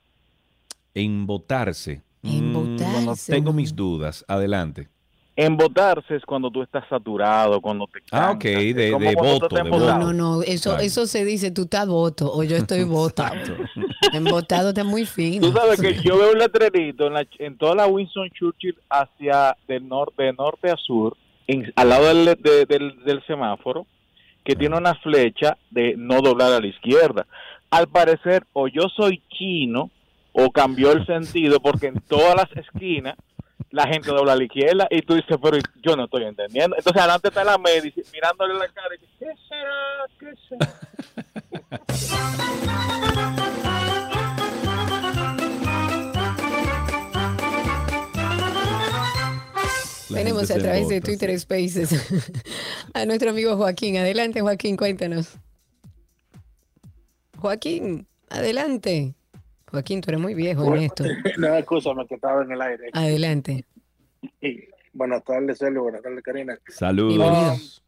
Embotarse. 0.94 2.02
Mm, 2.22 2.38
Embotarse, 2.38 2.90
bueno, 2.90 3.14
tengo 3.24 3.52
mis 3.52 3.76
dudas. 3.76 4.24
Adelante. 4.26 4.88
Embotarse 5.38 6.16
es 6.16 6.24
cuando 6.24 6.50
tú 6.50 6.62
estás 6.62 6.88
saturado, 6.88 7.60
cuando 7.60 7.86
te 7.92 7.98
Ah, 8.10 8.30
ok, 8.32 8.38
cansas, 8.42 8.74
de, 8.74 9.14
voto. 9.14 9.54
de 9.54 9.64
No, 9.64 9.98
no, 9.98 10.12
no, 10.14 10.42
eso, 10.42 10.78
eso 10.78 11.06
se 11.06 11.26
dice, 11.26 11.50
tú 11.50 11.62
estás 11.64 11.86
voto 11.86 12.32
o 12.32 12.42
yo 12.42 12.56
estoy 12.56 12.84
votado. 12.84 13.36
Embotado 14.14 14.70
está 14.70 14.82
muy 14.82 15.04
fino. 15.04 15.46
Tú 15.46 15.52
sabes 15.54 15.78
que 15.78 15.94
yo 16.02 16.16
veo 16.16 16.32
un 16.32 16.38
letrerito 16.38 17.06
en, 17.06 17.12
la- 17.14 17.26
en 17.38 17.58
toda 17.58 17.74
la 17.74 17.86
Winston 17.86 18.30
Churchill 18.30 18.76
hacia 18.88 19.54
del 19.68 19.86
norte, 19.86 20.22
de 20.22 20.32
norte 20.32 20.70
a 20.70 20.76
sur, 20.76 21.14
en- 21.46 21.70
al 21.76 21.88
lado 21.90 22.06
del, 22.06 22.24
de- 22.42 22.64
del, 22.64 23.04
del 23.04 23.22
semáforo, 23.26 23.86
que 24.42 24.56
tiene 24.56 24.76
una 24.78 24.94
flecha 24.94 25.58
de 25.70 25.96
no 25.98 26.22
doblar 26.22 26.52
a 26.54 26.60
la 26.60 26.66
izquierda. 26.66 27.26
Al 27.70 27.88
parecer, 27.88 28.44
o 28.54 28.68
yo 28.68 28.88
soy 28.88 29.20
chino, 29.28 29.90
o 30.32 30.50
cambió 30.50 30.92
el 30.92 31.04
sentido, 31.06 31.60
porque 31.60 31.88
en 31.88 32.00
todas 32.08 32.34
las 32.36 32.50
esquinas 32.64 33.16
la 33.70 33.86
gente 33.86 34.08
dobla 34.10 34.32
a 34.32 34.36
la 34.36 34.44
izquierda 34.44 34.86
y 34.90 35.02
tú 35.02 35.14
dices, 35.14 35.36
pero 35.42 35.58
yo 35.82 35.96
no 35.96 36.04
estoy 36.04 36.24
entendiendo. 36.24 36.76
Entonces, 36.76 37.00
adelante 37.00 37.28
está 37.28 37.44
la 37.44 37.58
media 37.58 37.92
mirándole 38.12 38.54
la 38.54 38.68
cara 38.68 38.94
y 38.94 38.98
dice, 38.98 39.12
¿qué 39.18 39.34
será? 39.48 40.06
¿Qué 40.18 40.34
será? 40.48 40.72
La 50.08 50.18
Tenemos 50.18 50.50
a 50.52 50.58
través 50.58 50.88
de 50.88 51.00
Twitter 51.00 51.38
Spaces 51.38 51.90
a 52.94 53.04
nuestro 53.06 53.30
amigo 53.30 53.56
Joaquín. 53.56 53.96
Adelante, 53.96 54.40
Joaquín, 54.40 54.76
cuéntanos. 54.76 55.32
Joaquín, 57.38 58.06
adelante. 58.30 59.15
Joaquín, 59.70 60.00
tú 60.00 60.10
eres 60.10 60.20
muy 60.20 60.34
viejo 60.34 60.74
en 60.74 60.82
esto. 60.82 61.04
No, 61.38 61.54
escúchame 61.54 62.06
que 62.06 62.14
estaba 62.14 62.42
en 62.42 62.52
el 62.52 62.62
aire. 62.62 62.90
Adelante. 62.92 63.64
Y 64.40 64.64
buenas 64.92 65.24
tardes, 65.24 65.58
Sergio. 65.58 65.82
Buenas 65.82 66.02
tardes, 66.02 66.22
Karina. 66.22 66.58
Saludos. 66.68 67.82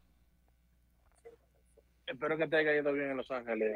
Espero 2.05 2.37
que 2.37 2.47
te 2.47 2.57
haya 2.57 2.75
ido 2.75 2.91
bien 2.91 3.11
en 3.11 3.17
Los 3.17 3.29
Ángeles. 3.31 3.75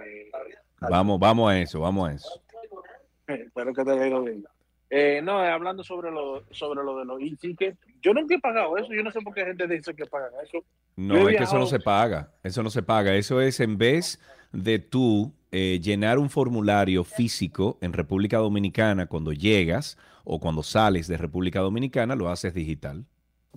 Vamos, 0.79 1.19
vamos 1.19 1.51
a 1.51 1.59
eso, 1.59 1.79
vamos 1.79 2.09
a 2.09 2.13
eso. 2.13 2.41
Espero 3.27 3.73
que 3.73 3.83
te 3.83 3.91
haya 3.91 4.07
ido 4.07 4.23
bien. 4.23 4.43
Eh, 4.89 5.21
no, 5.23 5.43
eh, 5.43 5.49
hablando 5.49 5.83
sobre 5.83 6.11
lo, 6.11 6.43
sobre 6.51 6.83
lo 6.83 6.97
de 6.99 7.05
los 7.05 7.21
e-tickets, 7.21 7.77
yo 8.01 8.13
nunca 8.13 8.35
he 8.35 8.39
pagado 8.39 8.77
eso. 8.77 8.93
Yo 8.93 9.01
no 9.01 9.11
sé 9.11 9.21
por 9.21 9.33
qué 9.33 9.45
gente 9.45 9.67
dice 9.67 9.95
que 9.95 10.05
pagan 10.05 10.31
eso. 10.43 10.63
No, 10.95 11.29
es 11.29 11.37
que 11.37 11.43
eso 11.43 11.57
no 11.57 11.65
se 11.65 11.79
paga. 11.79 12.31
Eso 12.43 12.61
no 12.61 12.69
se 12.69 12.83
paga. 12.83 13.15
Eso 13.15 13.39
es 13.41 13.59
en 13.59 13.77
vez 13.77 14.19
de 14.51 14.79
tú 14.79 15.33
eh, 15.55 15.79
llenar 15.79 16.17
un 16.17 16.31
formulario 16.31 17.03
físico 17.03 17.77
en 17.79 17.93
República 17.93 18.37
Dominicana 18.37 19.05
cuando 19.05 19.33
llegas 19.33 19.99
o 20.23 20.39
cuando 20.39 20.63
sales 20.63 21.07
de 21.07 21.15
República 21.15 21.59
Dominicana, 21.59 22.15
lo 22.15 22.29
haces 22.29 22.55
digital. 22.55 23.05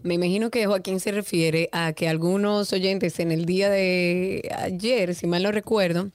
Me 0.02 0.12
imagino 0.12 0.50
que 0.50 0.66
Joaquín 0.66 1.00
se 1.00 1.10
refiere 1.10 1.70
a 1.72 1.94
que 1.94 2.06
algunos 2.06 2.70
oyentes 2.74 3.18
en 3.18 3.32
el 3.32 3.46
día 3.46 3.70
de 3.70 4.46
ayer, 4.58 5.14
si 5.14 5.26
mal 5.26 5.42
no 5.42 5.52
recuerdo, 5.52 6.10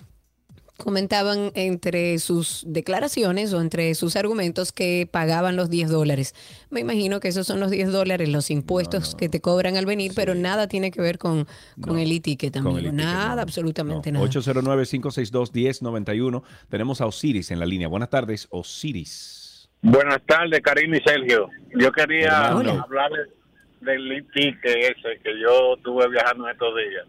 comentaban 0.84 1.52
entre 1.56 2.20
sus 2.20 2.64
declaraciones 2.68 3.54
o 3.54 3.62
entre 3.62 3.96
sus 3.96 4.16
argumentos 4.16 4.72
que 4.72 5.08
pagaban 5.10 5.56
los 5.56 5.70
10 5.70 5.90
dólares. 5.90 6.36
Me 6.70 6.82
imagino 6.82 7.20
que 7.20 7.28
esos 7.28 7.48
son 7.48 7.60
los 7.60 7.72
10 7.72 7.92
dólares, 7.92 8.30
los 8.30 8.52
impuestos 8.52 9.16
que 9.16 9.30
te 9.30 9.42
cobran 9.42 9.78
al 9.78 9.86
venir, 9.86 10.14
pero 10.16 10.36
nada 10.36 10.68
tiene 10.68 10.92
que 10.92 11.02
ver 11.02 11.18
con, 11.18 11.48
con 11.82 11.98
el 12.00 12.12
e-ticket 12.12 12.58
amigo. 12.58 12.92
Nada, 12.92 13.42
absolutamente 13.42 14.12
nada. 14.12 14.26
809-562-1091. 14.26 16.44
Tenemos 16.70 17.00
a 17.02 17.06
Osiris 17.06 17.52
en 17.52 17.60
la 17.60 17.66
línea. 17.66 17.88
Buenas 17.88 18.10
tardes, 18.10 18.48
Osiris. 18.50 19.70
Buenas 19.82 20.22
tardes, 20.26 20.60
Karina 20.62 20.98
y 20.98 21.02
Sergio. 21.02 21.50
Yo 21.76 21.92
quería 21.92 22.50
hablarles 22.50 23.30
del 23.82 24.12
e-ticket 24.12 24.66
ese 24.66 25.20
que 25.24 25.40
yo 25.42 25.76
estuve 25.76 26.08
viajando 26.10 26.48
estos 26.48 26.74
días. 26.76 27.06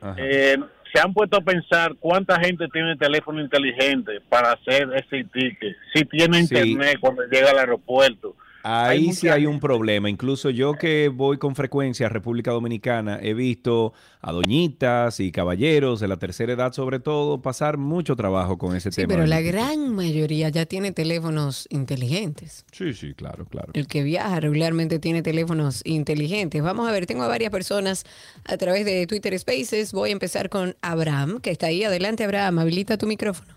Ajá. 0.00 0.14
Eh, 0.18 0.58
se 0.92 1.00
han 1.00 1.12
puesto 1.14 1.36
a 1.36 1.40
pensar 1.40 1.94
cuánta 2.00 2.38
gente 2.40 2.66
tiene 2.68 2.96
teléfono 2.96 3.40
inteligente 3.40 4.20
para 4.28 4.52
hacer 4.52 4.88
ese 4.94 5.24
ticket. 5.24 5.76
Si 5.94 6.04
tiene 6.04 6.38
Sí. 6.44 6.54
internet 6.54 6.98
cuando 7.00 7.22
llega 7.26 7.50
al 7.50 7.58
aeropuerto. 7.58 8.36
Ahí 8.62 9.06
Hay 9.08 9.12
sí 9.14 9.28
hay 9.28 9.46
un 9.46 9.58
problema. 9.58 10.10
Incluso 10.10 10.50
yo 10.50 10.74
que 10.74 11.08
voy 11.08 11.38
con 11.38 11.54
frecuencia 11.56 12.06
a 12.06 12.08
República 12.10 12.50
Dominicana, 12.50 13.18
he 13.22 13.32
visto 13.32 13.94
a 14.20 14.32
doñitas 14.32 15.18
y 15.20 15.32
caballeros 15.32 15.98
de 16.00 16.08
la 16.08 16.18
tercera 16.18 16.52
edad, 16.52 16.72
sobre 16.72 17.00
todo, 17.00 17.40
pasar 17.40 17.78
mucho 17.78 18.16
trabajo 18.16 18.58
con 18.58 18.76
ese 18.76 18.92
Sí, 18.92 19.00
tema. 19.02 19.14
pero 19.14 19.26
la 19.26 19.40
gran 19.40 19.94
mayoría 19.94 20.50
ya 20.50 20.66
tiene 20.66 20.92
teléfonos 20.92 21.66
inteligentes. 21.70 22.66
Sí, 22.72 22.92
sí, 22.92 23.14
claro, 23.14 23.46
claro. 23.46 23.70
El 23.72 23.86
que 23.86 24.02
viaja 24.02 24.40
regularmente 24.40 24.98
tiene 24.98 25.22
teléfonos 25.22 25.80
inteligentes. 25.84 26.62
Vamos 26.62 26.86
a 26.86 26.92
ver, 26.92 27.06
tengo 27.06 27.22
a 27.22 27.28
varias 27.28 27.50
personas 27.50 28.04
a 28.44 28.58
través 28.58 28.84
de 28.84 29.06
Twitter 29.06 29.38
Spaces. 29.38 29.92
Voy 29.92 30.10
a 30.10 30.12
empezar 30.12 30.50
con 30.50 30.76
Abraham, 30.82 31.40
que 31.40 31.50
está 31.50 31.68
ahí. 31.68 31.84
Adelante, 31.84 32.24
Abraham, 32.24 32.58
habilita 32.58 32.98
tu 32.98 33.06
micrófono. 33.06 33.54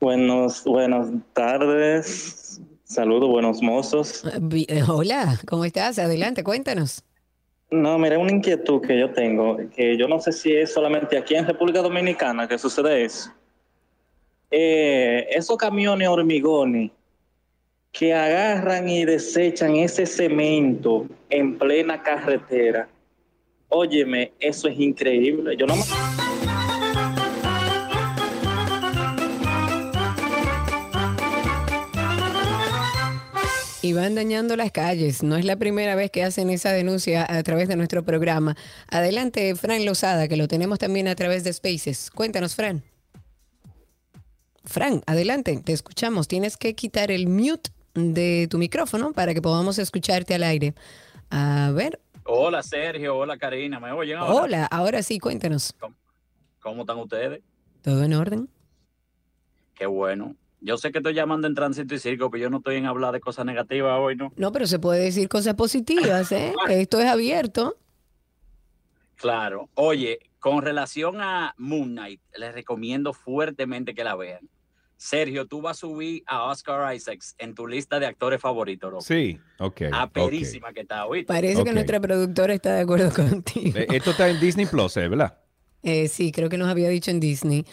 Buenos, 0.00 0.62
buenas 0.64 1.08
tardes. 1.34 2.47
Saludos, 2.92 3.28
buenos 3.28 3.60
mozos. 3.60 4.22
Vi- 4.40 4.64
eh, 4.68 4.82
Hola, 4.88 5.38
¿cómo 5.46 5.64
estás? 5.66 5.98
Adelante, 5.98 6.42
cuéntanos. 6.42 7.04
No, 7.70 7.98
mira, 7.98 8.18
una 8.18 8.32
inquietud 8.32 8.80
que 8.80 8.98
yo 8.98 9.12
tengo, 9.12 9.58
que 9.76 9.98
yo 9.98 10.08
no 10.08 10.18
sé 10.20 10.32
si 10.32 10.54
es 10.54 10.72
solamente 10.72 11.18
aquí 11.18 11.34
en 11.34 11.46
República 11.46 11.82
Dominicana 11.82 12.48
que 12.48 12.56
sucede 12.56 13.04
eso. 13.04 13.30
Eh, 14.50 15.26
esos 15.30 15.58
camiones 15.58 16.08
hormigones 16.08 16.90
que 17.92 18.14
agarran 18.14 18.88
y 18.88 19.04
desechan 19.04 19.76
ese 19.76 20.06
cemento 20.06 21.06
en 21.28 21.58
plena 21.58 22.02
carretera. 22.02 22.88
Óyeme, 23.68 24.32
eso 24.40 24.66
es 24.68 24.80
increíble. 24.80 25.54
Yo 25.58 25.66
no 25.66 25.76
me... 25.76 25.82
Y 33.80 33.92
van 33.92 34.16
dañando 34.16 34.56
las 34.56 34.72
calles. 34.72 35.22
No 35.22 35.36
es 35.36 35.44
la 35.44 35.56
primera 35.56 35.94
vez 35.94 36.10
que 36.10 36.24
hacen 36.24 36.50
esa 36.50 36.72
denuncia 36.72 37.24
a 37.28 37.42
través 37.44 37.68
de 37.68 37.76
nuestro 37.76 38.04
programa. 38.04 38.56
Adelante, 38.90 39.54
Fran 39.54 39.84
Lozada, 39.84 40.26
que 40.26 40.36
lo 40.36 40.48
tenemos 40.48 40.80
también 40.80 41.06
a 41.06 41.14
través 41.14 41.44
de 41.44 41.52
Spaces. 41.52 42.10
Cuéntanos, 42.10 42.56
Fran. 42.56 42.82
Fran, 44.64 45.02
adelante, 45.06 45.62
te 45.64 45.72
escuchamos. 45.72 46.26
Tienes 46.26 46.56
que 46.56 46.74
quitar 46.74 47.12
el 47.12 47.28
mute 47.28 47.70
de 47.94 48.48
tu 48.50 48.58
micrófono 48.58 49.12
para 49.12 49.32
que 49.32 49.40
podamos 49.40 49.78
escucharte 49.78 50.34
al 50.34 50.42
aire. 50.42 50.74
A 51.30 51.70
ver. 51.72 52.00
Hola 52.24 52.62
Sergio, 52.62 53.16
hola 53.16 53.38
Karina, 53.38 53.80
¿me 53.80 53.90
oyen 53.92 54.18
ahora? 54.18 54.34
Hola, 54.34 54.66
ahora 54.66 55.02
sí, 55.02 55.18
cuéntanos. 55.18 55.74
¿Cómo 56.60 56.82
están 56.82 56.98
ustedes? 56.98 57.40
¿Todo 57.80 58.04
en 58.04 58.12
orden? 58.12 58.48
Qué 59.74 59.86
bueno. 59.86 60.36
Yo 60.60 60.76
sé 60.76 60.90
que 60.90 60.98
estoy 60.98 61.14
llamando 61.14 61.46
en 61.46 61.54
tránsito 61.54 61.94
y 61.94 61.98
circo, 61.98 62.30
pero 62.30 62.42
yo 62.42 62.50
no 62.50 62.58
estoy 62.58 62.76
en 62.76 62.86
hablar 62.86 63.12
de 63.12 63.20
cosas 63.20 63.46
negativas 63.46 63.96
hoy, 63.98 64.16
¿no? 64.16 64.32
No, 64.36 64.52
pero 64.52 64.66
se 64.66 64.78
puede 64.78 65.04
decir 65.04 65.28
cosas 65.28 65.54
positivas, 65.54 66.32
¿eh? 66.32 66.52
Esto 66.68 67.00
es 67.00 67.06
abierto. 67.06 67.76
Claro. 69.16 69.68
Oye, 69.74 70.18
con 70.38 70.62
relación 70.62 71.20
a 71.20 71.54
Moon 71.58 71.90
Knight, 71.90 72.20
les 72.36 72.54
recomiendo 72.54 73.12
fuertemente 73.12 73.94
que 73.94 74.04
la 74.04 74.14
vean. 74.16 74.48
Sergio, 74.96 75.46
tú 75.46 75.62
vas 75.62 75.76
a 75.78 75.80
subir 75.80 76.24
a 76.26 76.44
Oscar 76.44 76.92
Isaacs 76.94 77.36
en 77.38 77.54
tu 77.54 77.68
lista 77.68 78.00
de 78.00 78.06
actores 78.06 78.40
favoritos, 78.40 78.90
loco. 78.90 79.02
Sí, 79.02 79.38
ok. 79.60 79.82
Aperísima 79.92 80.72
que 80.72 80.80
está, 80.80 81.06
¿oíste? 81.06 81.32
Parece 81.32 81.62
que 81.62 81.72
nuestra 81.72 82.00
productora 82.00 82.52
está 82.52 82.74
de 82.74 82.80
acuerdo 82.80 83.10
contigo. 83.14 83.78
Eh, 83.78 83.86
Esto 83.92 84.10
está 84.10 84.28
en 84.28 84.40
Disney 84.40 84.66
Plus, 84.66 84.96
¿eh? 84.96 85.06
¿verdad? 85.06 85.38
Eh, 85.84 86.08
sí, 86.08 86.32
creo 86.32 86.48
que 86.48 86.58
nos 86.58 86.68
había 86.68 86.88
dicho 86.88 87.12
en 87.12 87.20
Disney. 87.20 87.64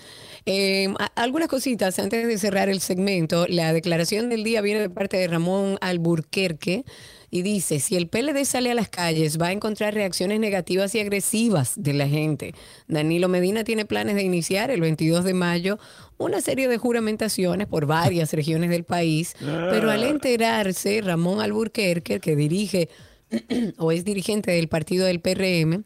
Eh, 0.48 0.94
algunas 1.16 1.48
cositas 1.48 1.98
antes 1.98 2.28
de 2.28 2.38
cerrar 2.38 2.70
el 2.70 2.80
segmento. 2.80 3.48
La 3.50 3.74
declaración 3.74 4.30
del 4.30 4.44
día 4.44 4.62
viene 4.62 4.80
de 4.80 4.90
parte 4.92 5.18
de 5.18 5.28
Ramón 5.28 5.80
Alburquerque 5.82 6.86
y 7.32 7.42
dice, 7.42 7.80
si 7.80 7.96
el 7.96 8.08
PLD 8.08 8.46
sale 8.46 8.70
a 8.70 8.76
las 8.76 8.88
calles 8.88 9.42
va 9.42 9.48
a 9.48 9.52
encontrar 9.52 9.96
reacciones 9.96 10.40
negativas 10.40 10.94
y 10.94 11.00
agresivas 11.00 11.74
de 11.76 11.94
la 11.94 12.08
gente. 12.08 12.54
Danilo 12.88 13.28
Medina 13.28 13.64
tiene 13.64 13.86
planes 13.86 14.16
de 14.16 14.22
iniciar 14.22 14.70
el 14.70 14.82
22 14.82 15.24
de 15.24 15.34
mayo 15.34 15.80
una 16.18 16.40
serie 16.42 16.68
de 16.68 16.78
juramentaciones 16.78 17.66
por 17.68 17.88
varias 17.88 18.32
regiones 18.32 18.70
del 18.70 18.84
país, 18.84 19.36
pero 19.40 19.90
al 19.90 20.04
enterarse, 20.04 21.02
Ramón 21.02 21.42
Alburquerque, 21.42 22.20
que 22.20 22.36
dirige 22.36 22.90
o 23.78 23.92
es 23.92 24.06
dirigente 24.06 24.52
del 24.52 24.68
partido 24.68 25.08
del 25.08 25.20
PRM, 25.20 25.84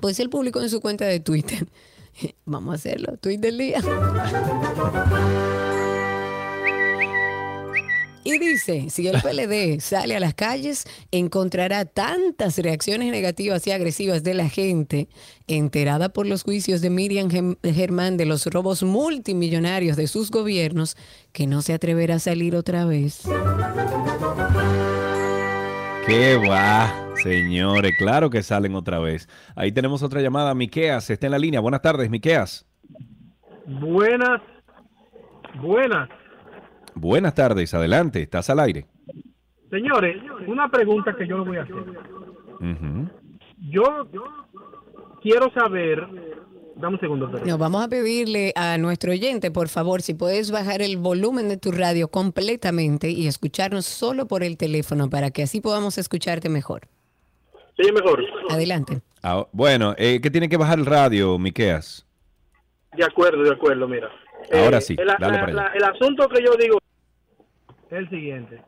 pues 0.00 0.18
él 0.18 0.28
publicó 0.28 0.60
en 0.60 0.68
su 0.68 0.80
cuenta 0.80 1.06
de 1.06 1.20
Twitter. 1.20 1.66
Vamos 2.44 2.72
a 2.72 2.74
hacerlo, 2.76 3.16
tweet 3.18 3.38
del 3.38 3.58
día. 3.58 3.80
Y 8.26 8.38
dice, 8.38 8.88
si 8.88 9.06
el 9.06 9.20
PLD 9.20 9.80
sale 9.82 10.16
a 10.16 10.20
las 10.20 10.32
calles, 10.32 10.84
encontrará 11.10 11.84
tantas 11.84 12.56
reacciones 12.56 13.12
negativas 13.12 13.66
y 13.66 13.70
agresivas 13.70 14.22
de 14.22 14.32
la 14.32 14.48
gente, 14.48 15.08
enterada 15.46 16.08
por 16.08 16.26
los 16.26 16.42
juicios 16.42 16.80
de 16.80 16.88
Miriam 16.88 17.28
Germán 17.62 18.16
de 18.16 18.24
los 18.24 18.46
robos 18.46 18.82
multimillonarios 18.82 19.98
de 19.98 20.06
sus 20.06 20.30
gobiernos, 20.30 20.96
que 21.32 21.46
no 21.46 21.60
se 21.60 21.74
atreverá 21.74 22.14
a 22.14 22.18
salir 22.18 22.56
otra 22.56 22.86
vez. 22.86 23.20
¿Qué 26.06 26.36
va, 26.36 27.14
señores? 27.16 27.94
Claro 27.96 28.28
que 28.28 28.42
salen 28.42 28.74
otra 28.74 28.98
vez. 28.98 29.26
Ahí 29.56 29.72
tenemos 29.72 30.02
otra 30.02 30.20
llamada. 30.20 30.54
Miqueas 30.54 31.08
está 31.08 31.26
en 31.26 31.32
la 31.32 31.38
línea. 31.38 31.60
Buenas 31.60 31.80
tardes, 31.80 32.10
Miqueas. 32.10 32.66
Buenas, 33.66 34.42
buenas. 35.62 36.10
Buenas 36.94 37.34
tardes, 37.34 37.72
adelante, 37.72 38.22
estás 38.22 38.50
al 38.50 38.60
aire. 38.60 38.86
Señores, 39.70 40.22
una 40.46 40.68
pregunta 40.68 41.14
que 41.16 41.26
yo 41.26 41.38
le 41.38 41.44
voy 41.44 41.56
a 41.56 41.62
hacer. 41.62 41.74
Ujú. 41.74 43.08
Yo 43.70 44.06
quiero 45.22 45.50
saber, 45.52 46.06
dame 46.76 46.94
un 46.94 47.00
segundo, 47.00 47.30
perdón. 47.30 47.48
No, 47.48 47.58
vamos 47.58 47.84
a 47.84 47.88
pedirle 47.88 48.52
a 48.56 48.76
nuestro 48.78 49.12
oyente, 49.12 49.50
por 49.50 49.68
favor, 49.68 50.02
si 50.02 50.14
puedes 50.14 50.50
bajar 50.50 50.82
el 50.82 50.96
volumen 50.96 51.48
de 51.48 51.56
tu 51.56 51.70
radio 51.72 52.08
completamente 52.08 53.10
y 53.10 53.26
escucharnos 53.26 53.86
solo 53.86 54.26
por 54.26 54.42
el 54.42 54.56
teléfono 54.56 55.08
para 55.10 55.30
que 55.30 55.42
así 55.42 55.60
podamos 55.60 55.98
escucharte 55.98 56.48
mejor. 56.48 56.82
Sí, 57.76 57.90
mejor. 57.92 58.24
Adelante. 58.50 59.00
Ah, 59.22 59.46
bueno, 59.52 59.94
eh, 59.98 60.20
¿qué 60.22 60.30
tiene 60.30 60.48
que 60.48 60.56
bajar 60.56 60.78
el 60.78 60.86
radio, 60.86 61.38
Miqueas? 61.38 62.06
De 62.96 63.04
acuerdo, 63.04 63.42
de 63.42 63.50
acuerdo, 63.52 63.88
mira. 63.88 64.08
Ahora 64.52 64.78
Eh, 64.78 64.80
sí, 64.82 64.96
el, 64.98 65.06
dale 65.18 65.34
la- 65.36 65.40
para 65.40 65.52
la- 65.52 65.72
el 65.74 65.82
asunto 65.84 66.28
que 66.28 66.42
yo 66.44 66.52
digo 66.56 66.78
es 67.90 67.98
el 67.98 68.08
siguiente. 68.10 68.60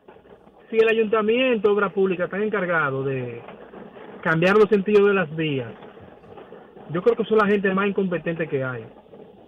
Si 0.69 0.75
el 0.77 0.89
ayuntamiento, 0.89 1.71
obra 1.71 1.93
pública, 1.93 2.25
está 2.25 2.37
encargado 2.43 3.03
de 3.03 3.41
cambiar 4.21 4.57
los 4.57 4.67
sentidos 4.69 5.07
de 5.07 5.13
las 5.13 5.33
vías, 5.35 5.71
yo 6.89 7.01
creo 7.01 7.15
que 7.15 7.25
son 7.25 7.37
la 7.37 7.47
gente 7.47 7.73
más 7.73 7.87
incompetente 7.87 8.47
que 8.47 8.63
hay. 8.63 8.85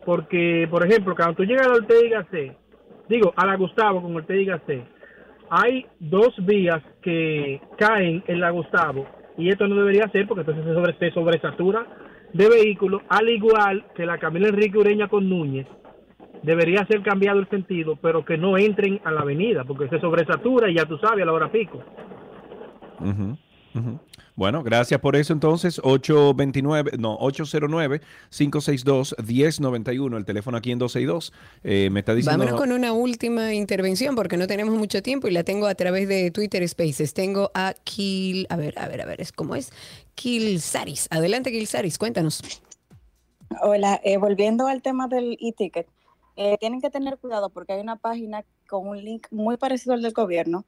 Porque, 0.06 0.68
por 0.70 0.86
ejemplo, 0.86 1.16
cuando 1.16 1.36
tú 1.36 1.44
llegas 1.44 1.68
a 1.68 1.70
la 1.70 1.76
Ortega 1.76 2.22
Gasset, 2.22 2.54
digo, 3.08 3.34
a 3.36 3.46
la 3.46 3.56
Gustavo 3.56 4.02
con 4.02 4.16
Ortega 4.16 4.58
Gasset, 4.58 4.84
hay 5.50 5.86
dos 6.00 6.34
vías 6.46 6.82
que 7.02 7.60
caen 7.78 8.24
en 8.28 8.40
la 8.40 8.52
Gustavo 8.52 9.06
y 9.38 9.50
esto 9.50 9.68
no 9.68 9.76
debería 9.76 10.08
ser 10.10 10.28
porque 10.28 10.42
entonces 10.42 10.66
se, 10.66 10.74
sobre, 10.74 10.94
se 10.98 11.12
sobresatura 11.12 11.86
de 12.34 12.48
vehículos, 12.48 13.02
al 13.10 13.30
igual 13.30 13.84
que 13.96 14.06
la 14.06 14.18
Camila 14.18 14.50
Enrique 14.50 14.78
Ureña 14.78 15.08
con 15.08 15.28
Núñez, 15.28 15.66
debería 16.44 16.86
ser 16.86 17.02
cambiado 17.02 17.40
el 17.40 17.50
sentido, 17.50 17.98
pero 18.02 18.24
que 18.24 18.38
no 18.38 18.58
entren 18.58 19.00
a 19.04 19.12
la 19.12 19.22
avenida 19.22 19.64
porque 19.64 19.90
se 19.90 20.00
sobresatura 20.00 20.70
y 20.70 20.76
ya 20.76 20.86
tú 20.86 20.98
sabes 20.98 21.24
a 21.24 21.26
la 21.26 21.34
hora 21.34 21.52
pico. 21.52 21.82
Ujú, 23.00 23.38
ujú. 23.76 24.00
Bueno, 24.40 24.64
gracias 24.64 25.00
por 25.02 25.18
eso 25.18 25.34
entonces. 25.34 25.82
829, 25.84 26.92
no, 26.98 27.20
809-562-1091, 27.20 30.16
el 30.16 30.24
teléfono 30.24 30.56
aquí 30.56 30.72
en 30.72 30.80
262. 30.80 31.34
Eh, 31.66 31.90
me 31.92 32.00
está 32.00 32.16
diciendo... 32.16 32.46
Vámonos 32.46 32.58
con 32.58 32.72
una 32.72 32.94
última 32.94 33.54
intervención 33.54 34.16
porque 34.16 34.38
no 34.38 34.48
tenemos 34.48 34.76
mucho 34.76 35.04
tiempo 35.04 35.28
y 35.28 35.32
la 35.32 35.44
tengo 35.44 35.68
a 35.68 35.76
través 35.76 36.08
de 36.08 36.32
Twitter 36.32 36.66
Spaces. 36.70 37.14
Tengo 37.14 37.52
a 37.54 37.74
Kil, 37.84 38.48
a 38.50 38.56
ver, 38.56 38.80
a 38.80 38.88
ver, 38.88 39.02
a 39.02 39.06
ver, 39.06 39.20
es 39.20 39.34
cómo 39.34 39.58
es. 39.58 39.74
Kilsaris. 40.16 41.10
Adelante, 41.12 41.52
Kilsaris, 41.52 41.98
cuéntanos. 41.98 42.42
Hola, 43.62 44.00
eh, 44.06 44.16
volviendo 44.16 44.68
al 44.68 44.82
tema 44.82 45.10
del 45.10 45.38
e-ticket, 45.42 45.86
eh, 46.38 46.56
tienen 46.62 46.80
que 46.80 46.90
tener 46.90 47.18
cuidado 47.18 47.50
porque 47.50 47.74
hay 47.74 47.82
una 47.82 47.98
página 47.98 48.46
con 48.70 48.88
un 48.88 49.04
link 49.04 49.28
muy 49.32 49.58
parecido 49.58 49.96
al 49.96 50.02
del 50.02 50.14
gobierno, 50.14 50.64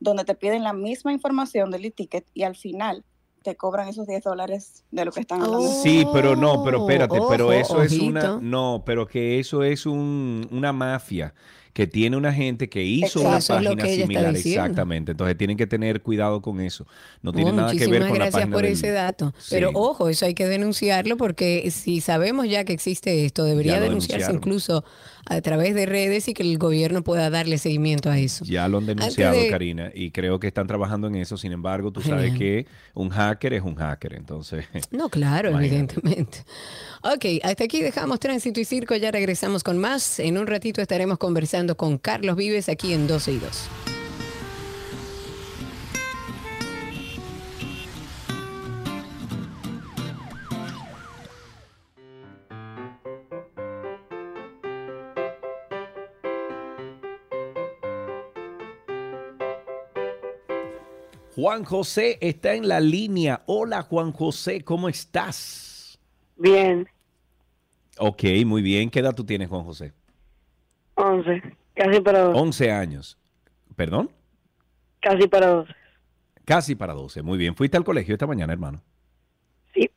donde 0.00 0.24
te 0.24 0.34
piden 0.34 0.62
la 0.62 0.72
misma 0.72 1.12
información 1.12 1.70
del 1.70 1.84
e-ticket 1.84 2.26
y 2.34 2.42
al 2.44 2.56
final 2.56 3.04
te 3.42 3.56
cobran 3.56 3.88
esos 3.88 4.06
10 4.06 4.24
dólares 4.24 4.84
de 4.90 5.04
lo 5.04 5.12
que 5.12 5.20
están 5.20 5.42
hablando. 5.42 5.68
Sí, 5.82 6.06
pero 6.12 6.36
no, 6.36 6.64
pero 6.64 6.80
espérate, 6.80 7.18
pero 7.28 7.52
eso 7.52 7.82
es 7.82 7.98
una, 7.98 8.38
no, 8.40 8.82
pero 8.84 9.06
que 9.06 9.38
eso 9.38 9.62
es 9.62 9.86
un, 9.86 10.46
una 10.50 10.72
mafia 10.72 11.34
que 11.72 11.86
tiene 11.86 12.16
una 12.16 12.32
gente 12.32 12.68
que 12.68 12.82
hizo 12.84 13.20
una 13.20 13.38
página 13.40 13.86
similar, 13.86 14.34
exactamente. 14.36 15.12
Entonces 15.12 15.36
tienen 15.36 15.56
que 15.56 15.66
tener 15.66 16.02
cuidado 16.02 16.42
con 16.42 16.60
eso. 16.60 16.86
No 17.22 17.32
tiene 17.32 17.50
Oh, 17.50 17.54
nada 17.54 17.72
que 17.72 17.86
ver 17.86 18.00
con 18.00 18.10
la 18.10 18.14
gracias 18.16 18.32
página 18.34 18.52
por 18.54 18.62
del- 18.64 18.72
ese 18.72 18.90
dato. 18.90 19.32
Sí. 19.38 19.48
Pero 19.50 19.70
ojo, 19.74 20.08
eso 20.08 20.26
hay 20.26 20.34
que 20.34 20.46
denunciarlo 20.46 21.16
porque 21.16 21.70
si 21.70 22.00
sabemos 22.00 22.48
ya 22.48 22.64
que 22.64 22.72
existe 22.72 23.24
esto, 23.24 23.44
debería 23.44 23.80
denunciarse 23.80 24.32
incluso 24.32 24.84
a 25.30 25.42
través 25.42 25.74
de 25.74 25.84
redes 25.84 26.26
y 26.28 26.32
que 26.34 26.42
el 26.42 26.56
gobierno 26.56 27.02
pueda 27.04 27.28
darle 27.28 27.58
seguimiento 27.58 28.08
a 28.10 28.18
eso. 28.18 28.44
Ya 28.46 28.66
lo 28.66 28.78
han 28.78 28.86
denunciado, 28.86 29.38
de- 29.38 29.50
Karina, 29.50 29.90
y 29.94 30.10
creo 30.10 30.40
que 30.40 30.46
están 30.46 30.66
trabajando 30.66 31.06
en 31.06 31.16
eso. 31.16 31.36
Sin 31.36 31.52
embargo, 31.52 31.92
tú 31.92 32.00
sabes 32.00 32.32
Genial. 32.32 32.38
que 32.38 32.66
un 32.94 33.10
hacker 33.10 33.52
es 33.52 33.62
un 33.62 33.74
hacker, 33.74 34.14
entonces. 34.14 34.64
No, 34.90 35.10
claro, 35.10 35.50
Imagínate. 35.50 35.96
evidentemente. 36.00 36.38
Ok, 37.02 37.44
hasta 37.44 37.64
aquí 37.64 37.80
dejamos 37.82 38.18
Tránsito 38.20 38.58
y 38.58 38.64
Circo, 38.64 38.96
ya 38.96 39.10
regresamos 39.10 39.62
con 39.62 39.76
más. 39.78 40.18
En 40.18 40.38
un 40.38 40.46
ratito 40.46 40.80
estaremos 40.80 41.18
conversando 41.18 41.57
con 41.66 41.98
Carlos 41.98 42.36
Vives 42.36 42.68
aquí 42.68 42.92
en 42.92 43.06
12 43.06 43.32
y 43.32 43.38
2. 43.38 43.68
Juan 61.34 61.64
José 61.64 62.18
está 62.20 62.54
en 62.54 62.66
la 62.66 62.80
línea. 62.80 63.42
Hola, 63.46 63.82
Juan 63.82 64.12
José, 64.12 64.62
¿cómo 64.62 64.88
estás? 64.88 65.98
Bien, 66.36 66.88
Ok, 67.98 68.22
muy 68.46 68.62
bien. 68.62 68.90
¿Qué 68.90 69.00
edad 69.00 69.14
tú 69.14 69.24
tienes, 69.24 69.48
Juan 69.48 69.64
José? 69.64 69.92
11, 70.98 71.42
casi 71.74 72.00
para 72.00 72.20
dos. 72.20 72.36
11 72.36 72.70
años. 72.72 73.18
¿Perdón? 73.76 74.10
Casi 75.00 75.28
para 75.28 75.46
12. 75.48 75.72
Casi 76.44 76.74
para 76.74 76.92
12. 76.94 77.22
Muy 77.22 77.38
bien. 77.38 77.54
¿Fuiste 77.54 77.76
al 77.76 77.84
colegio 77.84 78.14
esta 78.14 78.26
mañana, 78.26 78.52
hermano? 78.52 78.82
Sí. 79.74 79.88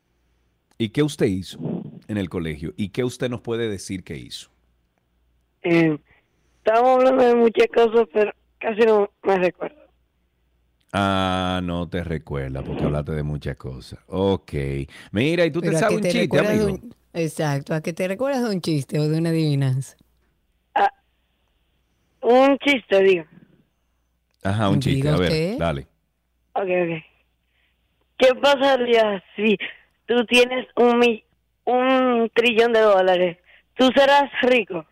¿Y 0.77 0.89
qué 0.89 1.01
usted 1.01 1.25
hizo 1.25 1.59
en 2.07 2.17
el 2.17 2.29
colegio? 2.29 2.73
¿Y 2.77 2.89
qué 2.89 3.03
usted 3.03 3.29
nos 3.29 3.41
puede 3.41 3.67
decir 3.69 4.03
que 4.03 4.17
hizo? 4.17 4.51
Eh, 5.63 5.97
estábamos 6.57 6.97
hablando 6.99 7.23
de 7.23 7.35
muchas 7.35 7.67
cosas, 7.73 8.07
pero 8.13 8.31
casi 8.59 8.81
no 8.81 9.09
me 9.23 9.37
recuerdo. 9.37 9.81
Ah, 10.93 11.61
no 11.63 11.87
te 11.87 12.03
recuerda 12.03 12.63
porque 12.63 12.83
hablaste 12.83 13.13
de 13.13 13.23
muchas 13.23 13.55
cosas. 13.55 13.99
Ok. 14.07 14.51
Mira, 15.11 15.45
¿y 15.45 15.51
tú 15.51 15.61
te 15.61 15.67
Pero 15.67 15.79
sabes 15.79 15.89
que 15.89 15.95
un 15.95 16.01
te 16.03 16.09
chiste, 16.11 16.37
amigo? 16.39 16.65
un- 16.67 16.93
Exacto, 17.13 17.73
a 17.73 17.81
que 17.81 17.91
te 17.93 18.07
recuerdas 18.07 18.43
de 18.43 18.55
un 18.55 18.61
chiste 18.61 18.99
o 18.99 19.07
de 19.07 19.17
una 19.17 19.29
adivinanza. 19.29 19.97
Un 22.21 22.57
chiste, 22.59 23.01
digo. 23.03 23.25
Ajá, 24.43 24.69
un 24.69 24.79
chiste. 24.79 24.95
Diga 24.97 25.15
A 25.15 25.17
ver, 25.17 25.31
usted. 25.31 25.57
dale. 25.57 25.81
Ok, 26.53 26.63
ok. 26.63 27.03
¿Qué 28.17 28.35
pasaría 28.35 29.23
si 29.35 29.57
tú 30.05 30.25
tienes 30.25 30.67
un, 30.75 30.99
mi- 30.99 31.23
un 31.65 32.29
trillón 32.33 32.73
de 32.73 32.81
dólares? 32.81 33.37
¿Tú 33.75 33.89
serás 33.95 34.29
rico? 34.43 34.85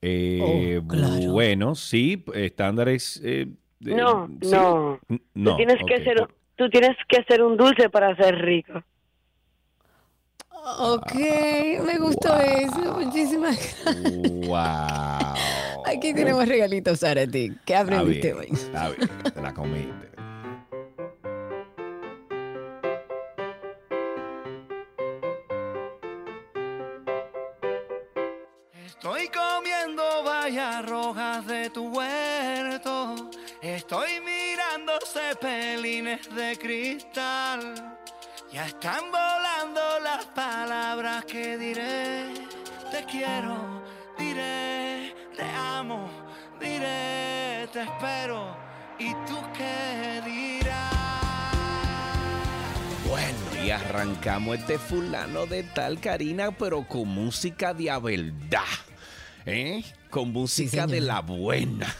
Eh, 0.00 0.80
Bueno, 0.82 1.74
sí, 1.74 2.24
estándares. 2.34 3.20
eh, 3.24 3.46
de- 3.80 3.94
No, 3.94 4.26
sí. 4.40 4.46
no. 4.48 5.00
N- 5.08 5.18
Tú 5.18 5.24
No, 5.34 5.56
tienes 5.56 5.78
que 5.86 6.02
ser 6.04 6.26
tú 6.56 6.70
tienes 6.70 6.96
que 7.08 7.22
ser 7.24 7.42
un 7.42 7.56
dulce 7.58 7.90
para 7.90 8.16
ser 8.16 8.34
rico. 8.36 8.82
Ok, 10.78 11.14
me 11.84 11.98
gustó 11.98 12.34
eso. 12.40 12.98
Muchísimas 12.98 13.56
gracias. 13.84 13.96
Wow. 14.46 15.65
Aquí 15.86 16.12
tenemos 16.12 16.48
regalitos 16.48 16.98
para 16.98 17.26
ti. 17.26 17.52
¿Qué 17.64 17.76
aprendiste 17.76 18.34
hoy? 18.34 18.48
está 18.50 18.88
bien, 18.90 19.08
te 19.32 19.40
la 19.40 19.54
comiste. 19.54 20.06
Estoy 28.84 29.28
comiendo 29.28 30.02
vallas 30.24 30.84
rojas 30.86 31.46
de 31.46 31.70
tu 31.70 31.88
huerto. 31.88 33.30
Estoy 33.62 34.20
mirando 34.20 34.92
cepelines 35.06 36.34
de 36.34 36.56
cristal. 36.56 37.96
Ya 38.52 38.66
están 38.66 39.04
volando 39.12 40.00
las 40.02 40.24
palabras 40.26 41.24
que 41.26 41.56
diré. 41.56 42.24
Te 42.90 43.04
quiero, 43.04 43.82
diré, 44.18 44.85
te 45.36 45.44
amo, 45.44 46.08
diré, 46.58 47.68
te 47.72 47.82
espero. 47.82 48.56
¿Y 48.98 49.12
tú 49.26 49.38
qué 49.56 50.22
dirás? 50.24 50.92
Bueno, 53.06 53.64
y 53.64 53.70
arrancamos 53.70 54.58
este 54.58 54.78
fulano 54.78 55.46
de 55.46 55.62
tal 55.62 56.00
Karina, 56.00 56.50
pero 56.50 56.88
con 56.88 57.08
música 57.08 57.74
de 57.74 57.96
verdad. 57.98 58.62
¿Eh? 59.44 59.84
Con 60.10 60.32
música 60.32 60.86
de 60.86 61.00
la 61.00 61.20
buena. 61.20 61.94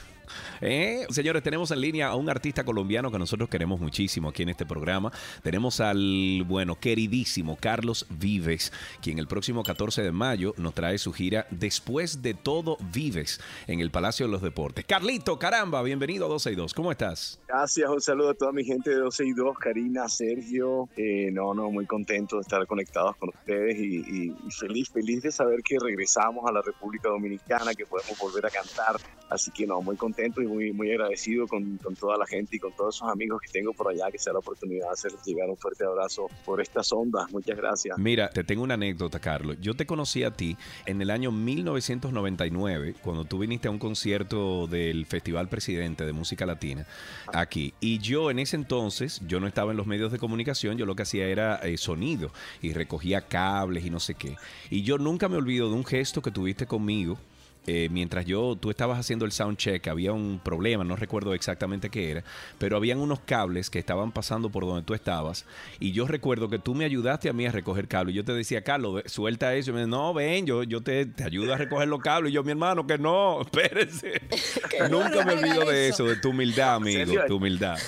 ¿Eh? 0.61 1.07
Señores, 1.11 1.43
tenemos 1.43 1.71
en 1.71 1.81
línea 1.81 2.09
a 2.09 2.17
un 2.17 2.29
artista 2.31 2.65
colombiano 2.65 3.11
que 3.11 3.19
nosotros 3.19 3.49
queremos 3.49 3.81
muchísimo 3.81 4.29
aquí 4.29 4.43
en 4.43 4.51
este 4.51 4.67
programa. 4.67 5.13
Tenemos 5.43 5.81
al, 5.81 6.45
bueno, 6.47 6.77
queridísimo 6.79 7.57
Carlos 7.61 8.07
Vives, 8.11 8.73
quien 9.03 9.19
el 9.19 9.27
próximo 9.27 9.63
14 9.63 10.03
de 10.03 10.13
mayo 10.13 10.55
nos 10.57 10.75
trae 10.75 10.99
su 10.99 11.13
gira 11.13 11.47
Después 11.51 12.23
de 12.23 12.35
todo 12.35 12.77
Vives 12.93 13.41
en 13.67 13.81
el 13.81 13.91
Palacio 13.91 14.27
de 14.27 14.33
los 14.33 14.43
Deportes. 14.43 14.85
Carlito, 14.85 15.39
caramba, 15.39 15.83
bienvenido 15.83 16.27
a 16.27 16.29
12 16.29 16.53
y 16.53 16.55
2. 16.55 16.75
¿Cómo 16.75 16.91
estás? 16.91 17.41
Gracias, 17.49 17.89
un 17.89 18.01
saludo 18.01 18.31
a 18.31 18.35
toda 18.35 18.53
mi 18.53 18.65
gente 18.65 18.91
de 18.91 18.97
12 18.97 19.27
y 19.27 19.33
2, 19.33 19.59
Karina, 19.59 20.09
Sergio. 20.09 20.89
Eh, 20.97 21.31
no, 21.33 21.55
no, 21.55 21.71
muy 21.71 21.87
contento 21.87 22.37
de 22.37 22.43
estar 22.43 22.67
conectados 22.67 23.17
con 23.17 23.31
ustedes 23.31 23.79
y, 23.79 24.35
feliz, 24.51 24.91
feliz 24.91 25.23
de 25.23 25.33
saber 25.33 25.61
que 25.63 25.79
regresamos 25.79 26.45
a 26.49 26.53
la 26.53 26.63
República 26.63 27.09
Dominicana, 27.09 27.75
que 27.75 27.87
podemos 27.87 28.19
volver 28.19 28.47
a 28.47 28.51
cantar. 28.51 28.97
Así 29.29 29.51
que 29.51 29.67
no, 29.67 29.83
muy 29.83 29.97
contento 29.97 30.41
muy, 30.47 30.73
muy 30.73 30.91
agradecido 30.91 31.47
con, 31.47 31.77
con 31.79 31.95
toda 31.95 32.17
la 32.17 32.27
gente 32.27 32.57
y 32.57 32.59
con 32.59 32.73
todos 32.73 32.97
esos 32.97 33.09
amigos 33.09 33.41
que 33.43 33.51
tengo 33.51 33.73
por 33.73 33.89
allá, 33.89 34.11
que 34.11 34.19
sea 34.19 34.33
la 34.33 34.39
oportunidad 34.41 34.87
de 34.87 34.93
hacerles 34.93 35.25
llegar 35.25 35.49
un 35.49 35.57
fuerte 35.57 35.85
abrazo 35.85 36.29
por 36.45 36.61
estas 36.61 36.93
ondas. 36.93 37.31
Muchas 37.31 37.57
gracias. 37.57 37.99
Mira, 37.99 38.31
te 38.31 38.45
tengo 38.45 38.63
una 38.63 38.75
anécdota, 38.75 39.19
Carlos. 39.19 39.57
Yo 39.61 39.75
te 39.75 39.87
conocí 39.87 40.25
a 40.25 40.31
ti 40.31 40.57
en 40.87 41.03
el 41.03 41.11
año 41.11 41.33
1999, 41.33 42.95
cuando 43.03 43.25
tú 43.25 43.39
viniste 43.39 43.69
a 43.69 43.71
un 43.71 43.79
concierto 43.79 44.67
del 44.67 45.07
Festival 45.07 45.49
Presidente 45.49 46.05
de 46.05 46.13
Música 46.13 46.47
Latina 46.47 46.87
aquí. 47.33 47.75
Y 47.81 47.99
yo 47.99 48.31
en 48.31 48.39
ese 48.39 48.57
entonces, 48.57 49.21
yo 49.27 49.41
no 49.41 49.47
estaba 49.47 49.71
en 49.71 49.77
los 49.77 49.87
medios 49.87 50.13
de 50.13 50.19
comunicación, 50.19 50.77
yo 50.77 50.87
lo 50.87 50.97
que 50.97 51.03
hacía 51.03 51.27
era 51.27 51.57
eh, 51.57 51.77
sonido 51.77 52.31
y 52.63 52.73
recogía 52.73 53.23
cables 53.23 53.85
y 53.85 53.91
no 53.91 54.01
sé 54.01 54.15
qué. 54.15 54.37
Y 54.71 54.83
yo 54.83 54.99
nunca 54.99 55.29
me 55.29 55.37
olvido 55.37 55.69
de 55.69 55.75
un 55.75 55.85
gesto 55.85 56.23
que 56.23 56.31
tuviste 56.31 56.67
conmigo. 56.67 57.19
Eh, 57.67 57.89
mientras 57.91 58.25
yo, 58.25 58.57
tú 58.57 58.71
estabas 58.71 58.99
haciendo 58.99 59.25
el 59.25 59.33
sound 59.33 59.57
check, 59.57 59.89
había 59.89 60.13
un 60.13 60.41
problema, 60.43 60.85
no 60.85 60.97
recuerdo 60.97 61.35
exactamente 61.35 61.91
qué 61.91 62.11
era, 62.11 62.25
pero 62.59 62.77
habían 62.77 62.99
unos 62.99 63.21
cables 63.21 63.71
que 63.71 63.79
estaban 63.79 64.13
pasando 64.13 64.51
por 64.51 64.65
donde 64.65 64.83
tú 64.83 64.95
estabas 64.95 65.45
y 65.81 65.93
yo 65.93 66.07
recuerdo 66.07 66.49
que 66.49 66.59
tú 66.59 66.75
me 66.75 66.85
ayudaste 66.85 67.29
a 67.29 67.33
mí 67.33 67.47
a 67.47 67.53
recoger 67.53 67.89
cables. 67.89 68.15
Yo 68.15 68.25
te 68.25 68.33
decía, 68.33 68.63
Carlos, 68.63 69.03
suelta 69.07 69.55
eso. 69.55 69.71
Y 69.71 69.75
me 69.75 69.81
dice, 69.81 69.91
no, 69.91 70.15
ven, 70.15 70.47
yo, 70.47 70.63
yo 70.63 70.81
te, 70.81 71.07
te 71.07 71.25
ayudo 71.25 71.55
a 71.55 71.57
recoger 71.57 71.89
los 71.89 72.01
cables. 72.01 72.31
Y 72.31 72.35
yo, 72.35 72.45
mi 72.45 72.51
hermano, 72.51 72.87
que 72.87 72.99
no, 72.99 73.41
espérese. 73.43 74.21
Nunca 74.91 75.25
me 75.25 75.35
olvido 75.35 75.65
de 75.65 75.89
eso, 75.89 76.05
de 76.05 76.17
tu 76.17 76.31
humildad, 76.31 76.75
amigo, 76.77 77.13
tu 77.27 77.37
humildad. 77.37 77.79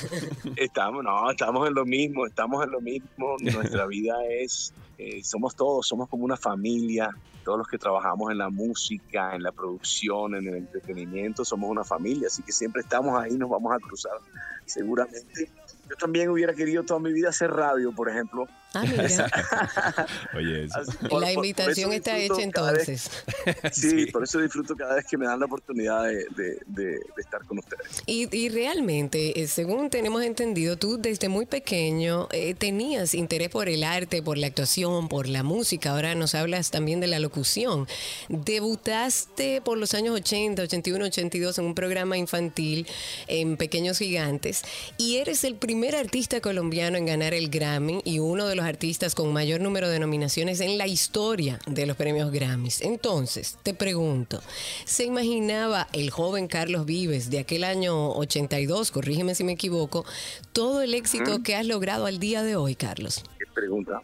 Estamos, 0.57 1.05
no, 1.05 1.31
estamos 1.31 1.69
en 1.69 1.75
lo 1.75 1.85
mismo, 1.85 2.27
estamos 2.27 2.65
en 2.65 2.71
lo 2.71 2.81
mismo. 2.81 3.37
Nuestra 3.41 3.87
vida 3.87 4.15
es, 4.31 4.73
eh, 4.99 5.23
somos 5.23 5.55
todos, 5.55 5.87
somos 5.87 6.09
como 6.09 6.25
una 6.25 6.37
familia. 6.37 7.11
Todos 7.49 7.61
los 7.61 7.69
que 7.69 7.79
trabajamos 7.79 8.31
en 8.31 8.37
la 8.37 8.51
música, 8.51 9.35
en 9.35 9.43
la 9.43 9.53
producción, 9.53 10.35
en 10.35 10.49
el 10.49 10.57
entretenimiento, 10.57 11.47
somos 11.47 11.71
una 11.71 11.83
familia. 11.83 12.27
Así 12.27 12.43
que 12.43 12.53
siempre 12.53 12.83
estamos 12.83 13.19
ahí, 13.19 13.39
nos 13.39 13.49
vamos 13.49 13.73
a 13.75 13.79
cruzar 13.79 14.13
seguramente. 14.67 15.51
Yo 15.89 15.97
también 15.97 16.29
hubiera 16.29 16.53
querido 16.53 16.83
toda 16.83 17.01
mi 17.01 17.11
vida 17.11 17.31
hacer 17.31 17.51
radio, 17.51 17.91
por 17.95 18.11
ejemplo. 18.11 18.45
Ah, 18.75 18.85
mira. 18.85 19.07
Oye, 20.37 20.65
eso. 20.65 20.77
Por- 21.09 21.23
La 21.23 21.33
invitación 21.33 21.93
está 21.93 22.19
hecha 22.19 22.35
cada 22.53 22.73
vez- 22.73 22.89
entonces. 22.89 23.11
Sí, 23.73 24.07
por 24.07 24.25
eso 24.25 24.41
disfruto 24.41 24.77
cada 24.77 24.97
vez 24.97 25.07
que 25.07 25.17
me 25.17 25.25
dan 25.27 25.41
la 25.41 25.47
oportunidad 25.47 26.05
de, 26.05 26.27
de- 26.37 26.59
de- 26.67 26.85
de 26.85 27.01
estar 27.19 27.45
con 27.47 27.59
ustedes. 27.59 28.03
Y, 28.07 28.35
y 28.37 28.49
realmente, 28.51 29.41
eh, 29.41 29.47
según 29.47 29.89
tenemos 29.91 30.23
entendido, 30.23 30.77
tú 30.77 30.99
desde 30.99 31.29
muy 31.29 31.47
pequeño 31.47 32.29
eh, 32.31 32.55
tenías 32.55 33.15
interés 33.15 33.49
por 33.49 33.69
el 33.69 33.85
arte, 33.85 34.23
por 34.23 34.37
la 34.37 34.49
actuación, 34.49 35.09
por 35.09 35.29
la 35.29 35.43
música. 35.43 35.93
Ahora 35.93 36.15
nos 36.15 36.35
hablas 36.35 36.71
también 36.71 37.01
de 37.01 37.07
la 37.07 37.19
locución. 37.21 37.87
Debutaste 38.29 39.61
por 39.63 39.79
los 39.79 39.95
años 39.95 40.15
80, 40.15 40.63
81, 40.63 41.05
82 41.07 41.59
en 41.59 41.65
un 41.65 41.75
programa 41.75 42.17
infantil 42.19 42.87
en 43.29 43.57
Pequeños 43.57 43.99
Gigantes 43.99 44.63
y 44.97 45.17
eres 45.19 45.45
el 45.45 45.55
primer 45.55 45.95
artista 45.97 46.41
colombiano 46.41 46.99
en 46.99 47.07
ganar 47.07 47.35
el 47.35 47.49
Grammy 47.49 48.01
y 48.05 48.19
uno 48.19 48.47
de 48.47 48.58
los 48.59 48.67
artistas 48.67 49.15
con 49.15 49.33
mayor 49.33 49.61
número 49.61 49.89
de 49.89 50.01
nominaciones 50.01 50.61
en 50.61 50.79
la 50.79 50.89
historia 50.89 51.61
de 51.67 51.87
los 51.87 51.97
premios 51.97 52.33
Grammys. 52.33 52.83
Entonces, 52.83 53.57
te 53.63 53.73
pregunto, 53.73 54.43
¿se 54.85 55.05
imaginaba 55.05 55.87
el 55.93 56.11
joven 56.11 56.49
Carlos 56.49 56.85
Vives 56.85 57.31
de 57.31 57.39
aquel 57.39 57.63
año 57.63 58.11
82, 58.11 58.91
corrígeme 58.91 59.37
si 59.37 59.45
me 59.45 59.53
equivoco, 59.53 60.05
todo 60.53 60.83
el 60.83 60.95
éxito 60.95 61.39
¿Mm? 61.39 61.43
que 61.45 61.55
has 61.55 61.67
logrado 61.67 62.07
al 62.07 62.19
día 62.19 62.43
de 62.43 62.57
hoy, 62.57 62.75
Carlos? 62.75 63.23
¿Qué 63.39 63.45
pregunta? 63.55 64.03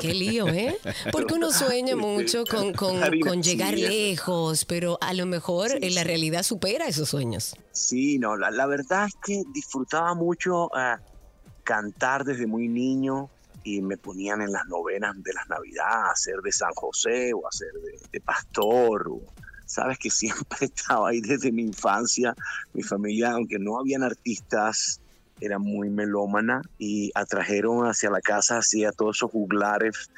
Qué 0.00 0.14
lío, 0.14 0.46
¿eh? 0.48 0.78
Porque 1.12 1.34
uno 1.34 1.50
sueña 1.50 1.96
mucho 1.96 2.44
con, 2.44 2.72
con- 2.72 3.42
llegar 3.42 3.74
sí, 3.74 3.80
lejos, 3.80 4.64
pero 4.64 4.98
a 5.00 5.12
lo 5.12 5.26
mejor 5.26 5.70
en 5.82 5.94
la 5.96 6.04
realidad 6.04 6.44
supera 6.44 6.86
esos 6.86 7.08
sueños. 7.08 7.56
Sí, 7.72 8.18
no, 8.20 8.36
la, 8.36 8.52
la 8.52 8.66
verdad 8.66 9.06
es 9.06 9.14
que 9.24 9.42
disfrutaba 9.52 10.14
mucho 10.14 10.66
eh, 10.76 10.96
cantar 11.64 12.24
desde 12.24 12.46
muy 12.46 12.68
niño 12.68 13.28
y 13.68 13.82
me 13.82 13.98
ponían 13.98 14.40
en 14.40 14.50
las 14.52 14.64
novenas 14.66 15.14
de 15.22 15.32
las 15.34 15.46
Navidades, 15.48 15.94
a 16.08 16.10
hacer 16.12 16.36
de 16.42 16.52
San 16.52 16.72
José 16.74 17.32
o 17.34 17.44
a 17.44 17.48
hacer 17.50 17.68
de, 17.72 17.98
de 18.12 18.20
pastor. 18.20 19.08
o- 19.08 19.20
Sabes 19.66 19.98
que 19.98 20.08
siempre 20.08 20.58
estaba 20.62 21.10
ahí 21.10 21.20
desde 21.20 21.52
mi 21.52 21.62
infancia. 21.62 22.34
Mi 22.72 22.82
familia, 22.82 23.32
aunque 23.32 23.58
no 23.58 23.78
habían 23.78 24.02
artistas, 24.02 25.00
era 25.40 25.58
muy 25.58 25.90
melómana 25.90 26.62
y 26.78 27.10
atrajeron 27.14 27.86
hacia 27.86 28.10
la 28.10 28.20
casa, 28.22 28.56
hacia 28.58 28.90
todos 28.92 29.18
esos 29.18 29.30
juglares 29.30 30.08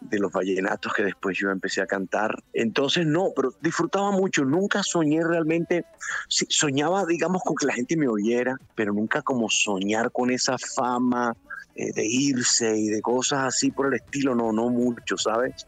de 0.00 0.18
los 0.18 0.32
vallenatos 0.32 0.92
que 0.94 1.02
después 1.04 1.36
yo 1.38 1.50
empecé 1.50 1.80
a 1.80 1.86
cantar. 1.86 2.34
Entonces, 2.52 3.04
no, 3.06 3.30
pero 3.34 3.52
disfrutaba 3.60 4.10
mucho. 4.12 4.44
Nunca 4.44 4.82
soñé 4.84 5.22
realmente, 5.24 5.84
soñaba, 6.28 7.04
digamos, 7.06 7.42
con 7.44 7.56
que 7.56 7.66
la 7.66 7.74
gente 7.74 7.96
me 7.96 8.08
oyera, 8.08 8.56
pero 8.76 8.92
nunca 8.92 9.22
como 9.22 9.48
soñar 9.50 10.10
con 10.12 10.30
esa 10.30 10.56
fama 10.76 11.34
eh, 11.74 11.92
de 11.92 12.04
irse 12.06 12.76
y 12.76 12.88
de 12.88 13.00
cosas 13.00 13.44
así 13.44 13.70
por 13.70 13.86
el 13.86 13.94
estilo, 13.94 14.34
no, 14.34 14.52
no 14.52 14.68
mucho, 14.68 15.16
¿sabes? 15.16 15.66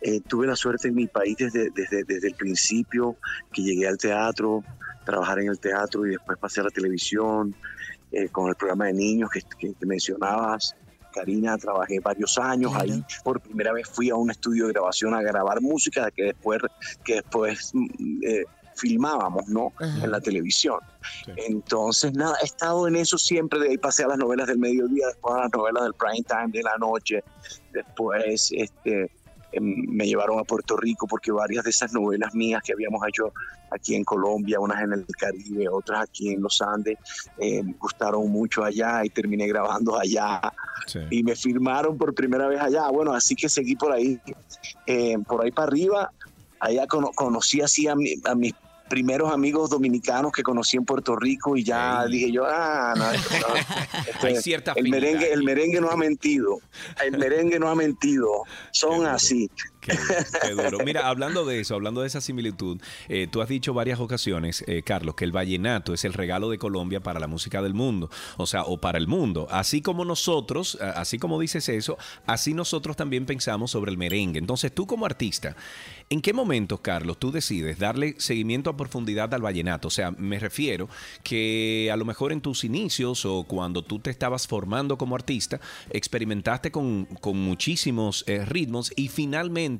Eh, 0.00 0.20
tuve 0.26 0.46
la 0.46 0.56
suerte 0.56 0.88
en 0.88 0.94
mi 0.96 1.06
país 1.06 1.36
desde, 1.38 1.70
desde, 1.70 2.04
desde 2.04 2.28
el 2.28 2.34
principio, 2.34 3.16
que 3.52 3.62
llegué 3.62 3.86
al 3.86 3.96
teatro, 3.98 4.64
trabajar 5.04 5.38
en 5.40 5.48
el 5.48 5.58
teatro 5.60 6.06
y 6.06 6.10
después 6.10 6.38
pasé 6.38 6.60
a 6.60 6.64
la 6.64 6.70
televisión, 6.70 7.54
eh, 8.12 8.28
con 8.28 8.48
el 8.48 8.54
programa 8.56 8.86
de 8.86 8.94
niños 8.94 9.30
que, 9.30 9.40
que- 9.58 9.74
que 9.74 9.86
mencionabas. 9.86 10.74
Karina, 11.12 11.56
trabajé 11.56 12.00
varios 12.00 12.36
años 12.38 12.72
ahí. 12.74 12.90
Por 13.22 13.40
primera 13.40 13.72
vez 13.72 13.88
fui 13.88 14.10
a 14.10 14.16
un 14.16 14.32
estudio 14.32 14.66
de 14.66 14.72
grabación 14.72 15.14
a 15.14 15.22
grabar 15.22 15.60
música 15.60 16.10
que 16.10 16.24
después, 16.24 16.58
que 17.04 17.14
después 17.14 17.70
mm, 17.72 17.86
eh, 18.26 18.44
filmábamos, 18.76 19.46
¿no? 19.48 19.72
En 20.02 20.10
la 20.10 20.20
televisión. 20.20 20.78
Entonces, 21.36 22.12
nada, 22.14 22.36
he 22.42 22.46
estado 22.46 22.88
en 22.88 22.96
eso 22.96 23.18
siempre. 23.18 23.60
De 23.60 23.68
ahí 23.70 23.78
pasé 23.78 24.04
a 24.04 24.08
las 24.08 24.18
novelas 24.18 24.46
del 24.46 24.58
mediodía, 24.58 25.06
después 25.08 25.34
a 25.36 25.40
las 25.42 25.52
novelas 25.52 25.82
del 25.84 25.94
prime 25.94 26.24
time 26.26 26.48
de 26.50 26.62
la 26.62 26.76
noche. 26.78 27.22
Después, 27.72 28.50
este, 28.52 29.10
em, 29.52 29.84
me 29.88 30.06
llevaron 30.06 30.38
a 30.38 30.44
Puerto 30.44 30.76
Rico 30.76 31.06
porque 31.06 31.30
varias 31.32 31.64
de 31.64 31.70
esas 31.70 31.92
novelas 31.92 32.34
mías 32.34 32.60
que 32.64 32.72
habíamos 32.72 33.00
hecho 33.06 33.32
aquí 33.70 33.94
en 33.96 34.04
Colombia, 34.04 34.60
unas 34.60 34.82
en 34.82 34.92
el 34.92 35.06
Caribe, 35.18 35.68
otras 35.68 36.02
aquí 36.04 36.32
en 36.32 36.42
los 36.42 36.60
Andes, 36.62 36.96
eh, 37.38 37.62
me 37.62 37.72
gustaron 37.74 38.30
mucho 38.30 38.62
allá 38.64 39.04
y 39.04 39.10
terminé 39.10 39.46
grabando 39.48 39.98
allá 39.98 40.40
y 41.10 41.22
me 41.22 41.34
firmaron 41.34 41.96
por 41.98 42.14
primera 42.14 42.46
vez 42.48 42.60
allá. 42.60 42.88
Bueno, 42.90 43.12
así 43.12 43.34
que 43.34 43.48
seguí 43.48 43.74
por 43.74 43.92
ahí, 43.92 44.20
eh, 44.86 45.16
por 45.26 45.44
ahí 45.44 45.50
para 45.50 45.68
arriba. 45.68 46.10
Allá 46.60 46.86
cono- 46.86 47.10
conocí 47.14 47.60
así 47.60 47.88
a, 47.88 47.94
mi- 47.96 48.14
a 48.24 48.34
mis 48.34 48.54
primeros 48.88 49.32
amigos 49.32 49.70
dominicanos 49.70 50.32
que 50.32 50.42
conocí 50.42 50.76
en 50.76 50.84
Puerto 50.84 51.16
Rico 51.16 51.56
y 51.56 51.64
ya 51.64 52.06
dije 52.06 52.30
yo, 52.30 52.44
ah, 52.46 52.94
no, 52.96 53.04
no, 53.12 53.56
esto 54.06 54.26
Hay 54.26 54.36
cierta 54.36 54.72
el 54.76 54.88
merengue, 54.88 55.32
el 55.32 55.42
merengue 55.42 55.80
no 55.80 55.90
ha 55.90 55.96
mentido, 55.96 56.58
el 57.04 57.18
merengue 57.18 57.58
no 57.58 57.68
ha 57.68 57.74
mentido, 57.74 58.28
son 58.72 59.06
así. 59.06 59.50
Qué 59.84 60.50
duro. 60.50 60.78
Mira, 60.84 61.08
hablando 61.08 61.44
de 61.44 61.60
eso, 61.60 61.74
hablando 61.74 62.00
de 62.00 62.06
esa 62.06 62.20
similitud, 62.20 62.80
eh, 63.08 63.28
tú 63.30 63.42
has 63.42 63.48
dicho 63.48 63.74
varias 63.74 64.00
ocasiones, 64.00 64.64
eh, 64.66 64.82
Carlos, 64.82 65.14
que 65.14 65.24
el 65.24 65.32
vallenato 65.32 65.92
es 65.92 66.04
el 66.04 66.12
regalo 66.12 66.50
de 66.50 66.58
Colombia 66.58 67.00
para 67.00 67.20
la 67.20 67.26
música 67.26 67.62
del 67.62 67.74
mundo, 67.74 68.10
o 68.36 68.46
sea, 68.46 68.62
o 68.62 68.80
para 68.80 68.98
el 68.98 69.06
mundo. 69.06 69.46
Así 69.50 69.82
como 69.82 70.04
nosotros, 70.04 70.78
así 70.80 71.18
como 71.18 71.40
dices 71.40 71.68
eso, 71.68 71.98
así 72.26 72.54
nosotros 72.54 72.96
también 72.96 73.26
pensamos 73.26 73.70
sobre 73.70 73.90
el 73.90 73.98
merengue. 73.98 74.38
Entonces, 74.38 74.72
tú 74.72 74.86
como 74.86 75.06
artista, 75.06 75.56
¿en 76.10 76.20
qué 76.20 76.32
momentos, 76.32 76.80
Carlos, 76.80 77.18
tú 77.18 77.30
decides 77.30 77.78
darle 77.78 78.14
seguimiento 78.18 78.70
a 78.70 78.76
profundidad 78.76 79.32
al 79.34 79.42
vallenato? 79.42 79.88
O 79.88 79.90
sea, 79.90 80.10
me 80.12 80.38
refiero 80.38 80.88
que 81.22 81.90
a 81.92 81.96
lo 81.96 82.04
mejor 82.04 82.32
en 82.32 82.40
tus 82.40 82.64
inicios 82.64 83.24
o 83.24 83.44
cuando 83.44 83.82
tú 83.82 83.98
te 83.98 84.10
estabas 84.10 84.46
formando 84.46 84.96
como 84.96 85.14
artista, 85.14 85.60
experimentaste 85.90 86.70
con, 86.70 87.06
con 87.20 87.36
muchísimos 87.38 88.24
eh, 88.26 88.44
ritmos 88.44 88.92
y 88.96 89.08
finalmente 89.08 89.73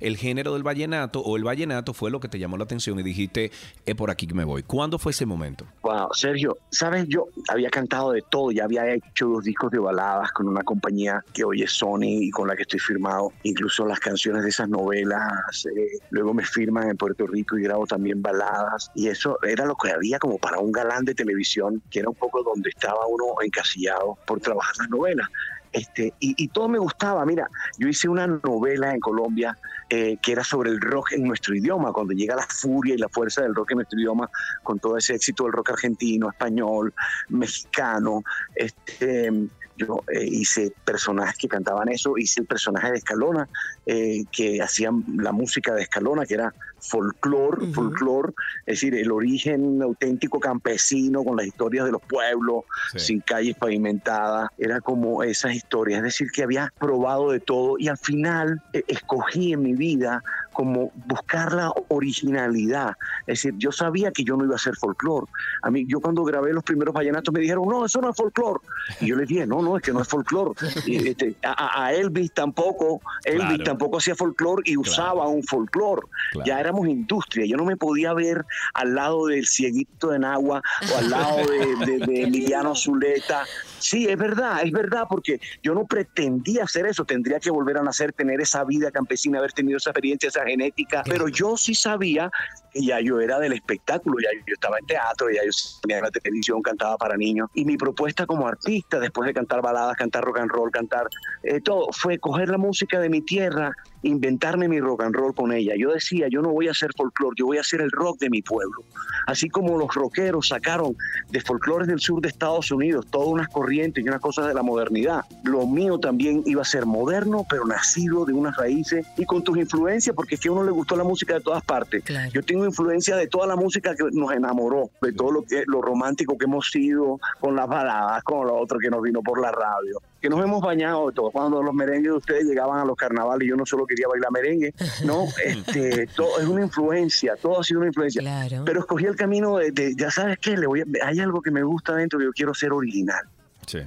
el 0.00 0.16
género 0.16 0.54
del 0.54 0.62
vallenato 0.62 1.20
o 1.20 1.36
el 1.36 1.44
vallenato 1.44 1.92
fue 1.94 2.10
lo 2.10 2.20
que 2.20 2.28
te 2.28 2.38
llamó 2.38 2.56
la 2.56 2.64
atención 2.64 2.98
y 2.98 3.02
dijiste, 3.02 3.50
es 3.84 3.94
por 3.94 4.10
aquí 4.10 4.26
que 4.26 4.34
me 4.34 4.44
voy. 4.44 4.62
¿Cuándo 4.62 4.98
fue 4.98 5.12
ese 5.12 5.26
momento? 5.26 5.66
Wow, 5.82 6.08
Sergio, 6.12 6.58
sabes, 6.70 7.06
yo 7.08 7.28
había 7.48 7.70
cantado 7.70 8.12
de 8.12 8.22
todo, 8.22 8.50
ya 8.50 8.64
había 8.64 8.92
hecho 8.94 9.26
dos 9.26 9.44
discos 9.44 9.70
de 9.70 9.78
baladas 9.78 10.30
con 10.32 10.48
una 10.48 10.62
compañía 10.62 11.24
que 11.32 11.44
hoy 11.44 11.62
es 11.62 11.72
Sony 11.72 12.22
y 12.22 12.30
con 12.30 12.48
la 12.48 12.56
que 12.56 12.62
estoy 12.62 12.80
firmado, 12.80 13.32
incluso 13.42 13.86
las 13.86 14.00
canciones 14.00 14.42
de 14.42 14.50
esas 14.50 14.68
novelas, 14.68 15.66
eh, 15.66 15.98
luego 16.10 16.34
me 16.34 16.44
firman 16.44 16.90
en 16.90 16.96
Puerto 16.96 17.26
Rico 17.26 17.58
y 17.58 17.62
grabo 17.62 17.86
también 17.86 18.22
baladas, 18.22 18.90
y 18.94 19.08
eso 19.08 19.38
era 19.42 19.64
lo 19.66 19.76
que 19.76 19.90
había 19.90 20.18
como 20.18 20.38
para 20.38 20.58
un 20.58 20.72
galán 20.72 21.04
de 21.04 21.14
televisión, 21.14 21.82
que 21.90 22.00
era 22.00 22.08
un 22.08 22.14
poco 22.14 22.42
donde 22.42 22.70
estaba 22.70 23.06
uno 23.06 23.24
encasillado 23.42 24.18
por 24.26 24.40
trabajar 24.40 24.76
las 24.78 24.90
novelas. 24.90 25.28
Este, 25.72 26.14
y, 26.18 26.34
y 26.42 26.48
todo 26.48 26.68
me 26.68 26.78
gustaba. 26.78 27.24
Mira, 27.24 27.48
yo 27.78 27.88
hice 27.88 28.08
una 28.08 28.26
novela 28.26 28.92
en 28.92 29.00
Colombia 29.00 29.56
eh, 29.92 30.18
que 30.22 30.30
era 30.30 30.44
sobre 30.44 30.70
el 30.70 30.80
rock 30.80 31.14
en 31.14 31.24
nuestro 31.24 31.52
idioma, 31.52 31.92
cuando 31.92 32.12
llega 32.12 32.36
la 32.36 32.46
furia 32.46 32.94
y 32.94 32.98
la 32.98 33.08
fuerza 33.08 33.42
del 33.42 33.56
rock 33.56 33.72
en 33.72 33.78
nuestro 33.78 33.98
idioma, 33.98 34.30
con 34.62 34.78
todo 34.78 34.96
ese 34.96 35.16
éxito 35.16 35.42
del 35.42 35.52
rock 35.52 35.70
argentino, 35.70 36.30
español, 36.30 36.94
mexicano. 37.28 38.22
Este, 38.54 39.32
yo 39.76 40.00
eh, 40.12 40.24
hice 40.24 40.72
personajes 40.84 41.36
que 41.36 41.48
cantaban 41.48 41.88
eso, 41.88 42.16
hice 42.16 42.42
el 42.42 42.46
personaje 42.46 42.92
de 42.92 42.98
Escalona, 42.98 43.48
eh, 43.84 44.22
que 44.30 44.62
hacían 44.62 45.02
la 45.16 45.32
música 45.32 45.74
de 45.74 45.82
Escalona, 45.82 46.24
que 46.24 46.34
era 46.34 46.54
folclore, 46.80 47.66
folclore, 47.72 48.32
es 48.66 48.80
decir, 48.80 48.94
el 48.94 49.10
origen 49.10 49.82
auténtico 49.82 50.40
campesino 50.40 51.24
con 51.24 51.36
las 51.36 51.46
historias 51.46 51.84
de 51.86 51.92
los 51.92 52.02
pueblos, 52.02 52.64
sin 52.96 53.20
calles 53.20 53.56
pavimentadas, 53.56 54.48
era 54.58 54.80
como 54.80 55.22
esas 55.22 55.54
historias, 55.54 55.98
es 55.98 56.04
decir, 56.04 56.30
que 56.30 56.42
había 56.42 56.72
probado 56.78 57.30
de 57.30 57.40
todo 57.40 57.76
y 57.78 57.88
al 57.88 57.98
final 57.98 58.62
eh, 58.72 58.82
escogí 58.88 59.52
en 59.52 59.62
mi 59.62 59.74
vida 59.74 60.22
como 60.52 60.90
buscar 61.06 61.52
la 61.52 61.72
originalidad, 61.88 62.90
es 63.26 63.42
decir, 63.42 63.54
yo 63.56 63.72
sabía 63.72 64.10
que 64.10 64.24
yo 64.24 64.36
no 64.36 64.44
iba 64.44 64.54
a 64.54 64.56
hacer 64.56 64.74
folclore, 64.76 65.26
a 65.62 65.70
mí, 65.70 65.86
yo 65.88 66.00
cuando 66.00 66.24
grabé 66.24 66.52
los 66.52 66.64
primeros 66.64 66.92
vallenatos 66.94 67.32
me 67.32 67.40
dijeron, 67.40 67.64
no, 67.68 67.84
eso 67.86 68.00
no 68.00 68.10
es 68.10 68.16
folclore, 68.16 68.60
y 69.00 69.06
yo 69.06 69.16
les 69.16 69.28
dije, 69.28 69.46
no, 69.46 69.62
no, 69.62 69.76
es 69.76 69.82
que 69.82 69.92
no 69.92 70.02
es 70.02 70.08
folclore, 70.08 70.52
Y, 70.86 70.96
este, 71.08 71.36
a, 71.44 71.84
a 71.84 71.92
Elvis 71.94 72.32
tampoco, 72.32 73.00
Elvis 73.24 73.40
Claro. 73.50 73.64
tampoco 73.64 73.98
hacía 73.98 74.14
folclore 74.14 74.62
y 74.66 74.76
usaba 74.76 75.26
un 75.28 75.42
folclore, 75.44 76.02
ya 76.44 76.60
éramos 76.70 76.88
industria, 76.88 77.46
yo 77.46 77.56
no 77.56 77.64
me 77.64 77.76
podía 77.76 78.12
ver 78.14 78.44
al 78.74 78.94
lado 78.94 79.26
del 79.26 79.46
cieguito 79.46 80.10
de 80.10 80.20
Nagua 80.20 80.62
o 80.94 80.98
al 80.98 81.10
lado 81.10 81.36
de, 81.38 81.86
de- 81.86 82.06
de 82.06 82.22
Emiliano 82.22 82.74
Zuleta. 82.76 83.44
Sí, 83.80 84.06
es 84.06 84.18
verdad, 84.18 84.60
es 84.62 84.72
verdad, 84.72 85.04
porque 85.08 85.40
yo 85.62 85.74
no 85.74 85.86
pretendía 85.86 86.64
hacer 86.64 86.86
eso, 86.86 87.04
tendría 87.04 87.40
que 87.40 87.50
volver 87.50 87.78
a 87.78 87.82
nacer, 87.82 88.12
tener 88.12 88.40
esa 88.40 88.62
vida 88.64 88.90
campesina, 88.90 89.38
haber 89.38 89.52
tenido 89.52 89.78
esa 89.78 89.90
experiencia, 89.90 90.28
esa 90.28 90.44
genética, 90.44 91.02
pero 91.06 91.28
yo 91.28 91.56
sí 91.56 91.74
sabía 91.74 92.30
que 92.72 92.84
ya 92.84 93.00
yo 93.00 93.20
era 93.20 93.38
del 93.38 93.54
espectáculo, 93.54 94.18
ya 94.20 94.28
yo 94.46 94.54
estaba 94.54 94.78
en 94.78 94.86
teatro, 94.86 95.30
ya 95.30 95.40
yo 95.42 95.50
en 95.88 96.02
la 96.02 96.10
televisión, 96.10 96.60
cantaba 96.60 96.98
para 96.98 97.16
niños, 97.16 97.48
y 97.54 97.64
mi 97.64 97.78
propuesta 97.78 98.26
como 98.26 98.46
artista, 98.46 99.00
después 99.00 99.26
de 99.26 99.34
cantar 99.34 99.62
baladas, 99.62 99.96
cantar 99.96 100.24
rock 100.24 100.40
and 100.40 100.50
roll, 100.50 100.70
cantar 100.70 101.08
eh, 101.42 101.60
todo, 101.60 101.88
fue 101.92 102.18
coger 102.18 102.50
la 102.50 102.58
música 102.58 103.00
de 103.00 103.08
mi 103.08 103.22
tierra, 103.22 103.72
inventarme 104.02 104.68
mi 104.68 104.78
rock 104.78 105.04
and 105.04 105.14
roll 105.14 105.34
con 105.34 105.52
ella. 105.52 105.72
Yo 105.76 105.92
decía, 105.92 106.28
yo 106.28 106.42
no 106.42 106.50
voy 106.50 106.68
a 106.68 106.72
hacer 106.72 106.90
folclore, 106.96 107.34
yo 107.38 107.46
voy 107.46 107.56
a 107.56 107.62
hacer 107.62 107.80
el 107.80 107.90
rock 107.90 108.18
de 108.20 108.28
mi 108.28 108.42
pueblo. 108.42 108.82
Así 109.26 109.48
como 109.48 109.78
los 109.78 109.94
rockeros 109.94 110.48
sacaron 110.48 110.96
de 111.30 111.40
folclores 111.40 111.88
del 111.88 112.00
sur 112.00 112.20
de 112.20 112.28
Estados 112.28 112.70
Unidos 112.70 113.06
todas 113.10 113.28
unas 113.28 113.48
corrientes 113.48 113.69
y 113.70 114.08
unas 114.08 114.20
cosas 114.20 114.46
de 114.48 114.54
la 114.54 114.62
modernidad, 114.62 115.24
lo 115.44 115.66
mío 115.66 115.98
también 115.98 116.42
iba 116.46 116.62
a 116.62 116.64
ser 116.64 116.86
moderno, 116.86 117.46
pero 117.48 117.64
nacido 117.64 118.24
de 118.24 118.32
unas 118.32 118.56
raíces 118.56 119.06
y 119.16 119.24
con 119.24 119.42
tus 119.44 119.56
influencias, 119.58 120.14
porque 120.16 120.34
es 120.34 120.40
que 120.40 120.48
a 120.48 120.52
uno 120.52 120.64
le 120.64 120.70
gustó 120.70 120.96
la 120.96 121.04
música 121.04 121.34
de 121.34 121.40
todas 121.40 121.62
partes. 121.64 122.02
Yo 122.32 122.42
tengo 122.42 122.64
influencia 122.64 123.16
de 123.16 123.26
toda 123.28 123.46
la 123.46 123.56
música 123.56 123.94
que 123.94 124.04
nos 124.12 124.32
enamoró, 124.32 124.90
de 125.02 125.12
todo 125.12 125.30
lo 125.32 125.42
que 125.42 125.64
lo 125.66 125.80
romántico 125.82 126.36
que 126.36 126.44
hemos 126.46 126.70
sido, 126.70 127.20
con 127.38 127.54
las 127.56 127.68
baladas, 127.68 128.22
con 128.24 128.46
lo 128.46 128.56
otro 128.56 128.78
que 128.78 128.90
nos 128.90 129.02
vino 129.02 129.22
por 129.22 129.40
la 129.40 129.52
radio, 129.52 130.00
que 130.20 130.28
nos 130.28 130.42
hemos 130.44 130.60
bañado 130.62 131.08
de 131.08 131.14
todo. 131.14 131.30
Cuando 131.30 131.62
los 131.62 131.72
merengues 131.74 132.10
de 132.12 132.16
ustedes 132.18 132.44
llegaban 132.44 132.78
a 132.80 132.84
los 132.84 132.96
carnavales, 132.96 133.48
yo 133.48 133.56
no 133.56 133.64
solo 133.66 133.86
quería 133.86 134.06
bailar 134.08 134.30
merengue, 134.32 134.74
no, 135.04 135.24
este, 135.44 136.06
todo 136.08 136.38
es 136.40 136.46
una 136.46 136.62
influencia, 136.62 137.36
todo 137.40 137.60
ha 137.60 137.64
sido 137.64 137.80
una 137.80 137.88
influencia. 137.88 138.20
Pero 138.64 138.80
escogí 138.80 139.06
el 139.06 139.16
camino 139.16 139.56
de, 139.58 139.70
de- 139.70 139.94
ya 139.96 140.10
sabes 140.10 140.38
qué, 140.38 140.56
le 140.56 140.66
voy 140.66 140.80
a- 140.80 141.06
hay 141.06 141.20
algo 141.20 141.40
que 141.42 141.50
me 141.50 141.62
gusta 141.62 141.94
dentro 141.94 142.18
que 142.18 142.24
yo 142.26 142.32
quiero 142.32 142.54
ser 142.54 142.72
original. 142.72 143.24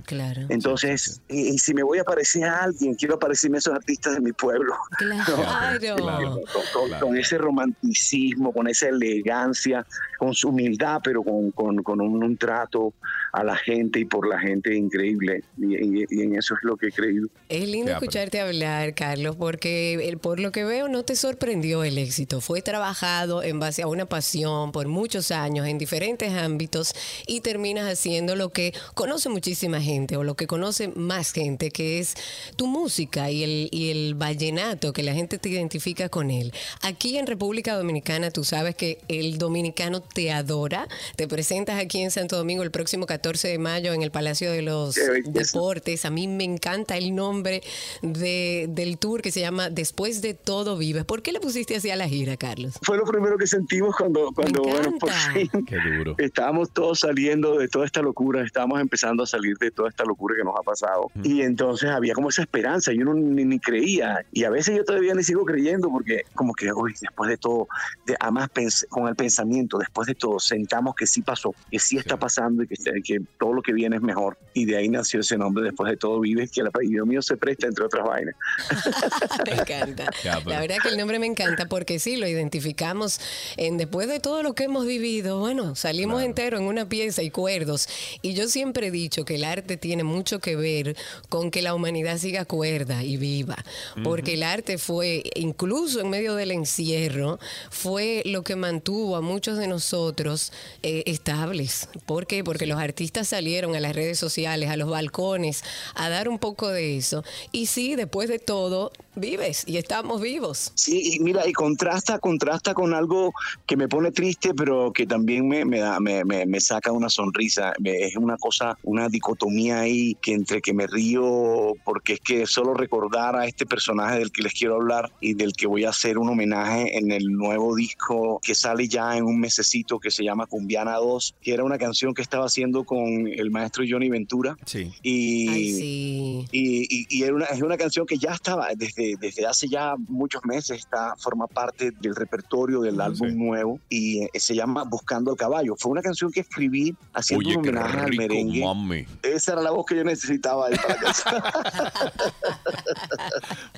Claro. 0.06 0.42
Entonces, 0.50 1.22
Y, 1.30 1.54
y 1.54 1.58
si 1.58 1.74
me 1.74 1.84
voy 1.84 2.00
a 2.00 2.04
parecer 2.04 2.46
a 2.46 2.64
alguien, 2.64 2.96
quiero 2.96 3.18
parecerme 3.20 3.58
a 3.58 3.60
esos 3.60 3.74
artistas 3.74 4.14
de 4.16 4.22
mi 4.22 4.32
pueblo. 4.32 4.76
Claro. 4.98 6.40
Con, 6.74 6.90
con- 6.90 7.00
con 7.00 7.18
ese 7.18 7.38
romanticismo, 7.38 8.52
con 8.54 8.68
esa 8.68 8.88
elegancia, 8.88 9.86
con 10.18 10.34
su 10.34 10.50
humildad, 10.50 11.00
pero 11.04 11.24
con, 11.24 11.52
con- 11.52 11.84
con 11.84 12.02
un, 12.02 12.24
un 12.24 12.38
trato 12.38 12.94
a 13.34 13.44
la 13.44 13.56
gente 13.58 14.00
y 14.00 14.06
por 14.06 14.28
la 14.28 14.40
gente 14.40 14.76
increíble. 14.76 15.44
Y, 15.58 15.76
y- 15.76 16.06
y 16.10 16.22
en 16.22 16.36
eso 16.36 16.54
es 16.54 16.60
lo 16.64 16.78
que 16.78 16.88
he 16.88 16.92
creído. 16.92 17.28
Es 17.50 17.68
lindo 17.68 17.88
Ya, 17.92 18.00
pero- 18.00 18.06
escucharte 18.12 18.40
hablar, 18.40 18.94
Carlos, 18.94 19.36
porque 19.36 19.96
el- 20.08 20.20
por 20.20 20.40
lo 20.40 20.52
que 20.52 20.64
veo 20.64 20.88
no 20.88 21.02
te 21.04 21.16
sorprendió 21.16 21.84
el 21.84 21.98
éxito. 21.98 22.42
Fue 22.42 22.62
trabajado 22.62 23.42
en 23.42 23.60
base 23.60 23.82
a 23.82 23.88
una 23.88 24.06
pasión 24.06 24.72
por 24.72 24.88
muchos 24.88 25.32
años 25.32 25.68
en 25.68 25.80
diferentes 25.80 26.32
ámbitos 26.32 26.94
y 27.26 27.42
terminas 27.42 27.92
haciendo 27.92 28.36
lo 28.36 28.52
que 28.52 28.72
conoce 28.94 29.30
muchísima 29.30 29.82
gente 29.82 30.16
o 30.16 30.24
lo 30.24 30.36
que 30.36 30.46
conoce 30.46 30.90
más 30.90 31.32
gente, 31.34 31.72
que 31.72 31.98
es 31.98 32.14
tu 32.56 32.68
música 32.68 33.32
y 33.32 33.44
el, 33.44 33.70
y 33.72 33.90
el 33.90 34.14
vallenato, 34.14 34.94
que 34.94 35.02
la 35.02 35.14
gente 35.16 35.40
te 35.40 35.50
identifica 35.50 36.08
con 36.08 36.30
él. 36.30 36.54
Aquí 36.84 37.18
en 37.18 37.26
República 37.26 37.76
Dominicana 37.76 38.30
tú 38.30 38.44
sabes 38.44 38.76
que 38.76 39.00
el 39.08 39.40
dominicano 39.40 40.02
te 40.02 40.32
adora. 40.32 40.88
Te 41.16 41.28
presentas 41.28 41.80
aquí 41.80 42.00
en 42.02 42.12
Santo 42.12 42.38
Domingo 42.38 42.62
el 42.62 42.70
próximo 42.70 43.08
14 43.08 43.23
14 43.24 43.48
de 43.48 43.58
mayo 43.58 43.94
en 43.94 44.02
el 44.02 44.12
Palacio 44.12 44.52
de 44.52 44.62
los. 44.62 44.96
Deportes. 45.26 46.04
A 46.04 46.10
mí 46.10 46.28
me 46.28 46.44
encanta 46.44 46.98
el 46.98 47.16
nombre 47.16 47.64
de, 48.02 48.66
del 48.68 48.98
tour 48.98 49.22
que 49.22 49.32
se 49.32 49.40
llama 49.40 49.70
Después 49.70 50.22
de 50.22 50.34
todo 50.34 50.78
vives. 50.78 51.06
¿Por 51.06 51.22
qué 51.22 51.32
le 51.32 51.40
pusiste 51.40 51.78
así 51.78 51.90
a 51.90 51.96
la 51.96 52.10
gira, 52.10 52.36
Carlos? 52.36 52.78
Fue 52.82 52.98
lo 52.98 53.06
primero 53.06 53.38
que 53.38 53.48
sentimos 53.48 53.96
cuando, 53.96 54.30
cuando 54.36 54.64
bueno, 54.64 54.98
por 55.00 55.10
fin 55.10 55.50
Qué 55.66 55.78
duro. 55.78 56.16
estábamos 56.18 56.72
todos 56.72 57.00
saliendo 57.00 57.58
de 57.58 57.70
toda 57.70 57.86
esta 57.86 58.02
locura, 58.02 58.44
estábamos 58.44 58.82
empezando 58.82 59.24
a 59.24 59.26
salir 59.26 59.56
de 59.58 59.72
toda 59.72 59.88
esta 59.88 60.04
locura 60.04 60.36
que 60.38 60.44
nos 60.44 60.56
ha 60.60 60.64
pasado. 60.64 61.10
Y 61.24 61.44
entonces 61.44 61.90
había 61.92 62.14
como 62.16 62.28
esa 62.28 62.42
esperanza 62.42 62.92
y 62.92 62.98
uno 62.98 63.14
ni, 63.14 63.46
ni 63.46 63.58
creía. 63.58 64.26
Y 64.34 64.44
a 64.44 64.50
veces 64.50 64.76
yo 64.76 64.84
todavía 64.84 65.14
ni 65.14 65.24
sigo 65.24 65.46
creyendo 65.46 65.90
porque 65.90 66.24
como 66.36 66.54
que, 66.54 66.74
uy, 66.74 66.94
después 67.00 67.30
de 67.30 67.38
todo, 67.38 67.70
de, 68.06 68.18
además 68.20 68.50
con 68.90 69.08
el 69.08 69.16
pensamiento, 69.16 69.78
después 69.78 70.08
de 70.08 70.16
todo, 70.16 70.42
sentamos 70.42 70.94
que 70.96 71.08
sí 71.08 71.22
pasó, 71.22 71.56
que 71.72 71.80
sí 71.80 71.98
está 71.98 72.18
pasando 72.18 72.64
y 72.64 72.68
que, 72.68 72.76
que 73.02 73.13
todo 73.40 73.54
lo 73.54 73.62
que 73.62 73.74
viene 73.74 73.96
es 73.96 74.02
mejor. 74.02 74.38
Y 74.54 74.66
de 74.66 74.78
ahí 74.78 74.90
nació 74.90 75.22
ese 75.22 75.38
nombre, 75.38 75.64
después 75.64 75.90
de 75.90 75.98
todo 75.98 76.20
vives, 76.20 76.52
que 76.52 76.62
el 76.62 76.68
apellido 76.68 77.06
mío 77.06 77.22
se 77.22 77.38
presta, 77.38 77.68
entre 77.68 77.86
otras 77.86 78.06
vainas. 78.08 78.36
Me 79.46 79.54
encanta. 79.54 80.10
La 80.46 80.60
verdad 80.60 80.78
que 80.82 80.90
el 80.90 80.98
nombre 80.98 81.20
me 81.20 81.26
encanta 81.26 81.68
porque 81.68 82.00
sí, 82.00 82.18
lo 82.18 82.28
identificamos 82.28 83.20
en 83.58 83.78
después 83.78 84.08
de 84.08 84.20
todo 84.20 84.44
lo 84.44 84.54
que 84.54 84.66
hemos 84.66 84.86
vivido. 84.86 85.40
Bueno, 85.40 85.76
salimos 85.76 86.22
entero 86.22 86.58
en 86.58 86.64
una 86.64 86.88
pieza 86.88 87.24
y 87.24 87.30
cuerdos. 87.30 87.88
Y 88.22 88.34
yo 88.34 88.48
siempre 88.48 88.88
he 88.88 88.92
dicho 88.92 89.26
que 89.26 89.36
el 89.36 89.44
arte 89.44 89.78
tiene 89.78 90.04
mucho 90.04 90.40
que 90.40 90.56
ver 90.56 90.96
con 91.30 91.52
que 91.52 91.62
la 91.62 91.74
humanidad 91.74 92.18
siga 92.18 92.46
cuerda 92.46 93.04
y 93.04 93.18
viva. 93.18 93.58
Porque 94.04 94.36
el 94.36 94.44
arte 94.44 94.78
fue, 94.78 95.24
incluso 95.36 96.00
en 96.00 96.10
medio 96.10 96.36
del 96.36 96.52
encierro, 96.52 97.40
fue 97.70 98.22
lo 98.26 98.44
que 98.44 98.56
mantuvo 98.56 99.16
a 99.16 99.22
muchos 99.22 99.58
de 99.58 99.68
nosotros 99.68 100.52
eh, 100.82 101.04
estables. 101.06 101.90
¿Por 102.06 102.28
qué? 102.28 102.44
Porque 102.44 102.66
los 102.66 102.80
artistas 102.80 103.03
salieron 103.28 103.76
a 103.76 103.80
las 103.80 103.96
redes 103.96 104.18
sociales, 104.20 104.70
a 104.70 104.78
los 104.78 104.90
balcones, 104.90 105.64
a 105.96 106.10
dar 106.10 106.30
un 106.30 106.40
poco 106.40 106.70
de 106.70 106.98
eso. 106.98 107.24
Y 107.52 107.66
sí, 107.66 107.96
después 107.96 108.30
de 108.30 108.40
todo, 108.40 108.92
vives 109.16 109.64
y 109.68 109.78
estamos 109.78 110.22
vivos. 110.22 110.72
Sí, 110.76 111.14
y 111.16 111.20
mira, 111.20 111.48
y 111.48 111.54
contrasta, 111.54 112.20
contrasta 112.20 112.74
con 112.74 112.94
algo 112.94 113.34
que 113.66 113.78
me 113.78 113.88
pone 113.88 114.12
triste, 114.12 114.54
pero 114.54 114.92
que 114.94 115.06
también 115.06 115.48
me, 115.48 115.66
me, 115.66 115.80
da, 115.80 116.00
me, 116.00 116.24
me, 116.26 116.46
me 116.46 116.60
saca 116.60 116.92
una 116.92 117.10
sonrisa. 117.10 117.74
Me- 117.80 118.06
es 118.06 118.16
una 118.16 118.38
cosa, 118.38 118.78
una 118.84 119.10
dicotomía 119.10 119.82
ahí 119.82 120.16
que 120.22 120.34
entre 120.34 120.62
que 120.62 120.74
me 120.74 120.88
río, 120.88 121.74
porque 121.84 122.14
es 122.14 122.20
que 122.20 122.46
solo 122.48 122.74
recordar 122.74 123.36
a 123.36 123.46
este 123.46 123.66
personaje 123.66 124.20
del 124.20 124.32
que 124.32 124.44
les 124.44 124.54
quiero 124.54 124.76
hablar 124.76 125.12
y 125.22 125.34
del 125.34 125.54
que 125.54 125.68
voy 125.68 125.86
a 125.86 125.90
hacer 125.90 126.18
un 126.18 126.30
homenaje 126.30 126.98
en 126.98 127.12
el 127.12 127.26
nuevo 127.32 127.76
disco 127.76 128.40
que 128.44 128.56
sale 128.56 128.88
ya 128.88 129.16
en 129.18 129.24
un 129.26 129.40
mesecito 129.40 130.00
que 130.00 130.12
se 130.12 130.24
llama 130.24 130.46
Cumbiana 130.48 130.96
2, 130.96 131.36
que 131.42 131.54
era 131.54 131.64
una 131.64 131.78
canción 131.78 132.14
que 132.14 132.22
estaba 132.22 132.46
haciendo 132.46 132.84
con 132.84 133.28
el 133.28 133.52
maestro 133.52 133.84
Johnny 133.88 134.10
Ventura. 134.10 134.58
Sí. 134.66 134.92
Y, 135.02 135.48
Ay, 135.50 135.74
sí. 135.74 136.46
y, 136.52 136.84
y- 136.90 137.06
y 137.10 137.24
era 137.24 137.34
una, 137.36 137.46
es 137.46 137.62
una 137.62 137.78
canción 137.78 138.06
que 138.06 138.18
ya 138.18 138.32
estaba 138.34 138.68
desde, 138.76 139.03
desde 139.20 139.46
hace 139.46 139.68
ya 139.68 139.96
muchos 140.08 140.44
meses, 140.46 140.80
está, 140.80 141.16
forma 141.18 141.48
parte 141.48 141.92
del 142.02 142.16
repertorio 142.16 142.82
del 142.82 143.00
álbum 143.02 143.36
nuevo 143.38 143.80
y 143.90 144.24
eh, 144.24 144.30
se 144.36 144.56
llama 144.56 144.84
Buscando 144.84 145.32
el 145.32 145.38
Caballo. 145.38 145.76
Fue 145.78 145.92
una 145.92 146.02
canción 146.02 146.32
que 146.32 146.42
escribí 146.42 146.96
haciendo 147.14 147.48
Oye, 147.48 147.58
un 147.58 147.64
homenaje 147.68 148.00
al 148.00 148.16
merengue. 148.16 148.64
mami. 148.64 149.06
Esa 149.22 149.54
era 149.54 149.62
la 149.62 149.72
voz 149.72 149.86
que 149.86 149.96
yo 149.98 150.04
necesitaba 150.04 150.68
ahí 150.68 150.76
para 150.76 150.96
la 150.96 151.02
canción. 151.02 151.44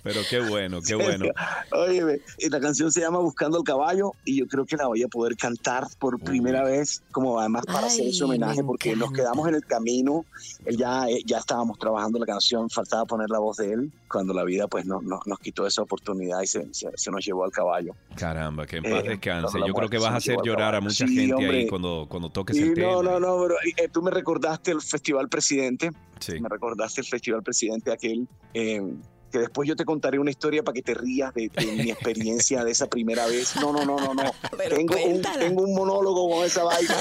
Pero 0.04 0.22
qué 0.30 0.40
bueno, 0.40 0.82
qué 0.82 0.96
bueno. 0.96 1.26
Oye, 1.72 2.22
la 2.50 2.60
canción 2.60 2.92
se 2.92 3.02
llama 3.02 3.20
Buscando 3.20 3.58
el 3.58 3.64
Caballo 3.64 4.12
y 4.24 4.38
yo 4.40 4.48
creo 4.48 4.66
que 4.66 4.78
la 4.78 4.88
voy 4.88 5.02
a 5.04 5.08
poder 5.08 5.36
cantar 5.36 5.88
por 6.00 6.20
primera 6.20 6.64
vez, 6.64 7.02
como 7.12 7.40
además 7.40 7.66
para 7.66 7.88
hacer 7.88 8.08
ese 8.08 8.18
Ay, 8.18 8.30
homenaje, 8.30 8.62
me 8.62 8.68
porque 8.68 8.96
nos 8.96 9.12
quedamos 9.12 9.48
en 9.48 9.56
el 9.56 9.66
camino, 9.66 10.26
él 10.66 10.78
ya, 10.78 11.08
eh, 11.10 11.22
ya 11.26 11.40
estábamos 11.40 11.80
trabajando 11.80 12.20
la 12.20 12.26
canción, 12.26 12.70
faltaba 12.70 13.06
poner 13.06 13.30
la 13.30 13.40
voz 13.40 13.58
de 13.58 13.74
él, 13.74 13.92
cuando 14.10 14.34
la 14.34 14.44
vida 14.44 14.68
pues 14.68 14.86
no, 14.86 15.02
no- 15.02 15.15
nos 15.26 15.40
quitó 15.40 15.66
esa 15.68 15.82
oportunidad 15.82 16.42
y 16.42 16.48
se, 16.48 16.68
se- 16.74 16.92
se 16.96 17.12
nos 17.12 17.26
llevó 17.26 17.44
al 17.46 17.52
caballo. 17.52 17.94
Caramba, 18.16 18.66
que 18.66 18.78
en 18.78 18.84
paz 18.84 19.04
Eh, 19.06 19.10
descanse. 19.10 19.60
la 19.60 19.68
Yo 19.68 19.74
creo 19.74 19.90
que 19.90 19.98
vas 19.98 20.12
a 20.12 20.16
hacer 20.18 20.38
llorar 20.44 20.76
a 20.76 20.82
mucha 20.82 21.08
Sí, 21.08 21.16
gente 21.16 21.34
hombre. 21.36 21.58
ahí 21.60 21.68
cuando, 21.68 22.06
cuando 22.10 22.30
toques 22.30 22.58
Y 22.58 22.62
el 22.64 22.74
tema. 22.74 22.92
no, 22.94 23.04
no, 23.04 23.20
no, 23.20 23.38
pero 23.44 23.56
eh, 23.78 23.88
tú 23.92 24.02
me 24.02 24.12
recordaste 24.12 24.72
el 24.72 24.82
Festival 24.82 25.30
Presidente, 25.30 25.92
Sí. 26.20 26.40
me 26.40 26.50
recordaste 26.50 27.02
el 27.02 27.08
Festival 27.08 27.44
Presidente 27.44 27.92
aquel, 27.92 28.28
eh, 28.54 28.82
que 29.36 29.40
después 29.42 29.68
yo 29.68 29.76
te 29.76 29.84
contaré 29.84 30.18
una 30.18 30.30
historia 30.32 30.64
para 30.64 30.74
que 30.76 30.82
te 30.82 30.94
rías 30.94 31.34
de, 31.34 31.50
de 31.50 31.66
mi 31.66 31.92
experiencia 31.92 32.64
de 32.64 32.72
esa 32.72 32.88
primera 32.88 33.26
vez. 33.28 33.54
No, 33.58 33.74
no, 33.74 33.84
no, 33.84 33.98
no, 33.98 34.14
no. 34.14 34.24
Tengo 34.70 34.96
un, 35.06 35.22
tengo 35.22 35.64
un 35.64 35.76
monólogo 35.76 36.30
con 36.30 36.46
esa 36.46 36.64
vaina 36.64 36.96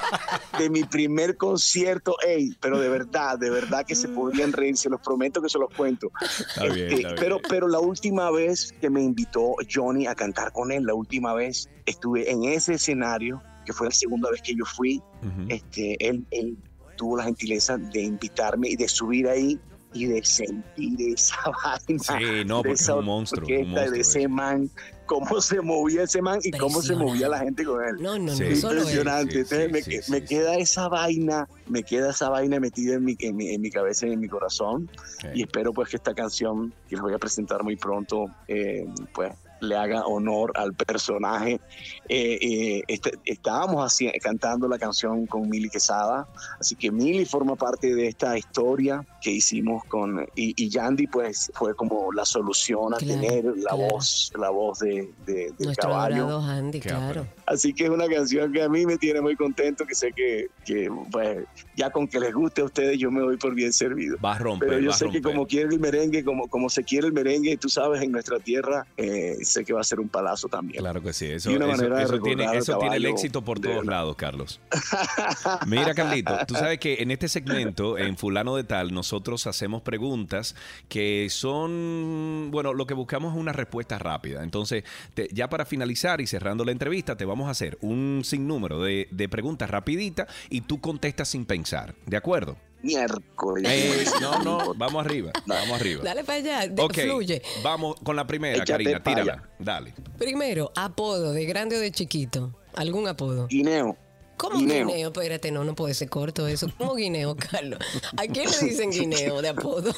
de 0.58 0.70
mi 0.70 0.84
primer 0.84 1.36
concierto, 1.36 2.16
ey, 2.26 2.56
pero 2.60 2.80
de 2.80 2.88
verdad, 2.88 3.38
de 3.38 3.50
verdad 3.50 3.84
que 3.84 3.94
se 3.94 4.08
podrían 4.08 4.54
reír, 4.54 4.78
se 4.78 4.88
los 4.88 5.02
prometo 5.02 5.42
que 5.42 5.50
se 5.50 5.58
los 5.58 5.68
cuento. 5.74 6.10
Está 6.22 6.64
bien, 6.64 6.86
Este, 6.86 6.94
está 6.96 7.08
bien. 7.08 7.14
pero, 7.20 7.40
pero 7.46 7.68
la 7.68 7.78
última 7.78 8.30
vez 8.30 8.72
que 8.80 8.88
me 8.88 9.02
invitó 9.02 9.56
Johnny 9.70 10.06
a 10.06 10.14
cantar 10.14 10.52
con 10.52 10.72
él, 10.72 10.86
la 10.86 10.94
última 10.94 11.34
vez 11.34 11.68
estuve 11.84 12.30
en 12.30 12.44
ese 12.44 12.74
escenario, 12.74 13.42
que 13.66 13.74
fue 13.74 13.86
la 13.88 13.92
segunda 13.92 14.30
vez 14.30 14.40
que 14.40 14.54
yo 14.54 14.64
fui, 14.64 15.02
este, 15.50 16.08
él, 16.08 16.24
él 16.30 16.56
tuvo 16.96 17.18
la 17.18 17.24
gentileza 17.24 17.76
de 17.76 18.00
invitarme 18.02 18.70
y 18.70 18.76
de 18.76 18.88
subir 18.88 19.28
ahí 19.28 19.60
y 19.92 20.06
de 20.06 20.24
sentir 20.24 21.14
esa 21.14 21.36
vaina. 21.64 22.02
Sí, 22.02 22.44
no, 22.46 22.56
de 22.58 22.62
porque 22.62 22.72
es 22.72 22.88
un 22.88 23.04
monstruo, 23.04 23.46
un 23.48 23.68
monstruo 23.70 23.90
de 23.90 24.00
ese 24.00 24.28
man, 24.28 24.70
cómo 25.06 25.40
se 25.40 25.60
movía 25.60 26.04
ese 26.04 26.22
man 26.22 26.38
y 26.44 26.52
cómo 26.52 26.80
se 26.80 26.94
movía 26.94 27.28
la 27.28 27.40
gente 27.40 27.64
con 27.64 27.82
él. 27.84 27.96
No, 28.00 28.18
no, 28.18 28.32
Sí. 28.34 28.44
no. 28.44 28.50
Impresionante. 28.72 29.32
Sí, 29.32 29.38
Entonces 29.56 29.66
sí, 29.66 29.72
me, 29.72 29.82
sí, 29.82 29.90
que- 29.90 30.02
sí, 30.02 30.12
me 30.12 30.20
sí. 30.20 30.26
queda 30.26 30.56
esa 30.56 30.88
vaina, 30.88 31.48
me 31.66 31.82
queda 31.82 32.10
esa 32.10 32.28
vaina 32.28 32.60
metida 32.60 32.94
en 32.94 33.04
mi, 33.04 33.16
en 33.18 33.36
mi, 33.36 33.48
en 33.48 33.60
mi 33.60 33.70
cabeza 33.70 34.06
y 34.06 34.12
en 34.12 34.20
mi 34.20 34.28
corazón. 34.28 34.88
Y 35.34 35.42
espero 35.42 35.72
pues 35.72 35.88
que 35.88 35.96
esta 35.96 36.14
canción 36.14 36.72
que 36.88 36.94
les 36.96 37.02
voy 37.02 37.12
a 37.14 37.18
presentar 37.18 37.62
muy 37.64 37.76
pronto, 37.76 38.26
eh, 38.46 38.86
pues 39.12 39.32
le 39.60 39.76
haga 39.76 40.04
honor 40.06 40.52
al 40.56 40.74
personaje. 40.74 41.60
Eh, 42.08 42.38
eh, 42.40 42.82
este- 42.88 43.18
estábamos 43.24 43.84
así, 43.84 44.10
cantando 44.22 44.66
la 44.68 44.78
canción 44.78 45.26
con 45.26 45.48
Mili 45.48 45.68
Quesada, 45.70 46.26
así 46.58 46.74
que 46.76 46.90
Mili 46.90 47.24
forma 47.24 47.56
parte 47.56 47.94
de 47.94 48.08
esta 48.08 48.36
historia 48.36 49.06
que 49.20 49.30
hicimos 49.30 49.84
con 49.84 50.20
y, 50.34 50.54
y 50.62 50.68
Yandy 50.70 51.06
pues 51.06 51.50
fue 51.54 51.74
como 51.74 52.12
la 52.12 52.24
solución 52.24 52.94
a 52.94 52.96
Claro, 52.96 53.20
tener 53.20 53.44
la 53.44 53.70
claro. 53.70 53.88
voz 53.92 54.32
la 54.38 54.50
voz 54.50 54.78
de, 54.80 55.12
de- 55.26 55.34
del 55.34 55.54
Nuestro 55.58 55.90
caballo 55.90 56.24
adorado 56.26 56.40
Andy, 56.42 56.80
claro. 56.80 57.26
Así 57.52 57.74
que 57.74 57.84
es 57.84 57.90
una 57.90 58.06
canción 58.06 58.52
que 58.52 58.62
a 58.62 58.68
mí 58.68 58.86
me 58.86 58.96
tiene 58.96 59.20
muy 59.20 59.34
contento, 59.34 59.84
que 59.84 59.94
sé 59.96 60.12
que, 60.14 60.46
que, 60.64 60.88
pues, 61.10 61.38
ya 61.74 61.90
con 61.90 62.06
que 62.06 62.20
les 62.20 62.32
guste 62.32 62.60
a 62.60 62.64
ustedes 62.64 62.96
yo 62.96 63.10
me 63.10 63.20
doy 63.20 63.36
por 63.38 63.54
bien 63.56 63.72
servido. 63.72 64.16
Va 64.24 64.34
a 64.36 64.38
romper, 64.38 64.68
Pero 64.68 64.80
yo 64.80 64.92
sé 64.92 65.06
que 65.10 65.20
como 65.20 65.46
quiere 65.48 65.68
el 65.74 65.80
merengue, 65.80 66.22
como, 66.22 66.46
como 66.46 66.68
se 66.68 66.84
quiere 66.84 67.08
el 67.08 67.12
merengue, 67.12 67.56
tú 67.56 67.68
sabes, 67.68 68.02
en 68.02 68.12
nuestra 68.12 68.38
tierra, 68.38 68.86
eh, 68.96 69.34
sé 69.42 69.64
que 69.64 69.72
va 69.72 69.80
a 69.80 69.84
ser 69.84 69.98
un 69.98 70.08
palazo 70.08 70.46
también. 70.48 70.78
Claro 70.80 71.02
que 71.02 71.12
sí, 71.12 71.26
eso, 71.26 71.50
una 71.50 71.66
eso- 71.74 72.22
tiene, 72.22 72.44
eso 72.56 72.78
tiene 72.78 72.96
el 72.96 73.06
éxito 73.06 73.42
por 73.42 73.58
todos 73.58 73.84
lados, 73.84 74.14
Carlos. 74.16 74.60
Mira, 75.66 75.94
Carlito, 75.94 76.34
tú 76.46 76.54
sabes 76.54 76.78
que 76.78 76.98
en 77.00 77.10
este 77.10 77.28
segmento, 77.28 77.98
en 77.98 78.16
Fulano 78.16 78.56
de 78.56 78.64
Tal, 78.64 78.92
nosotros 78.92 79.46
hacemos 79.46 79.82
preguntas 79.82 80.54
que 80.88 81.26
son, 81.30 82.48
bueno, 82.50 82.74
lo 82.74 82.86
que 82.86 82.94
buscamos 82.94 83.34
es 83.34 83.40
una 83.40 83.52
respuesta 83.52 83.98
rápida. 83.98 84.42
Entonces, 84.44 84.84
te- 85.14 85.28
ya 85.32 85.48
para 85.48 85.64
finalizar 85.64 86.20
y 86.20 86.26
cerrando 86.26 86.64
la 86.64 86.72
entrevista, 86.72 87.16
te 87.16 87.24
vamos 87.24 87.39
a 87.48 87.52
hacer 87.52 87.78
un 87.80 88.22
sinnúmero 88.24 88.82
de, 88.82 89.08
de 89.10 89.28
preguntas 89.28 89.70
rapiditas 89.70 90.26
y 90.48 90.62
tú 90.62 90.80
contestas 90.80 91.28
sin 91.28 91.44
pensar. 91.46 91.94
¿De 92.06 92.16
acuerdo? 92.16 92.56
Miércoles. 92.82 93.70
Eh, 93.70 94.04
no, 94.22 94.42
no, 94.42 94.74
vamos 94.74 95.04
arriba, 95.04 95.32
vamos 95.46 95.80
arriba. 95.80 96.02
Dale 96.02 96.24
para 96.24 96.38
allá, 96.38 96.66
de- 96.66 96.88
fluye. 97.06 97.42
vamos 97.62 97.96
con 98.02 98.16
la 98.16 98.26
primera, 98.26 98.56
Échate 98.56 98.72
Karina, 98.72 98.90
allá. 98.90 99.02
tírala, 99.02 99.48
dale. 99.58 99.94
Primero, 100.18 100.72
apodo, 100.74 101.32
de 101.32 101.44
grande 101.44 101.76
o 101.76 101.80
de 101.80 101.90
chiquito. 101.92 102.54
¿Algún 102.74 103.06
apodo? 103.08 103.48
Guineo. 103.48 103.96
¿Cómo 104.40 104.58
Guineo. 104.58 104.86
guineo? 104.86 105.08
Espérate, 105.08 105.50
no, 105.50 105.64
no 105.64 105.74
puede 105.74 105.92
ser 105.92 106.08
corto 106.08 106.46
eso. 106.46 106.66
¿Cómo 106.78 106.94
guineo, 106.94 107.36
Carlos? 107.36 107.78
¿A 108.16 108.22
quién 108.22 108.50
le 108.50 108.68
dicen 108.68 108.90
guineo 108.90 109.42
de 109.42 109.50
apodo? 109.50 109.92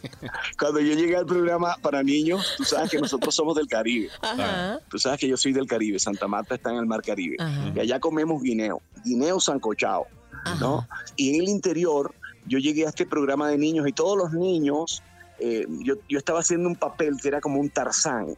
Cuando 0.58 0.78
yo 0.78 0.94
llegué 0.94 1.16
al 1.16 1.26
programa 1.26 1.76
para 1.82 2.04
niños, 2.04 2.46
tú 2.56 2.62
sabes 2.62 2.92
que 2.92 2.98
nosotros 2.98 3.34
somos 3.34 3.56
del 3.56 3.66
Caribe. 3.66 4.08
Ajá. 4.22 4.78
Tú 4.88 5.00
sabes 5.00 5.18
que 5.18 5.26
yo 5.26 5.36
soy 5.36 5.52
del 5.52 5.66
Caribe, 5.66 5.98
Santa 5.98 6.28
Marta 6.28 6.54
está 6.54 6.70
en 6.70 6.76
el 6.76 6.86
mar 6.86 7.02
Caribe. 7.02 7.34
Ajá. 7.40 7.72
Y 7.74 7.80
allá 7.80 7.98
comemos 7.98 8.40
guineo, 8.40 8.80
guineo 9.04 9.40
sancochado, 9.40 10.06
¿no? 10.60 10.86
Y 11.16 11.34
en 11.34 11.42
el 11.42 11.48
interior, 11.48 12.14
yo 12.46 12.60
llegué 12.60 12.86
a 12.86 12.90
este 12.90 13.04
programa 13.04 13.48
de 13.48 13.58
niños 13.58 13.88
y 13.88 13.92
todos 13.92 14.16
los 14.16 14.32
niños, 14.32 15.02
eh, 15.40 15.66
yo, 15.80 15.96
yo 16.08 16.18
estaba 16.18 16.38
haciendo 16.38 16.68
un 16.68 16.76
papel 16.76 17.16
que 17.20 17.26
era 17.26 17.40
como 17.40 17.58
un 17.58 17.68
tarzán. 17.68 18.36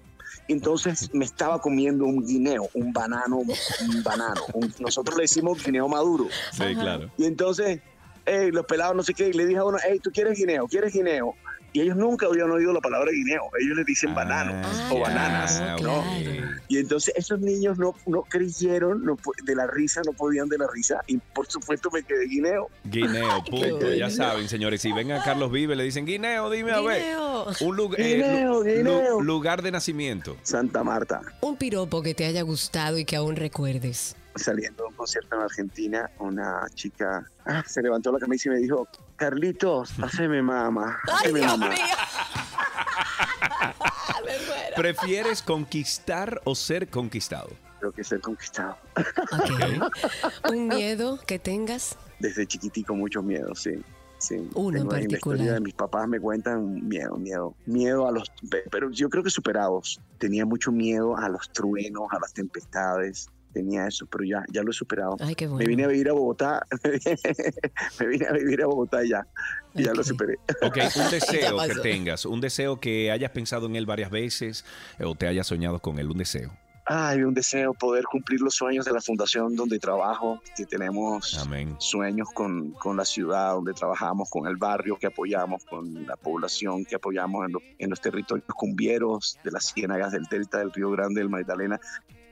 Entonces 0.49 1.11
me 1.15 1.25
estaba 1.25 1.61
comiendo 1.61 2.05
un 2.05 2.25
guineo, 2.27 2.69
un 2.75 2.93
banano, 2.93 3.39
un 3.39 4.03
banano. 4.03 4.41
un- 4.55 4.73
nosotros 4.81 5.17
le 5.17 5.23
decimos 5.23 5.63
guineo 5.65 5.89
maduro. 5.89 6.27
Sí, 6.53 6.75
claro. 6.75 7.11
Y 7.17 7.25
entonces, 7.25 7.81
eh, 8.27 8.51
los 8.53 8.67
pelados 8.67 8.95
no 8.97 9.03
sé 9.03 9.15
qué, 9.15 9.29
y 9.29 9.33
le 9.33 9.47
dije 9.47 9.59
a 9.59 9.65
uno, 9.65 9.79
hey, 9.83 10.01
¿tú 10.03 10.11
quieres 10.11 10.39
guineo? 10.39 10.67
¿Quieres 10.69 10.93
guineo? 10.93 11.35
Y 11.73 11.81
ellos 11.81 11.97
nunca 11.97 12.27
habían 12.27 12.51
oído 12.51 12.73
la 12.73 12.81
palabra 12.81 13.11
guineo. 13.13 13.43
Ellos 13.61 13.77
le 13.77 13.85
dicen 13.85 14.15
banano 14.15 14.61
o 14.91 15.01
bananas, 15.01 15.61
Ah, 15.61 15.77
¿no? 15.83 16.05
Y 16.69 16.79
entonces 16.79 17.13
esos 17.17 17.41
niños 17.41 17.79
no, 17.79 17.95
no 18.07 18.23
creyeron 18.23 19.05
no 19.05 19.17
de 19.45 19.55
la 19.55 19.67
risa, 19.67 20.01
no 20.07 20.13
podían 20.13 20.49
de 20.49 20.59
la 20.59 20.67
risa 20.73 21.01
y 21.07 21.17
por 21.19 21.47
supuesto 21.49 21.91
me 21.91 22.03
quedé 22.03 22.27
guineo. 22.27 22.69
Guineo, 22.85 23.45
punto. 23.45 23.93
Ya 23.93 24.11
saben, 24.11 24.49
señores, 24.49 24.81
si 24.81 24.93
ven 24.93 25.13
a 25.13 25.23
Carlos 25.23 25.51
Vive, 25.51 25.75
le 25.77 25.85
dicen 25.85 26.07
Guineo, 26.07 26.51
dime 26.51 26.73
a 26.73 26.81
ver. 26.81 27.03
Guineo. 27.03 27.47
Un 27.61 27.77
lugar, 27.77 28.01
Guineo, 28.01 28.63
Guineo. 28.63 29.21
lugar 29.21 29.63
de 29.63 29.71
nacimiento. 29.71 30.37
Santa 30.43 30.85
Marta. 30.85 31.21
Un 31.41 31.57
piropo 31.57 32.03
que 32.03 32.15
te 32.15 32.25
haya 32.25 32.43
gustado 32.43 32.99
y 32.99 33.05
que 33.05 33.17
aún 33.17 33.37
recuerdes. 33.37 34.17
Saliendo 34.37 34.85
de 34.85 34.89
un 34.91 34.95
concierto 34.95 35.35
en 35.37 35.43
Argentina, 35.43 36.09
una 36.21 36.61
chica 36.75 37.27
ah, 37.47 37.65
se 37.67 37.83
levantó 37.83 38.13
la 38.13 38.19
camisa 38.21 38.49
y 38.49 38.53
me 38.53 38.59
dijo, 38.59 38.87
Carlitos, 39.21 39.93
haceme 40.03 40.41
mamá, 40.41 40.99
haceme 41.13 41.43
mamá. 41.43 41.69
¿Prefieres 44.75 45.43
conquistar 45.43 46.41
o 46.45 46.55
ser 46.55 46.89
conquistado? 46.89 47.51
Creo 47.81 47.93
que 47.93 48.03
ser 48.03 48.23
conquistado. 48.23 48.79
Un 50.51 50.69
miedo 50.69 51.19
que 51.27 51.39
tengas. 51.39 51.99
Desde 52.19 52.47
chiquitico 52.47 52.95
mucho 52.95 53.23
miedo, 53.23 53.55
sí. 53.55 53.83
Sí. 54.17 54.37
Uno 54.55 54.79
en 54.79 54.85
la 54.85 54.91
particular. 54.91 55.39
de 55.55 55.61
mis 55.61 55.75
papás 55.75 56.09
me 56.09 56.19
cuentan 56.19 56.89
miedo, 56.89 57.17
miedo, 57.17 57.55
miedo 57.67 58.09
a 58.09 58.13
los, 58.13 58.31
pe- 58.51 58.65
pero 58.71 58.91
yo 58.91 59.11
creo 59.11 59.23
que 59.23 59.29
superados. 59.31 60.01
Tenía 60.17 60.47
mucho 60.47 60.73
miedo 60.73 61.15
a 61.19 61.29
los 61.29 61.51
truenos, 61.53 62.05
a 62.11 62.19
las 62.21 62.33
tempestades. 62.33 63.29
Tenía 63.53 63.87
eso, 63.87 64.07
pero 64.07 64.25
ya, 64.25 64.45
ya 64.53 64.63
lo 64.63 64.71
he 64.71 64.73
superado. 64.75 65.17
Ay, 65.21 65.35
qué 65.35 65.47
Me 65.47 65.53
bueno. 65.55 65.69
vine 65.69 65.85
a 65.85 65.89
vivir 65.89 66.09
a 66.09 66.13
Bogotá, 66.13 66.65
me 68.01 68.07
vine 68.07 68.27
a 68.27 68.33
vivir 68.33 68.63
a 68.63 68.67
Bogotá 68.67 69.01
ya, 69.05 69.27
y 69.75 69.83
ya 69.85 69.93
lo 69.93 70.05
superé. 70.05 70.37
Ok, 70.63 70.79
un 70.97 71.11
deseo 71.11 71.59
que 71.59 71.75
tengas, 71.83 72.25
un 72.27 72.41
deseo 72.41 72.79
que 72.81 73.11
hayas 73.11 73.31
pensado 73.33 73.67
en 73.67 73.77
él 73.77 73.87
varias 73.87 74.11
veces 74.11 74.65
eh, 74.99 75.05
o 75.05 75.15
te 75.15 75.27
hayas 75.27 75.47
soñado 75.47 75.79
con 75.81 75.99
él, 75.99 76.11
un 76.11 76.19
deseo. 76.19 76.53
Ay, 76.87 77.23
un 77.23 77.35
deseo 77.35 77.73
poder 77.75 78.05
cumplir 78.05 78.41
los 78.41 78.55
sueños 78.55 78.85
de 78.85 78.93
la 78.93 79.01
fundación 79.01 79.55
donde 79.55 79.79
trabajo, 79.79 80.41
que 80.57 80.67
tenemos 80.67 81.37
sueños 81.79 82.29
con, 82.35 82.73
con 82.73 82.97
la 82.97 83.05
ciudad 83.05 83.53
donde 83.53 83.73
trabajamos, 83.75 84.29
con 84.29 84.49
el 84.49 84.57
barrio 84.57 84.97
que 84.97 85.07
apoyamos, 85.07 85.65
con 85.67 86.05
la 86.07 86.17
población 86.17 86.85
que 86.85 86.97
apoyamos 86.97 87.47
en, 87.47 87.53
lo- 87.53 87.63
en 87.79 87.91
los 87.91 88.01
territorios 88.01 88.47
cumbieros 88.57 89.39
de 89.45 89.53
las 89.53 89.73
ciénagas 89.73 90.11
del 90.13 90.25
delta 90.25 90.59
del 90.59 90.73
Río 90.73 90.91
Grande, 90.91 91.21
del 91.21 91.29
Magdalena. 91.29 91.79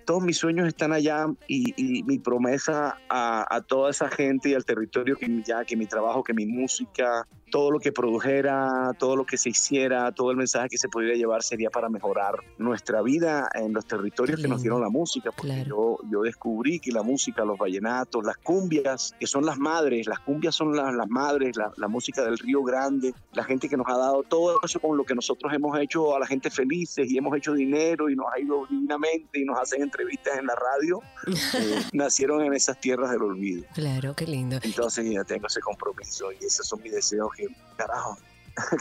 Todos 0.09 0.22
mis 0.22 0.39
sueños 0.39 0.66
están 0.66 0.94
allá 0.94 1.26
y, 1.48 2.02
mi 2.05 2.18
promesa 2.18 2.97
a, 3.10 3.55
a 3.55 3.60
toda 3.60 3.90
esa 3.90 4.09
gente 4.09 4.48
y 4.48 4.55
al 4.55 4.64
territorio 4.64 5.16
que 5.16 5.43
ya 5.44 5.66
que 5.66 5.76
mi 5.76 5.85
trabajo, 5.85 6.24
que 6.24 6.32
mi 6.32 6.47
música, 6.47 7.28
todo 7.51 7.70
lo 7.70 7.79
que 7.79 7.93
produjera, 7.93 8.93
todo 8.99 9.16
lo 9.16 9.25
que 9.25 9.37
se 9.37 9.51
hiciera, 9.51 10.12
todo 10.12 10.31
el 10.31 10.37
mensaje 10.37 10.69
que 10.69 10.79
se 10.79 10.89
pudiera 10.89 11.16
llevar 11.16 11.43
sería 11.43 11.70
para 11.70 11.89
mejorar 11.89 12.35
nuestra 12.59 13.03
vida 13.03 13.49
en 13.55 13.73
los 13.73 13.87
territorios 13.87 14.41
que 14.41 14.49
nos 14.49 14.62
dieron 14.62 14.81
la 14.81 14.89
música, 14.89 15.31
porque 15.33 15.65
yo, 15.66 15.99
yo 16.11 16.23
descubrí 16.23 16.81
que 16.81 16.93
la 16.93 17.03
música, 17.03 17.45
los 17.45 17.59
vallenatos, 17.59 18.25
las 18.25 18.37
cumbias, 18.39 19.15
que 19.19 19.27
son 19.27 19.45
las 19.45 19.59
madres, 19.59 20.07
las 20.07 20.20
cumbias 20.20 20.55
son 20.55 20.77
las, 20.77 20.95
las 20.95 21.09
madres, 21.09 21.57
la, 21.57 21.73
la 21.77 21.89
música 21.89 22.25
del 22.25 22.39
Río 22.39 22.62
Grande, 22.62 23.15
la 23.33 23.45
gente 23.45 23.69
que 23.69 23.77
nos 23.77 23.87
ha 23.89 23.97
dado 23.97 24.23
todo 24.23 24.59
eso 24.62 24.81
con 24.81 24.97
lo 24.97 25.05
que 25.05 25.15
nosotros 25.15 25.53
hemos 25.53 25.79
hecho 25.79 26.15
a 26.15 26.20
la 26.20 26.27
gente 26.27 26.51
felices 26.51 27.11
y 27.11 27.19
hemos 27.19 27.37
hecho 27.37 27.55
dinero 27.55 28.09
y 28.09 28.16
nos 28.16 28.27
ha 28.33 28.41
ido 28.41 28.66
divinamente 28.66 29.41
y 29.41 29.45
nos 29.45 29.59
hacen 29.59 29.83
entrevistas 29.83 30.39
en 30.39 30.47
la 30.47 30.55
radio, 30.55 31.01
eh, 31.27 31.83
nacieron 31.93 32.43
en 32.43 32.53
esas 32.53 32.81
tierras 32.81 33.11
del 33.11 33.23
olvido. 33.23 33.65
Claro, 33.75 34.15
qué 34.15 34.27
lindo. 34.27 34.59
Entonces 34.62 35.11
ya 35.11 35.25
tengo 35.25 35.47
ese 35.47 35.61
compromiso 35.61 36.33
y 36.33 36.45
esos 36.45 36.66
son 36.66 36.83
mis 36.83 36.93
deseos 36.93 37.31
que, 37.39 37.47
carajo. 37.77 38.19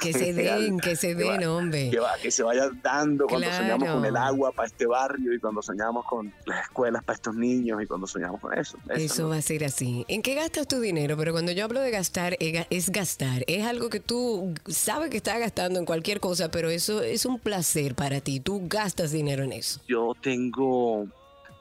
Que 0.01 0.11
se 0.13 0.33
den, 0.33 0.79
que 0.79 0.95
se 0.95 1.13
den, 1.13 1.43
hombre. 1.45 1.91
Que, 1.91 1.99
va- 1.99 2.17
que 2.19 2.31
se 2.31 2.41
vaya 2.41 2.67
dando 2.81 3.27
cuando 3.27 3.47
Claro. 3.47 3.63
soñamos 3.63 3.89
con 3.93 4.05
el 4.05 4.17
agua 4.17 4.51
para 4.51 4.65
este 4.65 4.87
barrio 4.87 5.31
y 5.33 5.39
cuando 5.39 5.61
soñamos 5.61 6.03
con 6.05 6.33
las 6.47 6.63
escuelas 6.63 7.03
para 7.03 7.15
estos 7.15 7.35
niños 7.35 7.79
y 7.83 7.85
cuando 7.85 8.07
soñamos 8.07 8.41
con 8.41 8.57
eso. 8.57 8.75
Eso, 8.89 8.93
Eso 8.95 9.23
¿no? 9.23 9.29
va 9.29 9.35
a 9.37 9.41
ser 9.43 9.63
así. 9.63 10.03
¿En 10.07 10.23
qué 10.23 10.33
gastas 10.33 10.67
tu 10.67 10.79
dinero? 10.79 11.15
Pero 11.15 11.31
cuando 11.31 11.51
yo 11.51 11.63
hablo 11.63 11.79
de 11.79 11.91
gastar, 11.91 12.35
ga- 12.39 12.65
es 12.71 12.89
gastar. 12.89 13.43
Es 13.45 13.67
algo 13.67 13.91
que 13.91 13.99
tú 13.99 14.55
sabes 14.65 15.11
que 15.11 15.17
estás 15.17 15.37
gastando 15.39 15.77
en 15.77 15.85
cualquier 15.85 16.19
cosa, 16.19 16.49
pero 16.49 16.71
eso 16.71 17.03
es 17.03 17.27
un 17.27 17.37
placer 17.37 17.93
para 17.93 18.19
ti. 18.19 18.39
Tú 18.39 18.63
gastas 18.67 19.11
dinero 19.11 19.43
en 19.43 19.51
eso. 19.51 19.79
Yo 19.87 20.13
tengo, 20.19 21.05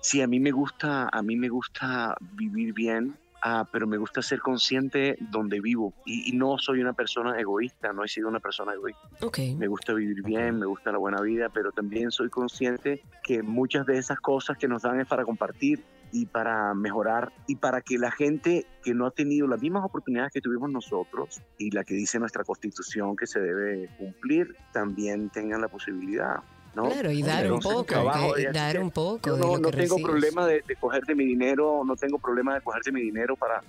sí, 0.01 0.23
a 0.23 0.27
mí 0.27 0.41
me 0.41 0.53
gusta, 0.53 1.11
a 1.13 1.21
mí 1.21 1.37
me 1.37 1.51
gusta 1.51 2.17
vivir 2.33 2.73
bien. 2.73 3.15
Ah, 3.47 3.69
pero 3.71 3.87
me 3.87 3.97
gusta 3.97 4.23
ser 4.23 4.41
consciente 4.41 5.17
donde 5.21 5.61
vivo 5.61 5.95
y, 6.05 6.31
y 6.31 6.37
no 6.37 6.59
soy 6.59 6.81
una 6.81 6.93
persona 6.93 7.39
egoísta, 7.39 7.93
no 7.93 8.03
he 8.03 8.09
sido 8.09 8.29
una 8.29 8.41
persona 8.41 8.75
egoísta. 8.75 9.09
Me 9.57 9.69
gusta 9.69 9.93
vivir 9.93 10.23
bien, 10.25 10.59
me 10.59 10.67
gusta 10.67 10.91
la 10.91 10.99
buena 10.99 11.21
vida, 11.21 11.49
pero 11.49 11.71
también 11.71 12.11
soy 12.11 12.29
consciente 12.29 13.03
que 13.23 13.43
muchas 13.43 13.87
de 13.87 13.99
esas 13.99 14.19
cosas 14.19 14.59
que 14.59 14.67
nos 14.67 14.83
dan 14.83 15.01
es 15.01 15.07
para 15.07 15.25
compartir 15.25 15.85
y 16.13 16.27
para 16.27 16.75
mejorar 16.75 17.33
y 17.47 17.57
para 17.57 17.81
que 17.81 17.99
la 17.99 18.11
gente 18.11 18.67
que 18.83 18.95
no 18.95 19.07
ha 19.07 19.11
tenido 19.11 19.47
las 19.47 19.61
mismas 19.61 19.85
oportunidades 19.85 20.33
que 20.33 20.41
tuvimos 20.41 20.71
nosotros 20.71 21.41
y 21.59 21.71
la 21.71 21.85
que 21.85 21.95
dice 21.95 22.19
nuestra 22.19 22.45
constitución 22.45 23.17
que 23.17 23.27
se 23.27 23.41
debe 23.41 23.89
cumplir, 23.99 24.57
también 24.73 25.31
tengan 25.31 25.61
la 25.61 25.69
posibilidad. 25.69 26.37
¿No? 26.77 26.85
Claro, 26.85 27.11
y 27.11 27.23
dar 27.23 27.51
un 27.51 27.59
poco, 27.61 27.85
trabajo 27.85 28.35
que- 28.35 28.53
dar 28.53 28.73
que 28.77 28.79
un 28.79 28.91
poco 28.93 29.31
Yo 29.31 29.37
no, 29.37 29.59
no 29.59 29.71
tengo 29.71 29.97
recibes. 29.97 30.03
problema 30.05 30.47
de, 30.47 30.63
de 30.69 30.77
cogerte 30.77 31.15
mi 31.15 31.25
dinero, 31.25 31.83
no 31.85 31.97
tengo 31.97 32.19
problema 32.19 32.55
de 32.55 32.61
cogerte 32.61 32.93
mi 32.93 33.01
dinero 33.01 33.35
para 33.37 33.61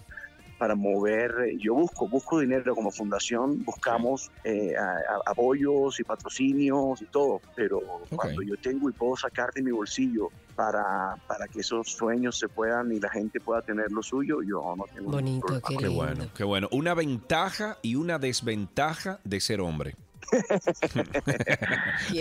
para 0.60 0.74
mover, 0.74 1.32
yo 1.60 1.76
busco, 1.76 2.08
busco 2.08 2.40
dinero 2.40 2.74
como 2.74 2.90
fundación, 2.90 3.64
buscamos 3.64 4.32
eh, 4.44 4.76
a- 4.76 4.82
a- 4.82 5.22
apoyos 5.32 6.00
y 6.00 6.04
patrocinios 6.04 7.00
y 7.00 7.06
todo, 7.06 7.40
pero 7.56 7.80
cuando 8.16 8.42
yo 8.42 8.56
tengo 8.58 8.90
y 8.90 8.92
puedo 8.94 9.16
sacar 9.16 9.52
de 9.54 9.62
mi 9.62 9.70
bolsillo 9.70 10.30
para, 10.56 11.16
para 11.28 11.48
que 11.48 11.60
esos 11.60 11.92
sueños 11.92 12.40
se 12.40 12.50
puedan 12.50 12.92
y 12.92 13.00
la 13.00 13.10
gente 13.12 13.40
pueda 13.40 13.62
tener 13.62 13.92
lo 13.92 14.02
suyo, 14.02 14.40
yo 14.42 14.74
no 14.76 14.86
tengo 14.96 15.12
ningún 15.22 15.62
problema. 15.62 15.78
Qué 15.80 15.88
bueno, 15.90 16.26
qué 16.36 16.44
bueno. 16.44 16.68
Una 16.72 16.96
ventaja 16.96 17.78
y 17.84 17.94
una 17.94 18.18
desventaja 18.18 19.20
de 19.24 19.40
ser 19.40 19.62
hombre. 19.62 19.94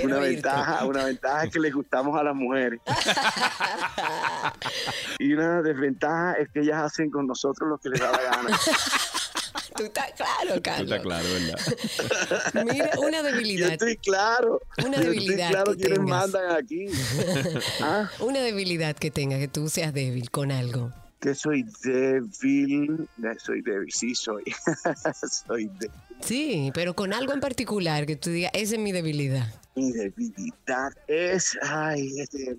Una 0.04 0.18
ventaja, 0.18 0.84
una 0.84 1.04
ventaja 1.04 1.44
es 1.44 1.52
que 1.52 1.60
les 1.60 1.74
gustamos 1.74 2.18
a 2.18 2.22
las 2.22 2.34
mujeres. 2.34 2.80
y 5.18 5.32
una 5.32 5.62
desventaja 5.62 6.34
es 6.34 6.48
que 6.50 6.60
ellas 6.60 6.82
hacen 6.82 7.10
con 7.10 7.26
nosotros 7.26 7.68
lo 7.68 7.78
que 7.78 7.88
les 7.90 8.00
da 8.00 8.12
la 8.12 8.22
gana. 8.22 8.58
Tú 9.76 9.84
estás 9.84 10.12
claro, 10.12 10.62
Carlos. 10.62 10.90
Está 10.90 11.02
claro, 11.02 11.26
¿verdad? 11.32 12.64
Mira, 12.64 12.90
una 12.98 13.22
debilidad. 13.22 13.66
Yo 13.68 13.72
estoy 13.74 13.96
claro. 13.98 14.60
Una 14.78 14.96
Yo 14.96 15.02
debilidad 15.04 15.48
Estoy 15.48 15.52
claro 15.52 15.72
que 15.72 15.78
quiénes 15.78 15.98
tengas. 15.98 16.32
mandan 16.32 16.56
aquí. 16.56 16.86
¿Ah? 17.82 18.10
Una 18.20 18.40
debilidad 18.40 18.96
que 18.96 19.10
tenga, 19.10 19.38
que 19.38 19.48
tú 19.48 19.68
seas 19.68 19.92
débil 19.92 20.30
con 20.30 20.50
algo. 20.50 20.92
Que 21.26 21.34
soy 21.34 21.66
débil. 21.82 23.08
Soy 23.38 23.60
débil, 23.60 23.92
sí, 23.92 24.14
soy. 24.14 24.44
soy 25.48 25.66
débil. 25.80 25.90
Sí, 26.20 26.70
pero 26.72 26.94
con 26.94 27.12
algo 27.12 27.32
en 27.32 27.40
particular 27.40 28.06
que 28.06 28.14
tú 28.14 28.30
digas, 28.30 28.52
esa 28.54 28.76
es 28.76 28.80
mi 28.80 28.92
debilidad. 28.92 29.52
Mi 29.74 29.90
debilidad 29.90 30.92
es, 31.08 31.58
ay, 31.62 32.20
este, 32.20 32.56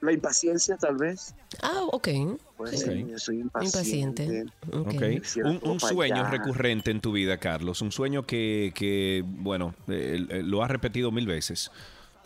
la 0.00 0.10
impaciencia 0.10 0.76
tal 0.76 0.96
vez. 0.96 1.32
Ah, 1.62 1.82
ok. 1.92 2.08
Pues 2.56 2.82
Ok. 2.82 2.92
sí, 2.92 3.06
yo 3.08 3.18
soy 3.20 3.38
impaciente. 3.38 4.46
Un, 4.72 5.78
sueño 5.78 6.16
allá. 6.16 6.28
recurrente 6.28 6.90
en 6.90 7.00
tu 7.00 7.12
vida, 7.12 7.38
Carlos. 7.38 7.82
Un 7.82 7.92
sueño 7.92 8.26
que, 8.26 8.72
que 8.74 9.22
bueno, 9.24 9.76
eh, 9.86 10.26
eh, 10.28 10.42
lo 10.42 10.64
has 10.64 10.70
repetido 10.72 11.12
mil 11.12 11.28
veces. 11.28 11.70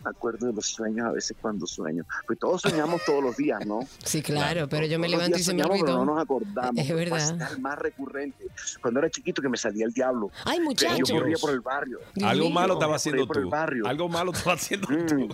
Me 0.05 0.11
acuerdo 0.11 0.47
de 0.49 0.53
los 0.53 0.67
sueños 0.67 1.07
a 1.07 1.13
veces 1.13 1.37
cuando 1.41 1.67
sueño. 1.67 2.05
Pues 2.27 2.39
todos 2.39 2.63
soñamos 2.63 3.01
todos 3.07 3.23
los 3.23 3.37
días, 3.37 3.65
¿no? 3.67 3.81
Sí, 4.05 4.21
claro, 4.23 4.69
pero 4.69 4.87
yo 4.87 4.99
me 4.99 5.09
levanto 5.09 5.39
y 5.39 5.43
se 5.43 5.55
me 5.55 5.63
soñamos, 5.63 5.81
pero 5.81 5.93
olvidó. 5.95 6.05
no 6.05 6.15
nos 6.15 6.23
acordamos. 6.23 6.79
Es 6.79 6.87
Pero 6.87 6.97
verdad. 6.97 7.53
el 7.53 7.61
más 7.61 7.79
recurrente. 7.79 8.47
Cuando 8.81 9.01
era 9.01 9.11
chiquito 9.11 9.41
que 9.43 9.49
me 9.49 9.57
salía 9.57 9.85
el 9.87 9.93
diablo. 9.93 10.31
Ay, 10.45 10.59
Yo 10.59 10.65
muchacho. 10.65 11.15
corría 11.15 11.37
por 11.41 11.51
el 11.51 11.61
barrio. 11.61 11.99
Algo 12.25 12.51
malo 12.51 12.69
yo 12.69 12.75
estaba 12.75 12.97
corría 12.97 12.97
haciendo 12.97 13.27
tú. 13.27 13.87
Algo 13.89 14.09
malo 14.09 14.33
estaba 14.33 14.55
haciendo 14.57 14.89
Mm. 14.89 15.07
tú. 15.07 15.29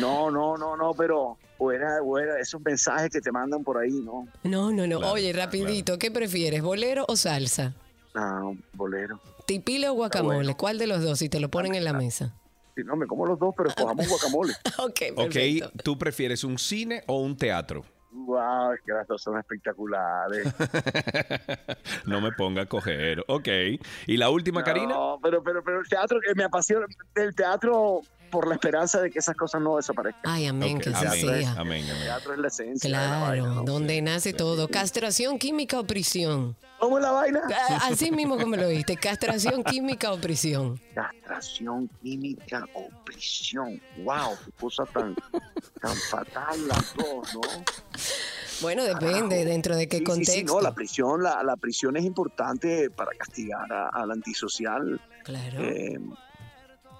No, 0.00 0.30
no, 0.30 0.56
no, 0.56 0.76
no, 0.76 0.94
pero 0.94 1.38
o 1.58 1.72
era, 1.72 2.02
o 2.02 2.18
era 2.18 2.38
esos 2.40 2.60
mensajes 2.60 3.10
que 3.10 3.20
te 3.20 3.32
mandan 3.32 3.62
por 3.64 3.78
ahí, 3.78 3.90
¿no? 3.92 4.26
No, 4.44 4.70
no, 4.72 4.86
no. 4.86 4.98
Claro, 4.98 5.12
Oye, 5.14 5.32
rapidito, 5.32 5.98
¿qué 5.98 6.10
prefieres, 6.10 6.62
bolero 6.62 7.04
o 7.08 7.16
salsa? 7.16 7.74
Ah, 8.14 8.50
bolero. 8.74 9.20
¿Tipile 9.46 9.88
o 9.88 9.94
guacamole? 9.94 10.36
bueno. 10.36 10.56
¿Cuál 10.56 10.78
de 10.78 10.86
los 10.86 11.02
dos? 11.02 11.18
Si 11.18 11.28
te 11.28 11.38
lo 11.40 11.50
ponen 11.50 11.74
en 11.74 11.84
la 11.84 11.92
mesa. 11.92 12.34
No, 12.84 12.96
me 12.96 13.06
como 13.06 13.26
los 13.26 13.38
dos, 13.38 13.54
pero 13.56 13.70
cojamos 13.74 14.08
guacamole. 14.08 14.52
ok, 14.78 15.00
Ok, 15.16 15.36
¿tú 15.82 15.96
prefieres 15.98 16.44
un 16.44 16.58
cine 16.58 17.02
o 17.06 17.20
un 17.20 17.36
teatro? 17.36 17.84
Wow, 18.10 18.72
es 18.72 18.80
que 18.80 18.92
las 18.92 19.06
dos 19.06 19.22
son 19.22 19.38
espectaculares. 19.38 20.46
No 22.06 22.20
me 22.20 22.32
ponga 22.32 22.62
a 22.62 22.66
coger. 22.66 23.24
Ok. 23.26 23.48
¿Y 24.06 24.16
la 24.16 24.30
última, 24.30 24.62
Karina? 24.62 24.94
No, 24.94 25.18
pero, 25.22 25.42
pero, 25.42 25.62
pero 25.62 25.80
el 25.80 25.88
teatro 25.88 26.20
que 26.20 26.34
me 26.34 26.44
apasiona, 26.44 26.86
el 27.16 27.34
teatro 27.34 28.00
por 28.30 28.46
la 28.48 28.54
esperanza 28.54 29.00
de 29.00 29.10
que 29.10 29.18
esas 29.18 29.36
cosas 29.36 29.60
no 29.62 29.76
desaparezcan. 29.76 30.22
Ay, 30.24 30.46
amén, 30.46 30.76
Ok, 30.76 30.82
que 30.84 30.90
así 30.90 31.06
amén, 31.06 31.20
sea. 31.20 31.50
amén, 31.52 31.84
amén. 31.84 31.86
El 31.96 32.02
teatro 32.04 32.32
es 32.34 32.38
la 32.38 32.48
esencia. 32.48 32.88
Claro, 32.90 33.20
vaina, 33.26 33.46
¿no? 33.46 33.62
donde 33.62 34.00
nace 34.02 34.32
todo. 34.32 34.68
Castración 34.68 35.38
química 35.38 35.78
o 35.80 35.84
prisión. 35.86 36.56
¿Cómo 36.78 36.98
es 36.98 37.02
la 37.04 37.10
vaina? 37.12 37.40
Ah, 37.70 37.88
Así 37.90 38.10
mismo 38.10 38.36
como 38.36 38.54
lo 38.56 38.68
viste, 38.68 38.96
castración 38.96 39.64
química 39.64 40.12
o 40.12 40.18
prisión. 40.20 40.78
Castración 40.94 41.88
química 42.02 42.66
o 42.74 42.88
prisión. 43.04 43.80
Wow, 44.04 44.36
qué 44.44 44.52
cosa 44.60 44.84
tan, 44.92 45.14
tan 45.80 45.96
fatal 46.10 46.68
las 46.68 46.94
dos, 46.94 47.32
¿no? 47.34 47.40
Bueno, 48.60 48.84
depende 48.84 49.44
dentro 49.44 49.76
de 49.76 49.86
qué 49.88 49.98
Sí, 49.98 50.02
sí, 50.02 50.04
contexto. 50.04 50.32
sí, 50.34 50.44
no, 50.44 50.60
la 50.60 50.74
prisión, 50.74 51.22
la, 51.22 51.42
la 51.42 51.56
prisión 51.56 51.96
es 51.96 52.04
importante 52.04 52.90
para 52.90 53.10
castigar 53.12 53.70
a- 53.72 53.88
al 53.88 54.10
antisocial. 54.10 55.00
Claro. 55.24 55.60
Eh, 55.60 55.98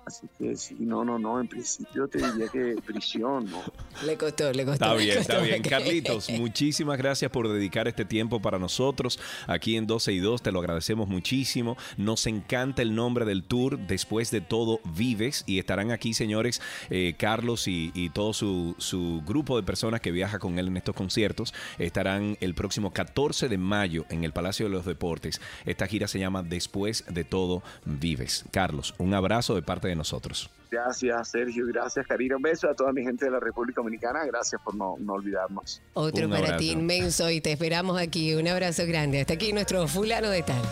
así 0.06 0.28
que 0.38 0.56
sí, 0.56 0.76
no, 0.78 1.04
no, 1.04 1.18
no, 1.18 1.40
en 1.40 1.48
principio 1.48 2.06
te 2.06 2.18
diría 2.18 2.48
que 2.48 2.76
prisión, 2.86 3.50
¿no? 3.50 3.62
Le 4.04 4.16
costó, 4.16 4.52
le 4.52 4.64
costó. 4.64 4.84
Está 4.84 4.94
bien, 4.94 5.18
está 5.18 5.40
bien. 5.40 5.62
Carlitos, 5.62 6.30
muchísimas 6.38 6.96
gracias 6.96 7.30
por 7.30 7.48
dedicar 7.48 7.88
este 7.88 8.04
tiempo 8.04 8.40
para 8.40 8.58
nosotros 8.58 9.18
aquí 9.48 9.76
en 9.76 9.86
12 9.86 10.12
y 10.12 10.20
2. 10.20 10.42
Te 10.42 10.52
lo 10.52 10.60
agradecemos 10.60 11.08
muchísimo. 11.08 11.76
Nos 11.96 12.26
encanta 12.26 12.82
el 12.82 12.94
nombre 12.94 13.24
del 13.24 13.42
tour. 13.42 13.78
Después 13.78 14.30
de 14.30 14.40
todo, 14.40 14.80
vives. 14.84 15.42
Y 15.46 15.58
estarán 15.58 15.90
aquí, 15.90 16.14
señores, 16.14 16.62
eh, 16.90 17.14
Carlos 17.18 17.66
y, 17.66 17.90
y 17.94 18.10
todo 18.10 18.32
su, 18.32 18.76
su 18.78 19.22
grupo 19.26 19.56
de 19.56 19.64
personas 19.64 20.00
que 20.00 20.12
viaja 20.12 20.38
con 20.38 20.58
él 20.60 20.68
en 20.68 20.76
estos 20.76 20.94
conciertos. 20.94 21.52
Estarán 21.78 22.36
el 22.40 22.54
próximo 22.54 22.92
14 22.92 23.48
de 23.48 23.58
mayo 23.58 24.06
en 24.08 24.22
el 24.22 24.32
Palacio 24.32 24.66
de 24.66 24.70
los 24.70 24.84
Deportes. 24.84 25.40
Esta 25.64 25.88
gira 25.88 26.06
se 26.06 26.20
llama 26.20 26.44
Después 26.44 27.04
de 27.08 27.24
todo, 27.24 27.64
vives. 27.84 28.44
Carlos, 28.52 28.94
un 28.98 29.14
abrazo 29.14 29.56
de 29.56 29.62
parte 29.62 29.88
de 29.88 29.95
nosotros. 29.96 30.50
Gracias, 30.70 31.28
Sergio, 31.28 31.66
gracias, 31.66 32.06
Karina. 32.06 32.36
Un 32.36 32.42
beso 32.42 32.68
a 32.68 32.74
toda 32.74 32.92
mi 32.92 33.02
gente 33.02 33.24
de 33.24 33.30
la 33.30 33.40
República 33.40 33.80
Dominicana. 33.80 34.24
Gracias 34.26 34.60
por 34.62 34.74
no, 34.74 34.96
no 34.98 35.14
olvidarnos. 35.14 35.80
Otro 35.94 36.24
Un 36.24 36.30
para 36.30 36.44
abrazo. 36.44 36.58
ti 36.58 36.70
inmenso 36.72 37.30
y 37.30 37.40
te 37.40 37.52
esperamos 37.52 37.98
aquí. 38.00 38.34
Un 38.34 38.48
abrazo 38.48 38.84
grande. 38.86 39.20
Hasta 39.20 39.34
aquí 39.34 39.52
nuestro 39.52 39.86
fulano 39.88 40.28
de 40.28 40.42
tal. 40.42 40.62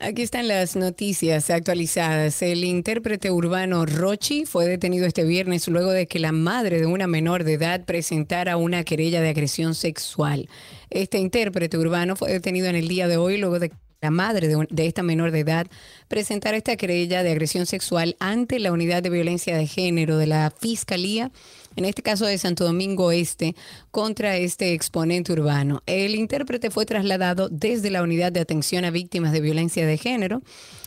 Aquí 0.00 0.22
están 0.22 0.46
las 0.46 0.76
noticias 0.76 1.50
actualizadas. 1.50 2.40
El 2.42 2.62
intérprete 2.62 3.32
urbano 3.32 3.84
Rochi 3.84 4.44
fue 4.44 4.68
detenido 4.68 5.06
este 5.06 5.24
viernes 5.24 5.66
luego 5.66 5.90
de 5.90 6.06
que 6.06 6.20
la 6.20 6.30
madre 6.30 6.78
de 6.78 6.86
una 6.86 7.08
menor 7.08 7.42
de 7.42 7.54
edad 7.54 7.84
presentara 7.84 8.56
una 8.56 8.84
querella 8.84 9.20
de 9.20 9.30
agresión 9.30 9.74
sexual. 9.74 10.48
Este 10.90 11.18
intérprete 11.18 11.76
urbano 11.78 12.14
fue 12.14 12.30
detenido 12.30 12.68
en 12.68 12.76
el 12.76 12.86
día 12.86 13.08
de 13.08 13.16
hoy 13.16 13.38
luego 13.38 13.58
de 13.58 13.70
que 13.70 13.76
la 14.00 14.12
madre 14.12 14.46
de, 14.46 14.68
de 14.70 14.86
esta 14.86 15.02
menor 15.02 15.32
de 15.32 15.40
edad 15.40 15.66
presentara 16.06 16.56
esta 16.56 16.76
querella 16.76 17.24
de 17.24 17.32
agresión 17.32 17.66
sexual 17.66 18.14
ante 18.20 18.60
la 18.60 18.70
unidad 18.70 19.02
de 19.02 19.10
violencia 19.10 19.56
de 19.56 19.66
género 19.66 20.16
de 20.16 20.28
la 20.28 20.52
Fiscalía 20.56 21.32
en 21.78 21.84
este 21.84 22.02
caso 22.02 22.26
de 22.26 22.36
Santo 22.38 22.64
Domingo 22.64 23.12
Este, 23.12 23.54
contra 23.92 24.36
este 24.36 24.72
exponente 24.74 25.32
urbano. 25.32 25.84
El 25.86 26.16
intérprete 26.16 26.72
fue 26.72 26.84
trasladado 26.86 27.48
desde 27.50 27.90
la 27.90 28.02
Unidad 28.02 28.32
de 28.32 28.40
Atención 28.40 28.84
a 28.84 28.90
Víctimas 28.90 29.30
de 29.30 29.40
Violencia 29.40 29.86
de 29.86 29.96
Género 29.96 30.42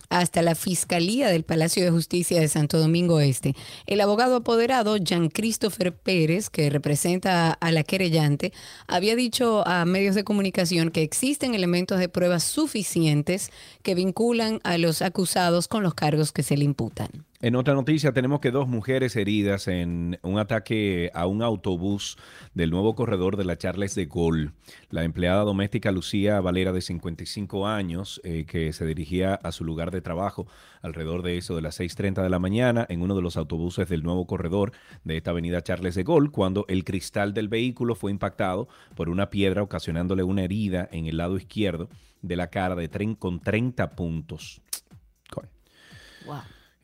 hasta 0.09 0.41
la 0.41 0.53
Fiscalía 0.53 1.29
del 1.29 1.45
Palacio 1.45 1.85
de 1.85 1.91
Justicia 1.91 2.41
de 2.41 2.49
Santo 2.49 2.77
Domingo 2.77 3.21
Este. 3.21 3.55
El 3.85 4.01
abogado 4.01 4.35
apoderado, 4.35 4.97
Jean 4.97 5.29
Christopher 5.29 5.95
Pérez, 5.95 6.49
que 6.49 6.69
representa 6.69 7.53
a 7.53 7.71
la 7.71 7.83
querellante, 7.83 8.51
había 8.85 9.15
dicho 9.15 9.65
a 9.65 9.85
medios 9.85 10.13
de 10.13 10.25
comunicación 10.25 10.91
que 10.91 11.03
existen 11.03 11.55
elementos 11.55 11.99
de 11.99 12.09
pruebas 12.09 12.43
suficientes 12.43 13.49
que 13.81 13.95
vinculan 13.95 14.59
a 14.65 14.77
los 14.77 15.01
acusados 15.01 15.69
con 15.69 15.83
los 15.83 15.93
cargos 15.93 16.33
que 16.33 16.43
se 16.43 16.57
le 16.57 16.65
imputan. 16.65 17.30
En 17.43 17.55
otra 17.55 17.73
noticia 17.73 18.11
tenemos 18.11 18.39
que 18.39 18.51
dos 18.51 18.67
mujeres 18.67 19.15
heridas 19.15 19.67
en 19.67 20.19
un 20.21 20.37
ataque 20.37 21.09
a 21.15 21.25
un 21.25 21.41
autobús 21.41 22.15
del 22.53 22.69
nuevo 22.69 22.93
corredor 22.93 23.35
de 23.35 23.45
la 23.45 23.57
Charles 23.57 23.95
de 23.95 24.05
Gaulle. 24.05 24.51
La 24.91 25.03
empleada 25.03 25.41
doméstica 25.41 25.91
Lucía 25.91 26.39
Valera 26.39 26.71
de 26.71 26.81
55 26.81 27.65
años, 27.65 28.21
eh, 28.23 28.45
que 28.45 28.71
se 28.73 28.85
dirigía 28.85 29.33
a 29.33 29.51
su 29.51 29.63
lugar 29.63 29.89
de 29.89 30.01
trabajo 30.01 30.45
alrededor 30.83 31.23
de 31.23 31.37
eso 31.39 31.55
de 31.55 31.63
las 31.63 31.79
6.30 31.79 32.21
de 32.21 32.29
la 32.29 32.37
mañana 32.37 32.85
en 32.89 33.01
uno 33.01 33.15
de 33.15 33.23
los 33.23 33.37
autobuses 33.37 33.89
del 33.89 34.03
nuevo 34.03 34.27
corredor 34.27 34.71
de 35.03 35.17
esta 35.17 35.31
avenida 35.31 35.63
Charles 35.63 35.95
de 35.95 36.03
Gaulle, 36.03 36.29
cuando 36.29 36.65
el 36.67 36.83
cristal 36.83 37.33
del 37.33 37.47
vehículo 37.47 37.95
fue 37.95 38.11
impactado 38.11 38.67
por 38.95 39.09
una 39.09 39.31
piedra 39.31 39.63
ocasionándole 39.63 40.21
una 40.21 40.43
herida 40.43 40.87
en 40.91 41.07
el 41.07 41.17
lado 41.17 41.37
izquierdo 41.37 41.89
de 42.21 42.35
la 42.35 42.51
cara 42.51 42.75
de 42.75 42.87
tren 42.87 43.15
con 43.15 43.39
30 43.39 43.95
puntos. 43.95 44.61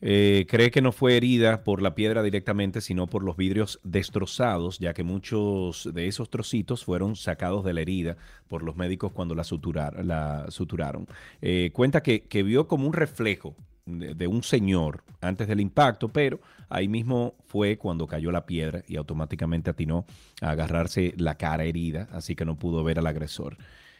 Eh, 0.00 0.46
cree 0.48 0.70
que 0.70 0.80
no 0.80 0.92
fue 0.92 1.16
herida 1.16 1.64
por 1.64 1.82
la 1.82 1.94
piedra 1.96 2.22
directamente, 2.22 2.80
sino 2.80 3.08
por 3.08 3.24
los 3.24 3.36
vidrios 3.36 3.80
destrozados, 3.82 4.78
ya 4.78 4.94
que 4.94 5.02
muchos 5.02 5.88
de 5.92 6.06
esos 6.06 6.30
trocitos 6.30 6.84
fueron 6.84 7.16
sacados 7.16 7.64
de 7.64 7.72
la 7.72 7.80
herida 7.80 8.16
por 8.46 8.62
los 8.62 8.76
médicos 8.76 9.12
cuando 9.12 9.34
la, 9.34 9.42
suturar- 9.42 10.04
la 10.04 10.46
suturaron. 10.50 11.06
Eh, 11.42 11.70
cuenta 11.72 12.02
que, 12.02 12.42
vio 12.44 12.68
como 12.68 12.86
un 12.86 12.92
reflejo 12.92 13.56
de, 13.86 14.14
de 14.14 14.26
un 14.28 14.42
señor 14.44 15.02
antes 15.20 15.48
del 15.48 15.60
impacto, 15.60 16.08
pero 16.08 16.40
ahí 16.68 16.86
mismo 16.86 17.34
fue 17.46 17.76
cuando 17.76 18.06
cayó 18.06 18.30
la 18.30 18.46
piedra 18.46 18.84
y 18.86 18.96
automáticamente 18.96 19.70
atinó 19.70 20.06
a 20.40 20.50
agarrarse 20.50 21.12
la 21.16 21.36
cara 21.36 21.64
herida, 21.64 22.08
así 22.12 22.36
que 22.36 22.44
no 22.44 22.56
pudo 22.56 22.84
ver 22.84 22.98
al 23.00 23.06
agresor. 23.06 23.56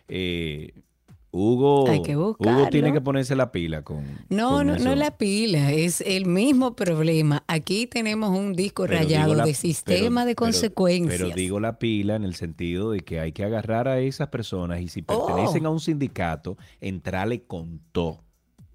Eh, 0.09 0.73
Hugo, 1.31 1.87
Hay 1.89 2.01
que 2.03 2.17
Hugo 2.17 2.37
tiene 2.71 2.91
que 2.93 3.03
ponerse 3.03 3.37
la 3.37 3.53
pila 3.53 3.83
con, 3.83 4.03
No, 4.31 4.51
con 4.51 4.67
no, 4.69 4.75
eso. 4.77 4.85
no 4.85 4.95
la 4.95 5.17
pila, 5.19 5.73
es 5.73 6.01
el 6.01 6.25
mismo 6.25 6.75
problema. 6.75 7.45
Aquí 7.47 7.87
tenemos 7.87 8.31
un 8.31 8.55
disco 8.55 8.85
Pero 8.87 8.99
rayado 9.01 9.35
la- 9.35 9.45
de 9.45 9.53
sistema 9.53 10.23
pero- 10.23 10.27
de 10.27 10.35
pero- 10.35 10.37
consecuencias. 10.47 11.21
Pero, 11.21 11.35
digo 11.37 11.61
la 11.61 11.79
pila 11.79 12.17
en 12.17 12.25
el 12.25 12.35
sentido 12.35 12.93
de 12.93 13.01
que 13.01 13.21
hay 13.21 13.33
que 13.33 13.45
agarrar 13.45 13.89
a 13.89 14.01
esas 14.01 14.29
personas 14.29 14.81
y 14.81 14.89
si 14.89 15.03
pertenecen 15.03 15.67
Oh. 15.67 15.69
a 15.69 15.73
un 15.73 15.81
sindicato, 15.81 16.57
entrarle 16.81 17.43
con 17.43 17.81
todo. 17.93 18.25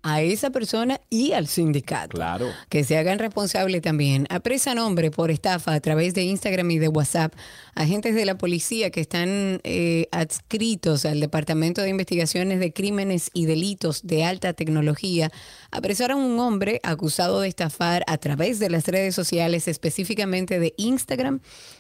A 0.04 0.22
esa 0.22 0.50
persona 0.50 1.00
y 1.10 1.32
al 1.32 1.48
sindicato. 1.48 2.18
Claro. 2.18 2.48
Que 2.70 2.84
se 2.84 2.98
hagan 2.98 3.20
responsable 3.20 3.82
también. 3.82 4.28
Apresan 4.30 4.78
hombre 4.78 5.12
por 5.12 5.32
estafa 5.32 5.74
a 5.74 5.80
través 5.80 6.14
de 6.14 6.24
Instagram 6.24 6.70
y 6.72 6.80
de 6.80 6.90
WhatsApp. 6.90 7.34
Agentes 7.74 8.14
de 8.14 8.26
la 8.26 8.38
policía 8.38 8.92
que 8.92 9.02
están 9.02 9.62
eh, 9.64 10.08
adscritos 10.12 11.06
al 11.06 11.22
Departamento 11.22 11.82
de 11.82 11.90
Investigaciones 11.90 12.60
de 12.60 12.74
Crímenes 12.74 13.32
y 13.34 13.46
Delitos 13.46 14.06
de 14.06 14.26
Alta 14.26 14.54
Tecnología 14.54 15.32
apresaron 15.72 16.22
a 16.22 16.26
un 16.26 16.40
hombre 16.40 16.80
acusado 16.84 17.40
de 17.40 17.48
estafar 17.48 18.04
a 18.08 18.18
través 18.18 18.60
de 18.60 18.70
las 18.70 18.88
redes 18.88 19.16
sociales, 19.16 19.68
específicamente 19.68 20.60
de 20.60 20.74
Instagram 20.78 21.40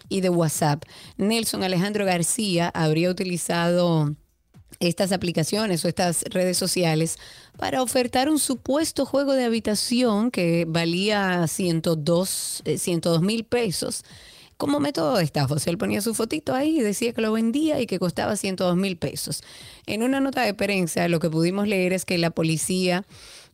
y 0.09 0.21
de 0.21 0.29
WhatsApp. 0.29 0.83
Nelson 1.17 1.63
Alejandro 1.63 2.05
García 2.05 2.71
habría 2.73 3.09
utilizado 3.09 4.15
estas 4.79 5.11
aplicaciones 5.11 5.83
o 5.83 5.87
estas 5.87 6.23
redes 6.23 6.57
sociales 6.57 7.17
para 7.57 7.81
ofertar 7.81 8.29
un 8.29 8.39
supuesto 8.39 9.05
juego 9.05 9.33
de 9.33 9.45
habitación 9.45 10.31
que 10.31 10.65
valía 10.67 11.47
102 11.47 12.63
eh, 12.65 12.77
102 12.77 13.21
mil 13.21 13.43
pesos 13.43 14.03
como 14.57 14.79
método 14.79 15.17
de 15.17 15.23
estafa. 15.23 15.55
O 15.55 15.59
sea, 15.59 15.71
él 15.71 15.77
ponía 15.77 16.01
su 16.01 16.13
fotito 16.13 16.53
ahí 16.53 16.79
y 16.79 16.81
decía 16.81 17.13
que 17.13 17.21
lo 17.21 17.31
vendía 17.31 17.81
y 17.81 17.85
que 17.85 17.99
costaba 17.99 18.35
102 18.35 18.75
mil 18.77 18.97
pesos. 18.97 19.43
En 19.85 20.03
una 20.03 20.19
nota 20.19 20.43
de 20.43 20.53
prensa 20.53 21.07
lo 21.07 21.19
que 21.19 21.29
pudimos 21.29 21.67
leer 21.67 21.93
es 21.93 22.05
que 22.05 22.17
la 22.17 22.29
policía 22.29 23.03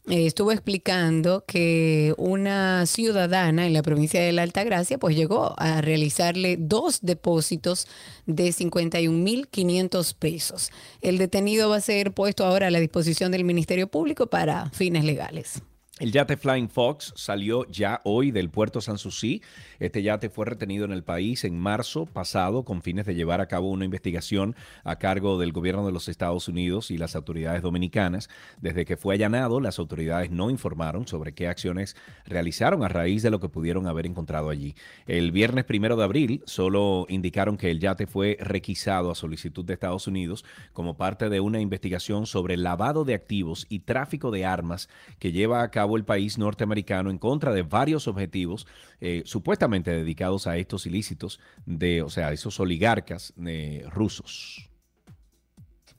eh, 0.07 0.25
estuvo 0.25 0.51
explicando 0.51 1.43
que 1.45 2.13
una 2.17 2.85
ciudadana 2.85 3.67
en 3.67 3.73
la 3.73 3.83
provincia 3.83 4.21
de 4.21 4.31
la 4.31 4.43
Altagracia 4.43 4.97
pues 4.97 5.15
llegó 5.15 5.53
a 5.57 5.81
realizarle 5.81 6.57
dos 6.59 6.99
depósitos 7.01 7.87
de 8.25 8.49
51.500 8.49 10.15
pesos. 10.17 10.71
El 11.01 11.17
detenido 11.17 11.69
va 11.69 11.77
a 11.77 11.81
ser 11.81 12.13
puesto 12.13 12.45
ahora 12.45 12.67
a 12.67 12.71
la 12.71 12.79
disposición 12.79 13.31
del 13.31 13.43
Ministerio 13.43 13.87
Público 13.87 14.27
para 14.27 14.69
fines 14.71 15.03
legales. 15.03 15.61
El 15.99 16.13
yate 16.13 16.37
Flying 16.37 16.69
Fox 16.69 17.11
salió 17.17 17.67
ya 17.67 17.99
hoy 18.05 18.31
del 18.31 18.49
puerto 18.49 18.79
Sanssouci. 18.79 19.41
Este 19.79 20.01
yate 20.01 20.29
fue 20.29 20.45
retenido 20.45 20.85
en 20.85 20.93
el 20.93 21.03
país 21.03 21.43
en 21.43 21.59
marzo 21.59 22.05
pasado 22.05 22.63
con 22.63 22.81
fines 22.81 23.05
de 23.05 23.15
llevar 23.15 23.41
a 23.41 23.49
cabo 23.49 23.69
una 23.69 23.83
investigación 23.83 24.55
a 24.85 24.95
cargo 24.95 25.37
del 25.37 25.51
gobierno 25.51 25.85
de 25.85 25.91
los 25.91 26.07
Estados 26.07 26.47
Unidos 26.47 26.89
y 26.89 26.97
las 26.97 27.17
autoridades 27.17 27.61
dominicanas. 27.61 28.29
Desde 28.61 28.85
que 28.85 28.95
fue 28.95 29.15
allanado, 29.15 29.59
las 29.59 29.77
autoridades 29.77 30.31
no 30.31 30.49
informaron 30.49 31.05
sobre 31.05 31.33
qué 31.33 31.49
acciones 31.49 31.97
realizaron 32.25 32.81
a 32.81 32.87
raíz 32.87 33.21
de 33.21 33.29
lo 33.29 33.41
que 33.41 33.49
pudieron 33.49 33.85
haber 33.85 34.05
encontrado 34.05 34.49
allí. 34.49 34.75
El 35.05 35.33
viernes 35.33 35.65
primero 35.65 35.97
de 35.97 36.05
abril 36.05 36.43
solo 36.45 37.07
indicaron 37.09 37.57
que 37.57 37.71
el 37.71 37.81
yate 37.81 38.07
fue 38.07 38.37
requisado 38.39 39.11
a 39.11 39.15
solicitud 39.15 39.65
de 39.65 39.73
Estados 39.73 40.07
Unidos 40.07 40.45
como 40.71 40.95
parte 40.95 41.27
de 41.27 41.41
una 41.41 41.59
investigación 41.59 42.25
sobre 42.25 42.55
lavado 42.55 43.03
de 43.03 43.15
activos 43.15 43.65
y 43.67 43.79
tráfico 43.79 44.31
de 44.31 44.45
armas 44.45 44.87
que 45.19 45.33
lleva 45.33 45.61
a 45.61 45.71
cabo 45.71 45.88
el 45.97 46.05
país 46.05 46.37
norteamericano 46.37 47.09
en 47.09 47.17
contra 47.17 47.53
de 47.53 47.63
varios 47.63 48.07
objetivos 48.07 48.67
eh, 49.01 49.23
supuestamente 49.25 49.91
dedicados 49.91 50.47
a 50.47 50.57
estos 50.57 50.85
ilícitos 50.85 51.39
de, 51.65 52.01
o 52.01 52.09
sea, 52.09 52.31
esos 52.31 52.59
oligarcas 52.59 53.33
eh, 53.45 53.83
rusos. 53.89 54.68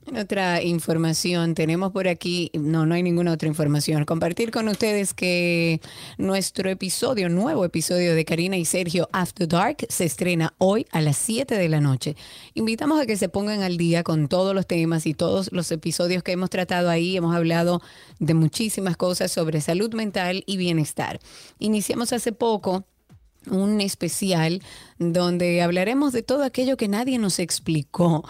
En 0.07 0.17
otra 0.17 0.63
información, 0.63 1.53
tenemos 1.53 1.91
por 1.91 2.07
aquí, 2.07 2.49
no, 2.55 2.87
no 2.87 2.95
hay 2.95 3.03
ninguna 3.03 3.33
otra 3.33 3.47
información. 3.47 4.03
Compartir 4.05 4.49
con 4.49 4.67
ustedes 4.67 5.13
que 5.13 5.79
nuestro 6.17 6.71
episodio, 6.71 7.29
nuevo 7.29 7.63
episodio 7.65 8.15
de 8.15 8.25
Karina 8.25 8.57
y 8.57 8.65
Sergio 8.65 9.09
After 9.11 9.47
Dark, 9.47 9.85
se 9.89 10.05
estrena 10.05 10.55
hoy 10.57 10.87
a 10.91 11.01
las 11.01 11.17
7 11.17 11.55
de 11.55 11.69
la 11.69 11.81
noche. 11.81 12.15
Invitamos 12.55 12.99
a 12.99 13.05
que 13.05 13.15
se 13.15 13.29
pongan 13.29 13.61
al 13.61 13.77
día 13.77 14.01
con 14.01 14.27
todos 14.27 14.55
los 14.55 14.65
temas 14.65 15.05
y 15.05 15.13
todos 15.13 15.51
los 15.51 15.71
episodios 15.71 16.23
que 16.23 16.31
hemos 16.31 16.49
tratado 16.49 16.89
ahí. 16.89 17.15
Hemos 17.15 17.35
hablado 17.35 17.79
de 18.17 18.33
muchísimas 18.33 18.97
cosas 18.97 19.31
sobre 19.31 19.61
salud 19.61 19.93
mental 19.93 20.43
y 20.47 20.57
bienestar. 20.57 21.19
Iniciamos 21.59 22.11
hace 22.11 22.31
poco 22.31 22.85
un 23.49 23.81
especial 23.81 24.61
donde 25.01 25.63
hablaremos 25.63 26.13
de 26.13 26.21
todo 26.21 26.43
aquello 26.43 26.77
que 26.77 26.87
nadie 26.87 27.17
nos 27.17 27.39
explicó 27.39 28.23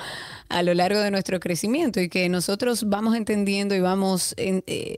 a 0.47 0.63
lo 0.63 0.73
largo 0.73 0.99
de 0.99 1.11
nuestro 1.11 1.39
crecimiento 1.39 1.99
y 1.99 2.09
que 2.09 2.29
nosotros 2.29 2.85
vamos 2.87 3.15
entendiendo 3.15 3.75
y 3.75 3.79
vamos 3.79 4.33
eh, 4.37 4.97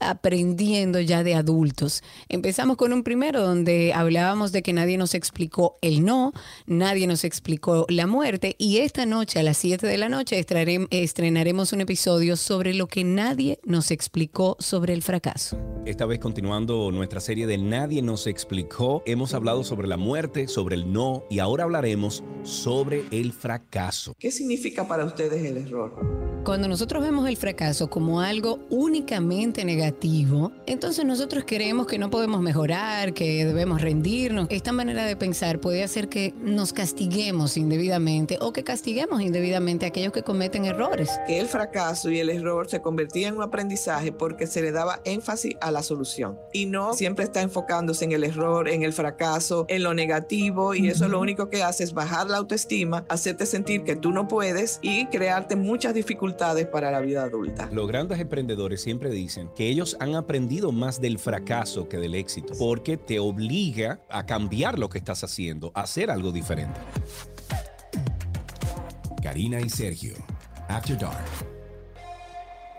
aprendiendo 0.00 1.00
ya 1.00 1.22
de 1.22 1.34
adultos. 1.34 2.02
Empezamos 2.28 2.76
con 2.76 2.92
un 2.92 3.02
primero 3.02 3.42
donde 3.42 3.92
hablábamos 3.94 4.52
de 4.52 4.62
que 4.62 4.72
nadie 4.72 4.98
nos 4.98 5.14
explicó 5.14 5.78
el 5.82 6.04
no, 6.04 6.32
nadie 6.66 7.06
nos 7.06 7.24
explicó 7.24 7.86
la 7.88 8.06
muerte 8.06 8.54
y 8.58 8.78
esta 8.78 9.06
noche 9.06 9.38
a 9.38 9.42
las 9.42 9.56
7 9.58 9.86
de 9.86 9.98
la 9.98 10.08
noche 10.08 10.44
estrenaremos 10.90 11.72
un 11.72 11.80
episodio 11.80 12.36
sobre 12.36 12.74
lo 12.74 12.86
que 12.86 13.04
nadie 13.04 13.60
nos 13.64 13.90
explicó 13.90 14.56
sobre 14.58 14.92
el 14.92 15.02
fracaso. 15.02 15.58
Esta 15.86 16.06
vez 16.06 16.18
continuando 16.18 16.90
nuestra 16.90 17.20
serie 17.20 17.46
de 17.46 17.58
Nadie 17.58 18.02
nos 18.02 18.26
explicó, 18.26 19.02
hemos 19.06 19.34
hablado 19.34 19.64
sobre 19.64 19.86
la 19.86 19.96
muerte, 19.96 20.48
sobre 20.48 20.76
el 20.76 20.92
no 20.92 21.13
y 21.30 21.38
ahora 21.38 21.64
hablaremos 21.64 22.24
sobre 22.42 23.04
el 23.10 23.32
fracaso. 23.32 24.14
¿Qué 24.18 24.30
significa 24.30 24.86
para 24.86 25.04
ustedes 25.04 25.44
el 25.44 25.58
error? 25.58 26.24
Cuando 26.44 26.68
nosotros 26.68 27.02
vemos 27.02 27.26
el 27.26 27.38
fracaso 27.38 27.88
como 27.88 28.20
algo 28.20 28.58
únicamente 28.68 29.64
negativo, 29.64 30.52
entonces 30.66 31.02
nosotros 31.06 31.44
creemos 31.46 31.86
que 31.86 31.98
no 31.98 32.10
podemos 32.10 32.42
mejorar, 32.42 33.14
que 33.14 33.46
debemos 33.46 33.80
rendirnos. 33.80 34.48
Esta 34.50 34.70
manera 34.70 35.06
de 35.06 35.16
pensar 35.16 35.58
puede 35.58 35.82
hacer 35.82 36.10
que 36.10 36.34
nos 36.36 36.74
castiguemos 36.74 37.56
indebidamente 37.56 38.36
o 38.42 38.52
que 38.52 38.62
castiguemos 38.62 39.22
indebidamente 39.22 39.86
a 39.86 39.88
aquellos 39.88 40.12
que 40.12 40.22
cometen 40.22 40.66
errores. 40.66 41.08
Que 41.26 41.40
el 41.40 41.46
fracaso 41.46 42.10
y 42.10 42.20
el 42.20 42.28
error 42.28 42.68
se 42.68 42.82
convertían 42.82 43.32
en 43.32 43.38
un 43.38 43.44
aprendizaje 43.44 44.12
porque 44.12 44.46
se 44.46 44.60
le 44.60 44.70
daba 44.70 45.00
énfasis 45.06 45.56
a 45.62 45.70
la 45.70 45.82
solución 45.82 46.38
y 46.52 46.66
no 46.66 46.92
siempre 46.92 47.24
está 47.24 47.40
enfocándose 47.40 48.04
en 48.04 48.12
el 48.12 48.22
error, 48.22 48.68
en 48.68 48.82
el 48.82 48.92
fracaso, 48.92 49.64
en 49.68 49.82
lo 49.82 49.94
negativo 49.94 50.74
y 50.74 50.88
eso 50.88 51.03
lo 51.08 51.20
único 51.20 51.48
que 51.50 51.62
hace 51.62 51.84
es 51.84 51.92
bajar 51.92 52.28
la 52.28 52.38
autoestima, 52.38 53.04
hacerte 53.08 53.46
sentir 53.46 53.84
que 53.84 53.96
tú 53.96 54.10
no 54.10 54.28
puedes 54.28 54.78
y 54.82 55.06
crearte 55.06 55.56
muchas 55.56 55.94
dificultades 55.94 56.66
para 56.66 56.90
la 56.90 57.00
vida 57.00 57.22
adulta. 57.22 57.68
Los 57.72 57.88
grandes 57.88 58.18
emprendedores 58.20 58.82
siempre 58.82 59.10
dicen 59.10 59.50
que 59.54 59.68
ellos 59.68 59.96
han 60.00 60.14
aprendido 60.14 60.72
más 60.72 61.00
del 61.00 61.18
fracaso 61.18 61.88
que 61.88 61.98
del 61.98 62.14
éxito, 62.14 62.54
porque 62.58 62.96
te 62.96 63.18
obliga 63.18 64.00
a 64.08 64.26
cambiar 64.26 64.78
lo 64.78 64.88
que 64.88 64.98
estás 64.98 65.24
haciendo, 65.24 65.72
a 65.74 65.82
hacer 65.82 66.10
algo 66.10 66.32
diferente. 66.32 66.80
Karina 69.22 69.60
y 69.60 69.70
Sergio, 69.70 70.14
After 70.68 70.98
Dark. 70.98 71.53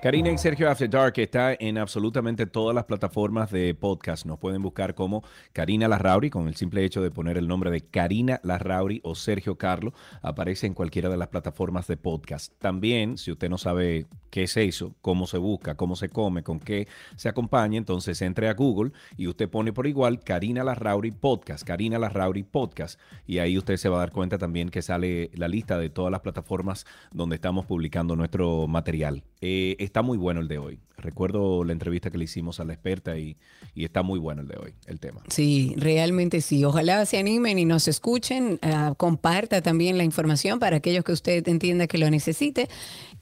Karina 0.06 0.30
y 0.30 0.38
Sergio 0.38 0.69
After 0.69 0.88
Dark 0.88 1.14
está 1.18 1.56
en 1.60 1.80
absolutamente 1.80 2.45
todas 2.45 2.76
las 2.76 2.84
plataformas 2.84 3.49
de 3.49 3.73
podcast. 3.73 4.27
Nos 4.27 4.38
pueden 4.38 4.61
buscar 4.61 4.94
como 4.94 5.23
Karina 5.52 5.88
Larrauri 5.88 6.30
con 6.30 6.48
el 6.48 6.56
simple 6.56 6.86
hecho 6.86 7.02
de 7.02 7.10
poner 7.10 7.40
el 7.40 7.48
nombre 7.48 7.72
de 7.72 7.82
Karina 7.82 8.40
Larrauri 8.44 9.02
o 9.03 9.15
Sergio 9.15 9.57
Carlo. 9.57 9.95
Aparece 10.22 10.68
en 10.68 10.76
cualquiera 10.76 11.10
de 11.10 11.18
las 11.18 11.30
plataformas 11.30 11.88
de 11.88 11.98
podcast. 11.98 12.53
También, 12.60 13.18
si 13.18 13.32
usted 13.32 13.49
no 13.49 13.57
sabe 13.57 14.06
qué 14.30 14.44
es 14.44 14.56
eso, 14.57 14.94
cómo 15.02 15.26
se 15.26 15.40
busca, 15.40 15.73
cómo 15.73 15.95
se 15.95 16.10
come, 16.10 16.44
con 16.44 16.60
qué 16.60 16.88
se 17.15 17.27
acompaña, 17.27 17.80
entonces 17.80 18.22
entre 18.22 18.48
a 18.48 18.53
Google 18.53 18.91
y 19.18 19.26
usted 19.26 19.49
pone 19.49 19.73
por 19.73 19.88
igual 19.88 20.19
Karina 20.19 20.64
Larrauri 20.64 21.10
Podcast, 21.10 21.65
Karina 21.65 21.98
Larrauri 21.98 22.44
Podcast. 22.44 22.99
Y 23.26 23.40
ahí 23.40 23.57
usted 23.57 23.77
se 23.77 23.90
va 23.90 23.95
a 23.95 23.99
dar 24.02 24.11
cuenta 24.11 24.38
también 24.38 24.69
que 24.69 24.84
sale 24.84 25.32
la 25.34 25.48
lista 25.48 25.80
de 25.80 25.90
todas 25.90 26.11
las 26.11 26.22
plataformas 26.22 26.86
donde 27.11 27.38
estamos 27.38 27.65
publicando 27.65 28.15
nuestro 28.15 28.68
material. 28.68 29.23
Eh, 29.41 29.76
está 29.95 30.01
muy 30.01 30.17
bueno 30.17 30.41
el 30.41 30.49
de 30.49 30.57
hoy. 30.57 30.77
Recuerdo 30.97 31.63
la 31.63 31.72
entrevista 31.72 32.11
que 32.11 32.17
le 32.17 32.26
hicimos 32.26 32.59
a 32.59 32.65
la 32.65 32.73
experta 32.73 33.17
y, 33.17 33.38
y 33.73 33.85
está 33.85 34.03
muy 34.03 34.19
bueno 34.19 34.41
el 34.41 34.49
de 34.49 34.57
hoy, 34.57 34.73
el 34.88 34.99
tema. 34.99 35.23
Sí, 35.30 35.73
realmente 35.77 36.41
sí. 36.41 36.65
Ojalá 36.65 37.05
se 37.05 37.17
animen 37.17 37.57
y 37.59 37.63
nos 37.63 37.88
escuchen. 37.88 38.59
ah, 38.61 38.93
comparta 38.97 39.61
también 39.61 39.97
la 39.97 40.03
información 40.03 40.59
para 40.59 40.76
aquellos 40.76 41.05
que 41.05 41.13
usted 41.13 41.47
entienda 41.47 41.88
que 41.88 41.97
lo 41.97 42.09
necesite. 42.09 42.67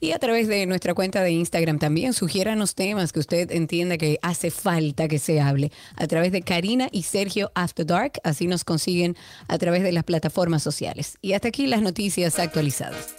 Y 0.00 0.10
a 0.10 0.18
través 0.18 0.48
de 0.48 0.66
nuestra 0.66 0.94
cuenta 0.94 1.22
de 1.22 1.30
Instagram 1.30 1.78
también 1.78 2.12
sugiéranos 2.12 2.74
temas 2.74 3.12
que 3.12 3.20
usted 3.20 3.52
entienda 3.52 3.96
que 3.96 4.18
hace 4.20 4.50
falta 4.50 5.06
que 5.06 5.20
se 5.20 5.40
hable. 5.40 5.70
A 5.94 6.08
través 6.08 6.32
de 6.32 6.42
Karina 6.42 6.88
y 6.90 7.04
Sergio 7.04 7.52
After 7.54 7.86
Dark. 7.86 8.14
Así 8.24 8.48
nos 8.48 8.64
consiguen 8.64 9.16
a 9.46 9.58
través 9.58 9.84
de 9.84 9.92
las 9.92 10.02
plataformas 10.02 10.64
sociales. 10.64 11.18
Y 11.22 11.34
hasta 11.34 11.46
aquí 11.46 11.68
las 11.68 11.82
noticias 11.82 12.40
actualizadas. 12.40 13.14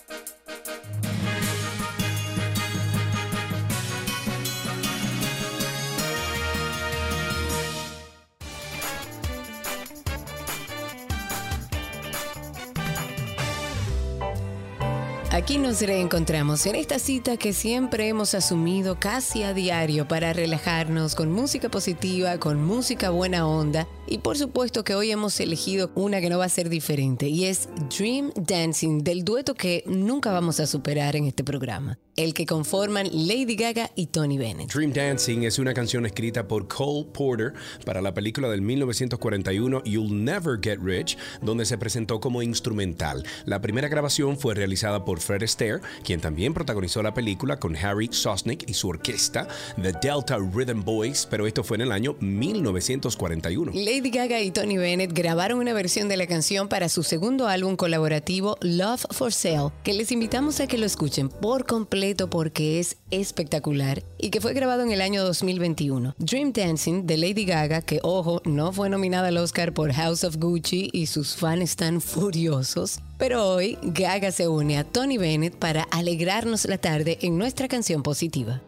Aquí 15.36 15.58
nos 15.58 15.82
reencontramos 15.82 16.66
en 16.66 16.76
esta 16.76 16.98
cita 16.98 17.36
que 17.36 17.52
siempre 17.52 18.08
hemos 18.08 18.34
asumido 18.34 19.02
casi 19.02 19.44
a 19.44 19.54
diario 19.54 20.08
para 20.08 20.32
relajarnos 20.32 21.14
con 21.14 21.30
música 21.30 21.68
positiva, 21.68 22.38
con 22.38 22.64
música 22.64 23.10
buena 23.10 23.46
onda 23.46 23.86
y 24.08 24.20
por 24.20 24.38
supuesto 24.38 24.86
que 24.86 24.96
hoy 24.96 25.12
hemos 25.12 25.38
elegido 25.40 25.92
una 25.96 26.22
que 26.22 26.30
no 26.30 26.38
va 26.38 26.46
a 26.46 26.50
ser 26.50 26.70
diferente 26.70 27.28
y 27.28 27.46
es 27.46 27.68
Dream 27.98 28.32
Dancing 28.36 29.04
del 29.04 29.26
dueto 29.26 29.56
que 29.56 29.84
nunca 29.88 30.32
vamos 30.32 30.62
a 30.62 30.68
superar 30.68 31.16
en 31.16 31.26
este 31.26 31.44
programa, 31.44 31.98
el 32.16 32.34
que 32.34 32.46
conforman 32.46 33.08
Lady 33.12 33.56
Gaga 33.56 33.92
y 33.96 34.08
Tony 34.08 34.38
Bennett. 34.38 34.72
Dream 34.72 34.94
Dancing 34.94 35.44
es 35.44 35.60
una 35.60 35.74
canción 35.74 36.06
escrita 36.06 36.48
por 36.48 36.68
Cole 36.68 37.08
Porter 37.14 37.54
para 37.84 38.02
la 38.02 38.14
película 38.14 38.48
del 38.48 38.62
1941 38.62 39.84
You'll 39.84 40.24
Never 40.24 40.60
Get 40.62 40.80
Rich, 40.82 41.18
donde 41.42 41.66
se 41.66 41.78
presentó 41.78 42.20
como 42.20 42.42
instrumental. 42.42 43.26
La 43.46 43.60
primera 43.60 43.88
grabación 43.88 44.38
fue 44.38 44.54
realizada 44.54 45.04
por 45.04 45.20
Fred 45.26 45.44
Astaire, 45.44 45.82
quien 46.04 46.22
también 46.22 46.54
protagonizó 46.54 47.02
la 47.02 47.14
película 47.14 47.58
con 47.60 47.76
Harry 47.76 48.10
Sosnick 48.12 48.70
y 48.70 48.74
su 48.74 48.90
orquesta, 48.90 49.48
The 49.82 49.92
Delta 49.92 50.38
Rhythm 50.38 50.84
Boys, 50.84 51.28
pero 51.30 51.48
esto 51.48 51.64
fue 51.64 51.78
en 51.78 51.82
el 51.82 51.92
año 51.92 52.16
1941. 52.20 53.72
Lady 53.74 54.10
Gaga 54.12 54.42
y 54.42 54.52
Tony 54.52 54.78
Bennett 54.78 55.14
grabaron 55.14 55.60
una 55.60 55.74
versión 55.74 56.08
de 56.08 56.18
la 56.18 56.28
canción 56.28 56.68
para 56.68 56.90
su 56.90 57.04
segundo 57.04 57.48
álbum 57.48 57.76
colaborativo 57.76 58.58
Love 58.62 59.06
for 59.12 59.34
Sale, 59.34 59.72
que 59.84 59.94
les 59.94 60.12
invitamos 60.12 60.60
a 60.60 60.68
que 60.68 60.78
lo 60.78 60.86
escuchen 60.86 61.30
por 61.30 61.66
completo 61.66 62.30
porque 62.30 62.80
es 62.80 62.98
espectacular 63.12 64.04
y 64.18 64.30
que 64.30 64.42
fue 64.42 64.54
grabado 64.54 64.84
en 64.84 64.92
el 64.92 65.02
año 65.02 65.24
2021. 65.24 66.16
Dream 66.18 66.54
Dancing 66.54 67.06
de 67.06 67.18
Lady 67.18 67.46
Gaga, 67.46 67.82
que 67.82 68.00
ojo, 68.04 68.42
no 68.46 68.72
fue 68.72 68.90
nominada 68.90 69.30
al 69.30 69.38
Oscar 69.38 69.74
por 69.74 69.92
House 69.94 70.24
of 70.24 70.38
Gucci 70.38 70.90
y 70.94 71.08
sus 71.08 71.36
fans 71.36 71.64
están 71.64 72.02
furiosos. 72.02 73.00
Pero 73.18 73.48
hoy 73.48 73.78
Gaga 73.82 74.32
se 74.32 74.48
une 74.48 74.78
a 74.78 74.84
Tony 74.84 75.18
Bennett 75.18 75.56
para 75.56 75.84
alegrarnos 75.92 76.66
la 76.66 76.78
tarde 76.78 77.18
en 77.22 77.38
nuestra 77.38 77.68
canción 77.68 78.04
positiva. 78.04 78.62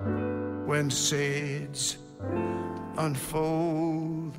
when 0.67 0.89
shades 0.89 1.97
unfold, 2.97 4.33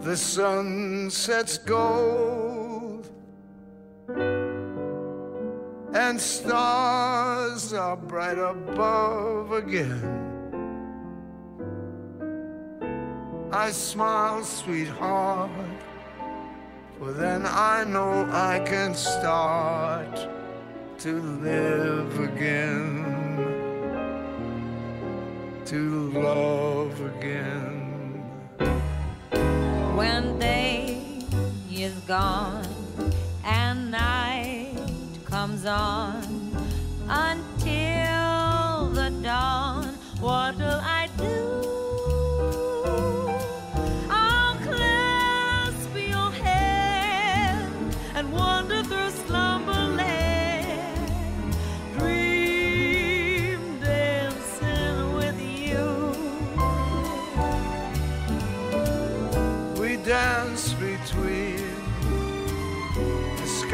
the 0.00 0.16
sun 0.16 1.08
sets 1.08 1.56
gold, 1.56 3.08
and 5.94 6.20
stars 6.20 7.72
are 7.72 7.96
bright 7.96 8.38
above 8.38 9.52
again. 9.52 10.02
I 13.52 13.70
smile, 13.70 14.42
sweetheart. 14.42 15.50
For 16.98 17.12
then 17.12 17.44
I 17.46 17.84
know 17.84 18.28
I 18.30 18.60
can 18.64 18.94
start 18.94 20.28
to 20.98 21.20
live 21.20 22.20
again, 22.20 23.04
to 25.66 26.10
love 26.12 27.00
again. 27.16 27.84
when 29.96 30.38
day 30.40 30.98
is 31.70 31.94
gone 32.06 32.66
and 33.44 33.90
night 33.90 34.74
comes 35.24 35.64
on 35.64 36.22
until 37.08 38.90
the 38.90 39.10
dawn 39.22 39.94
what 40.20 40.56
will 40.56 40.80
i 40.82 41.03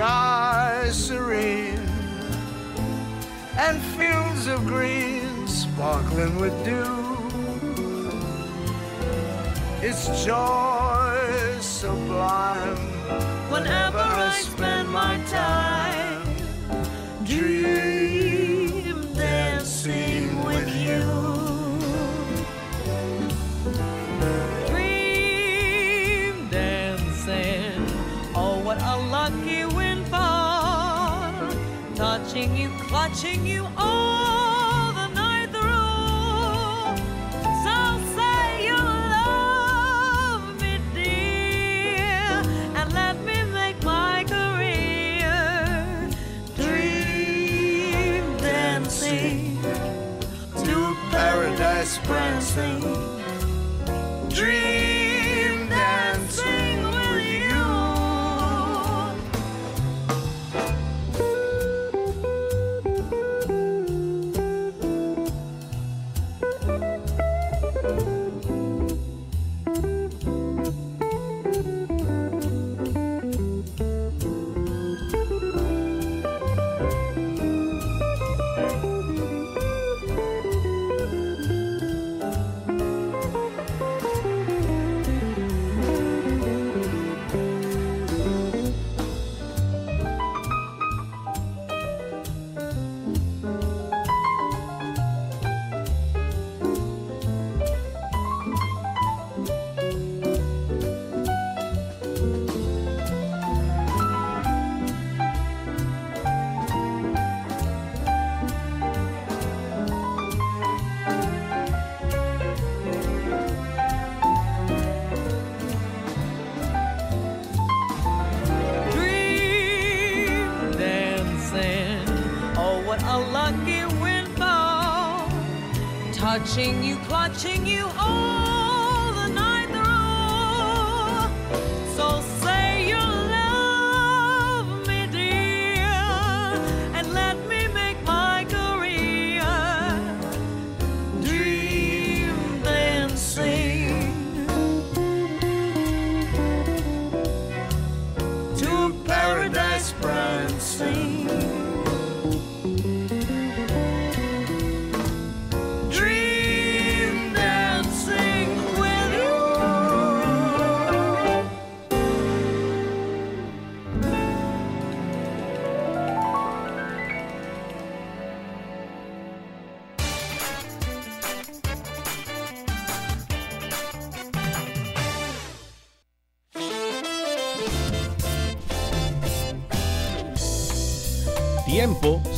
sky 0.01 0.89
serene 0.91 1.87
and 3.59 3.79
fields 3.99 4.47
of 4.47 4.65
green 4.67 5.47
sparkling 5.47 6.37
with 6.37 6.55
dew. 6.65 7.19
It's 9.83 10.25
joy 10.25 11.59
sublime 11.61 12.79
Whenever 13.53 13.99
I 13.99 14.31
spend 14.41 14.89
my 14.89 15.21
time 15.27 16.35
dream 17.27 19.13
dancing 19.13 20.43
with 20.43 20.71
you. 20.87 21.05
Dream 24.71 26.49
dancing, 26.49 27.85
oh 28.35 28.63
what 28.65 28.81
a 28.81 28.97
lucky 28.97 29.80
touching 32.31 32.57
you, 32.57 32.71
clutching 32.87 33.45
you 33.45 33.67
all 33.77 34.93
the 34.93 35.09
night 35.09 35.51
through. 35.51 36.95
So 37.65 37.99
say 38.15 38.67
you 38.67 38.77
love 38.77 40.61
me, 40.61 40.79
dear, 40.95 42.41
and 42.77 42.93
let 42.93 43.21
me 43.25 43.43
make 43.53 43.83
my 43.83 44.25
career 44.29 46.09
dream 46.55 48.37
dancing 48.37 49.61
to 50.65 50.97
paradise 51.11 51.99
prancing. 52.05 53.20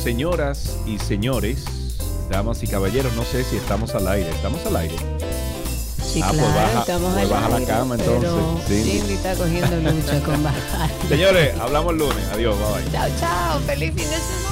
Señoras 0.03 0.77
y 0.85 0.99
señores, 0.99 1.63
damas 2.29 2.61
y 2.61 2.67
caballeros, 2.67 3.13
no 3.13 3.23
sé 3.23 3.43
si 3.45 3.55
estamos 3.55 3.95
al 3.95 4.07
aire. 4.09 4.29
¿Estamos 4.31 4.65
al 4.65 4.75
aire? 4.75 4.95
Sí, 6.03 6.21
Ah, 6.23 6.27
pues 6.29 6.41
baja- 6.41 6.79
estamos 6.81 7.13
pues 7.13 7.23
al 7.25 7.29
baja 7.31 7.49
la 7.59 7.65
cama, 7.65 7.95
entonces. 7.95 8.31
Cindy 8.67 9.13
está 9.13 9.33
cogiendo 9.35 9.91
lucha 9.91 10.19
con 10.23 10.43
bajar. 10.43 10.89
Señores, 11.07 11.57
hablamos 11.59 11.93
el 11.93 11.99
lunes. 11.99 12.25
Adiós, 12.33 12.55
bye 12.59 12.83
bye. 12.83 12.91
Chao, 12.91 13.07
chao. 13.19 13.59
Feliz 13.61 13.93
fin 13.95 14.09
de 14.09 14.17
semana. 14.17 14.42